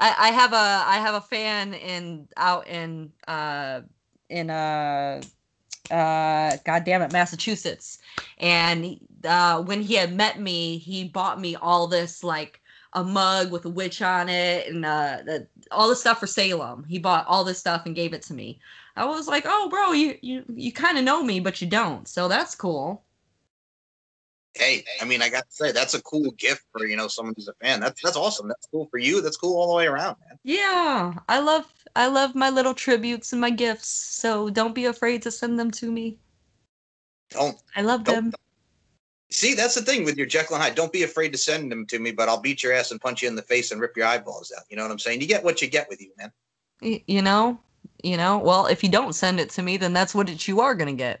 I 0.00 0.14
I 0.18 0.28
have 0.30 0.52
a 0.52 0.56
I 0.56 0.96
have 0.98 1.14
a 1.14 1.20
fan 1.20 1.74
in 1.74 2.26
out 2.36 2.66
in 2.66 3.12
uh 3.28 3.82
in 4.28 4.50
uh 4.50 5.20
uh 5.90 6.56
it 6.64 7.12
Massachusetts 7.12 7.98
and 8.38 8.98
uh 9.24 9.62
when 9.62 9.82
he 9.82 9.94
had 9.94 10.14
met 10.14 10.40
me 10.40 10.78
he 10.78 11.04
bought 11.04 11.40
me 11.40 11.56
all 11.56 11.86
this 11.86 12.24
like 12.24 12.60
a 12.94 13.04
mug 13.04 13.52
with 13.52 13.64
a 13.64 13.68
witch 13.68 14.02
on 14.02 14.28
it 14.28 14.68
and 14.68 14.84
uh 14.84 15.18
the, 15.24 15.46
all 15.70 15.88
the 15.88 15.96
stuff 15.96 16.20
for 16.20 16.26
Salem 16.26 16.84
he 16.88 16.98
bought 16.98 17.26
all 17.26 17.44
this 17.44 17.58
stuff 17.58 17.86
and 17.86 17.94
gave 17.94 18.12
it 18.12 18.22
to 18.22 18.34
me 18.34 18.60
I 18.96 19.04
was 19.04 19.28
like 19.28 19.44
oh 19.46 19.68
bro 19.68 19.92
you 19.92 20.16
you 20.22 20.44
you 20.54 20.72
kind 20.72 20.98
of 20.98 21.04
know 21.04 21.22
me 21.22 21.40
but 21.40 21.60
you 21.62 21.68
don't 21.68 22.06
so 22.08 22.28
that's 22.28 22.54
cool 22.54 23.04
Hey, 24.54 24.84
I 25.00 25.04
mean, 25.04 25.22
I 25.22 25.28
got 25.28 25.48
to 25.48 25.54
say 25.54 25.70
that's 25.70 25.94
a 25.94 26.02
cool 26.02 26.32
gift 26.32 26.64
for 26.72 26.84
you 26.84 26.96
know 26.96 27.06
someone 27.06 27.34
who's 27.36 27.46
a 27.46 27.54
fan. 27.62 27.78
That's 27.78 28.02
that's 28.02 28.16
awesome. 28.16 28.48
That's 28.48 28.66
cool 28.66 28.88
for 28.90 28.98
you. 28.98 29.20
That's 29.20 29.36
cool 29.36 29.56
all 29.56 29.68
the 29.68 29.76
way 29.76 29.86
around, 29.86 30.16
man. 30.26 30.38
Yeah, 30.42 31.14
I 31.28 31.38
love 31.38 31.72
I 31.94 32.08
love 32.08 32.34
my 32.34 32.50
little 32.50 32.74
tributes 32.74 33.30
and 33.32 33.40
my 33.40 33.50
gifts. 33.50 33.86
So 33.88 34.50
don't 34.50 34.74
be 34.74 34.86
afraid 34.86 35.22
to 35.22 35.30
send 35.30 35.56
them 35.56 35.70
to 35.70 35.90
me. 35.92 36.18
Don't 37.30 37.56
I 37.76 37.82
love 37.82 38.02
Don't- 38.02 38.32
them. 38.32 38.34
See 39.30 39.54
that's 39.54 39.74
the 39.74 39.82
thing 39.82 40.04
with 40.04 40.16
your 40.16 40.26
Jekyll 40.26 40.56
and 40.56 40.62
Hyde. 40.64 40.74
Don't 40.74 40.92
be 40.92 41.02
afraid 41.02 41.32
to 41.32 41.38
send 41.38 41.70
them 41.70 41.86
to 41.86 41.98
me, 41.98 42.10
but 42.10 42.28
I'll 42.28 42.40
beat 42.40 42.62
your 42.62 42.72
ass 42.72 42.90
and 42.90 43.00
punch 43.00 43.22
you 43.22 43.28
in 43.28 43.36
the 43.36 43.42
face 43.42 43.70
and 43.70 43.80
rip 43.80 43.96
your 43.96 44.06
eyeballs 44.06 44.52
out. 44.56 44.64
You 44.68 44.76
know 44.76 44.82
what 44.82 44.92
I'm 44.92 44.98
saying? 44.98 45.20
You 45.20 45.26
get 45.26 45.44
what 45.44 45.62
you 45.62 45.68
get 45.68 45.88
with 45.88 46.00
you, 46.00 46.10
man. 46.18 46.32
Y- 46.82 47.02
You 47.06 47.22
know, 47.22 47.58
you 48.02 48.16
know. 48.16 48.38
Well, 48.38 48.66
if 48.66 48.82
you 48.82 48.90
don't 48.90 49.14
send 49.14 49.40
it 49.40 49.50
to 49.50 49.62
me, 49.62 49.76
then 49.76 49.92
that's 49.92 50.14
what 50.14 50.28
it, 50.28 50.46
you 50.48 50.60
are 50.60 50.74
gonna 50.74 50.92
get. 50.94 51.20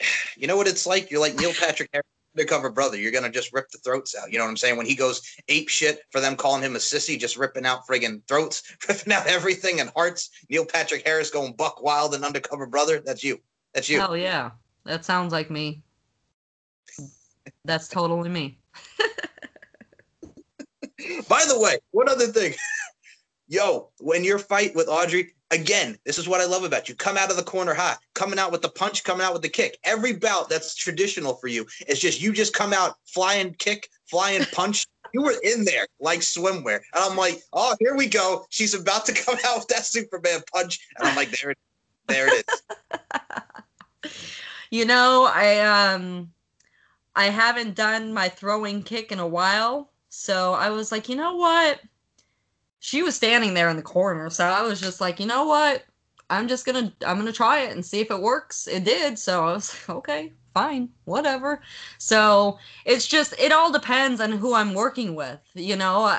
You 0.36 0.46
know 0.48 0.56
what 0.56 0.66
it's 0.66 0.86
like? 0.86 1.10
You're 1.10 1.20
like 1.20 1.36
Neil 1.36 1.52
Patrick 1.52 1.90
Harris, 1.92 2.06
undercover 2.34 2.70
brother. 2.70 2.96
You're 2.96 3.12
gonna 3.12 3.30
just 3.30 3.52
rip 3.52 3.70
the 3.70 3.78
throats 3.78 4.16
out. 4.16 4.32
You 4.32 4.38
know 4.38 4.44
what 4.44 4.50
I'm 4.50 4.56
saying? 4.56 4.76
When 4.76 4.86
he 4.86 4.94
goes 4.96 5.22
ape 5.48 5.68
shit 5.68 6.00
for 6.10 6.20
them 6.20 6.36
calling 6.36 6.62
him 6.62 6.74
a 6.74 6.78
sissy, 6.78 7.18
just 7.18 7.36
ripping 7.36 7.66
out 7.66 7.86
friggin' 7.86 8.22
throats, 8.26 8.62
ripping 8.88 9.12
out 9.12 9.26
everything 9.26 9.80
and 9.80 9.90
hearts. 9.94 10.30
Neil 10.48 10.64
Patrick 10.64 11.06
Harris 11.06 11.30
going 11.30 11.52
buck 11.52 11.82
wild 11.82 12.14
and 12.14 12.24
undercover 12.24 12.66
brother. 12.66 13.00
That's 13.04 13.22
you. 13.22 13.38
That's 13.74 13.88
you. 13.88 14.00
Hell 14.00 14.16
yeah, 14.16 14.50
that 14.84 15.04
sounds 15.04 15.32
like 15.32 15.50
me. 15.50 15.82
That's 17.64 17.88
totally 17.88 18.28
me. 18.28 18.58
By 21.28 21.44
the 21.46 21.58
way, 21.58 21.78
one 21.90 22.08
other 22.08 22.26
thing. 22.26 22.54
Yo, 23.48 23.90
when 23.98 24.24
your 24.24 24.38
fight 24.38 24.74
with 24.74 24.88
Audrey, 24.88 25.34
again, 25.50 25.98
this 26.06 26.18
is 26.18 26.26
what 26.26 26.40
I 26.40 26.46
love 26.46 26.64
about 26.64 26.88
you. 26.88 26.94
Come 26.94 27.18
out 27.18 27.30
of 27.30 27.36
the 27.36 27.42
corner 27.42 27.74
hot. 27.74 27.98
Coming 28.14 28.38
out 28.38 28.50
with 28.50 28.62
the 28.62 28.70
punch, 28.70 29.04
coming 29.04 29.24
out 29.24 29.32
with 29.34 29.42
the 29.42 29.48
kick. 29.48 29.78
Every 29.84 30.14
bout 30.14 30.48
that's 30.48 30.74
traditional 30.74 31.34
for 31.34 31.48
you. 31.48 31.66
It's 31.80 32.00
just 32.00 32.20
you 32.20 32.32
just 32.32 32.54
come 32.54 32.72
out 32.72 32.96
flying 33.04 33.54
kick, 33.54 33.88
flying 34.06 34.44
punch. 34.52 34.86
you 35.12 35.22
were 35.22 35.34
in 35.42 35.64
there 35.64 35.86
like 36.00 36.20
swimwear. 36.20 36.80
And 36.94 37.04
I'm 37.04 37.16
like, 37.16 37.42
oh, 37.52 37.76
here 37.78 37.94
we 37.94 38.06
go. 38.06 38.46
She's 38.48 38.74
about 38.74 39.04
to 39.06 39.12
come 39.12 39.36
out 39.46 39.58
with 39.58 39.68
that 39.68 39.84
Superman 39.84 40.40
punch. 40.52 40.78
And 40.98 41.08
I'm 41.08 41.16
like, 41.16 41.30
there 41.38 41.50
it, 41.50 41.58
there 42.08 42.28
it 42.28 42.44
is. 44.04 44.10
You 44.72 44.86
know, 44.86 45.30
I 45.32 45.60
um 45.60 46.32
I 47.14 47.26
haven't 47.26 47.76
done 47.76 48.14
my 48.14 48.28
throwing 48.30 48.82
kick 48.82 49.12
in 49.12 49.20
a 49.20 49.26
while. 49.26 49.90
So 50.08 50.54
I 50.54 50.70
was 50.70 50.90
like, 50.90 51.08
you 51.08 51.14
know 51.16 51.36
what? 51.36 51.80
She 52.80 53.02
was 53.02 53.14
standing 53.14 53.54
there 53.54 53.68
in 53.68 53.76
the 53.76 53.82
corner. 53.82 54.30
So 54.30 54.44
I 54.46 54.62
was 54.62 54.80
just 54.80 55.00
like, 55.00 55.20
you 55.20 55.26
know 55.26 55.44
what? 55.44 55.84
I'm 56.30 56.48
just 56.48 56.64
gonna 56.64 56.92
I'm 57.06 57.18
gonna 57.18 57.32
try 57.32 57.60
it 57.60 57.72
and 57.72 57.84
see 57.84 58.00
if 58.00 58.10
it 58.10 58.22
works. 58.22 58.66
It 58.66 58.84
did. 58.84 59.18
So 59.18 59.44
I 59.44 59.52
was 59.52 59.74
like, 59.88 59.96
okay, 59.98 60.32
fine, 60.54 60.88
whatever. 61.04 61.60
So 61.98 62.58
it's 62.86 63.06
just 63.06 63.34
it 63.38 63.52
all 63.52 63.70
depends 63.72 64.22
on 64.22 64.32
who 64.32 64.54
I'm 64.54 64.72
working 64.74 65.14
with. 65.14 65.40
You 65.54 65.76
know, 65.76 66.18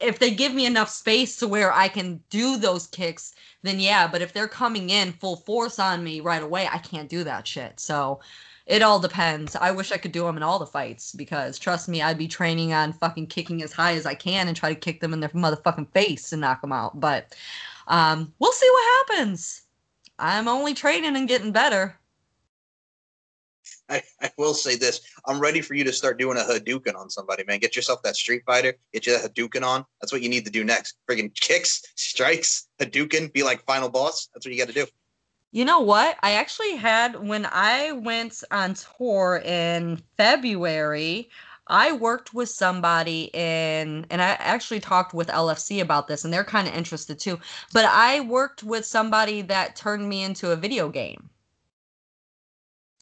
if 0.00 0.18
they 0.18 0.30
give 0.30 0.54
me 0.54 0.66
enough 0.66 0.88
space 0.88 1.36
to 1.36 1.48
where 1.48 1.72
I 1.72 1.88
can 1.88 2.20
do 2.30 2.56
those 2.56 2.86
kicks, 2.86 3.34
then 3.62 3.78
yeah. 3.78 4.08
But 4.08 4.22
if 4.22 4.32
they're 4.32 4.48
coming 4.48 4.90
in 4.90 5.12
full 5.12 5.36
force 5.36 5.78
on 5.78 6.02
me 6.02 6.20
right 6.20 6.42
away, 6.42 6.68
I 6.70 6.78
can't 6.78 7.08
do 7.08 7.22
that 7.24 7.46
shit. 7.46 7.78
So 7.78 8.20
it 8.66 8.82
all 8.82 8.98
depends. 8.98 9.56
I 9.56 9.70
wish 9.72 9.92
I 9.92 9.98
could 9.98 10.12
do 10.12 10.24
them 10.24 10.36
in 10.36 10.42
all 10.42 10.58
the 10.58 10.66
fights 10.66 11.12
because 11.12 11.58
trust 11.58 11.88
me, 11.88 12.02
I'd 12.02 12.18
be 12.18 12.28
training 12.28 12.72
on 12.72 12.92
fucking 12.92 13.26
kicking 13.26 13.62
as 13.62 13.72
high 13.72 13.94
as 13.94 14.06
I 14.06 14.14
can 14.14 14.48
and 14.48 14.56
try 14.56 14.72
to 14.72 14.78
kick 14.78 15.00
them 15.00 15.12
in 15.12 15.20
their 15.20 15.28
motherfucking 15.30 15.92
face 15.92 16.32
and 16.32 16.40
knock 16.40 16.60
them 16.60 16.72
out. 16.72 16.98
But 16.98 17.36
um, 17.88 18.32
we'll 18.38 18.52
see 18.52 18.70
what 18.70 19.08
happens. 19.08 19.62
I'm 20.18 20.48
only 20.48 20.74
training 20.74 21.16
and 21.16 21.28
getting 21.28 21.52
better. 21.52 21.98
I, 23.90 24.02
I 24.22 24.30
will 24.38 24.54
say 24.54 24.76
this. 24.76 25.00
I'm 25.26 25.40
ready 25.40 25.60
for 25.60 25.74
you 25.74 25.84
to 25.84 25.92
start 25.92 26.18
doing 26.18 26.38
a 26.38 26.40
Hadouken 26.40 26.96
on 26.96 27.10
somebody, 27.10 27.44
man. 27.44 27.58
Get 27.58 27.76
yourself 27.76 28.02
that 28.02 28.16
Street 28.16 28.42
Fighter. 28.46 28.74
Get 28.92 29.06
you 29.06 29.18
that 29.18 29.34
Hadouken 29.34 29.64
on. 29.64 29.84
That's 30.00 30.12
what 30.12 30.22
you 30.22 30.28
need 30.28 30.44
to 30.44 30.50
do 30.50 30.64
next. 30.64 30.96
Friggin' 31.08 31.34
kicks, 31.34 31.82
strikes, 31.96 32.68
Hadouken, 32.78 33.32
be 33.32 33.42
like 33.42 33.64
final 33.66 33.88
boss. 33.88 34.28
That's 34.32 34.46
what 34.46 34.54
you 34.54 34.58
got 34.58 34.68
to 34.68 34.74
do. 34.74 34.86
You 35.52 35.64
know 35.64 35.80
what? 35.80 36.16
I 36.22 36.32
actually 36.32 36.76
had 36.76 37.26
when 37.26 37.46
I 37.50 37.90
went 37.92 38.44
on 38.52 38.74
tour 38.74 39.42
in 39.44 40.00
February, 40.16 41.28
I 41.66 41.92
worked 41.92 42.34
with 42.34 42.48
somebody 42.48 43.30
in, 43.32 44.06
and 44.10 44.22
I 44.22 44.30
actually 44.38 44.80
talked 44.80 45.12
with 45.12 45.28
LFC 45.28 45.80
about 45.80 46.06
this, 46.06 46.24
and 46.24 46.32
they're 46.32 46.44
kind 46.44 46.68
of 46.68 46.74
interested 46.74 47.18
too. 47.18 47.38
But 47.72 47.84
I 47.84 48.20
worked 48.20 48.62
with 48.62 48.84
somebody 48.84 49.42
that 49.42 49.76
turned 49.76 50.08
me 50.08 50.22
into 50.22 50.52
a 50.52 50.56
video 50.56 50.88
game. 50.88 51.30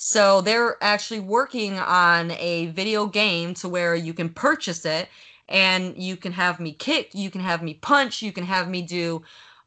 So 0.01 0.41
they're 0.41 0.77
actually 0.81 1.19
working 1.21 1.77
on 1.79 2.31
a 2.31 2.67
video 2.67 3.07
game 3.07 3.53
to 3.55 3.69
where 3.69 3.97
you 3.97 4.15
can 4.15 4.29
purchase 4.29 4.87
it 4.87 5.09
and 5.49 6.01
you 6.01 6.17
can 6.17 6.31
have 6.33 6.61
me 6.61 6.73
kick, 6.73 7.11
you 7.15 7.31
can 7.33 7.41
have 7.41 7.65
me 7.65 7.75
punch, 7.75 8.23
you 8.23 8.31
can 8.31 8.45
have 8.45 8.69
me 8.69 8.81
do 8.83 9.23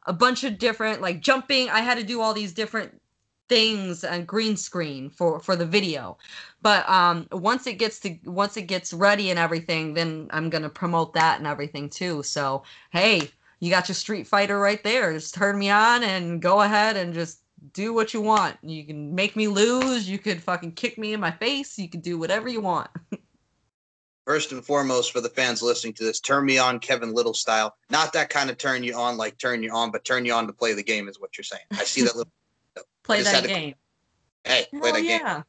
a 0.06 0.12
bunch 0.12 0.42
of 0.42 0.58
different 0.58 1.02
like 1.02 1.20
jumping. 1.20 1.68
I 1.68 1.80
had 1.80 1.98
to 1.98 2.04
do 2.04 2.22
all 2.22 2.32
these 2.32 2.52
different 2.52 2.98
things 3.50 4.04
and 4.04 4.26
green 4.26 4.56
screen 4.56 5.10
for 5.10 5.38
for 5.38 5.54
the 5.54 5.66
video. 5.66 6.16
But 6.62 6.88
um 6.88 7.28
once 7.30 7.66
it 7.66 7.74
gets 7.74 8.00
to 8.00 8.18
once 8.24 8.56
it 8.56 8.62
gets 8.62 8.94
ready 8.94 9.28
and 9.28 9.38
everything, 9.38 9.92
then 9.92 10.28
I'm 10.30 10.48
going 10.48 10.62
to 10.62 10.70
promote 10.70 11.12
that 11.12 11.38
and 11.38 11.46
everything 11.46 11.90
too. 11.90 12.22
So, 12.22 12.62
hey, 12.90 13.30
you 13.60 13.68
got 13.68 13.88
your 13.88 13.96
Street 13.96 14.26
Fighter 14.26 14.58
right 14.58 14.82
there. 14.82 15.12
Just 15.12 15.34
turn 15.34 15.58
me 15.58 15.68
on 15.68 16.02
and 16.02 16.40
go 16.40 16.62
ahead 16.62 16.96
and 16.96 17.12
just 17.12 17.41
do 17.72 17.92
what 17.92 18.12
you 18.12 18.20
want. 18.20 18.56
You 18.62 18.84
can 18.84 19.14
make 19.14 19.36
me 19.36 19.48
lose, 19.48 20.08
you 20.08 20.18
could 20.18 20.42
fucking 20.42 20.72
kick 20.72 20.98
me 20.98 21.12
in 21.12 21.20
my 21.20 21.30
face, 21.30 21.78
you 21.78 21.88
can 21.88 22.00
do 22.00 22.18
whatever 22.18 22.48
you 22.48 22.60
want. 22.60 22.90
first 24.24 24.52
and 24.52 24.64
foremost 24.64 25.12
for 25.12 25.20
the 25.20 25.28
fans 25.28 25.62
listening 25.62 25.92
to 25.94 26.04
this, 26.04 26.20
turn 26.20 26.44
me 26.44 26.58
on 26.58 26.78
Kevin 26.78 27.12
Lyttle 27.12 27.34
style. 27.34 27.76
Not 27.90 28.12
that 28.12 28.30
kind 28.30 28.50
of 28.50 28.58
turn 28.58 28.82
you 28.82 28.94
on 28.94 29.16
like 29.16 29.38
turn 29.38 29.62
you 29.62 29.72
on, 29.72 29.90
but 29.90 30.04
turn 30.04 30.24
you 30.24 30.32
on 30.32 30.46
to 30.46 30.52
play 30.52 30.74
the 30.74 30.82
game 30.82 31.08
is 31.08 31.20
what 31.20 31.36
you're 31.36 31.44
saying. 31.44 31.62
I 31.72 31.84
see 31.84 32.02
that 32.02 32.16
little 32.16 32.32
play 33.02 33.22
that 33.22 33.44
game. 33.44 33.74
To, 34.44 34.50
hey, 34.50 34.66
play 34.78 34.92
that 34.92 35.04
yeah. 35.04 35.34
game. 35.34 35.44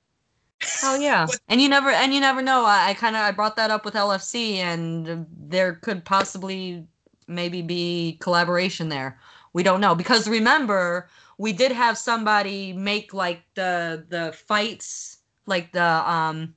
Oh 0.83 0.95
yeah, 0.95 1.27
and 1.49 1.61
you 1.61 1.69
never 1.69 1.89
and 1.89 2.13
you 2.13 2.19
never 2.19 2.41
know. 2.41 2.65
I, 2.65 2.89
I 2.89 2.93
kind 2.93 3.15
of 3.15 3.21
I 3.21 3.31
brought 3.31 3.55
that 3.57 3.71
up 3.71 3.85
with 3.85 3.93
LFC, 3.93 4.55
and 4.55 5.25
there 5.29 5.73
could 5.75 6.05
possibly 6.05 6.85
maybe 7.27 7.61
be 7.61 8.17
collaboration 8.19 8.89
there. 8.89 9.19
We 9.53 9.63
don't 9.63 9.81
know 9.81 9.93
because 9.93 10.27
remember 10.27 11.09
we 11.37 11.53
did 11.53 11.71
have 11.71 11.97
somebody 11.97 12.73
make 12.73 13.13
like 13.13 13.43
the 13.55 14.05
the 14.09 14.33
fights 14.33 15.17
like 15.45 15.71
the 15.71 16.11
um 16.11 16.55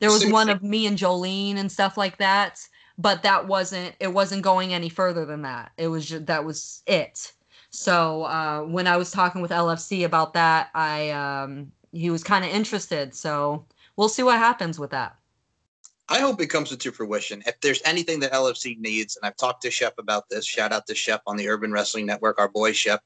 there 0.00 0.10
was 0.10 0.26
one 0.26 0.48
of 0.48 0.62
me 0.64 0.86
and 0.86 0.98
Jolene 0.98 1.56
and 1.58 1.70
stuff 1.70 1.96
like 1.96 2.18
that, 2.18 2.58
but 2.98 3.22
that 3.22 3.46
wasn't 3.46 3.94
it 4.00 4.12
wasn't 4.12 4.42
going 4.42 4.74
any 4.74 4.88
further 4.88 5.24
than 5.24 5.42
that. 5.42 5.70
It 5.78 5.88
was 5.88 6.06
just 6.06 6.26
that 6.26 6.44
was 6.44 6.82
it. 6.86 7.32
So 7.70 8.24
uh, 8.24 8.62
when 8.62 8.86
I 8.86 8.96
was 8.96 9.10
talking 9.10 9.40
with 9.40 9.50
LFC 9.50 10.04
about 10.04 10.34
that, 10.34 10.70
I 10.74 11.10
um, 11.10 11.70
he 11.92 12.10
was 12.10 12.24
kind 12.24 12.44
of 12.44 12.50
interested. 12.50 13.14
So 13.14 13.64
we'll 13.96 14.08
see 14.08 14.22
what 14.22 14.38
happens 14.38 14.78
with 14.78 14.90
that. 14.90 15.16
I 16.08 16.18
hope 16.18 16.40
it 16.40 16.48
comes 16.48 16.72
into 16.72 16.92
fruition. 16.92 17.42
If 17.46 17.60
there's 17.60 17.80
anything 17.84 18.20
that 18.20 18.32
LFC 18.32 18.78
needs, 18.78 19.16
and 19.16 19.24
I've 19.24 19.36
talked 19.36 19.62
to 19.62 19.70
Shep 19.70 19.94
about 19.98 20.28
this, 20.28 20.44
shout 20.44 20.72
out 20.72 20.86
to 20.88 20.94
Shep 20.94 21.22
on 21.26 21.36
the 21.36 21.48
Urban 21.48 21.72
Wrestling 21.72 22.06
Network, 22.06 22.38
our 22.38 22.48
boy 22.48 22.72
Shep. 22.72 23.02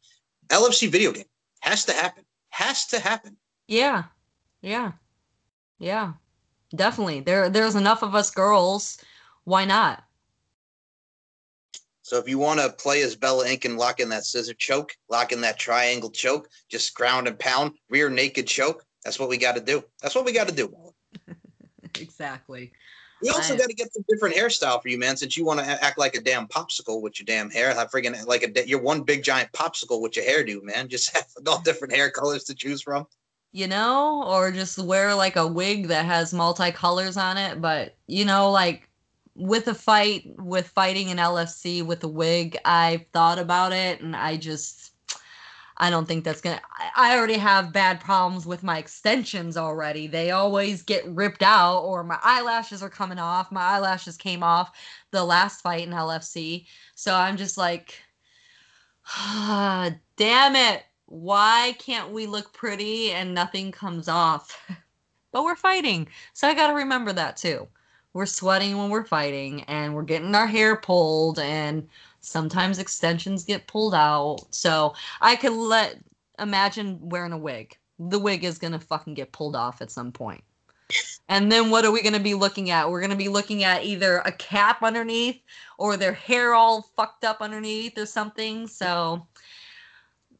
LFC 0.49 0.88
video 0.88 1.12
game 1.12 1.24
has 1.61 1.84
to 1.86 1.92
happen. 1.92 2.24
Has 2.51 2.86
to 2.88 2.99
happen. 2.99 3.36
Yeah. 3.68 4.05
Yeah. 4.62 4.92
Yeah. 5.78 6.14
Definitely. 6.74 7.20
There 7.20 7.49
there's 7.49 7.74
enough 7.74 8.03
of 8.03 8.14
us 8.14 8.30
girls. 8.30 8.99
Why 9.44 9.64
not? 9.64 10.03
So 12.03 12.18
if 12.18 12.28
you 12.28 12.38
want 12.38 12.61
to 12.61 12.70
play 12.70 13.03
as 13.03 13.16
Bella 13.16 13.49
Ink 13.49 13.64
and 13.64 13.76
lock 13.76 13.99
in 13.99 14.09
that 14.11 14.24
scissor 14.24 14.55
choke, 14.55 14.97
lock 15.09 15.32
in 15.32 15.40
that 15.40 15.59
triangle 15.59 16.11
choke, 16.11 16.49
just 16.68 16.94
ground 16.94 17.26
and 17.26 17.36
pound, 17.36 17.72
rear 17.90 18.09
naked 18.09 18.47
choke, 18.47 18.84
that's 19.05 19.18
what 19.18 19.28
we 19.28 19.36
got 19.36 19.57
to 19.57 19.61
do. 19.61 19.82
That's 20.01 20.14
what 20.14 20.24
we 20.24 20.32
got 20.32 20.47
to 20.47 20.55
do. 20.55 20.72
exactly. 22.01 22.72
We 23.22 23.30
also 23.30 23.56
got 23.56 23.68
to 23.68 23.74
get 23.74 23.92
some 23.92 24.04
different 24.08 24.34
hairstyle 24.34 24.80
for 24.82 24.88
you, 24.88 24.98
man. 24.98 25.16
Since 25.16 25.36
you 25.36 25.44
want 25.44 25.60
to 25.60 25.66
act 25.66 25.98
like 25.98 26.14
a 26.16 26.20
damn 26.20 26.46
popsicle 26.46 27.00
with 27.00 27.18
your 27.18 27.24
damn 27.24 27.50
hair, 27.50 27.74
have 27.74 27.90
friggin' 27.90 28.26
like 28.26 28.42
a 28.42 28.68
you're 28.68 28.80
one 28.80 29.02
big 29.02 29.22
giant 29.22 29.50
popsicle 29.52 30.02
with 30.02 30.16
your 30.16 30.24
hairdo, 30.26 30.62
man. 30.62 30.88
Just 30.96 31.16
have 31.16 31.26
all 31.46 31.60
different 31.62 31.94
hair 31.94 32.10
colors 32.10 32.44
to 32.44 32.54
choose 32.54 32.82
from 32.82 33.06
you 33.56 33.66
know, 33.66 34.22
or 34.26 34.52
just 34.52 34.78
wear 34.78 35.14
like 35.14 35.36
a 35.36 35.46
wig 35.46 35.88
that 35.88 36.04
has 36.04 36.34
multicolors 36.34 37.16
on 37.16 37.38
it. 37.38 37.58
But, 37.58 37.96
you 38.06 38.26
know, 38.26 38.50
like 38.50 38.86
with 39.34 39.66
a 39.68 39.74
fight, 39.74 40.24
with 40.36 40.68
fighting 40.68 41.08
in 41.08 41.16
LFC 41.16 41.82
with 41.82 42.04
a 42.04 42.08
wig, 42.08 42.58
I've 42.66 43.06
thought 43.14 43.38
about 43.38 43.72
it 43.72 44.02
and 44.02 44.14
I 44.14 44.36
just, 44.36 44.92
I 45.78 45.90
don't 45.90 46.06
think 46.06 46.24
that's 46.24 46.40
gonna. 46.40 46.60
I 46.96 47.16
already 47.16 47.38
have 47.38 47.72
bad 47.72 48.00
problems 48.00 48.46
with 48.46 48.62
my 48.62 48.78
extensions 48.78 49.56
already. 49.56 50.06
They 50.06 50.30
always 50.30 50.82
get 50.82 51.06
ripped 51.06 51.42
out, 51.42 51.80
or 51.80 52.02
my 52.02 52.18
eyelashes 52.22 52.82
are 52.82 52.90
coming 52.90 53.18
off. 53.18 53.52
My 53.52 53.62
eyelashes 53.62 54.16
came 54.16 54.42
off 54.42 54.76
the 55.10 55.24
last 55.24 55.60
fight 55.62 55.86
in 55.86 55.90
LFC. 55.92 56.66
So 56.94 57.14
I'm 57.14 57.36
just 57.36 57.58
like, 57.58 57.94
ah, 59.06 59.90
damn 60.16 60.56
it 60.56 60.84
why 61.06 61.74
can't 61.78 62.10
we 62.10 62.26
look 62.26 62.52
pretty 62.52 63.12
and 63.12 63.34
nothing 63.34 63.72
comes 63.72 64.08
off? 64.08 64.58
but 65.32 65.44
we're 65.44 65.56
fighting. 65.56 66.08
So 66.34 66.48
I 66.48 66.54
got 66.54 66.68
to 66.68 66.74
remember 66.74 67.12
that 67.12 67.36
too. 67.36 67.68
We're 68.12 68.26
sweating 68.26 68.76
when 68.78 68.90
we're 68.90 69.04
fighting 69.04 69.62
and 69.64 69.94
we're 69.94 70.02
getting 70.02 70.34
our 70.34 70.46
hair 70.46 70.76
pulled 70.76 71.38
and 71.38 71.88
sometimes 72.26 72.78
extensions 72.78 73.44
get 73.44 73.68
pulled 73.68 73.94
out. 73.94 74.38
So 74.50 74.94
I 75.20 75.36
could 75.36 75.52
let 75.52 75.98
imagine 76.38 76.98
wearing 77.00 77.32
a 77.32 77.38
wig. 77.38 77.76
The 77.98 78.18
wig 78.18 78.44
is 78.44 78.58
going 78.58 78.72
to 78.72 78.78
fucking 78.78 79.14
get 79.14 79.32
pulled 79.32 79.56
off 79.56 79.80
at 79.80 79.90
some 79.90 80.12
point. 80.12 80.42
And 81.28 81.50
then 81.50 81.70
what 81.70 81.84
are 81.84 81.90
we 81.90 82.02
going 82.02 82.14
to 82.14 82.20
be 82.20 82.34
looking 82.34 82.70
at? 82.70 82.88
We're 82.88 83.00
going 83.00 83.10
to 83.10 83.16
be 83.16 83.28
looking 83.28 83.64
at 83.64 83.84
either 83.84 84.18
a 84.18 84.32
cap 84.32 84.82
underneath 84.82 85.40
or 85.78 85.96
their 85.96 86.12
hair 86.12 86.54
all 86.54 86.82
fucked 86.96 87.24
up 87.24 87.40
underneath 87.40 87.96
or 87.96 88.06
something. 88.06 88.66
So 88.66 89.26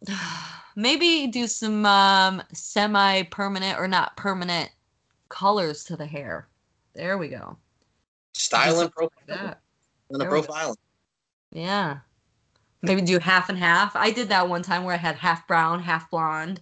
maybe 0.77 1.29
do 1.29 1.47
some 1.47 1.87
um, 1.87 2.43
semi 2.53 3.23
permanent 3.23 3.79
or 3.79 3.89
not 3.89 4.17
permanent 4.17 4.71
colors 5.29 5.85
to 5.85 5.97
the 5.97 6.07
hair. 6.07 6.49
There 6.95 7.19
we 7.19 7.29
go. 7.29 7.57
Style 8.33 8.81
and 8.81 8.93
profile. 8.93 9.57
And 10.11 10.23
a 10.23 10.27
profile. 10.27 10.77
Yeah. 11.57 11.99
Maybe 12.83 13.01
do 13.01 13.19
half 13.19 13.49
and 13.49 13.57
half. 13.57 13.97
I 13.97 14.11
did 14.11 14.29
that 14.29 14.49
one 14.49 14.63
time 14.63 14.85
where 14.85 14.95
I 14.95 14.99
had 14.99 15.17
half 15.17 15.49
brown, 15.49 15.83
half 15.83 16.11
blonde. 16.11 16.61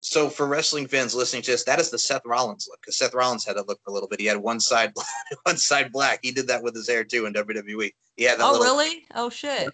So 0.00 0.28
for 0.28 0.46
wrestling 0.46 0.88
fans 0.88 1.14
listening 1.14 1.42
to 1.42 1.52
this, 1.52 1.64
that 1.64 1.78
is 1.78 1.90
the 1.90 1.98
Seth 1.98 2.26
Rollins 2.26 2.66
look. 2.68 2.80
Because 2.80 2.98
Seth 2.98 3.14
Rollins 3.14 3.44
had 3.44 3.56
a 3.56 3.62
look 3.62 3.80
for 3.84 3.90
a 3.90 3.92
little 3.92 4.08
bit. 4.08 4.20
He 4.20 4.26
had 4.26 4.38
one 4.38 4.58
side, 4.58 4.92
one 5.44 5.56
side 5.56 5.92
black. 5.92 6.18
He 6.22 6.32
did 6.32 6.48
that 6.48 6.62
with 6.62 6.74
his 6.74 6.88
hair 6.88 7.04
too 7.04 7.26
in 7.26 7.32
WWE. 7.32 7.92
Yeah. 8.16 8.34
that. 8.34 8.44
Oh 8.44 8.52
little... 8.52 8.66
really? 8.66 9.06
Oh 9.14 9.30
shit. 9.30 9.68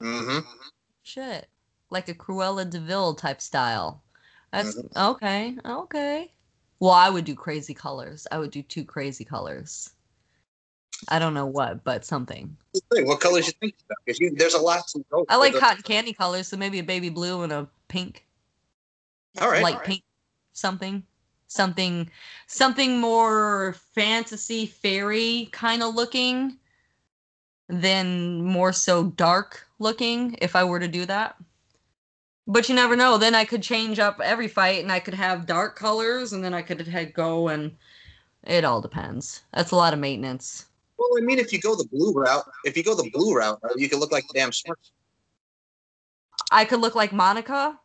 Mm-hmm. 0.00 0.46
Shit. 1.02 1.48
like 1.90 2.08
a 2.08 2.14
Cruella 2.14 2.68
de 2.68 2.80
Vil 2.80 3.14
type 3.14 3.40
style. 3.40 4.02
That's 4.52 4.76
Mhm. 4.76 5.10
okay. 5.10 5.56
Okay. 5.64 6.32
Well, 6.80 6.92
I 6.92 7.10
would 7.10 7.24
do 7.24 7.34
crazy 7.34 7.74
colors. 7.74 8.26
I 8.30 8.38
would 8.38 8.50
do 8.50 8.62
two 8.62 8.84
crazy 8.84 9.24
colors. 9.24 9.90
I 11.08 11.18
don't 11.18 11.34
know 11.34 11.46
what, 11.46 11.84
but 11.84 12.04
something. 12.04 12.56
What 12.90 13.20
colors 13.20 13.46
you 13.46 13.52
think 13.60 13.74
about? 13.86 13.98
Because 14.06 14.36
there's 14.36 14.54
a 14.54 14.60
lot 14.60 14.86
to 14.88 15.04
go. 15.10 15.24
I 15.28 15.36
like 15.36 15.52
for. 15.52 15.60
cotton 15.60 15.82
candy 15.82 16.12
colors, 16.12 16.48
so 16.48 16.56
maybe 16.56 16.78
a 16.78 16.84
baby 16.84 17.08
blue 17.08 17.42
and 17.42 17.52
a 17.52 17.68
pink, 17.88 18.26
All 19.40 19.48
right. 19.48 19.62
light 19.62 19.84
pink, 19.84 20.02
something, 20.52 21.02
something, 21.46 22.10
something 22.46 23.00
more 23.00 23.76
fantasy 23.94 24.66
fairy 24.66 25.48
kind 25.52 25.82
of 25.82 25.94
looking 25.94 26.58
than 27.68 28.42
more 28.42 28.72
so 28.72 29.04
dark 29.04 29.66
looking. 29.78 30.36
If 30.40 30.56
I 30.56 30.64
were 30.64 30.80
to 30.80 30.88
do 30.88 31.06
that, 31.06 31.36
but 32.46 32.68
you 32.68 32.74
never 32.74 32.96
know. 32.96 33.18
Then 33.18 33.34
I 33.34 33.44
could 33.44 33.62
change 33.62 33.98
up 33.98 34.20
every 34.22 34.48
fight, 34.48 34.82
and 34.82 34.92
I 34.92 35.00
could 35.00 35.14
have 35.14 35.46
dark 35.46 35.76
colors, 35.76 36.32
and 36.32 36.42
then 36.42 36.54
I 36.54 36.62
could 36.62 36.86
head 36.86 37.14
go 37.14 37.48
and. 37.48 37.76
It 38.46 38.64
all 38.64 38.82
depends. 38.82 39.40
That's 39.54 39.70
a 39.70 39.76
lot 39.76 39.94
of 39.94 39.98
maintenance. 39.98 40.66
Well, 40.98 41.10
I 41.18 41.20
mean, 41.22 41.38
if 41.38 41.52
you 41.52 41.60
go 41.60 41.74
the 41.74 41.86
blue 41.90 42.12
route, 42.12 42.44
if 42.64 42.76
you 42.76 42.82
go 42.82 42.94
the 42.94 43.10
blue 43.12 43.34
route, 43.34 43.58
you 43.76 43.88
can 43.88 43.98
look 43.98 44.12
like 44.12 44.24
the 44.28 44.38
damn 44.38 44.50
Smurf. 44.50 44.74
I 46.50 46.64
could 46.64 46.80
look 46.80 46.94
like 46.94 47.12
Monica. 47.12 47.78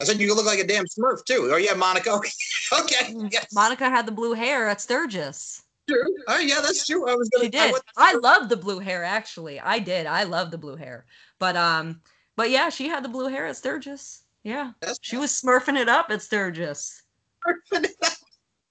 I 0.00 0.04
said 0.04 0.20
you 0.20 0.28
could 0.28 0.36
look 0.36 0.46
like 0.46 0.58
a 0.58 0.66
damn 0.66 0.84
Smurf 0.84 1.24
too. 1.24 1.50
Oh 1.52 1.56
yeah, 1.56 1.74
Monica. 1.74 2.12
okay. 2.80 3.14
Yes. 3.30 3.46
Monica 3.52 3.88
had 3.88 4.06
the 4.06 4.12
blue 4.12 4.32
hair 4.32 4.68
at 4.68 4.80
Sturgis. 4.80 5.62
True. 5.88 6.14
Oh 6.28 6.38
yeah, 6.38 6.60
that's 6.60 6.86
true. 6.86 7.08
I 7.08 7.14
was 7.14 7.28
gonna. 7.28 7.44
She 7.44 7.50
did. 7.50 7.74
I 7.96 8.14
love 8.14 8.48
the 8.48 8.56
blue 8.56 8.78
hair 8.78 9.04
actually. 9.04 9.60
I 9.60 9.78
did. 9.78 10.06
I 10.06 10.24
love 10.24 10.50
the 10.50 10.58
blue 10.58 10.76
hair. 10.76 11.06
But 11.38 11.56
um 11.56 12.00
but 12.36 12.50
yeah, 12.50 12.68
she 12.68 12.88
had 12.88 13.04
the 13.04 13.08
blue 13.08 13.28
hair 13.28 13.46
at 13.46 13.56
Sturgis. 13.56 14.22
Yeah. 14.44 14.72
That's 14.80 14.98
She 15.02 15.16
was 15.16 15.30
smurfing 15.30 15.78
it 15.78 15.88
up 15.88 16.10
at 16.10 16.22
Sturgis. 16.22 17.02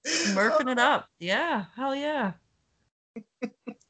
Smurfing 0.06 0.70
it 0.70 0.78
up. 0.78 1.08
Yeah. 1.18 1.66
Hell 1.76 1.94
yeah. 1.94 2.32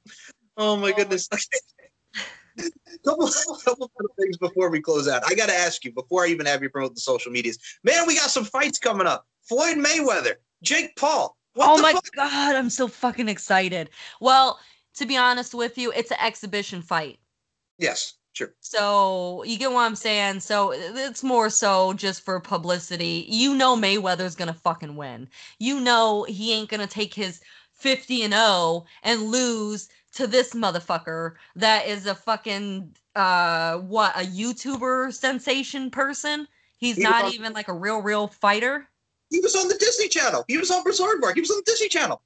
Oh, 0.57 0.73
oh 0.73 0.77
my 0.77 0.93
goodness. 0.93 1.29
couple, 3.05 3.29
couple 3.65 3.91
of 4.01 4.11
things 4.19 4.37
before 4.37 4.71
we 4.71 4.81
close 4.81 5.09
out. 5.09 5.23
I 5.27 5.35
got 5.35 5.49
to 5.49 5.55
ask 5.55 5.85
you 5.85 5.93
before 5.93 6.25
I 6.25 6.29
even 6.29 6.47
have 6.47 6.63
you 6.63 6.71
promote 6.71 6.95
the 6.95 7.01
social 7.01 7.33
medias. 7.33 7.59
Man, 7.85 8.07
we 8.07 8.15
got 8.15 8.31
some 8.31 8.45
fights 8.45 8.79
coming 8.79 9.07
up. 9.07 9.27
Floyd 9.43 9.77
Mayweather, 9.77 10.35
Jake 10.63 10.97
Paul. 10.97 11.37
What 11.55 11.69
oh 11.69 11.77
the 11.77 11.83
my 11.83 11.93
fuck? 11.93 12.11
god, 12.15 12.57
I'm 12.57 12.71
so 12.71 12.89
fucking 12.89 13.29
excited. 13.29 13.91
Well, 14.21 14.59
to 14.95 15.07
be 15.07 15.17
honest 15.17 15.55
with 15.55 15.77
you, 15.77 15.93
it's 15.93 16.11
an 16.11 16.19
exhibition 16.21 16.83
fight. 16.83 17.19
Yes, 17.79 18.15
sure. 18.33 18.55
So 18.61 19.43
you 19.45 19.59
get 19.59 19.73
what 19.73 19.83
I'm 19.83 19.97
saying. 19.97 20.41
So 20.41 20.73
it's 20.73 21.23
more 21.23 21.51
so 21.51 21.93
just 21.93 22.25
for 22.25 22.41
publicity. 22.41 23.27
You 23.29 23.55
know 23.55 23.77
Mayweather's 23.77 24.35
gonna 24.35 24.55
fucking 24.55 24.97
win. 24.97 25.29
You 25.59 25.81
know 25.81 26.25
he 26.25 26.53
ain't 26.53 26.71
gonna 26.71 26.87
take 26.87 27.13
his 27.13 27.41
50 27.75 28.23
and 28.23 28.33
0 28.33 28.85
and 29.03 29.23
lose 29.25 29.89
to 30.15 30.27
this 30.27 30.55
motherfucker 30.55 31.35
that 31.57 31.87
is 31.87 32.07
a 32.07 32.15
fucking 32.15 32.95
uh 33.15 33.79
what 33.79 34.15
a 34.17 34.25
YouTuber 34.25 35.13
sensation 35.13 35.91
person. 35.91 36.47
He's 36.79 36.97
He 36.97 37.03
not 37.03 37.25
on- 37.25 37.33
even 37.33 37.53
like 37.53 37.69
a 37.69 37.73
real 37.75 38.01
real 38.01 38.29
fighter. 38.29 38.89
He 39.31 39.41
was 39.41 39.57
on 39.57 39.69
the 39.69 39.77
Disney 39.79 40.09
Channel. 40.09 40.45
He 40.49 40.59
was 40.59 40.71
on 40.71 40.85
Berserk 40.85 41.23
He 41.35 41.41
was 41.41 41.51
on 41.51 41.57
the 41.59 41.63
Disney 41.65 41.89
Channel. 41.89 42.21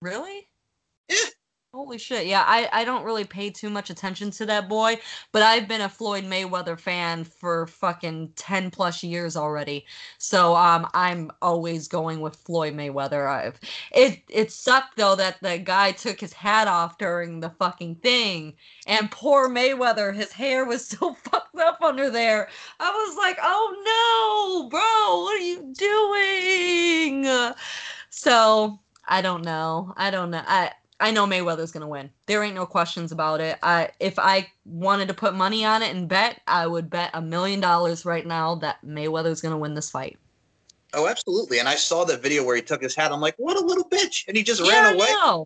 Really? 0.00 0.48
Yeah. 1.08 1.16
Holy 1.74 1.96
shit. 1.96 2.26
Yeah, 2.26 2.44
I, 2.46 2.68
I 2.70 2.84
don't 2.84 3.02
really 3.02 3.24
pay 3.24 3.48
too 3.48 3.70
much 3.70 3.88
attention 3.88 4.30
to 4.32 4.44
that 4.44 4.68
boy, 4.68 4.98
but 5.32 5.42
I've 5.42 5.66
been 5.66 5.80
a 5.80 5.88
Floyd 5.88 6.24
Mayweather 6.24 6.78
fan 6.78 7.24
for 7.24 7.66
fucking 7.66 8.32
10 8.36 8.70
plus 8.70 9.02
years 9.02 9.36
already. 9.38 9.86
So 10.18 10.54
um 10.54 10.86
I'm 10.92 11.30
always 11.40 11.88
going 11.88 12.20
with 12.20 12.36
Floyd 12.36 12.74
Mayweather. 12.74 13.26
I've 13.26 13.58
it 13.90 14.20
it 14.28 14.52
sucked 14.52 14.98
though 14.98 15.16
that 15.16 15.40
the 15.40 15.56
guy 15.58 15.92
took 15.92 16.20
his 16.20 16.34
hat 16.34 16.68
off 16.68 16.98
during 16.98 17.40
the 17.40 17.48
fucking 17.50 17.96
thing 17.96 18.52
and 18.86 19.10
poor 19.10 19.48
Mayweather 19.48 20.14
his 20.14 20.30
hair 20.32 20.66
was 20.66 20.86
so 20.88 21.14
fucked 21.14 21.58
up 21.58 21.80
under 21.80 22.10
there. 22.10 22.48
I 22.80 22.90
was 22.90 23.16
like, 23.16 23.38
"Oh 23.42 24.62
no, 24.62 24.68
bro, 24.68 25.22
what 25.22 25.36
are 25.40 25.44
you 25.44 25.72
doing?" 25.74 27.54
So, 28.10 28.78
I 29.08 29.22
don't 29.22 29.42
know. 29.44 29.94
I 29.96 30.10
don't 30.10 30.30
know. 30.30 30.42
I 30.46 30.72
I 31.00 31.10
know 31.10 31.26
Mayweather's 31.26 31.72
gonna 31.72 31.88
win. 31.88 32.10
There 32.26 32.42
ain't 32.44 32.54
no 32.54 32.66
questions 32.66 33.12
about 33.12 33.40
it. 33.40 33.58
I 33.62 33.90
if 33.98 34.18
I 34.18 34.48
wanted 34.64 35.08
to 35.08 35.14
put 35.14 35.34
money 35.34 35.64
on 35.64 35.82
it 35.82 35.94
and 35.94 36.08
bet, 36.08 36.40
I 36.46 36.66
would 36.66 36.90
bet 36.90 37.10
a 37.14 37.20
million 37.20 37.60
dollars 37.60 38.04
right 38.04 38.26
now 38.26 38.54
that 38.56 38.84
Mayweather's 38.84 39.40
gonna 39.40 39.58
win 39.58 39.74
this 39.74 39.90
fight. 39.90 40.18
Oh, 40.94 41.08
absolutely. 41.08 41.58
And 41.58 41.68
I 41.68 41.74
saw 41.74 42.04
the 42.04 42.18
video 42.18 42.44
where 42.44 42.54
he 42.56 42.62
took 42.62 42.82
his 42.82 42.94
hat. 42.94 43.12
I'm 43.12 43.20
like, 43.20 43.34
what 43.38 43.56
a 43.56 43.64
little 43.64 43.88
bitch. 43.88 44.28
And 44.28 44.36
he 44.36 44.42
just 44.42 44.60
Yeah, 44.60 44.68
ran 44.68 44.94
away. 44.94 45.06
I. 45.08 45.44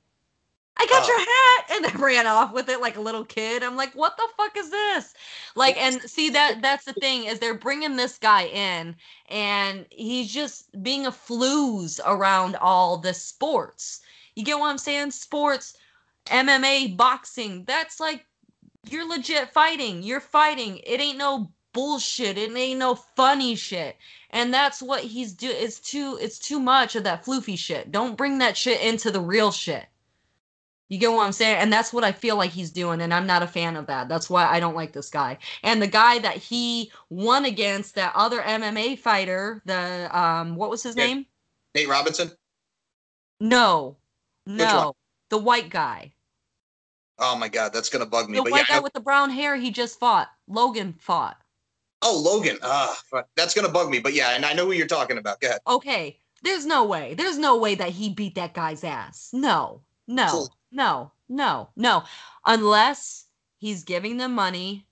I 0.78 0.86
got 0.86 1.04
Oh. 1.04 1.08
your 1.08 1.18
hat 1.18 1.64
and 1.70 1.84
then 1.84 2.00
ran 2.02 2.26
off 2.26 2.52
with 2.52 2.68
it 2.68 2.80
like 2.80 2.96
a 2.96 3.00
little 3.00 3.24
kid. 3.24 3.62
I'm 3.62 3.76
like, 3.76 3.94
what 3.94 4.16
the 4.16 4.28
fuck 4.36 4.56
is 4.56 4.70
this? 4.70 5.14
Like, 5.54 5.76
and 5.78 6.02
see 6.02 6.30
that 6.30 6.60
that's 6.60 6.84
the 6.84 6.92
thing 6.92 7.24
is 7.24 7.38
they're 7.38 7.54
bringing 7.54 7.96
this 7.96 8.18
guy 8.18 8.42
in 8.46 8.96
and 9.28 9.86
he's 9.90 10.32
just 10.32 10.82
being 10.82 11.06
a 11.06 11.10
flooze 11.10 11.98
around 12.04 12.56
all 12.56 12.98
the 12.98 13.14
sports. 13.14 14.00
You 14.36 14.44
get 14.44 14.58
what 14.58 14.70
I'm 14.70 14.78
saying? 14.78 15.10
Sports, 15.10 15.74
MMA, 16.26 16.96
boxing. 16.96 17.64
That's 17.64 17.98
like 17.98 18.24
you're 18.88 19.08
legit 19.08 19.50
fighting. 19.52 20.02
You're 20.02 20.20
fighting. 20.20 20.78
It 20.84 21.00
ain't 21.00 21.18
no 21.18 21.50
bullshit. 21.72 22.38
It 22.38 22.54
ain't 22.54 22.78
no 22.78 22.94
funny 22.94 23.54
shit. 23.56 23.96
And 24.30 24.52
that's 24.52 24.82
what 24.82 25.02
he's 25.02 25.32
do. 25.32 25.48
It's 25.48 25.80
too. 25.80 26.18
It's 26.20 26.38
too 26.38 26.60
much 26.60 26.94
of 26.96 27.04
that 27.04 27.24
floofy 27.24 27.58
shit. 27.58 27.90
Don't 27.90 28.16
bring 28.16 28.38
that 28.38 28.56
shit 28.56 28.80
into 28.82 29.10
the 29.10 29.20
real 29.20 29.50
shit. 29.50 29.86
You 30.88 30.98
get 30.98 31.10
what 31.10 31.26
I'm 31.26 31.32
saying? 31.32 31.56
And 31.56 31.72
that's 31.72 31.92
what 31.92 32.04
I 32.04 32.12
feel 32.12 32.36
like 32.36 32.52
he's 32.52 32.70
doing, 32.70 33.00
and 33.00 33.12
I'm 33.12 33.26
not 33.26 33.42
a 33.42 33.46
fan 33.48 33.76
of 33.76 33.86
that. 33.86 34.08
That's 34.08 34.30
why 34.30 34.46
I 34.46 34.60
don't 34.60 34.76
like 34.76 34.92
this 34.92 35.08
guy. 35.10 35.38
And 35.64 35.82
the 35.82 35.88
guy 35.88 36.20
that 36.20 36.36
he 36.36 36.92
won 37.10 37.44
against, 37.44 37.96
that 37.96 38.12
other 38.14 38.40
MMA 38.40 38.96
fighter, 38.96 39.62
the 39.64 40.08
um, 40.16 40.54
what 40.54 40.70
was 40.70 40.84
his 40.84 40.94
Yeah. 40.96 41.06
name? 41.06 41.26
Nate 41.74 41.88
Robinson. 41.88 42.30
No? 43.40 43.96
No, 44.46 44.94
the 45.30 45.38
white 45.38 45.70
guy. 45.70 46.12
Oh 47.18 47.36
my 47.36 47.48
God, 47.48 47.72
that's 47.72 47.88
gonna 47.88 48.06
bug 48.06 48.28
me. 48.28 48.38
The 48.38 48.44
but 48.44 48.52
white 48.52 48.66
yeah, 48.68 48.76
guy 48.76 48.80
with 48.80 48.92
the 48.92 49.00
brown 49.00 49.30
hair. 49.30 49.56
He 49.56 49.70
just 49.70 49.98
fought. 49.98 50.28
Logan 50.48 50.94
fought. 51.00 51.36
oh 52.02 52.20
Logan. 52.24 52.58
Ah, 52.62 52.96
fuck. 53.10 53.28
that's 53.36 53.54
gonna 53.54 53.68
bug 53.70 53.90
me. 53.90 53.98
But 53.98 54.14
yeah, 54.14 54.30
and 54.30 54.44
I 54.44 54.52
know 54.52 54.66
who 54.66 54.72
you're 54.72 54.86
talking 54.86 55.18
about. 55.18 55.40
Go 55.40 55.48
ahead. 55.48 55.60
Okay, 55.66 56.18
there's 56.42 56.66
no 56.66 56.84
way. 56.84 57.14
There's 57.14 57.38
no 57.38 57.56
way 57.56 57.74
that 57.74 57.90
he 57.90 58.10
beat 58.10 58.34
that 58.34 58.54
guy's 58.54 58.84
ass. 58.84 59.30
No, 59.32 59.80
no, 60.06 60.28
Cool. 60.30 60.56
no, 60.72 61.12
no, 61.28 61.70
no. 61.76 62.04
Unless 62.44 63.24
he's 63.58 63.82
giving 63.82 64.18
them 64.18 64.34
money, 64.34 64.86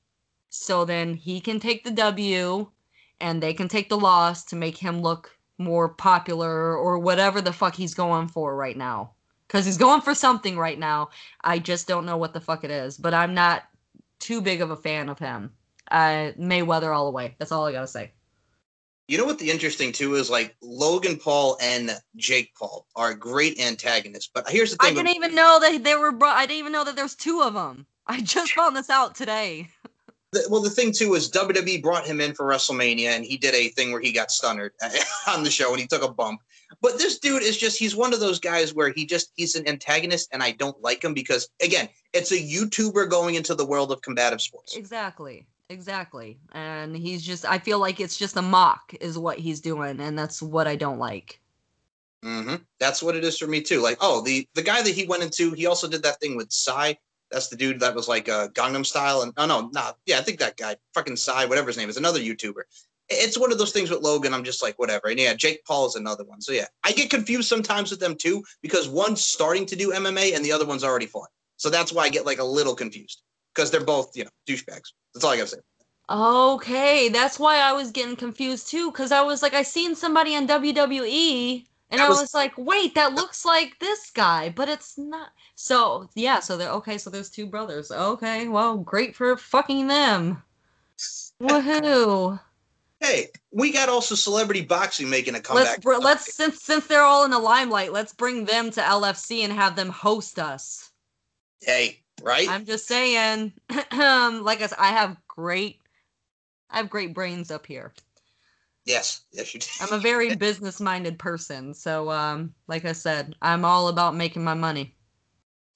so 0.48 0.84
then 0.84 1.14
he 1.14 1.40
can 1.40 1.60
take 1.60 1.84
the 1.84 1.90
W 1.90 2.70
and 3.20 3.42
they 3.42 3.52
can 3.54 3.68
take 3.68 3.88
the 3.88 3.98
loss 3.98 4.44
to 4.46 4.56
make 4.56 4.76
him 4.76 5.00
look 5.02 5.30
more 5.58 5.88
popular 5.90 6.76
or 6.76 6.98
whatever 6.98 7.40
the 7.40 7.52
fuck 7.52 7.74
he's 7.76 7.94
going 7.94 8.28
for 8.28 8.56
right 8.56 8.76
now. 8.76 9.12
Because 9.46 9.66
he's 9.66 9.76
going 9.76 10.00
for 10.00 10.14
something 10.14 10.56
right 10.56 10.78
now. 10.78 11.10
I 11.42 11.58
just 11.58 11.86
don't 11.86 12.06
know 12.06 12.16
what 12.16 12.32
the 12.32 12.40
fuck 12.40 12.64
it 12.64 12.70
is. 12.70 12.96
But 12.96 13.14
I'm 13.14 13.34
not 13.34 13.64
too 14.18 14.40
big 14.40 14.60
of 14.62 14.70
a 14.70 14.76
fan 14.76 15.08
of 15.08 15.18
him. 15.18 15.52
Uh, 15.90 16.32
Mayweather 16.38 16.94
all 16.96 17.04
the 17.04 17.10
way. 17.10 17.34
That's 17.38 17.52
all 17.52 17.66
I 17.66 17.72
gotta 17.72 17.86
say. 17.86 18.12
You 19.06 19.18
know 19.18 19.26
what 19.26 19.38
the 19.38 19.50
interesting 19.50 19.92
too 19.92 20.14
is 20.14 20.30
like 20.30 20.56
Logan 20.62 21.18
Paul 21.18 21.58
and 21.60 21.90
Jake 22.16 22.54
Paul 22.58 22.86
are 22.96 23.12
great 23.12 23.60
antagonists. 23.60 24.30
But 24.32 24.48
here's 24.48 24.70
the 24.70 24.78
thing. 24.78 24.94
with- 24.94 25.04
didn't 25.04 25.16
even 25.16 25.34
know 25.34 25.58
that 25.60 25.84
they 25.84 25.94
were. 25.94 26.10
Bro- 26.10 26.30
I 26.30 26.46
didn't 26.46 26.60
even 26.60 26.72
know 26.72 26.84
that 26.84 26.96
there's 26.96 27.14
two 27.14 27.42
of 27.42 27.52
them. 27.52 27.86
I 28.06 28.20
just 28.22 28.52
found 28.52 28.74
this 28.76 28.88
out 28.90 29.14
today. 29.14 29.68
the- 30.32 30.46
well, 30.50 30.62
the 30.62 30.70
thing 30.70 30.90
too 30.90 31.14
is 31.14 31.30
WWE 31.30 31.82
brought 31.82 32.06
him 32.06 32.20
in 32.20 32.34
for 32.34 32.46
WrestleMania, 32.46 33.08
and 33.08 33.24
he 33.26 33.36
did 33.36 33.54
a 33.54 33.68
thing 33.68 33.92
where 33.92 34.00
he 34.00 34.10
got 34.10 34.30
stunned 34.30 34.58
on 35.28 35.44
the 35.44 35.50
show, 35.50 35.70
and 35.72 35.80
he 35.80 35.86
took 35.86 36.02
a 36.02 36.10
bump. 36.10 36.40
But 36.80 36.98
this 36.98 37.18
dude 37.18 37.42
is 37.42 37.56
just—he's 37.56 37.96
one 37.96 38.12
of 38.12 38.20
those 38.20 38.38
guys 38.40 38.74
where 38.74 38.90
he 38.90 39.06
just—he's 39.06 39.54
an 39.54 39.68
antagonist, 39.68 40.28
and 40.32 40.42
I 40.42 40.52
don't 40.52 40.80
like 40.82 41.02
him 41.04 41.14
because, 41.14 41.48
again, 41.62 41.88
it's 42.12 42.32
a 42.32 42.38
YouTuber 42.38 43.08
going 43.10 43.34
into 43.36 43.54
the 43.54 43.64
world 43.66 43.92
of 43.92 44.02
combative 44.02 44.40
sports. 44.40 44.76
Exactly. 44.76 45.46
Exactly. 45.70 46.38
And 46.52 46.96
he's 46.96 47.22
just. 47.22 47.44
I 47.44 47.58
feel 47.58 47.78
like 47.78 48.00
it's 48.00 48.18
just 48.18 48.36
a 48.36 48.42
mock, 48.42 48.94
is 49.00 49.16
what 49.18 49.38
he's 49.38 49.60
doing, 49.60 50.00
and 50.00 50.18
that's 50.18 50.42
what 50.42 50.66
I 50.66 50.76
don't 50.76 50.98
like. 50.98 51.40
hmm 52.22 52.56
That's 52.78 53.02
what 53.02 53.16
it 53.16 53.24
is 53.24 53.38
for 53.38 53.46
me 53.46 53.60
too. 53.62 53.80
Like, 53.80 53.98
oh, 54.00 54.20
the 54.22 54.46
the 54.54 54.62
guy 54.62 54.82
that 54.82 54.94
he 54.94 55.06
went 55.06 55.22
into, 55.22 55.52
he 55.52 55.66
also 55.66 55.88
did 55.88 56.02
that 56.02 56.20
thing 56.20 56.36
with 56.36 56.52
Psy. 56.52 56.94
That's 57.30 57.48
the 57.48 57.56
dude 57.56 57.80
that 57.80 57.94
was 57.94 58.08
like 58.08 58.28
uh, 58.28 58.48
Gangnam 58.48 58.84
Style, 58.84 59.22
and 59.22 59.32
oh 59.36 59.46
no, 59.46 59.70
nah, 59.72 59.92
yeah, 60.06 60.18
I 60.18 60.22
think 60.22 60.38
that 60.40 60.56
guy, 60.56 60.76
fucking 60.92 61.16
Psy, 61.16 61.46
whatever 61.46 61.68
his 61.68 61.76
name 61.76 61.88
is, 61.88 61.96
another 61.96 62.20
YouTuber. 62.20 62.62
It's 63.08 63.38
one 63.38 63.52
of 63.52 63.58
those 63.58 63.72
things 63.72 63.90
with 63.90 64.00
Logan. 64.02 64.32
I'm 64.32 64.44
just 64.44 64.62
like, 64.62 64.78
whatever. 64.78 65.08
And 65.08 65.18
yeah, 65.18 65.34
Jake 65.34 65.64
Paul 65.64 65.86
is 65.86 65.94
another 65.94 66.24
one. 66.24 66.40
So 66.40 66.52
yeah, 66.52 66.66
I 66.84 66.92
get 66.92 67.10
confused 67.10 67.48
sometimes 67.48 67.90
with 67.90 68.00
them 68.00 68.16
too 68.16 68.42
because 68.62 68.88
one's 68.88 69.24
starting 69.24 69.66
to 69.66 69.76
do 69.76 69.92
MMA 69.92 70.34
and 70.34 70.44
the 70.44 70.52
other 70.52 70.64
one's 70.66 70.84
already 70.84 71.06
fought. 71.06 71.28
So 71.56 71.68
that's 71.70 71.92
why 71.92 72.04
I 72.04 72.08
get 72.08 72.24
like 72.26 72.38
a 72.38 72.44
little 72.44 72.74
confused 72.74 73.22
because 73.54 73.70
they're 73.70 73.84
both, 73.84 74.16
you 74.16 74.24
know, 74.24 74.30
douchebags. 74.48 74.92
That's 75.12 75.22
all 75.24 75.30
I 75.32 75.36
gotta 75.36 75.48
say. 75.48 75.58
Okay, 76.10 77.08
that's 77.08 77.38
why 77.38 77.58
I 77.58 77.72
was 77.72 77.90
getting 77.90 78.16
confused 78.16 78.68
too, 78.70 78.90
because 78.90 79.10
I 79.12 79.22
was 79.22 79.42
like, 79.42 79.54
I 79.54 79.62
seen 79.62 79.94
somebody 79.94 80.36
on 80.36 80.46
WWE, 80.46 81.64
and 81.90 81.98
That 81.98 82.06
I 82.06 82.08
was- 82.10 82.20
was 82.20 82.34
like, 82.34 82.52
wait, 82.58 82.94
that 82.94 83.14
looks 83.14 83.44
like 83.46 83.78
this 83.78 84.10
guy, 84.10 84.50
but 84.50 84.68
it's 84.68 84.98
not. 84.98 85.28
So 85.54 86.08
yeah, 86.14 86.40
so 86.40 86.56
they're 86.56 86.72
okay. 86.72 86.98
So 86.98 87.08
there's 87.10 87.30
two 87.30 87.46
brothers. 87.46 87.90
Okay, 87.90 88.48
well, 88.48 88.76
great 88.78 89.14
for 89.16 89.36
fucking 89.36 89.86
them. 89.86 90.42
Woohoo! 91.40 92.38
Hey, 93.04 93.28
we 93.52 93.70
got 93.70 93.90
also 93.90 94.14
celebrity 94.14 94.62
boxing 94.62 95.10
making 95.10 95.34
a 95.34 95.40
comeback. 95.40 95.66
Let's 95.66 95.80
br- 95.80 95.96
let's 95.96 96.34
since 96.34 96.62
since 96.62 96.86
they're 96.86 97.02
all 97.02 97.26
in 97.26 97.30
the 97.30 97.38
limelight, 97.38 97.92
let's 97.92 98.14
bring 98.14 98.46
them 98.46 98.70
to 98.70 98.80
LFC 98.80 99.44
and 99.44 99.52
have 99.52 99.76
them 99.76 99.90
host 99.90 100.38
us. 100.38 100.90
Hey, 101.60 102.00
right? 102.22 102.48
I'm 102.48 102.64
just 102.64 102.86
saying. 102.86 103.52
like 103.68 104.62
I 104.62 104.66
said, 104.68 104.78
I 104.78 104.88
have 104.88 105.18
great, 105.28 105.80
I 106.70 106.78
have 106.78 106.88
great 106.88 107.12
brains 107.12 107.50
up 107.50 107.66
here. 107.66 107.92
yes, 108.86 109.20
yes, 109.32 109.52
you 109.52 109.60
did. 109.60 109.68
I'm 109.82 109.92
a 109.92 109.98
very 110.00 110.34
business 110.36 110.80
minded 110.80 111.18
person. 111.18 111.74
So, 111.74 112.10
um, 112.10 112.54
like 112.68 112.86
I 112.86 112.92
said, 112.92 113.36
I'm 113.42 113.66
all 113.66 113.88
about 113.88 114.16
making 114.16 114.44
my 114.44 114.54
money. 114.54 114.94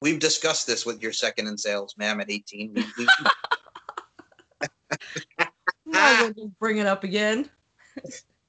We've 0.00 0.18
discussed 0.18 0.66
this 0.66 0.86
with 0.86 1.02
your 1.02 1.12
second 1.12 1.46
in 1.46 1.58
sales, 1.58 1.94
ma'am, 1.98 2.22
at 2.22 2.30
18. 2.30 2.72
We, 2.72 2.84
we, 2.96 3.06
Might 5.98 6.10
as 6.12 6.16
ah. 6.18 6.22
well 6.24 6.32
just 6.46 6.58
bring 6.58 6.78
it 6.78 6.86
up 6.86 7.04
again. 7.04 7.50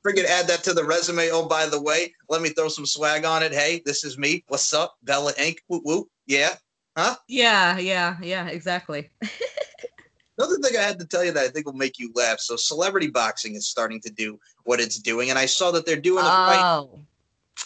friggin' 0.05 0.25
add 0.25 0.47
that 0.47 0.63
to 0.63 0.73
the 0.73 0.83
resume. 0.83 1.29
Oh, 1.31 1.47
by 1.47 1.65
the 1.65 1.81
way, 1.81 2.13
let 2.29 2.41
me 2.41 2.49
throw 2.49 2.69
some 2.69 2.85
swag 2.85 3.25
on 3.25 3.43
it. 3.43 3.51
Hey, 3.51 3.81
this 3.85 4.03
is 4.03 4.17
me. 4.17 4.43
What's 4.47 4.73
up? 4.73 4.97
Bella 5.03 5.33
Inc. 5.33 5.57
Whoop, 5.67 5.81
whoop. 5.85 6.07
Yeah. 6.27 6.55
Huh? 6.95 7.15
Yeah, 7.27 7.77
yeah, 7.77 8.17
yeah, 8.21 8.47
exactly. 8.47 9.09
Another 10.37 10.57
thing 10.57 10.77
I 10.77 10.81
had 10.83 10.99
to 10.99 11.05
tell 11.05 11.23
you 11.25 11.31
that 11.33 11.43
I 11.43 11.47
think 11.49 11.65
will 11.65 11.73
make 11.73 11.99
you 11.99 12.11
laugh. 12.15 12.39
So, 12.39 12.55
celebrity 12.55 13.07
boxing 13.07 13.55
is 13.55 13.67
starting 13.67 13.99
to 14.01 14.09
do 14.09 14.39
what 14.63 14.79
it's 14.79 14.97
doing, 14.99 15.29
and 15.29 15.39
I 15.39 15.45
saw 15.45 15.71
that 15.71 15.85
they're 15.85 15.99
doing 15.99 16.23
a 16.23 16.27
fight. 16.29 16.61
Oh, 16.63 16.99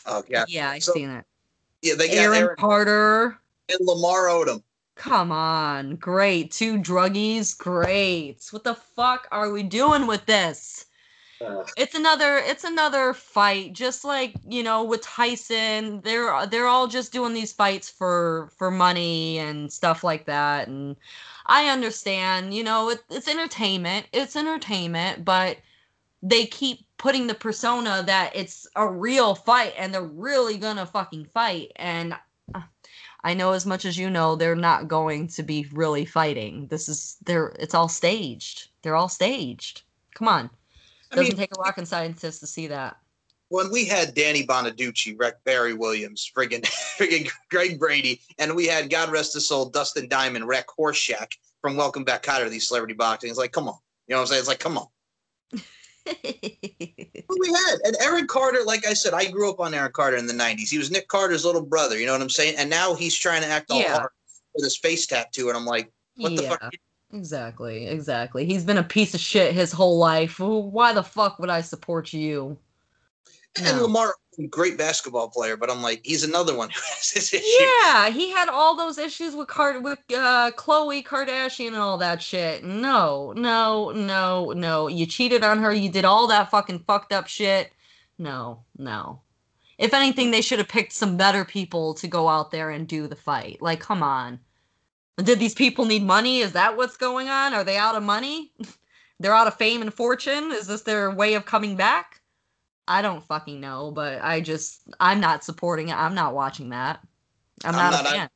Oh, 0.07 0.23
yeah. 0.27 0.45
yeah, 0.47 0.72
I've 0.72 0.84
So, 0.84 0.93
seen 0.93 1.10
it. 1.11 1.23
Yeah, 1.84 1.93
they 1.95 2.07
got 2.07 2.18
Aaron 2.18 2.38
Aaron 2.43 2.55
Carter. 2.57 3.38
and 3.69 3.77
Lamar 3.81 4.26
Odom. 4.27 4.64
Come 4.95 5.32
on, 5.32 5.95
great. 5.95 6.52
Two 6.52 6.78
druggies, 6.80 7.57
great. 7.57 8.48
What 8.52 8.64
the 8.64 8.76
fuck 8.76 9.28
are 9.32 9.52
we 9.52 9.64
doing 9.64 10.07
with 10.07 10.26
this? 10.26 10.86
It's 11.76 11.95
another 11.95 12.38
it's 12.38 12.64
another 12.64 13.14
fight 13.14 13.74
just 13.74 14.06
like, 14.06 14.36
you 14.48 14.64
know, 14.64 14.84
with 14.84 15.02
Tyson. 15.02 16.02
They're 16.02 16.45
they're 16.48 16.68
all 16.68 16.88
just 16.88 17.11
doing 17.11 17.34
these 17.34 17.52
fights 17.52 17.90
for 17.90 18.52
for 18.57 18.72
money 18.72 19.40
and 19.40 19.72
stuff 19.72 20.03
like 20.03 20.26
that 20.26 20.68
and 20.68 20.95
I 21.45 21.70
understand, 21.70 22.53
you 22.53 22.64
know, 22.64 22.90
it, 22.90 23.03
it's 23.10 23.28
entertainment. 23.28 24.07
It's 24.14 24.36
entertainment, 24.36 25.26
but 25.26 25.57
they 26.22 26.45
keep 26.45 26.86
putting 26.98 27.28
the 27.28 27.36
persona 27.36 28.03
that 28.07 28.32
it's 28.34 28.65
a 28.76 28.88
real 28.88 29.36
fight 29.36 29.74
and 29.78 29.94
they're 29.94 30.03
really 30.03 30.57
going 30.57 30.78
to 30.78 30.86
fucking 30.86 31.26
fight 31.26 31.74
and 31.76 32.15
uh, 32.56 32.61
I 33.23 33.33
know 33.33 33.53
as 33.53 33.65
much 33.65 33.85
as 33.85 33.97
you 33.97 34.09
know 34.09 34.35
they're 34.35 34.55
not 34.55 34.87
going 34.87 35.27
to 35.29 35.43
be 35.43 35.67
really 35.71 36.05
fighting. 36.05 36.67
This 36.67 36.89
is 36.89 37.17
they're 37.25 37.55
it's 37.59 37.73
all 37.73 37.87
staged. 37.89 38.69
They're 38.81 38.95
all 38.95 39.09
staged. 39.09 39.83
Come 40.15 40.27
on. 40.27 40.49
I 41.11 41.15
Doesn't 41.15 41.37
mean, 41.37 41.37
take 41.37 41.51
a 41.57 41.61
rocket 41.61 41.87
scientist 41.87 42.39
to 42.41 42.47
see 42.47 42.67
that. 42.67 42.97
when 43.49 43.71
we 43.71 43.85
had 43.85 44.15
Danny 44.15 44.45
Bonaduce 44.45 45.15
wreck 45.17 45.43
Barry 45.43 45.73
Williams, 45.73 46.29
friggin' 46.35 46.63
friggin' 46.97 47.29
Greg 47.49 47.79
Brady, 47.79 48.19
and 48.39 48.55
we 48.55 48.65
had 48.67 48.89
God 48.89 49.11
rest 49.11 49.35
his 49.35 49.47
soul, 49.47 49.69
Dustin 49.69 50.07
Diamond 50.09 50.47
wreck 50.47 50.65
Horshack 50.77 51.33
from 51.61 51.77
Welcome 51.77 52.03
Back 52.03 52.23
Kotter, 52.23 52.49
these 52.49 52.67
celebrity 52.67 52.95
boxing. 52.95 53.29
It's 53.29 53.37
like, 53.39 53.51
come 53.51 53.67
on. 53.67 53.77
You 54.07 54.15
know 54.15 54.17
what 54.19 54.21
I'm 54.23 54.27
saying? 54.27 54.39
It's 54.39 54.47
like, 54.47 54.59
come 54.59 54.77
on. 54.77 54.87
We 56.05 57.47
had. 57.47 57.75
And 57.85 57.95
Aaron 58.01 58.27
Carter, 58.27 58.59
like 58.65 58.85
I 58.85 58.93
said, 58.93 59.13
I 59.13 59.30
grew 59.30 59.49
up 59.49 59.59
on 59.59 59.73
Aaron 59.73 59.91
Carter 59.91 60.17
in 60.17 60.27
the 60.27 60.34
90s. 60.34 60.69
He 60.69 60.77
was 60.77 60.91
Nick 60.91 61.07
Carter's 61.07 61.45
little 61.45 61.61
brother. 61.65 61.97
You 61.97 62.05
know 62.05 62.11
what 62.13 62.21
I'm 62.21 62.30
saying? 62.30 62.55
And 62.57 62.69
now 62.69 62.93
he's 62.93 63.15
trying 63.15 63.41
to 63.41 63.47
act 63.47 63.71
all 63.71 63.80
Yeah. 63.81 63.97
hard 63.97 64.09
with 64.53 64.63
his 64.63 64.77
face 64.77 65.05
tattoo. 65.07 65.47
And 65.49 65.57
I'm 65.57 65.65
like, 65.65 65.91
what 66.17 66.35
the 66.35 66.43
yeah, 66.43 66.49
fuck? 66.49 66.73
exactly, 67.13 67.88
exactly. 67.88 68.45
He's 68.45 68.63
been 68.65 68.77
a 68.77 68.84
piece 68.84 69.13
of 69.13 69.19
shit 69.19 69.53
his 69.53 69.71
whole 69.71 69.97
life. 69.97 70.39
Why 70.39 70.93
the 70.93 71.03
fuck 71.03 71.39
would 71.39 71.49
I 71.49 71.61
support 71.61 72.13
you? 72.13 72.57
And 73.55 73.65
No. 73.77 73.84
Lamar, 73.84 74.13
great 74.49 74.77
basketball 74.77 75.30
player, 75.30 75.57
but 75.57 75.69
I'm 75.69 75.81
like, 75.81 76.01
he's 76.03 76.23
another 76.23 76.55
one 76.55 76.69
who 76.69 76.81
has 76.95 77.11
this 77.11 77.34
issue. 77.34 77.45
Yeah, 77.60 78.10
he 78.10 78.31
had 78.31 78.49
all 78.49 78.76
those 78.76 78.97
issues 78.97 79.35
with 79.35 79.47
Card 79.47 79.84
with 79.84 79.99
uh 80.11 80.51
Khloe 80.57 81.03
Kardashian 81.03 81.68
and 81.68 81.77
all 81.77 81.97
that 81.97 82.22
shit. 82.22 82.64
No, 82.64 83.34
no, 83.35 83.91
no, 83.91 84.51
no. 84.51 84.88
You 84.88 85.05
cheated 85.05 85.43
on 85.43 85.60
her. 85.60 85.73
You 85.73 85.89
did 85.89 86.05
all 86.05 86.27
that 86.27 86.51
fucking 86.51 86.84
fucked 86.88 87.14
up 87.14 87.27
shit. 87.27 87.72
No, 88.18 88.64
no. 88.77 89.22
If 89.77 89.93
anything, 89.93 90.31
they 90.31 90.41
should 90.41 90.60
have 90.60 90.68
picked 90.68 90.93
some 90.93 91.18
better 91.18 91.43
people 91.43 91.93
to 91.95 92.07
go 92.07 92.30
out 92.30 92.51
there 92.51 92.69
and 92.69 92.88
do 92.88 93.07
the 93.07 93.15
fight. 93.15 93.61
Like, 93.61 93.80
come 93.80 94.03
on. 94.03 94.39
Did 95.18 95.39
these 95.39 95.53
people 95.53 95.85
need 95.85 96.03
money? 96.03 96.39
Is 96.39 96.53
that 96.53 96.77
what's 96.77 96.97
going 96.97 97.30
on? 97.30 97.53
Are 97.53 97.64
they 97.64 97.77
out 97.77 97.95
of 97.95 98.03
money? 98.03 98.51
They're 99.19 99.34
out 99.35 99.47
of 99.47 99.55
fame 99.55 99.81
and 99.81 99.93
fortune? 99.93 100.51
Is 100.51 100.68
this 100.68 100.81
their 100.81 101.11
way 101.11 101.35
of 101.35 101.45
coming 101.45 101.76
back? 101.76 102.19
I 102.88 103.01
don't 103.01 103.23
fucking 103.23 103.60
know, 103.60 103.91
but 103.91 104.22
I 104.22 104.41
just 104.41 104.81
I'm 104.99 105.19
not 105.19 105.43
supporting 105.43 105.89
it. 105.89 105.95
I'm 105.95 106.15
not 106.15 106.34
watching 106.34 106.69
that. 106.69 106.99
I'm, 107.64 107.76
I'm 107.76 107.91
not, 107.91 108.03
not 108.03 108.05
a 108.05 108.15
fan. 108.15 108.30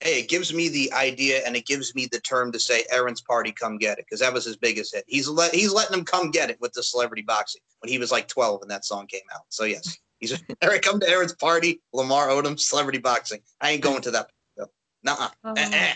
Hey, 0.00 0.20
it 0.20 0.28
gives 0.28 0.54
me 0.54 0.68
the 0.68 0.92
idea 0.92 1.42
and 1.46 1.56
it 1.56 1.66
gives 1.66 1.94
me 1.94 2.08
the 2.10 2.20
term 2.20 2.52
to 2.52 2.58
say 2.58 2.84
Aaron's 2.90 3.20
party, 3.20 3.52
come 3.52 3.76
get 3.76 3.98
it, 3.98 4.06
because 4.06 4.20
that 4.20 4.32
was 4.32 4.46
his 4.46 4.56
biggest 4.56 4.94
hit. 4.94 5.04
He's 5.06 5.28
let 5.28 5.54
he's 5.54 5.72
letting 5.72 5.96
them 5.96 6.04
come 6.04 6.30
get 6.30 6.50
it 6.50 6.60
with 6.60 6.72
the 6.72 6.82
celebrity 6.82 7.22
boxing 7.22 7.60
when 7.80 7.90
he 7.90 7.98
was 7.98 8.10
like 8.10 8.28
12 8.28 8.62
and 8.62 8.70
that 8.70 8.84
song 8.84 9.06
came 9.06 9.20
out. 9.34 9.42
So 9.48 9.64
yes, 9.64 9.98
he's 10.18 10.42
Eric, 10.62 10.82
come 10.82 11.00
to 11.00 11.08
Aaron's 11.08 11.34
party, 11.34 11.80
Lamar 11.92 12.28
Odom, 12.28 12.58
celebrity 12.58 12.98
boxing. 12.98 13.40
I 13.60 13.70
ain't 13.70 13.82
going 13.82 14.02
to 14.02 14.10
that. 14.12 14.30
though. 14.56 14.70
Nuh-uh. 15.04 15.28
Oh. 15.44 15.50
Uh-uh. 15.50 15.94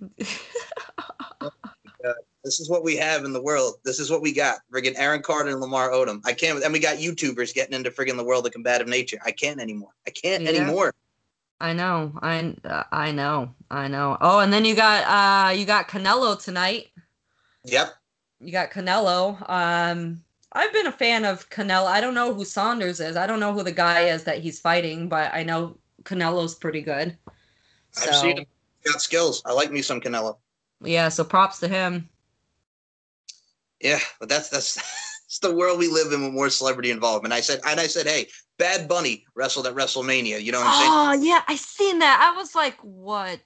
Eh-eh. 1.40 1.48
This 2.48 2.60
is 2.60 2.70
what 2.70 2.82
we 2.82 2.96
have 2.96 3.26
in 3.26 3.34
the 3.34 3.42
world. 3.42 3.74
This 3.84 3.98
is 3.98 4.10
what 4.10 4.22
we 4.22 4.32
got. 4.32 4.60
Friggin' 4.72 4.94
Aaron 4.96 5.20
Carter 5.20 5.50
and 5.50 5.60
Lamar 5.60 5.90
Odom. 5.90 6.22
I 6.24 6.32
can't. 6.32 6.64
And 6.64 6.72
we 6.72 6.78
got 6.78 6.96
YouTubers 6.96 7.52
getting 7.52 7.74
into 7.74 7.90
friggin' 7.90 8.16
the 8.16 8.24
world 8.24 8.46
of 8.46 8.52
combative 8.52 8.88
nature. 8.88 9.18
I 9.22 9.32
can't 9.32 9.60
anymore. 9.60 9.90
I 10.06 10.10
can't 10.12 10.44
Yeah. 10.44 10.48
anymore. 10.48 10.94
I 11.60 11.74
know. 11.74 12.18
I 12.22 12.54
I 12.90 13.12
know. 13.12 13.54
I 13.70 13.86
know. 13.86 14.16
Oh, 14.22 14.38
and 14.38 14.50
then 14.50 14.64
you 14.64 14.74
got 14.74 15.04
uh 15.04 15.50
you 15.50 15.66
got 15.66 15.88
Canelo 15.88 16.42
tonight. 16.42 16.86
Yep. 17.64 17.92
You 18.40 18.50
got 18.50 18.70
Canelo. 18.70 19.46
Um 19.50 20.24
I've 20.52 20.72
been 20.72 20.86
a 20.86 20.92
fan 20.92 21.26
of 21.26 21.50
Canelo. 21.50 21.84
I 21.84 22.00
don't 22.00 22.14
know 22.14 22.32
who 22.32 22.46
Saunders 22.46 22.98
is. 22.98 23.14
I 23.18 23.26
don't 23.26 23.40
know 23.40 23.52
who 23.52 23.62
the 23.62 23.72
guy 23.72 24.04
is 24.04 24.24
that 24.24 24.38
he's 24.38 24.58
fighting, 24.58 25.10
but 25.10 25.34
I 25.34 25.42
know 25.42 25.76
Canelo's 26.04 26.54
pretty 26.54 26.80
good. 26.80 27.14
So 27.90 28.08
I've 28.08 28.16
seen 28.16 28.38
him. 28.38 28.46
Got 28.86 29.02
skills. 29.02 29.42
I 29.44 29.52
like 29.52 29.70
me 29.70 29.82
some 29.82 30.00
Canelo. 30.00 30.38
yeah, 30.82 31.10
so 31.10 31.24
props 31.24 31.58
to 31.58 31.68
him. 31.68 32.08
Yeah, 33.80 34.00
but 34.20 34.28
that's 34.28 34.48
that's 34.48 34.76
it's 35.26 35.38
the 35.38 35.54
world 35.54 35.78
we 35.78 35.88
live 35.88 36.12
in 36.12 36.22
with 36.22 36.32
more 36.32 36.50
celebrity 36.50 36.90
involvement. 36.90 37.32
I 37.32 37.40
said 37.40 37.60
and 37.66 37.80
I 37.80 37.86
said, 37.86 38.06
hey, 38.06 38.28
Bad 38.58 38.88
Bunny 38.88 39.24
wrestled 39.34 39.66
at 39.66 39.74
WrestleMania. 39.74 40.42
You 40.42 40.52
know 40.52 40.60
what 40.60 40.68
I'm 40.68 41.14
saying? 41.14 41.22
Oh 41.24 41.26
yeah, 41.26 41.42
I 41.46 41.56
seen 41.56 41.98
that. 42.00 42.32
I 42.32 42.36
was 42.36 42.54
like, 42.54 42.76
what? 42.82 43.40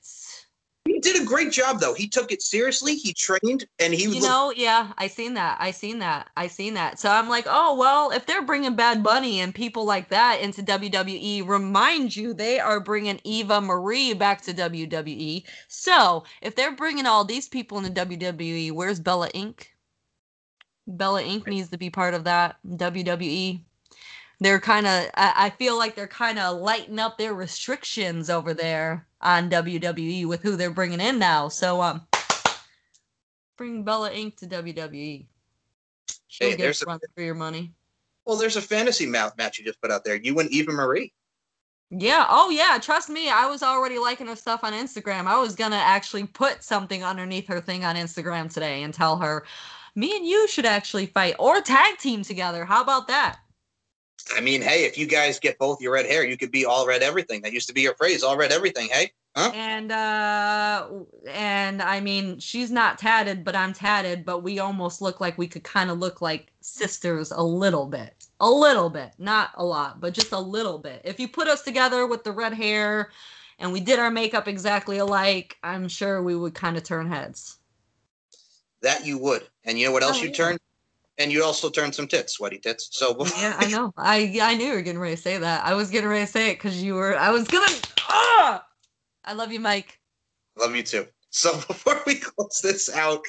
He 0.84 0.98
did 0.98 1.22
a 1.22 1.24
great 1.24 1.52
job 1.52 1.78
though. 1.80 1.94
He 1.94 2.08
took 2.08 2.32
it 2.32 2.42
seriously. 2.42 2.96
He 2.96 3.12
trained, 3.12 3.66
and 3.78 3.94
he 3.94 4.04
You 4.04 4.20
know, 4.20 4.52
yeah, 4.56 4.92
I 4.98 5.06
seen 5.06 5.34
that. 5.34 5.58
I 5.60 5.70
seen 5.70 6.00
that. 6.00 6.28
I 6.36 6.48
seen 6.48 6.74
that. 6.74 6.98
So 6.98 7.08
I'm 7.08 7.28
like, 7.28 7.46
oh 7.48 7.76
well, 7.76 8.10
if 8.10 8.26
they're 8.26 8.42
bringing 8.42 8.74
Bad 8.74 9.02
Bunny 9.02 9.40
and 9.40 9.54
people 9.54 9.84
like 9.84 10.08
that 10.08 10.40
into 10.40 10.62
WWE, 10.62 11.46
remind 11.46 12.16
you 12.16 12.34
they 12.34 12.58
are 12.58 12.80
bringing 12.80 13.20
Eva 13.22 13.60
Marie 13.60 14.12
back 14.12 14.42
to 14.42 14.54
WWE. 14.54 15.44
So 15.68 16.24
if 16.40 16.56
they're 16.56 16.74
bringing 16.74 17.06
all 17.06 17.24
these 17.24 17.48
people 17.48 17.78
into 17.78 17.90
WWE, 18.04 18.72
where's 18.72 18.98
Bella 18.98 19.28
Inc? 19.34 19.66
Bella 20.96 21.22
Inc 21.22 21.46
needs 21.46 21.68
to 21.70 21.78
be 21.78 21.90
part 21.90 22.14
of 22.14 22.24
that 22.24 22.56
WWE. 22.66 23.60
They're 24.40 24.60
kind 24.60 24.86
of, 24.86 25.06
I, 25.14 25.32
I 25.36 25.50
feel 25.50 25.78
like 25.78 25.94
they're 25.94 26.06
kind 26.08 26.38
of 26.38 26.60
lighting 26.60 26.98
up 26.98 27.16
their 27.16 27.34
restrictions 27.34 28.28
over 28.28 28.54
there 28.54 29.06
on 29.20 29.48
WWE 29.50 30.26
with 30.26 30.42
who 30.42 30.56
they're 30.56 30.70
bringing 30.70 31.00
in 31.00 31.18
now. 31.18 31.48
So 31.48 31.80
um, 31.80 32.02
bring 33.56 33.84
Bella 33.84 34.10
Inc. 34.10 34.36
to 34.38 34.46
WWE. 34.46 35.26
She'll 36.26 36.50
Hey, 36.50 36.56
get 36.56 36.58
there's 36.62 36.82
a 36.82 36.86
run 36.86 36.98
for 37.14 37.22
your 37.22 37.34
money. 37.34 37.72
well, 38.24 38.36
there's 38.36 38.56
a 38.56 38.62
fantasy 38.62 39.06
ma- 39.06 39.30
match 39.38 39.58
you 39.58 39.64
just 39.64 39.80
put 39.80 39.90
out 39.90 40.04
there. 40.04 40.16
You 40.16 40.38
and 40.40 40.50
Eva 40.50 40.72
Marie. 40.72 41.12
Yeah. 41.90 42.26
Oh, 42.28 42.48
yeah. 42.50 42.78
Trust 42.80 43.10
me. 43.10 43.28
I 43.28 43.46
was 43.46 43.62
already 43.62 43.98
liking 43.98 44.26
her 44.26 44.34
stuff 44.36 44.64
on 44.64 44.72
Instagram. 44.72 45.26
I 45.26 45.38
was 45.38 45.54
gonna 45.54 45.76
actually 45.76 46.24
put 46.26 46.64
something 46.64 47.04
underneath 47.04 47.46
her 47.48 47.60
thing 47.60 47.84
on 47.84 47.96
Instagram 47.96 48.52
today 48.52 48.82
and 48.82 48.94
tell 48.94 49.18
her, 49.18 49.44
me 49.94 50.16
and 50.16 50.26
you 50.26 50.48
should 50.48 50.66
actually 50.66 51.06
fight 51.06 51.36
or 51.38 51.60
tag 51.60 51.98
team 51.98 52.22
together. 52.22 52.64
How 52.64 52.82
about 52.82 53.08
that? 53.08 53.38
I 54.36 54.40
mean, 54.40 54.62
hey, 54.62 54.84
if 54.84 54.96
you 54.96 55.06
guys 55.06 55.40
get 55.40 55.58
both 55.58 55.80
your 55.80 55.92
red 55.92 56.06
hair, 56.06 56.24
you 56.24 56.36
could 56.36 56.52
be 56.52 56.64
all 56.64 56.86
red 56.86 57.02
everything. 57.02 57.42
That 57.42 57.52
used 57.52 57.68
to 57.68 57.74
be 57.74 57.82
your 57.82 57.94
phrase, 57.94 58.22
all 58.22 58.36
red 58.36 58.52
everything. 58.52 58.88
Hey, 58.90 59.10
Huh? 59.34 59.50
And 59.54 59.90
uh 59.90 60.88
and 61.26 61.80
I 61.80 62.00
mean 62.00 62.38
she's 62.38 62.70
not 62.70 62.98
tatted, 62.98 63.44
but 63.44 63.56
I'm 63.56 63.72
tatted, 63.72 64.26
but 64.26 64.40
we 64.40 64.58
almost 64.58 65.00
look 65.00 65.20
like 65.22 65.38
we 65.38 65.48
could 65.48 65.64
kind 65.64 65.90
of 65.90 65.98
look 65.98 66.20
like 66.20 66.52
sisters 66.60 67.30
a 67.30 67.42
little 67.42 67.86
bit. 67.86 68.26
A 68.40 68.50
little 68.50 68.90
bit. 68.90 69.12
Not 69.18 69.52
a 69.54 69.64
lot, 69.64 70.00
but 70.00 70.12
just 70.12 70.32
a 70.32 70.38
little 70.38 70.78
bit. 70.78 71.00
If 71.04 71.18
you 71.18 71.28
put 71.28 71.48
us 71.48 71.62
together 71.62 72.06
with 72.06 72.24
the 72.24 72.32
red 72.32 72.52
hair 72.52 73.10
and 73.58 73.72
we 73.72 73.80
did 73.80 73.98
our 73.98 74.10
makeup 74.10 74.48
exactly 74.48 74.98
alike, 74.98 75.56
I'm 75.62 75.88
sure 75.88 76.22
we 76.22 76.36
would 76.36 76.54
kind 76.54 76.76
of 76.76 76.82
turn 76.82 77.08
heads. 77.08 77.58
That 78.82 79.06
you 79.06 79.18
would. 79.18 79.42
And 79.64 79.78
you 79.78 79.86
know 79.86 79.92
what 79.92 80.02
else 80.02 80.18
Oh, 80.18 80.22
you 80.22 80.28
yeah. 80.28 80.34
turn? 80.34 80.58
And 81.18 81.30
you 81.30 81.44
also 81.44 81.70
turn 81.70 81.92
some 81.92 82.08
tits, 82.08 82.34
sweaty 82.34 82.58
tits. 82.58 82.88
So 82.92 83.24
Yeah, 83.38 83.54
I 83.58 83.68
know. 83.68 83.92
I 83.96 84.38
I 84.42 84.54
knew 84.54 84.66
you 84.66 84.74
were 84.74 84.82
getting 84.82 85.00
ready 85.00 85.16
to 85.16 85.20
say 85.22 85.38
that. 85.38 85.64
I 85.64 85.74
was 85.74 85.90
getting 85.90 86.08
ready 86.08 86.24
to 86.26 86.30
say 86.30 86.50
it 86.50 86.54
because 86.54 86.82
you 86.82 86.94
were. 86.94 87.16
I 87.16 87.30
was 87.30 87.46
gonna. 87.48 87.72
Ah! 88.08 88.66
I 89.24 89.32
love 89.34 89.52
you, 89.52 89.60
Mike. 89.60 89.98
Love 90.58 90.74
you 90.74 90.82
too. 90.82 91.06
So 91.30 91.52
before 91.68 92.00
we 92.06 92.16
close 92.16 92.60
this 92.62 92.90
out, 92.94 93.20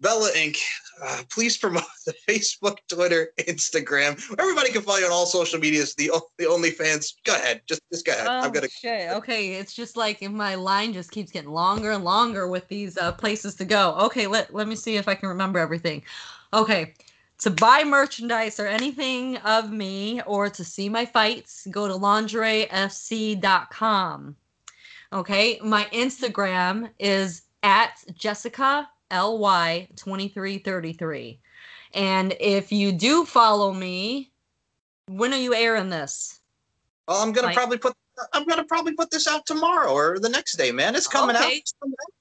Bella 0.00 0.30
Inc., 0.32 0.56
uh, 1.02 1.22
please 1.30 1.56
promote 1.58 1.84
the 2.06 2.14
Facebook, 2.28 2.76
Twitter, 2.88 3.32
Instagram. 3.40 4.20
Everybody 4.38 4.70
can 4.72 4.82
follow 4.82 4.98
you 4.98 5.06
on 5.06 5.12
all 5.12 5.26
social 5.26 5.58
medias. 5.58 5.94
The 5.94 6.10
the 6.38 6.44
OnlyFans. 6.44 7.14
Go 7.24 7.34
ahead. 7.34 7.62
Just 7.66 7.80
just 7.92 8.04
go 8.06 8.12
ahead. 8.12 8.26
I'm 8.26 8.48
Oh, 8.48 8.50
gonna. 8.50 8.68
shit. 8.68 9.10
Okay, 9.12 9.54
it's 9.54 9.74
just 9.74 9.96
like 9.96 10.20
my 10.30 10.54
line 10.54 10.92
just 10.92 11.10
keeps 11.10 11.30
getting 11.30 11.50
longer 11.50 11.92
and 11.92 12.04
longer 12.04 12.48
with 12.48 12.68
these 12.68 12.98
uh, 12.98 13.12
places 13.12 13.54
to 13.56 13.64
go. 13.64 13.94
Okay, 14.00 14.26
let 14.26 14.52
let 14.54 14.68
me 14.68 14.76
see 14.76 14.96
if 14.96 15.08
I 15.08 15.14
can 15.14 15.28
remember 15.28 15.58
everything. 15.58 16.02
Okay, 16.52 16.94
to 17.38 17.50
buy 17.50 17.84
merchandise 17.84 18.58
or 18.60 18.66
anything 18.66 19.36
of 19.38 19.70
me 19.70 20.20
or 20.22 20.48
to 20.50 20.64
see 20.64 20.88
my 20.88 21.04
fights, 21.06 21.66
go 21.70 21.86
to 21.88 21.94
lingeriefc.com. 21.94 24.36
Okay, 25.12 25.60
my 25.62 25.84
Instagram 25.92 26.88
is 26.98 27.42
at 27.62 28.02
Jessica 28.14 28.88
ly 29.10 29.88
2333. 29.96 31.40
And 31.94 32.36
if 32.40 32.70
you 32.70 32.92
do 32.92 33.24
follow 33.24 33.72
me, 33.72 34.30
when 35.06 35.32
are 35.32 35.38
you 35.38 35.54
airing 35.54 35.90
this? 35.90 36.40
Well, 37.08 37.18
I'm 37.20 37.32
gonna 37.32 37.48
Like- 37.48 37.56
probably 37.56 37.78
put. 37.78 37.94
I'm 38.34 38.44
gonna 38.44 38.64
probably 38.64 38.92
put 38.92 39.10
this 39.10 39.26
out 39.26 39.46
tomorrow 39.46 39.90
or 39.92 40.18
the 40.18 40.28
next 40.28 40.56
day, 40.56 40.72
man. 40.72 40.94
It's 40.94 41.06
coming 41.06 41.36
out. 41.36 41.42
Okay. 41.42 41.56
It's 41.56 41.72
coming 41.80 41.96
out. 42.00 42.12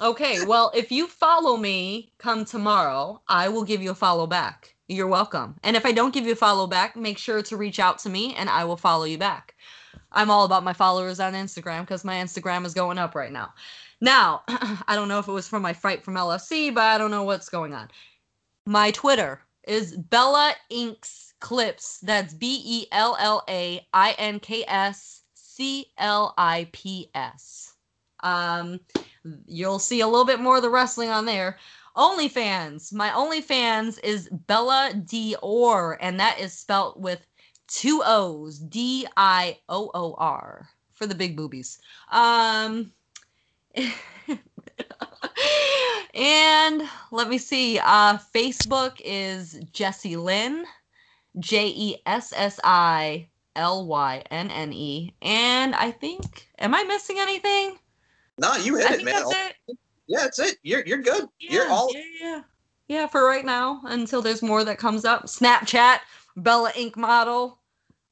Okay, 0.00 0.44
well, 0.46 0.70
if 0.74 0.92
you 0.92 1.08
follow 1.08 1.56
me 1.56 2.12
come 2.18 2.44
tomorrow, 2.44 3.20
I 3.26 3.48
will 3.48 3.64
give 3.64 3.82
you 3.82 3.90
a 3.90 3.96
follow 3.96 4.28
back. 4.28 4.76
You're 4.86 5.08
welcome. 5.08 5.56
And 5.64 5.76
if 5.76 5.84
I 5.84 5.90
don't 5.90 6.14
give 6.14 6.24
you 6.24 6.32
a 6.32 6.36
follow 6.36 6.68
back, 6.68 6.94
make 6.94 7.18
sure 7.18 7.42
to 7.42 7.56
reach 7.56 7.80
out 7.80 7.98
to 8.00 8.08
me 8.08 8.34
and 8.36 8.48
I 8.48 8.64
will 8.64 8.76
follow 8.76 9.04
you 9.04 9.18
back. 9.18 9.56
I'm 10.12 10.30
all 10.30 10.44
about 10.44 10.62
my 10.62 10.72
followers 10.72 11.18
on 11.18 11.32
Instagram 11.34 11.80
because 11.80 12.04
my 12.04 12.14
Instagram 12.14 12.64
is 12.64 12.74
going 12.74 12.96
up 12.96 13.16
right 13.16 13.32
now. 13.32 13.52
Now, 14.00 14.42
I 14.48 14.94
don't 14.94 15.08
know 15.08 15.18
if 15.18 15.28
it 15.28 15.32
was 15.32 15.48
from 15.48 15.62
my 15.62 15.72
fight 15.72 16.04
from 16.04 16.14
LFC, 16.14 16.72
but 16.72 16.84
I 16.84 16.98
don't 16.98 17.10
know 17.10 17.24
what's 17.24 17.48
going 17.48 17.74
on. 17.74 17.88
My 18.66 18.90
Twitter 18.90 19.40
is 19.66 19.96
Bella 19.96 20.54
Inks 20.70 21.34
Clips. 21.40 21.98
That's 22.00 22.34
B 22.34 22.62
E 22.64 22.86
L 22.92 23.16
L 23.18 23.44
A 23.48 23.86
I 23.92 24.14
N 24.18 24.40
K 24.40 24.64
S 24.66 25.22
C 25.34 25.86
L 25.98 26.34
I 26.38 26.68
P 26.72 27.10
S. 27.14 27.74
Um, 28.20 28.80
you'll 29.46 29.78
see 29.78 30.00
a 30.00 30.06
little 30.06 30.24
bit 30.24 30.40
more 30.40 30.56
of 30.56 30.62
the 30.62 30.70
wrestling 30.70 31.10
on 31.10 31.24
there. 31.24 31.58
OnlyFans. 31.96 32.92
My 32.92 33.10
OnlyFans 33.10 33.98
is 34.04 34.28
Bella 34.30 34.92
Dior, 34.94 35.96
and 36.00 36.20
that 36.20 36.38
is 36.38 36.52
spelt 36.52 36.98
with 36.98 37.26
two 37.66 38.02
O's, 38.04 38.58
D 38.58 39.06
I 39.16 39.58
O 39.68 39.90
O 39.94 40.14
R, 40.18 40.68
for 40.92 41.06
the 41.06 41.14
big 41.14 41.36
boobies. 41.36 41.78
Um, 42.12 42.92
and 46.14 46.82
let 47.10 47.28
me 47.28 47.38
see. 47.38 47.78
Uh, 47.78 48.18
Facebook 48.34 49.00
is 49.04 49.60
Jessie 49.72 50.16
Lynn, 50.16 50.64
J 51.38 51.68
E 51.68 51.96
S 52.06 52.32
S 52.36 52.60
I 52.64 53.28
L 53.56 53.86
Y 53.86 54.22
N 54.30 54.50
N 54.50 54.72
E, 54.72 55.14
and 55.22 55.74
I 55.74 55.90
think, 55.90 56.48
am 56.58 56.74
I 56.74 56.84
missing 56.84 57.18
anything? 57.18 57.78
No, 58.38 58.54
you 58.56 58.76
hit 58.76 58.86
I 58.86 58.92
it, 58.94 58.96
think 58.96 59.04
man. 59.06 59.14
that's 59.14 59.32
it. 59.32 59.76
Yeah, 60.06 60.20
that's 60.20 60.38
it. 60.38 60.56
You're 60.62 60.84
you're 60.86 61.02
good. 61.02 61.28
you're 61.38 61.68
all. 61.68 61.92
yeah, 61.92 62.02
yeah. 62.20 62.42
Yeah, 62.88 63.06
for 63.06 63.24
right 63.24 63.44
now, 63.44 63.82
until 63.84 64.22
there's 64.22 64.42
more 64.42 64.64
that 64.64 64.78
comes 64.78 65.04
up. 65.04 65.26
Snapchat, 65.26 65.98
Bella 66.36 66.72
Inc. 66.72 66.96
model. 66.96 67.60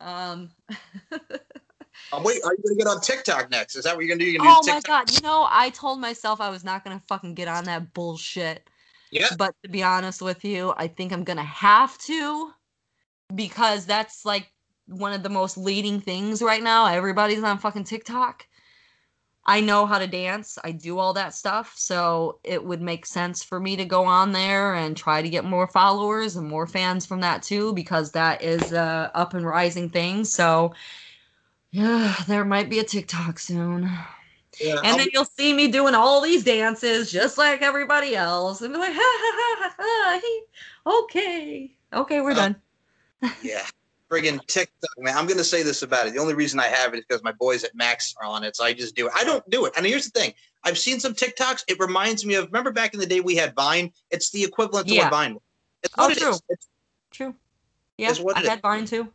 Um, 0.00 0.50
Oh, 2.12 2.22
wait, 2.22 2.40
are 2.44 2.52
you 2.52 2.62
gonna 2.62 2.76
get 2.76 2.86
on 2.86 3.00
TikTok 3.00 3.50
next? 3.50 3.76
Is 3.76 3.84
that 3.84 3.96
what 3.96 4.04
you're 4.04 4.16
gonna 4.16 4.24
do? 4.24 4.30
You're 4.30 4.42
gonna 4.42 4.54
oh 4.58 4.62
do 4.62 4.72
my 4.72 4.80
god, 4.80 5.10
you 5.10 5.20
know, 5.20 5.46
I 5.50 5.70
told 5.70 6.00
myself 6.00 6.40
I 6.40 6.50
was 6.50 6.64
not 6.64 6.84
gonna 6.84 7.02
fucking 7.08 7.34
get 7.34 7.48
on 7.48 7.64
that 7.64 7.92
bullshit. 7.94 8.68
Yeah. 9.10 9.28
But 9.36 9.54
to 9.62 9.68
be 9.68 9.82
honest 9.82 10.22
with 10.22 10.44
you, 10.44 10.74
I 10.76 10.88
think 10.88 11.12
I'm 11.12 11.24
gonna 11.24 11.44
have 11.44 11.96
to 11.98 12.52
because 13.34 13.86
that's 13.86 14.24
like 14.24 14.52
one 14.86 15.12
of 15.12 15.22
the 15.22 15.28
most 15.28 15.56
leading 15.56 16.00
things 16.00 16.42
right 16.42 16.62
now. 16.62 16.86
Everybody's 16.86 17.42
on 17.42 17.58
fucking 17.58 17.84
TikTok. 17.84 18.46
I 19.48 19.60
know 19.60 19.86
how 19.86 19.98
to 19.98 20.08
dance. 20.08 20.58
I 20.64 20.72
do 20.72 20.98
all 20.98 21.12
that 21.12 21.32
stuff. 21.32 21.74
So 21.76 22.40
it 22.42 22.64
would 22.64 22.82
make 22.82 23.06
sense 23.06 23.44
for 23.44 23.60
me 23.60 23.76
to 23.76 23.84
go 23.84 24.04
on 24.04 24.32
there 24.32 24.74
and 24.74 24.96
try 24.96 25.22
to 25.22 25.28
get 25.28 25.44
more 25.44 25.68
followers 25.68 26.34
and 26.34 26.48
more 26.48 26.66
fans 26.66 27.06
from 27.06 27.20
that 27.20 27.44
too, 27.44 27.72
because 27.72 28.10
that 28.12 28.42
is 28.42 28.72
a 28.72 29.10
up 29.14 29.34
and 29.34 29.46
rising 29.46 29.88
thing. 29.88 30.24
So 30.24 30.74
yeah, 31.70 32.14
there 32.26 32.44
might 32.44 32.70
be 32.70 32.78
a 32.78 32.84
TikTok 32.84 33.38
soon. 33.38 33.90
Yeah, 34.60 34.76
And 34.78 34.86
I'll 34.86 34.96
then 34.96 35.08
you'll 35.12 35.24
see 35.26 35.52
me 35.52 35.68
doing 35.68 35.94
all 35.94 36.20
these 36.22 36.42
dances 36.42 37.12
just 37.12 37.36
like 37.36 37.60
everybody 37.60 38.16
else 38.16 38.62
and 38.62 38.72
be 38.72 38.78
like, 38.80 38.92
ha 38.94 39.00
ha 39.02 39.56
ha 39.58 39.74
ha, 39.78 40.20
ha 40.86 41.00
okay. 41.02 41.74
Okay, 41.92 42.20
we're 42.20 42.32
Oh. 42.32 42.34
done. 42.34 42.56
Yeah. 43.42 43.66
Friggin' 44.08 44.38
TikTok, 44.46 44.90
man. 44.98 45.16
I'm 45.16 45.26
gonna 45.26 45.42
say 45.42 45.64
this 45.64 45.82
about 45.82 46.06
it. 46.06 46.14
The 46.14 46.20
only 46.20 46.34
reason 46.34 46.60
I 46.60 46.66
have 46.68 46.94
it 46.94 46.98
is 46.98 47.04
because 47.08 47.24
my 47.24 47.32
boys 47.32 47.64
at 47.64 47.74
Max 47.74 48.14
are 48.22 48.26
on 48.28 48.44
it, 48.44 48.54
so 48.54 48.64
I 48.64 48.72
just 48.72 48.94
do 48.94 49.08
it. 49.08 49.12
I 49.16 49.24
don't 49.24 49.42
do 49.50 49.64
it. 49.66 49.72
And 49.76 49.84
here's 49.84 50.08
the 50.08 50.16
thing: 50.16 50.32
I've 50.62 50.78
seen 50.78 51.00
some 51.00 51.12
TikToks. 51.12 51.64
It 51.66 51.76
reminds 51.80 52.24
me 52.24 52.34
of 52.36 52.46
remember 52.46 52.70
back 52.70 52.94
in 52.94 53.00
the 53.00 53.06
day 53.06 53.18
we 53.18 53.34
had 53.34 53.52
Vine. 53.56 53.90
It's 54.12 54.30
the 54.30 54.44
equivalent 54.44 54.86
to 54.88 54.94
Yeah. 54.94 55.04
what 55.04 55.10
Vine 55.10 55.34
was. 55.34 55.42
It's 55.82 55.94
Oh, 55.98 56.08
it 56.08 56.18
true. 56.18 56.34
It's, 56.48 56.68
True. 57.10 57.34
Yeah, 57.98 58.14
I 58.36 58.40
had 58.42 58.62
Vine 58.62 58.84
too. 58.84 59.12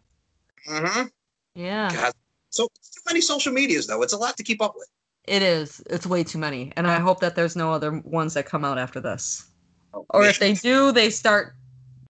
mhm. 0.67 1.09
Yeah. 1.55 1.93
God. 1.93 2.13
So 2.51 2.65
too 2.65 3.01
many 3.07 3.21
social 3.21 3.51
medias 3.51 3.87
though. 3.87 4.03
It's 4.03 4.13
a 4.13 4.17
lot 4.17 4.37
to 4.37 4.43
keep 4.43 4.61
up 4.61 4.75
with. 4.77 4.87
It 5.25 5.41
is. 5.41 5.81
It's 5.89 6.05
way 6.05 6.23
too 6.23 6.37
many. 6.37 6.71
And 6.75 6.87
I 6.87 6.99
hope 6.99 7.19
that 7.21 7.35
there's 7.35 7.55
no 7.55 7.71
other 7.71 7.91
ones 8.05 8.33
that 8.33 8.45
come 8.45 8.65
out 8.65 8.77
after 8.77 8.99
this. 8.99 9.45
Oh, 9.93 10.05
Or 10.09 10.23
if 10.23 10.39
they 10.39 10.53
do, 10.53 10.91
they 10.91 11.09
start 11.09 11.55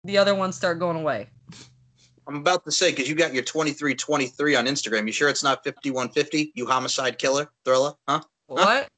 the 0.04 0.18
other 0.18 0.34
ones 0.34 0.56
start 0.56 0.78
going 0.78 0.96
away. 0.96 1.28
I'm 2.26 2.36
about 2.36 2.64
to 2.64 2.72
say 2.72 2.90
because 2.90 3.08
you 3.08 3.14
got 3.14 3.34
your 3.34 3.42
2323 3.42 4.56
on 4.56 4.66
Instagram. 4.66 5.06
You 5.06 5.12
sure 5.12 5.28
it's 5.28 5.44
not 5.44 5.62
5150? 5.64 6.52
You 6.54 6.66
homicide 6.66 7.18
killer 7.18 7.50
thriller, 7.64 7.94
huh? 8.08 8.20
What? 8.46 8.88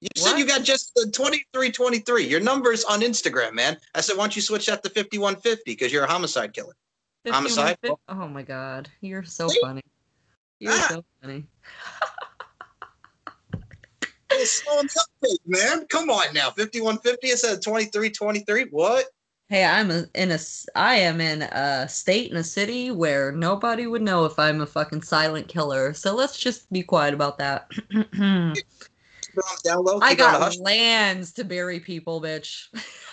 You 0.00 0.08
said 0.16 0.36
you 0.36 0.46
got 0.46 0.62
just 0.62 0.92
the 0.94 1.04
2323. 1.12 2.26
Your 2.26 2.40
number's 2.40 2.84
on 2.84 3.00
Instagram, 3.00 3.54
man. 3.54 3.78
I 3.94 4.00
said, 4.00 4.16
why 4.16 4.24
don't 4.24 4.34
you 4.34 4.42
switch 4.42 4.66
that 4.66 4.82
to 4.82 4.90
5150 4.90 5.62
because 5.64 5.92
you're 5.92 6.04
a 6.04 6.10
homicide 6.10 6.52
killer. 6.52 6.74
Homicide? 7.26 7.78
Oh 8.08 8.28
my 8.28 8.42
god. 8.42 8.90
You're 9.00 9.22
so 9.22 9.48
See? 9.48 9.60
funny. 9.62 9.82
You're 10.62 10.74
Ah. 10.74 10.86
so 10.88 11.04
funny. 11.20 11.44
It's 14.30 14.62
slow 14.62 14.78
on 14.78 14.86
the 15.20 15.38
man. 15.44 15.86
Come 15.88 16.08
on 16.08 16.32
now. 16.32 16.50
5150 16.50 17.30
instead 17.32 17.54
of 17.54 17.60
2323. 17.64 18.66
What? 18.70 19.06
Hey, 19.48 19.64
I'm 19.64 19.90
a, 19.90 20.04
in 20.14 20.30
a 20.30 20.38
I 20.76 20.94
am 20.94 21.20
in 21.20 21.42
a 21.42 21.88
state 21.88 22.30
in 22.30 22.36
a 22.36 22.44
city 22.44 22.92
where 22.92 23.32
nobody 23.32 23.88
would 23.88 24.02
know 24.02 24.24
if 24.24 24.38
I'm 24.38 24.60
a 24.60 24.66
fucking 24.66 25.02
silent 25.02 25.48
killer. 25.48 25.92
So 25.94 26.14
let's 26.14 26.38
just 26.38 26.70
be 26.72 26.84
quiet 26.84 27.12
about 27.12 27.38
that. 27.38 27.68
Keep 27.70 27.82
it 27.92 28.20
on 28.20 28.54
the 28.54 28.62
down 29.64 29.84
low. 29.84 29.98
I 30.00 30.14
keep 30.14 30.24
on 30.24 30.32
the 30.34 30.38
got 30.38 30.56
lands 30.58 31.32
to 31.32 31.44
bury 31.44 31.80
people, 31.80 32.22
bitch. 32.22 32.68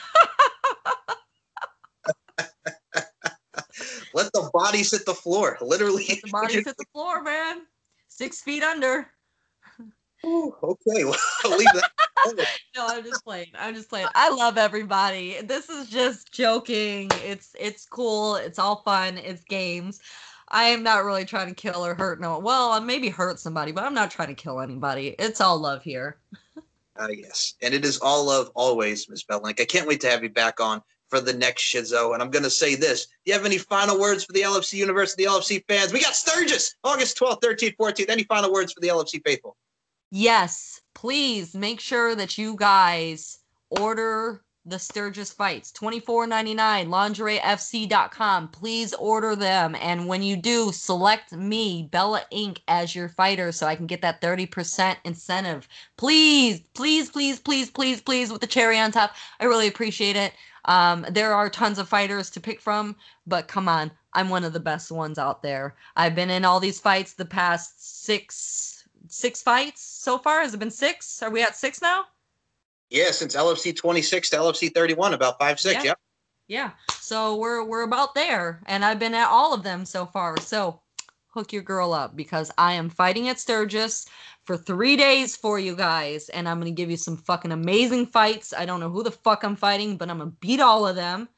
Let 4.14 4.31
the 4.34 4.49
bodies 4.53 4.91
hit 4.91 5.06
the 5.06 5.14
floor. 5.14 5.57
Literally. 5.61 6.06
Let 6.10 6.22
the 6.22 6.30
bodies 6.30 6.65
hit 6.65 6.77
the 6.77 6.86
floor, 6.91 7.22
man. 7.22 7.61
Six 8.07 8.41
feet 8.41 8.64
under. 8.64 9.07
Ooh, 10.26 10.56
okay, 10.61 11.03
well, 11.06 11.15
I'll 11.44 11.57
leave 11.57 11.69
that. 11.73 11.90
No, 12.76 12.86
I'm 12.86 13.03
just 13.03 13.23
playing. 13.23 13.48
I'm 13.57 13.73
just 13.73 13.90
playing. 13.90 14.10
I 14.14 14.30
love 14.30 14.57
everybody. 14.57 15.38
This 15.41 15.69
is 15.69 15.90
just 15.90 16.34
joking. 16.34 17.10
It's 17.23 17.56
it's 17.57 17.86
cool. 17.86 18.36
It's 18.36 18.60
all 18.60 18.84
fun. 18.84 19.18
It's 19.18 19.44
games. 19.45 20.02
I 20.49 20.65
am 20.65 20.84
not 20.84 21.06
really 21.06 21.23
trying 21.23 21.48
to 21.48 21.56
kill 21.56 21.86
or 21.86 21.95
hurt 21.95 22.19
no. 22.19 22.38
Well, 22.40 22.72
I 22.72 22.80
maybe 22.80 23.10
hurt 23.10 23.40
somebody, 23.40 23.72
but 23.72 23.86
I'm 23.86 23.94
not 23.94 24.11
trying 24.11 24.27
to 24.27 24.34
kill 24.36 24.60
anybody. 24.60 25.15
It's 25.18 25.40
all 25.40 25.57
love 25.57 25.81
here. 25.81 26.18
Uh, 26.98 27.07
yes, 27.15 27.56
and 27.61 27.73
it 27.73 27.86
is 27.86 27.99
all 27.99 28.26
love 28.26 28.52
always, 28.53 29.07
Miss 29.10 29.23
Bellink. 29.23 29.61
I 29.61 29.65
can't 29.65 29.88
wait 29.88 30.02
to 30.02 30.10
have 30.10 30.22
you 30.22 30.30
back 30.30 30.60
on 30.60 30.81
for 31.10 31.19
the 31.19 31.34
next 31.34 31.64
Shizo. 31.64 32.14
And 32.14 32.22
I'm 32.22 32.30
going 32.30 32.44
to 32.44 32.49
say 32.49 32.76
this: 32.76 33.06
Do 33.06 33.14
you 33.26 33.34
have 33.34 33.45
any 33.45 33.57
final 33.57 33.99
words 33.99 34.23
for 34.23 34.34
the 34.34 34.41
LFC 34.41 34.73
University 34.73 35.26
LFC 35.26 35.64
fans? 35.68 35.94
We 35.94 36.02
got 36.02 36.15
Sturgis, 36.15 36.76
August 36.84 37.18
12th, 37.18 37.41
13th, 37.41 37.76
14th. 37.77 38.10
Any 38.10 38.23
final 38.23 38.52
words 38.52 38.73
for 38.73 38.80
the 38.80 38.88
LFC 38.88 39.22
faithful? 39.26 39.56
Yes, 40.11 40.81
please 40.95 41.53
make 41.53 41.80
sure 41.80 42.15
that 42.15 42.38
you 42.38 42.56
guys 42.56 43.40
order 43.69 44.41
the 44.65 44.80
Sturgis 44.80 45.31
fights. 45.31 45.72
$24.99, 45.72 46.88
lingeriefc.com. 46.88 48.48
Please 48.49 48.94
order 48.94 49.36
them. 49.36 49.76
And 49.76 50.07
when 50.07 50.23
you 50.23 50.36
do, 50.36 50.72
select 50.72 51.31
me, 51.31 51.88
Bella 51.91 52.23
Inc., 52.31 52.60
as 52.68 52.95
your 52.95 53.10
fighter 53.10 53.52
so 53.52 53.68
I 53.68 53.76
can 53.76 53.88
get 53.88 54.02
that 54.02 54.22
30% 54.22 54.98
incentive. 55.06 55.68
Please, 55.98 56.61
please, 56.73 57.10
please, 57.10 57.40
please, 57.40 57.69
please, 57.69 58.02
please, 58.02 58.31
with 58.31 58.41
the 58.41 58.48
cherry 58.48 58.80
on 58.80 58.91
top. 58.91 59.15
I 59.40 59.45
really 59.45 59.68
appreciate 59.68 60.15
it. 60.15 60.34
Um, 60.65 61.06
there 61.10 61.34
are 61.34 61.49
tons 61.49 61.80
of 61.80 61.88
fighters 61.90 62.30
to 62.31 62.40
pick 62.40 62.61
from, 62.61 62.95
but 63.26 63.48
come 63.48 63.68
on, 63.68 63.91
I'm 64.14 64.30
one 64.30 64.44
of 64.44 64.53
the 64.53 64.60
best 64.60 64.91
ones 64.91 65.18
out 65.18 65.41
there. 65.41 65.76
I've 65.95 66.15
been 66.15 66.30
in 66.30 66.45
all 66.45 66.60
these 66.60 66.80
fights 66.80 67.14
the 67.14 67.26
past 67.26 68.03
six 68.03 68.88
six 69.07 69.41
fights 69.41 69.81
so 69.81 70.18
far. 70.18 70.41
Has 70.41 70.53
it 70.53 70.60
been 70.60 70.72
six? 70.72 71.22
Are 71.23 71.30
we 71.30 71.41
at 71.41 71.56
six 71.56 71.81
now? 71.81 72.06
Yeah, 72.90 73.11
since 73.11 73.36
LFC 73.36 73.76
26 73.76 74.31
to 74.31 74.38
LFC 74.38 74.73
31, 74.73 75.14
about 75.14 75.38
five 75.40 75.60
six. 75.60 75.84
Yeah. 75.84 75.90
Yep. 75.90 75.99
Yeah. 76.48 76.72
So 76.99 77.36
we're 77.36 77.64
we're 77.64 77.84
about 77.84 78.15
there, 78.15 78.61
and 78.65 78.84
I've 78.84 78.99
been 78.99 79.14
at 79.14 79.30
all 79.30 79.53
of 79.53 79.64
them 79.64 79.86
so 79.86 80.06
far. 80.06 80.40
So 80.40 80.81
hook 81.30 81.53
your 81.53 81.61
girl 81.61 81.93
up 81.93 82.15
because 82.15 82.51
I 82.57 82.73
am 82.73 82.89
fighting 82.89 83.30
at 83.30 83.39
Sturgis 83.39 84.07
for 84.43 84.57
three 84.57 84.95
days 84.95 85.35
for 85.35 85.60
you 85.60 85.76
guys, 85.76 86.30
and 86.30 86.49
I'm 86.49 86.60
gonna 86.60 86.72
give 86.72 86.89
you 86.89 86.97
some 86.97 87.18
fucking 87.18 87.51
amazing 87.51 88.07
fights. 88.07 88.53
I 88.53 88.65
don't 88.65 88.80
know 88.80 88.89
who 88.89 89.03
the 89.03 89.11
fuck 89.11 89.43
I'm 89.43 89.56
fighting, 89.56 89.97
but 89.97 90.10
I'm 90.10 90.18
gonna 90.18 90.31
beat 90.39 90.60
all 90.60 90.88
of 90.88 90.95
them. 90.95 91.30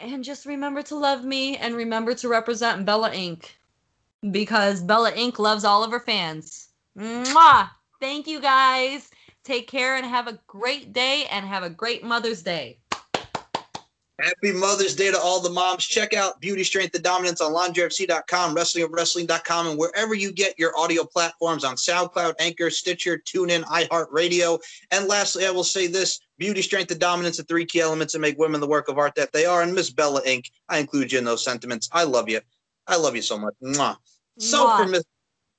And 0.00 0.22
just 0.22 0.44
remember 0.44 0.82
to 0.82 0.96
love 0.96 1.24
me 1.24 1.56
and 1.56 1.74
remember 1.74 2.14
to 2.14 2.28
represent 2.28 2.84
Bella 2.84 3.10
Inc. 3.10 3.46
Because 4.30 4.82
Bella 4.82 5.12
Inc. 5.12 5.38
loves 5.38 5.64
all 5.64 5.82
of 5.82 5.90
her 5.90 6.00
fans. 6.00 6.68
Mwah! 6.98 7.70
Thank 8.00 8.26
you 8.26 8.40
guys. 8.40 9.10
Take 9.44 9.68
care 9.68 9.96
and 9.96 10.06
have 10.06 10.26
a 10.26 10.38
great 10.46 10.92
day 10.92 11.26
and 11.30 11.46
have 11.46 11.62
a 11.62 11.70
great 11.70 12.02
Mother's 12.02 12.42
Day. 12.42 12.78
Happy 14.20 14.52
Mother's 14.52 14.94
Day 14.94 15.10
to 15.10 15.18
all 15.18 15.40
the 15.40 15.50
moms. 15.50 15.84
Check 15.84 16.14
out 16.14 16.40
Beauty 16.40 16.62
Strength 16.62 16.94
and 16.94 17.02
Dominance 17.02 17.40
on 17.40 17.52
LingerieFC.com, 17.52 18.54
Wrestling 18.54 18.86
Wrestling.com, 18.90 19.66
and 19.66 19.78
wherever 19.78 20.14
you 20.14 20.32
get 20.32 20.56
your 20.56 20.72
audio 20.78 21.02
platforms 21.04 21.64
on 21.64 21.74
SoundCloud, 21.74 22.34
Anchor, 22.38 22.70
Stitcher, 22.70 23.18
TuneIn, 23.18 23.64
iHeartRadio. 23.64 24.60
And 24.92 25.08
lastly, 25.08 25.46
I 25.46 25.50
will 25.50 25.64
say 25.64 25.88
this 25.88 26.20
Beauty 26.38 26.62
Strength 26.62 26.92
and 26.92 27.00
Dominance, 27.00 27.40
are 27.40 27.44
three 27.44 27.66
key 27.66 27.80
elements 27.80 28.12
that 28.12 28.20
make 28.20 28.38
women 28.38 28.60
the 28.60 28.68
work 28.68 28.88
of 28.88 28.98
art 28.98 29.16
that 29.16 29.32
they 29.32 29.46
are. 29.46 29.62
And 29.62 29.74
Miss 29.74 29.90
Bella 29.90 30.22
Inc., 30.22 30.48
I 30.68 30.78
include 30.78 31.10
you 31.10 31.18
in 31.18 31.24
those 31.24 31.44
sentiments. 31.44 31.88
I 31.90 32.04
love 32.04 32.28
you. 32.28 32.40
I 32.86 32.96
love 32.96 33.16
you 33.16 33.22
so 33.22 33.36
much. 33.36 33.54
Mwah. 33.62 33.96
So 34.38 34.64
Mwah. 34.64 34.76
for 34.76 34.88
Miss 34.88 35.04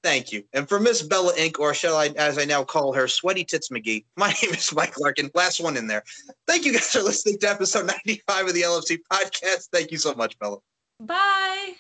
Thank 0.06 0.32
you. 0.32 0.44
And 0.53 0.69
for 0.69 0.80
Miss 0.80 1.02
Bella 1.02 1.34
Inc., 1.34 1.57
or 1.57 1.73
shall 1.73 1.98
I, 1.98 2.10
as 2.10 2.38
I 2.38 2.45
now 2.45 2.64
call 2.64 2.94
her, 2.94 3.07
Sweaty 3.07 3.44
Tits 3.44 3.69
McGee, 3.69 4.06
my 4.15 4.27
name 4.44 4.53
is 4.53 4.72
Mike 4.72 4.99
Larkin. 4.99 5.32
Last 5.34 5.60
one 5.60 5.76
in 5.77 5.88
there. 5.88 6.03
Thank 6.45 6.64
you 6.64 6.73
guys 6.73 6.91
for 6.91 7.02
listening 7.02 7.40
to 7.40 7.49
episode 7.49 7.88
95 7.88 8.49
of 8.49 8.53
the 8.53 8.61
LFC 8.61 8.99
podcast. 9.11 9.69
Thank 9.73 9.91
you 9.91 9.98
so 9.98 10.14
much, 10.14 10.38
Bella. 10.38 10.57
Bye. 10.99 11.73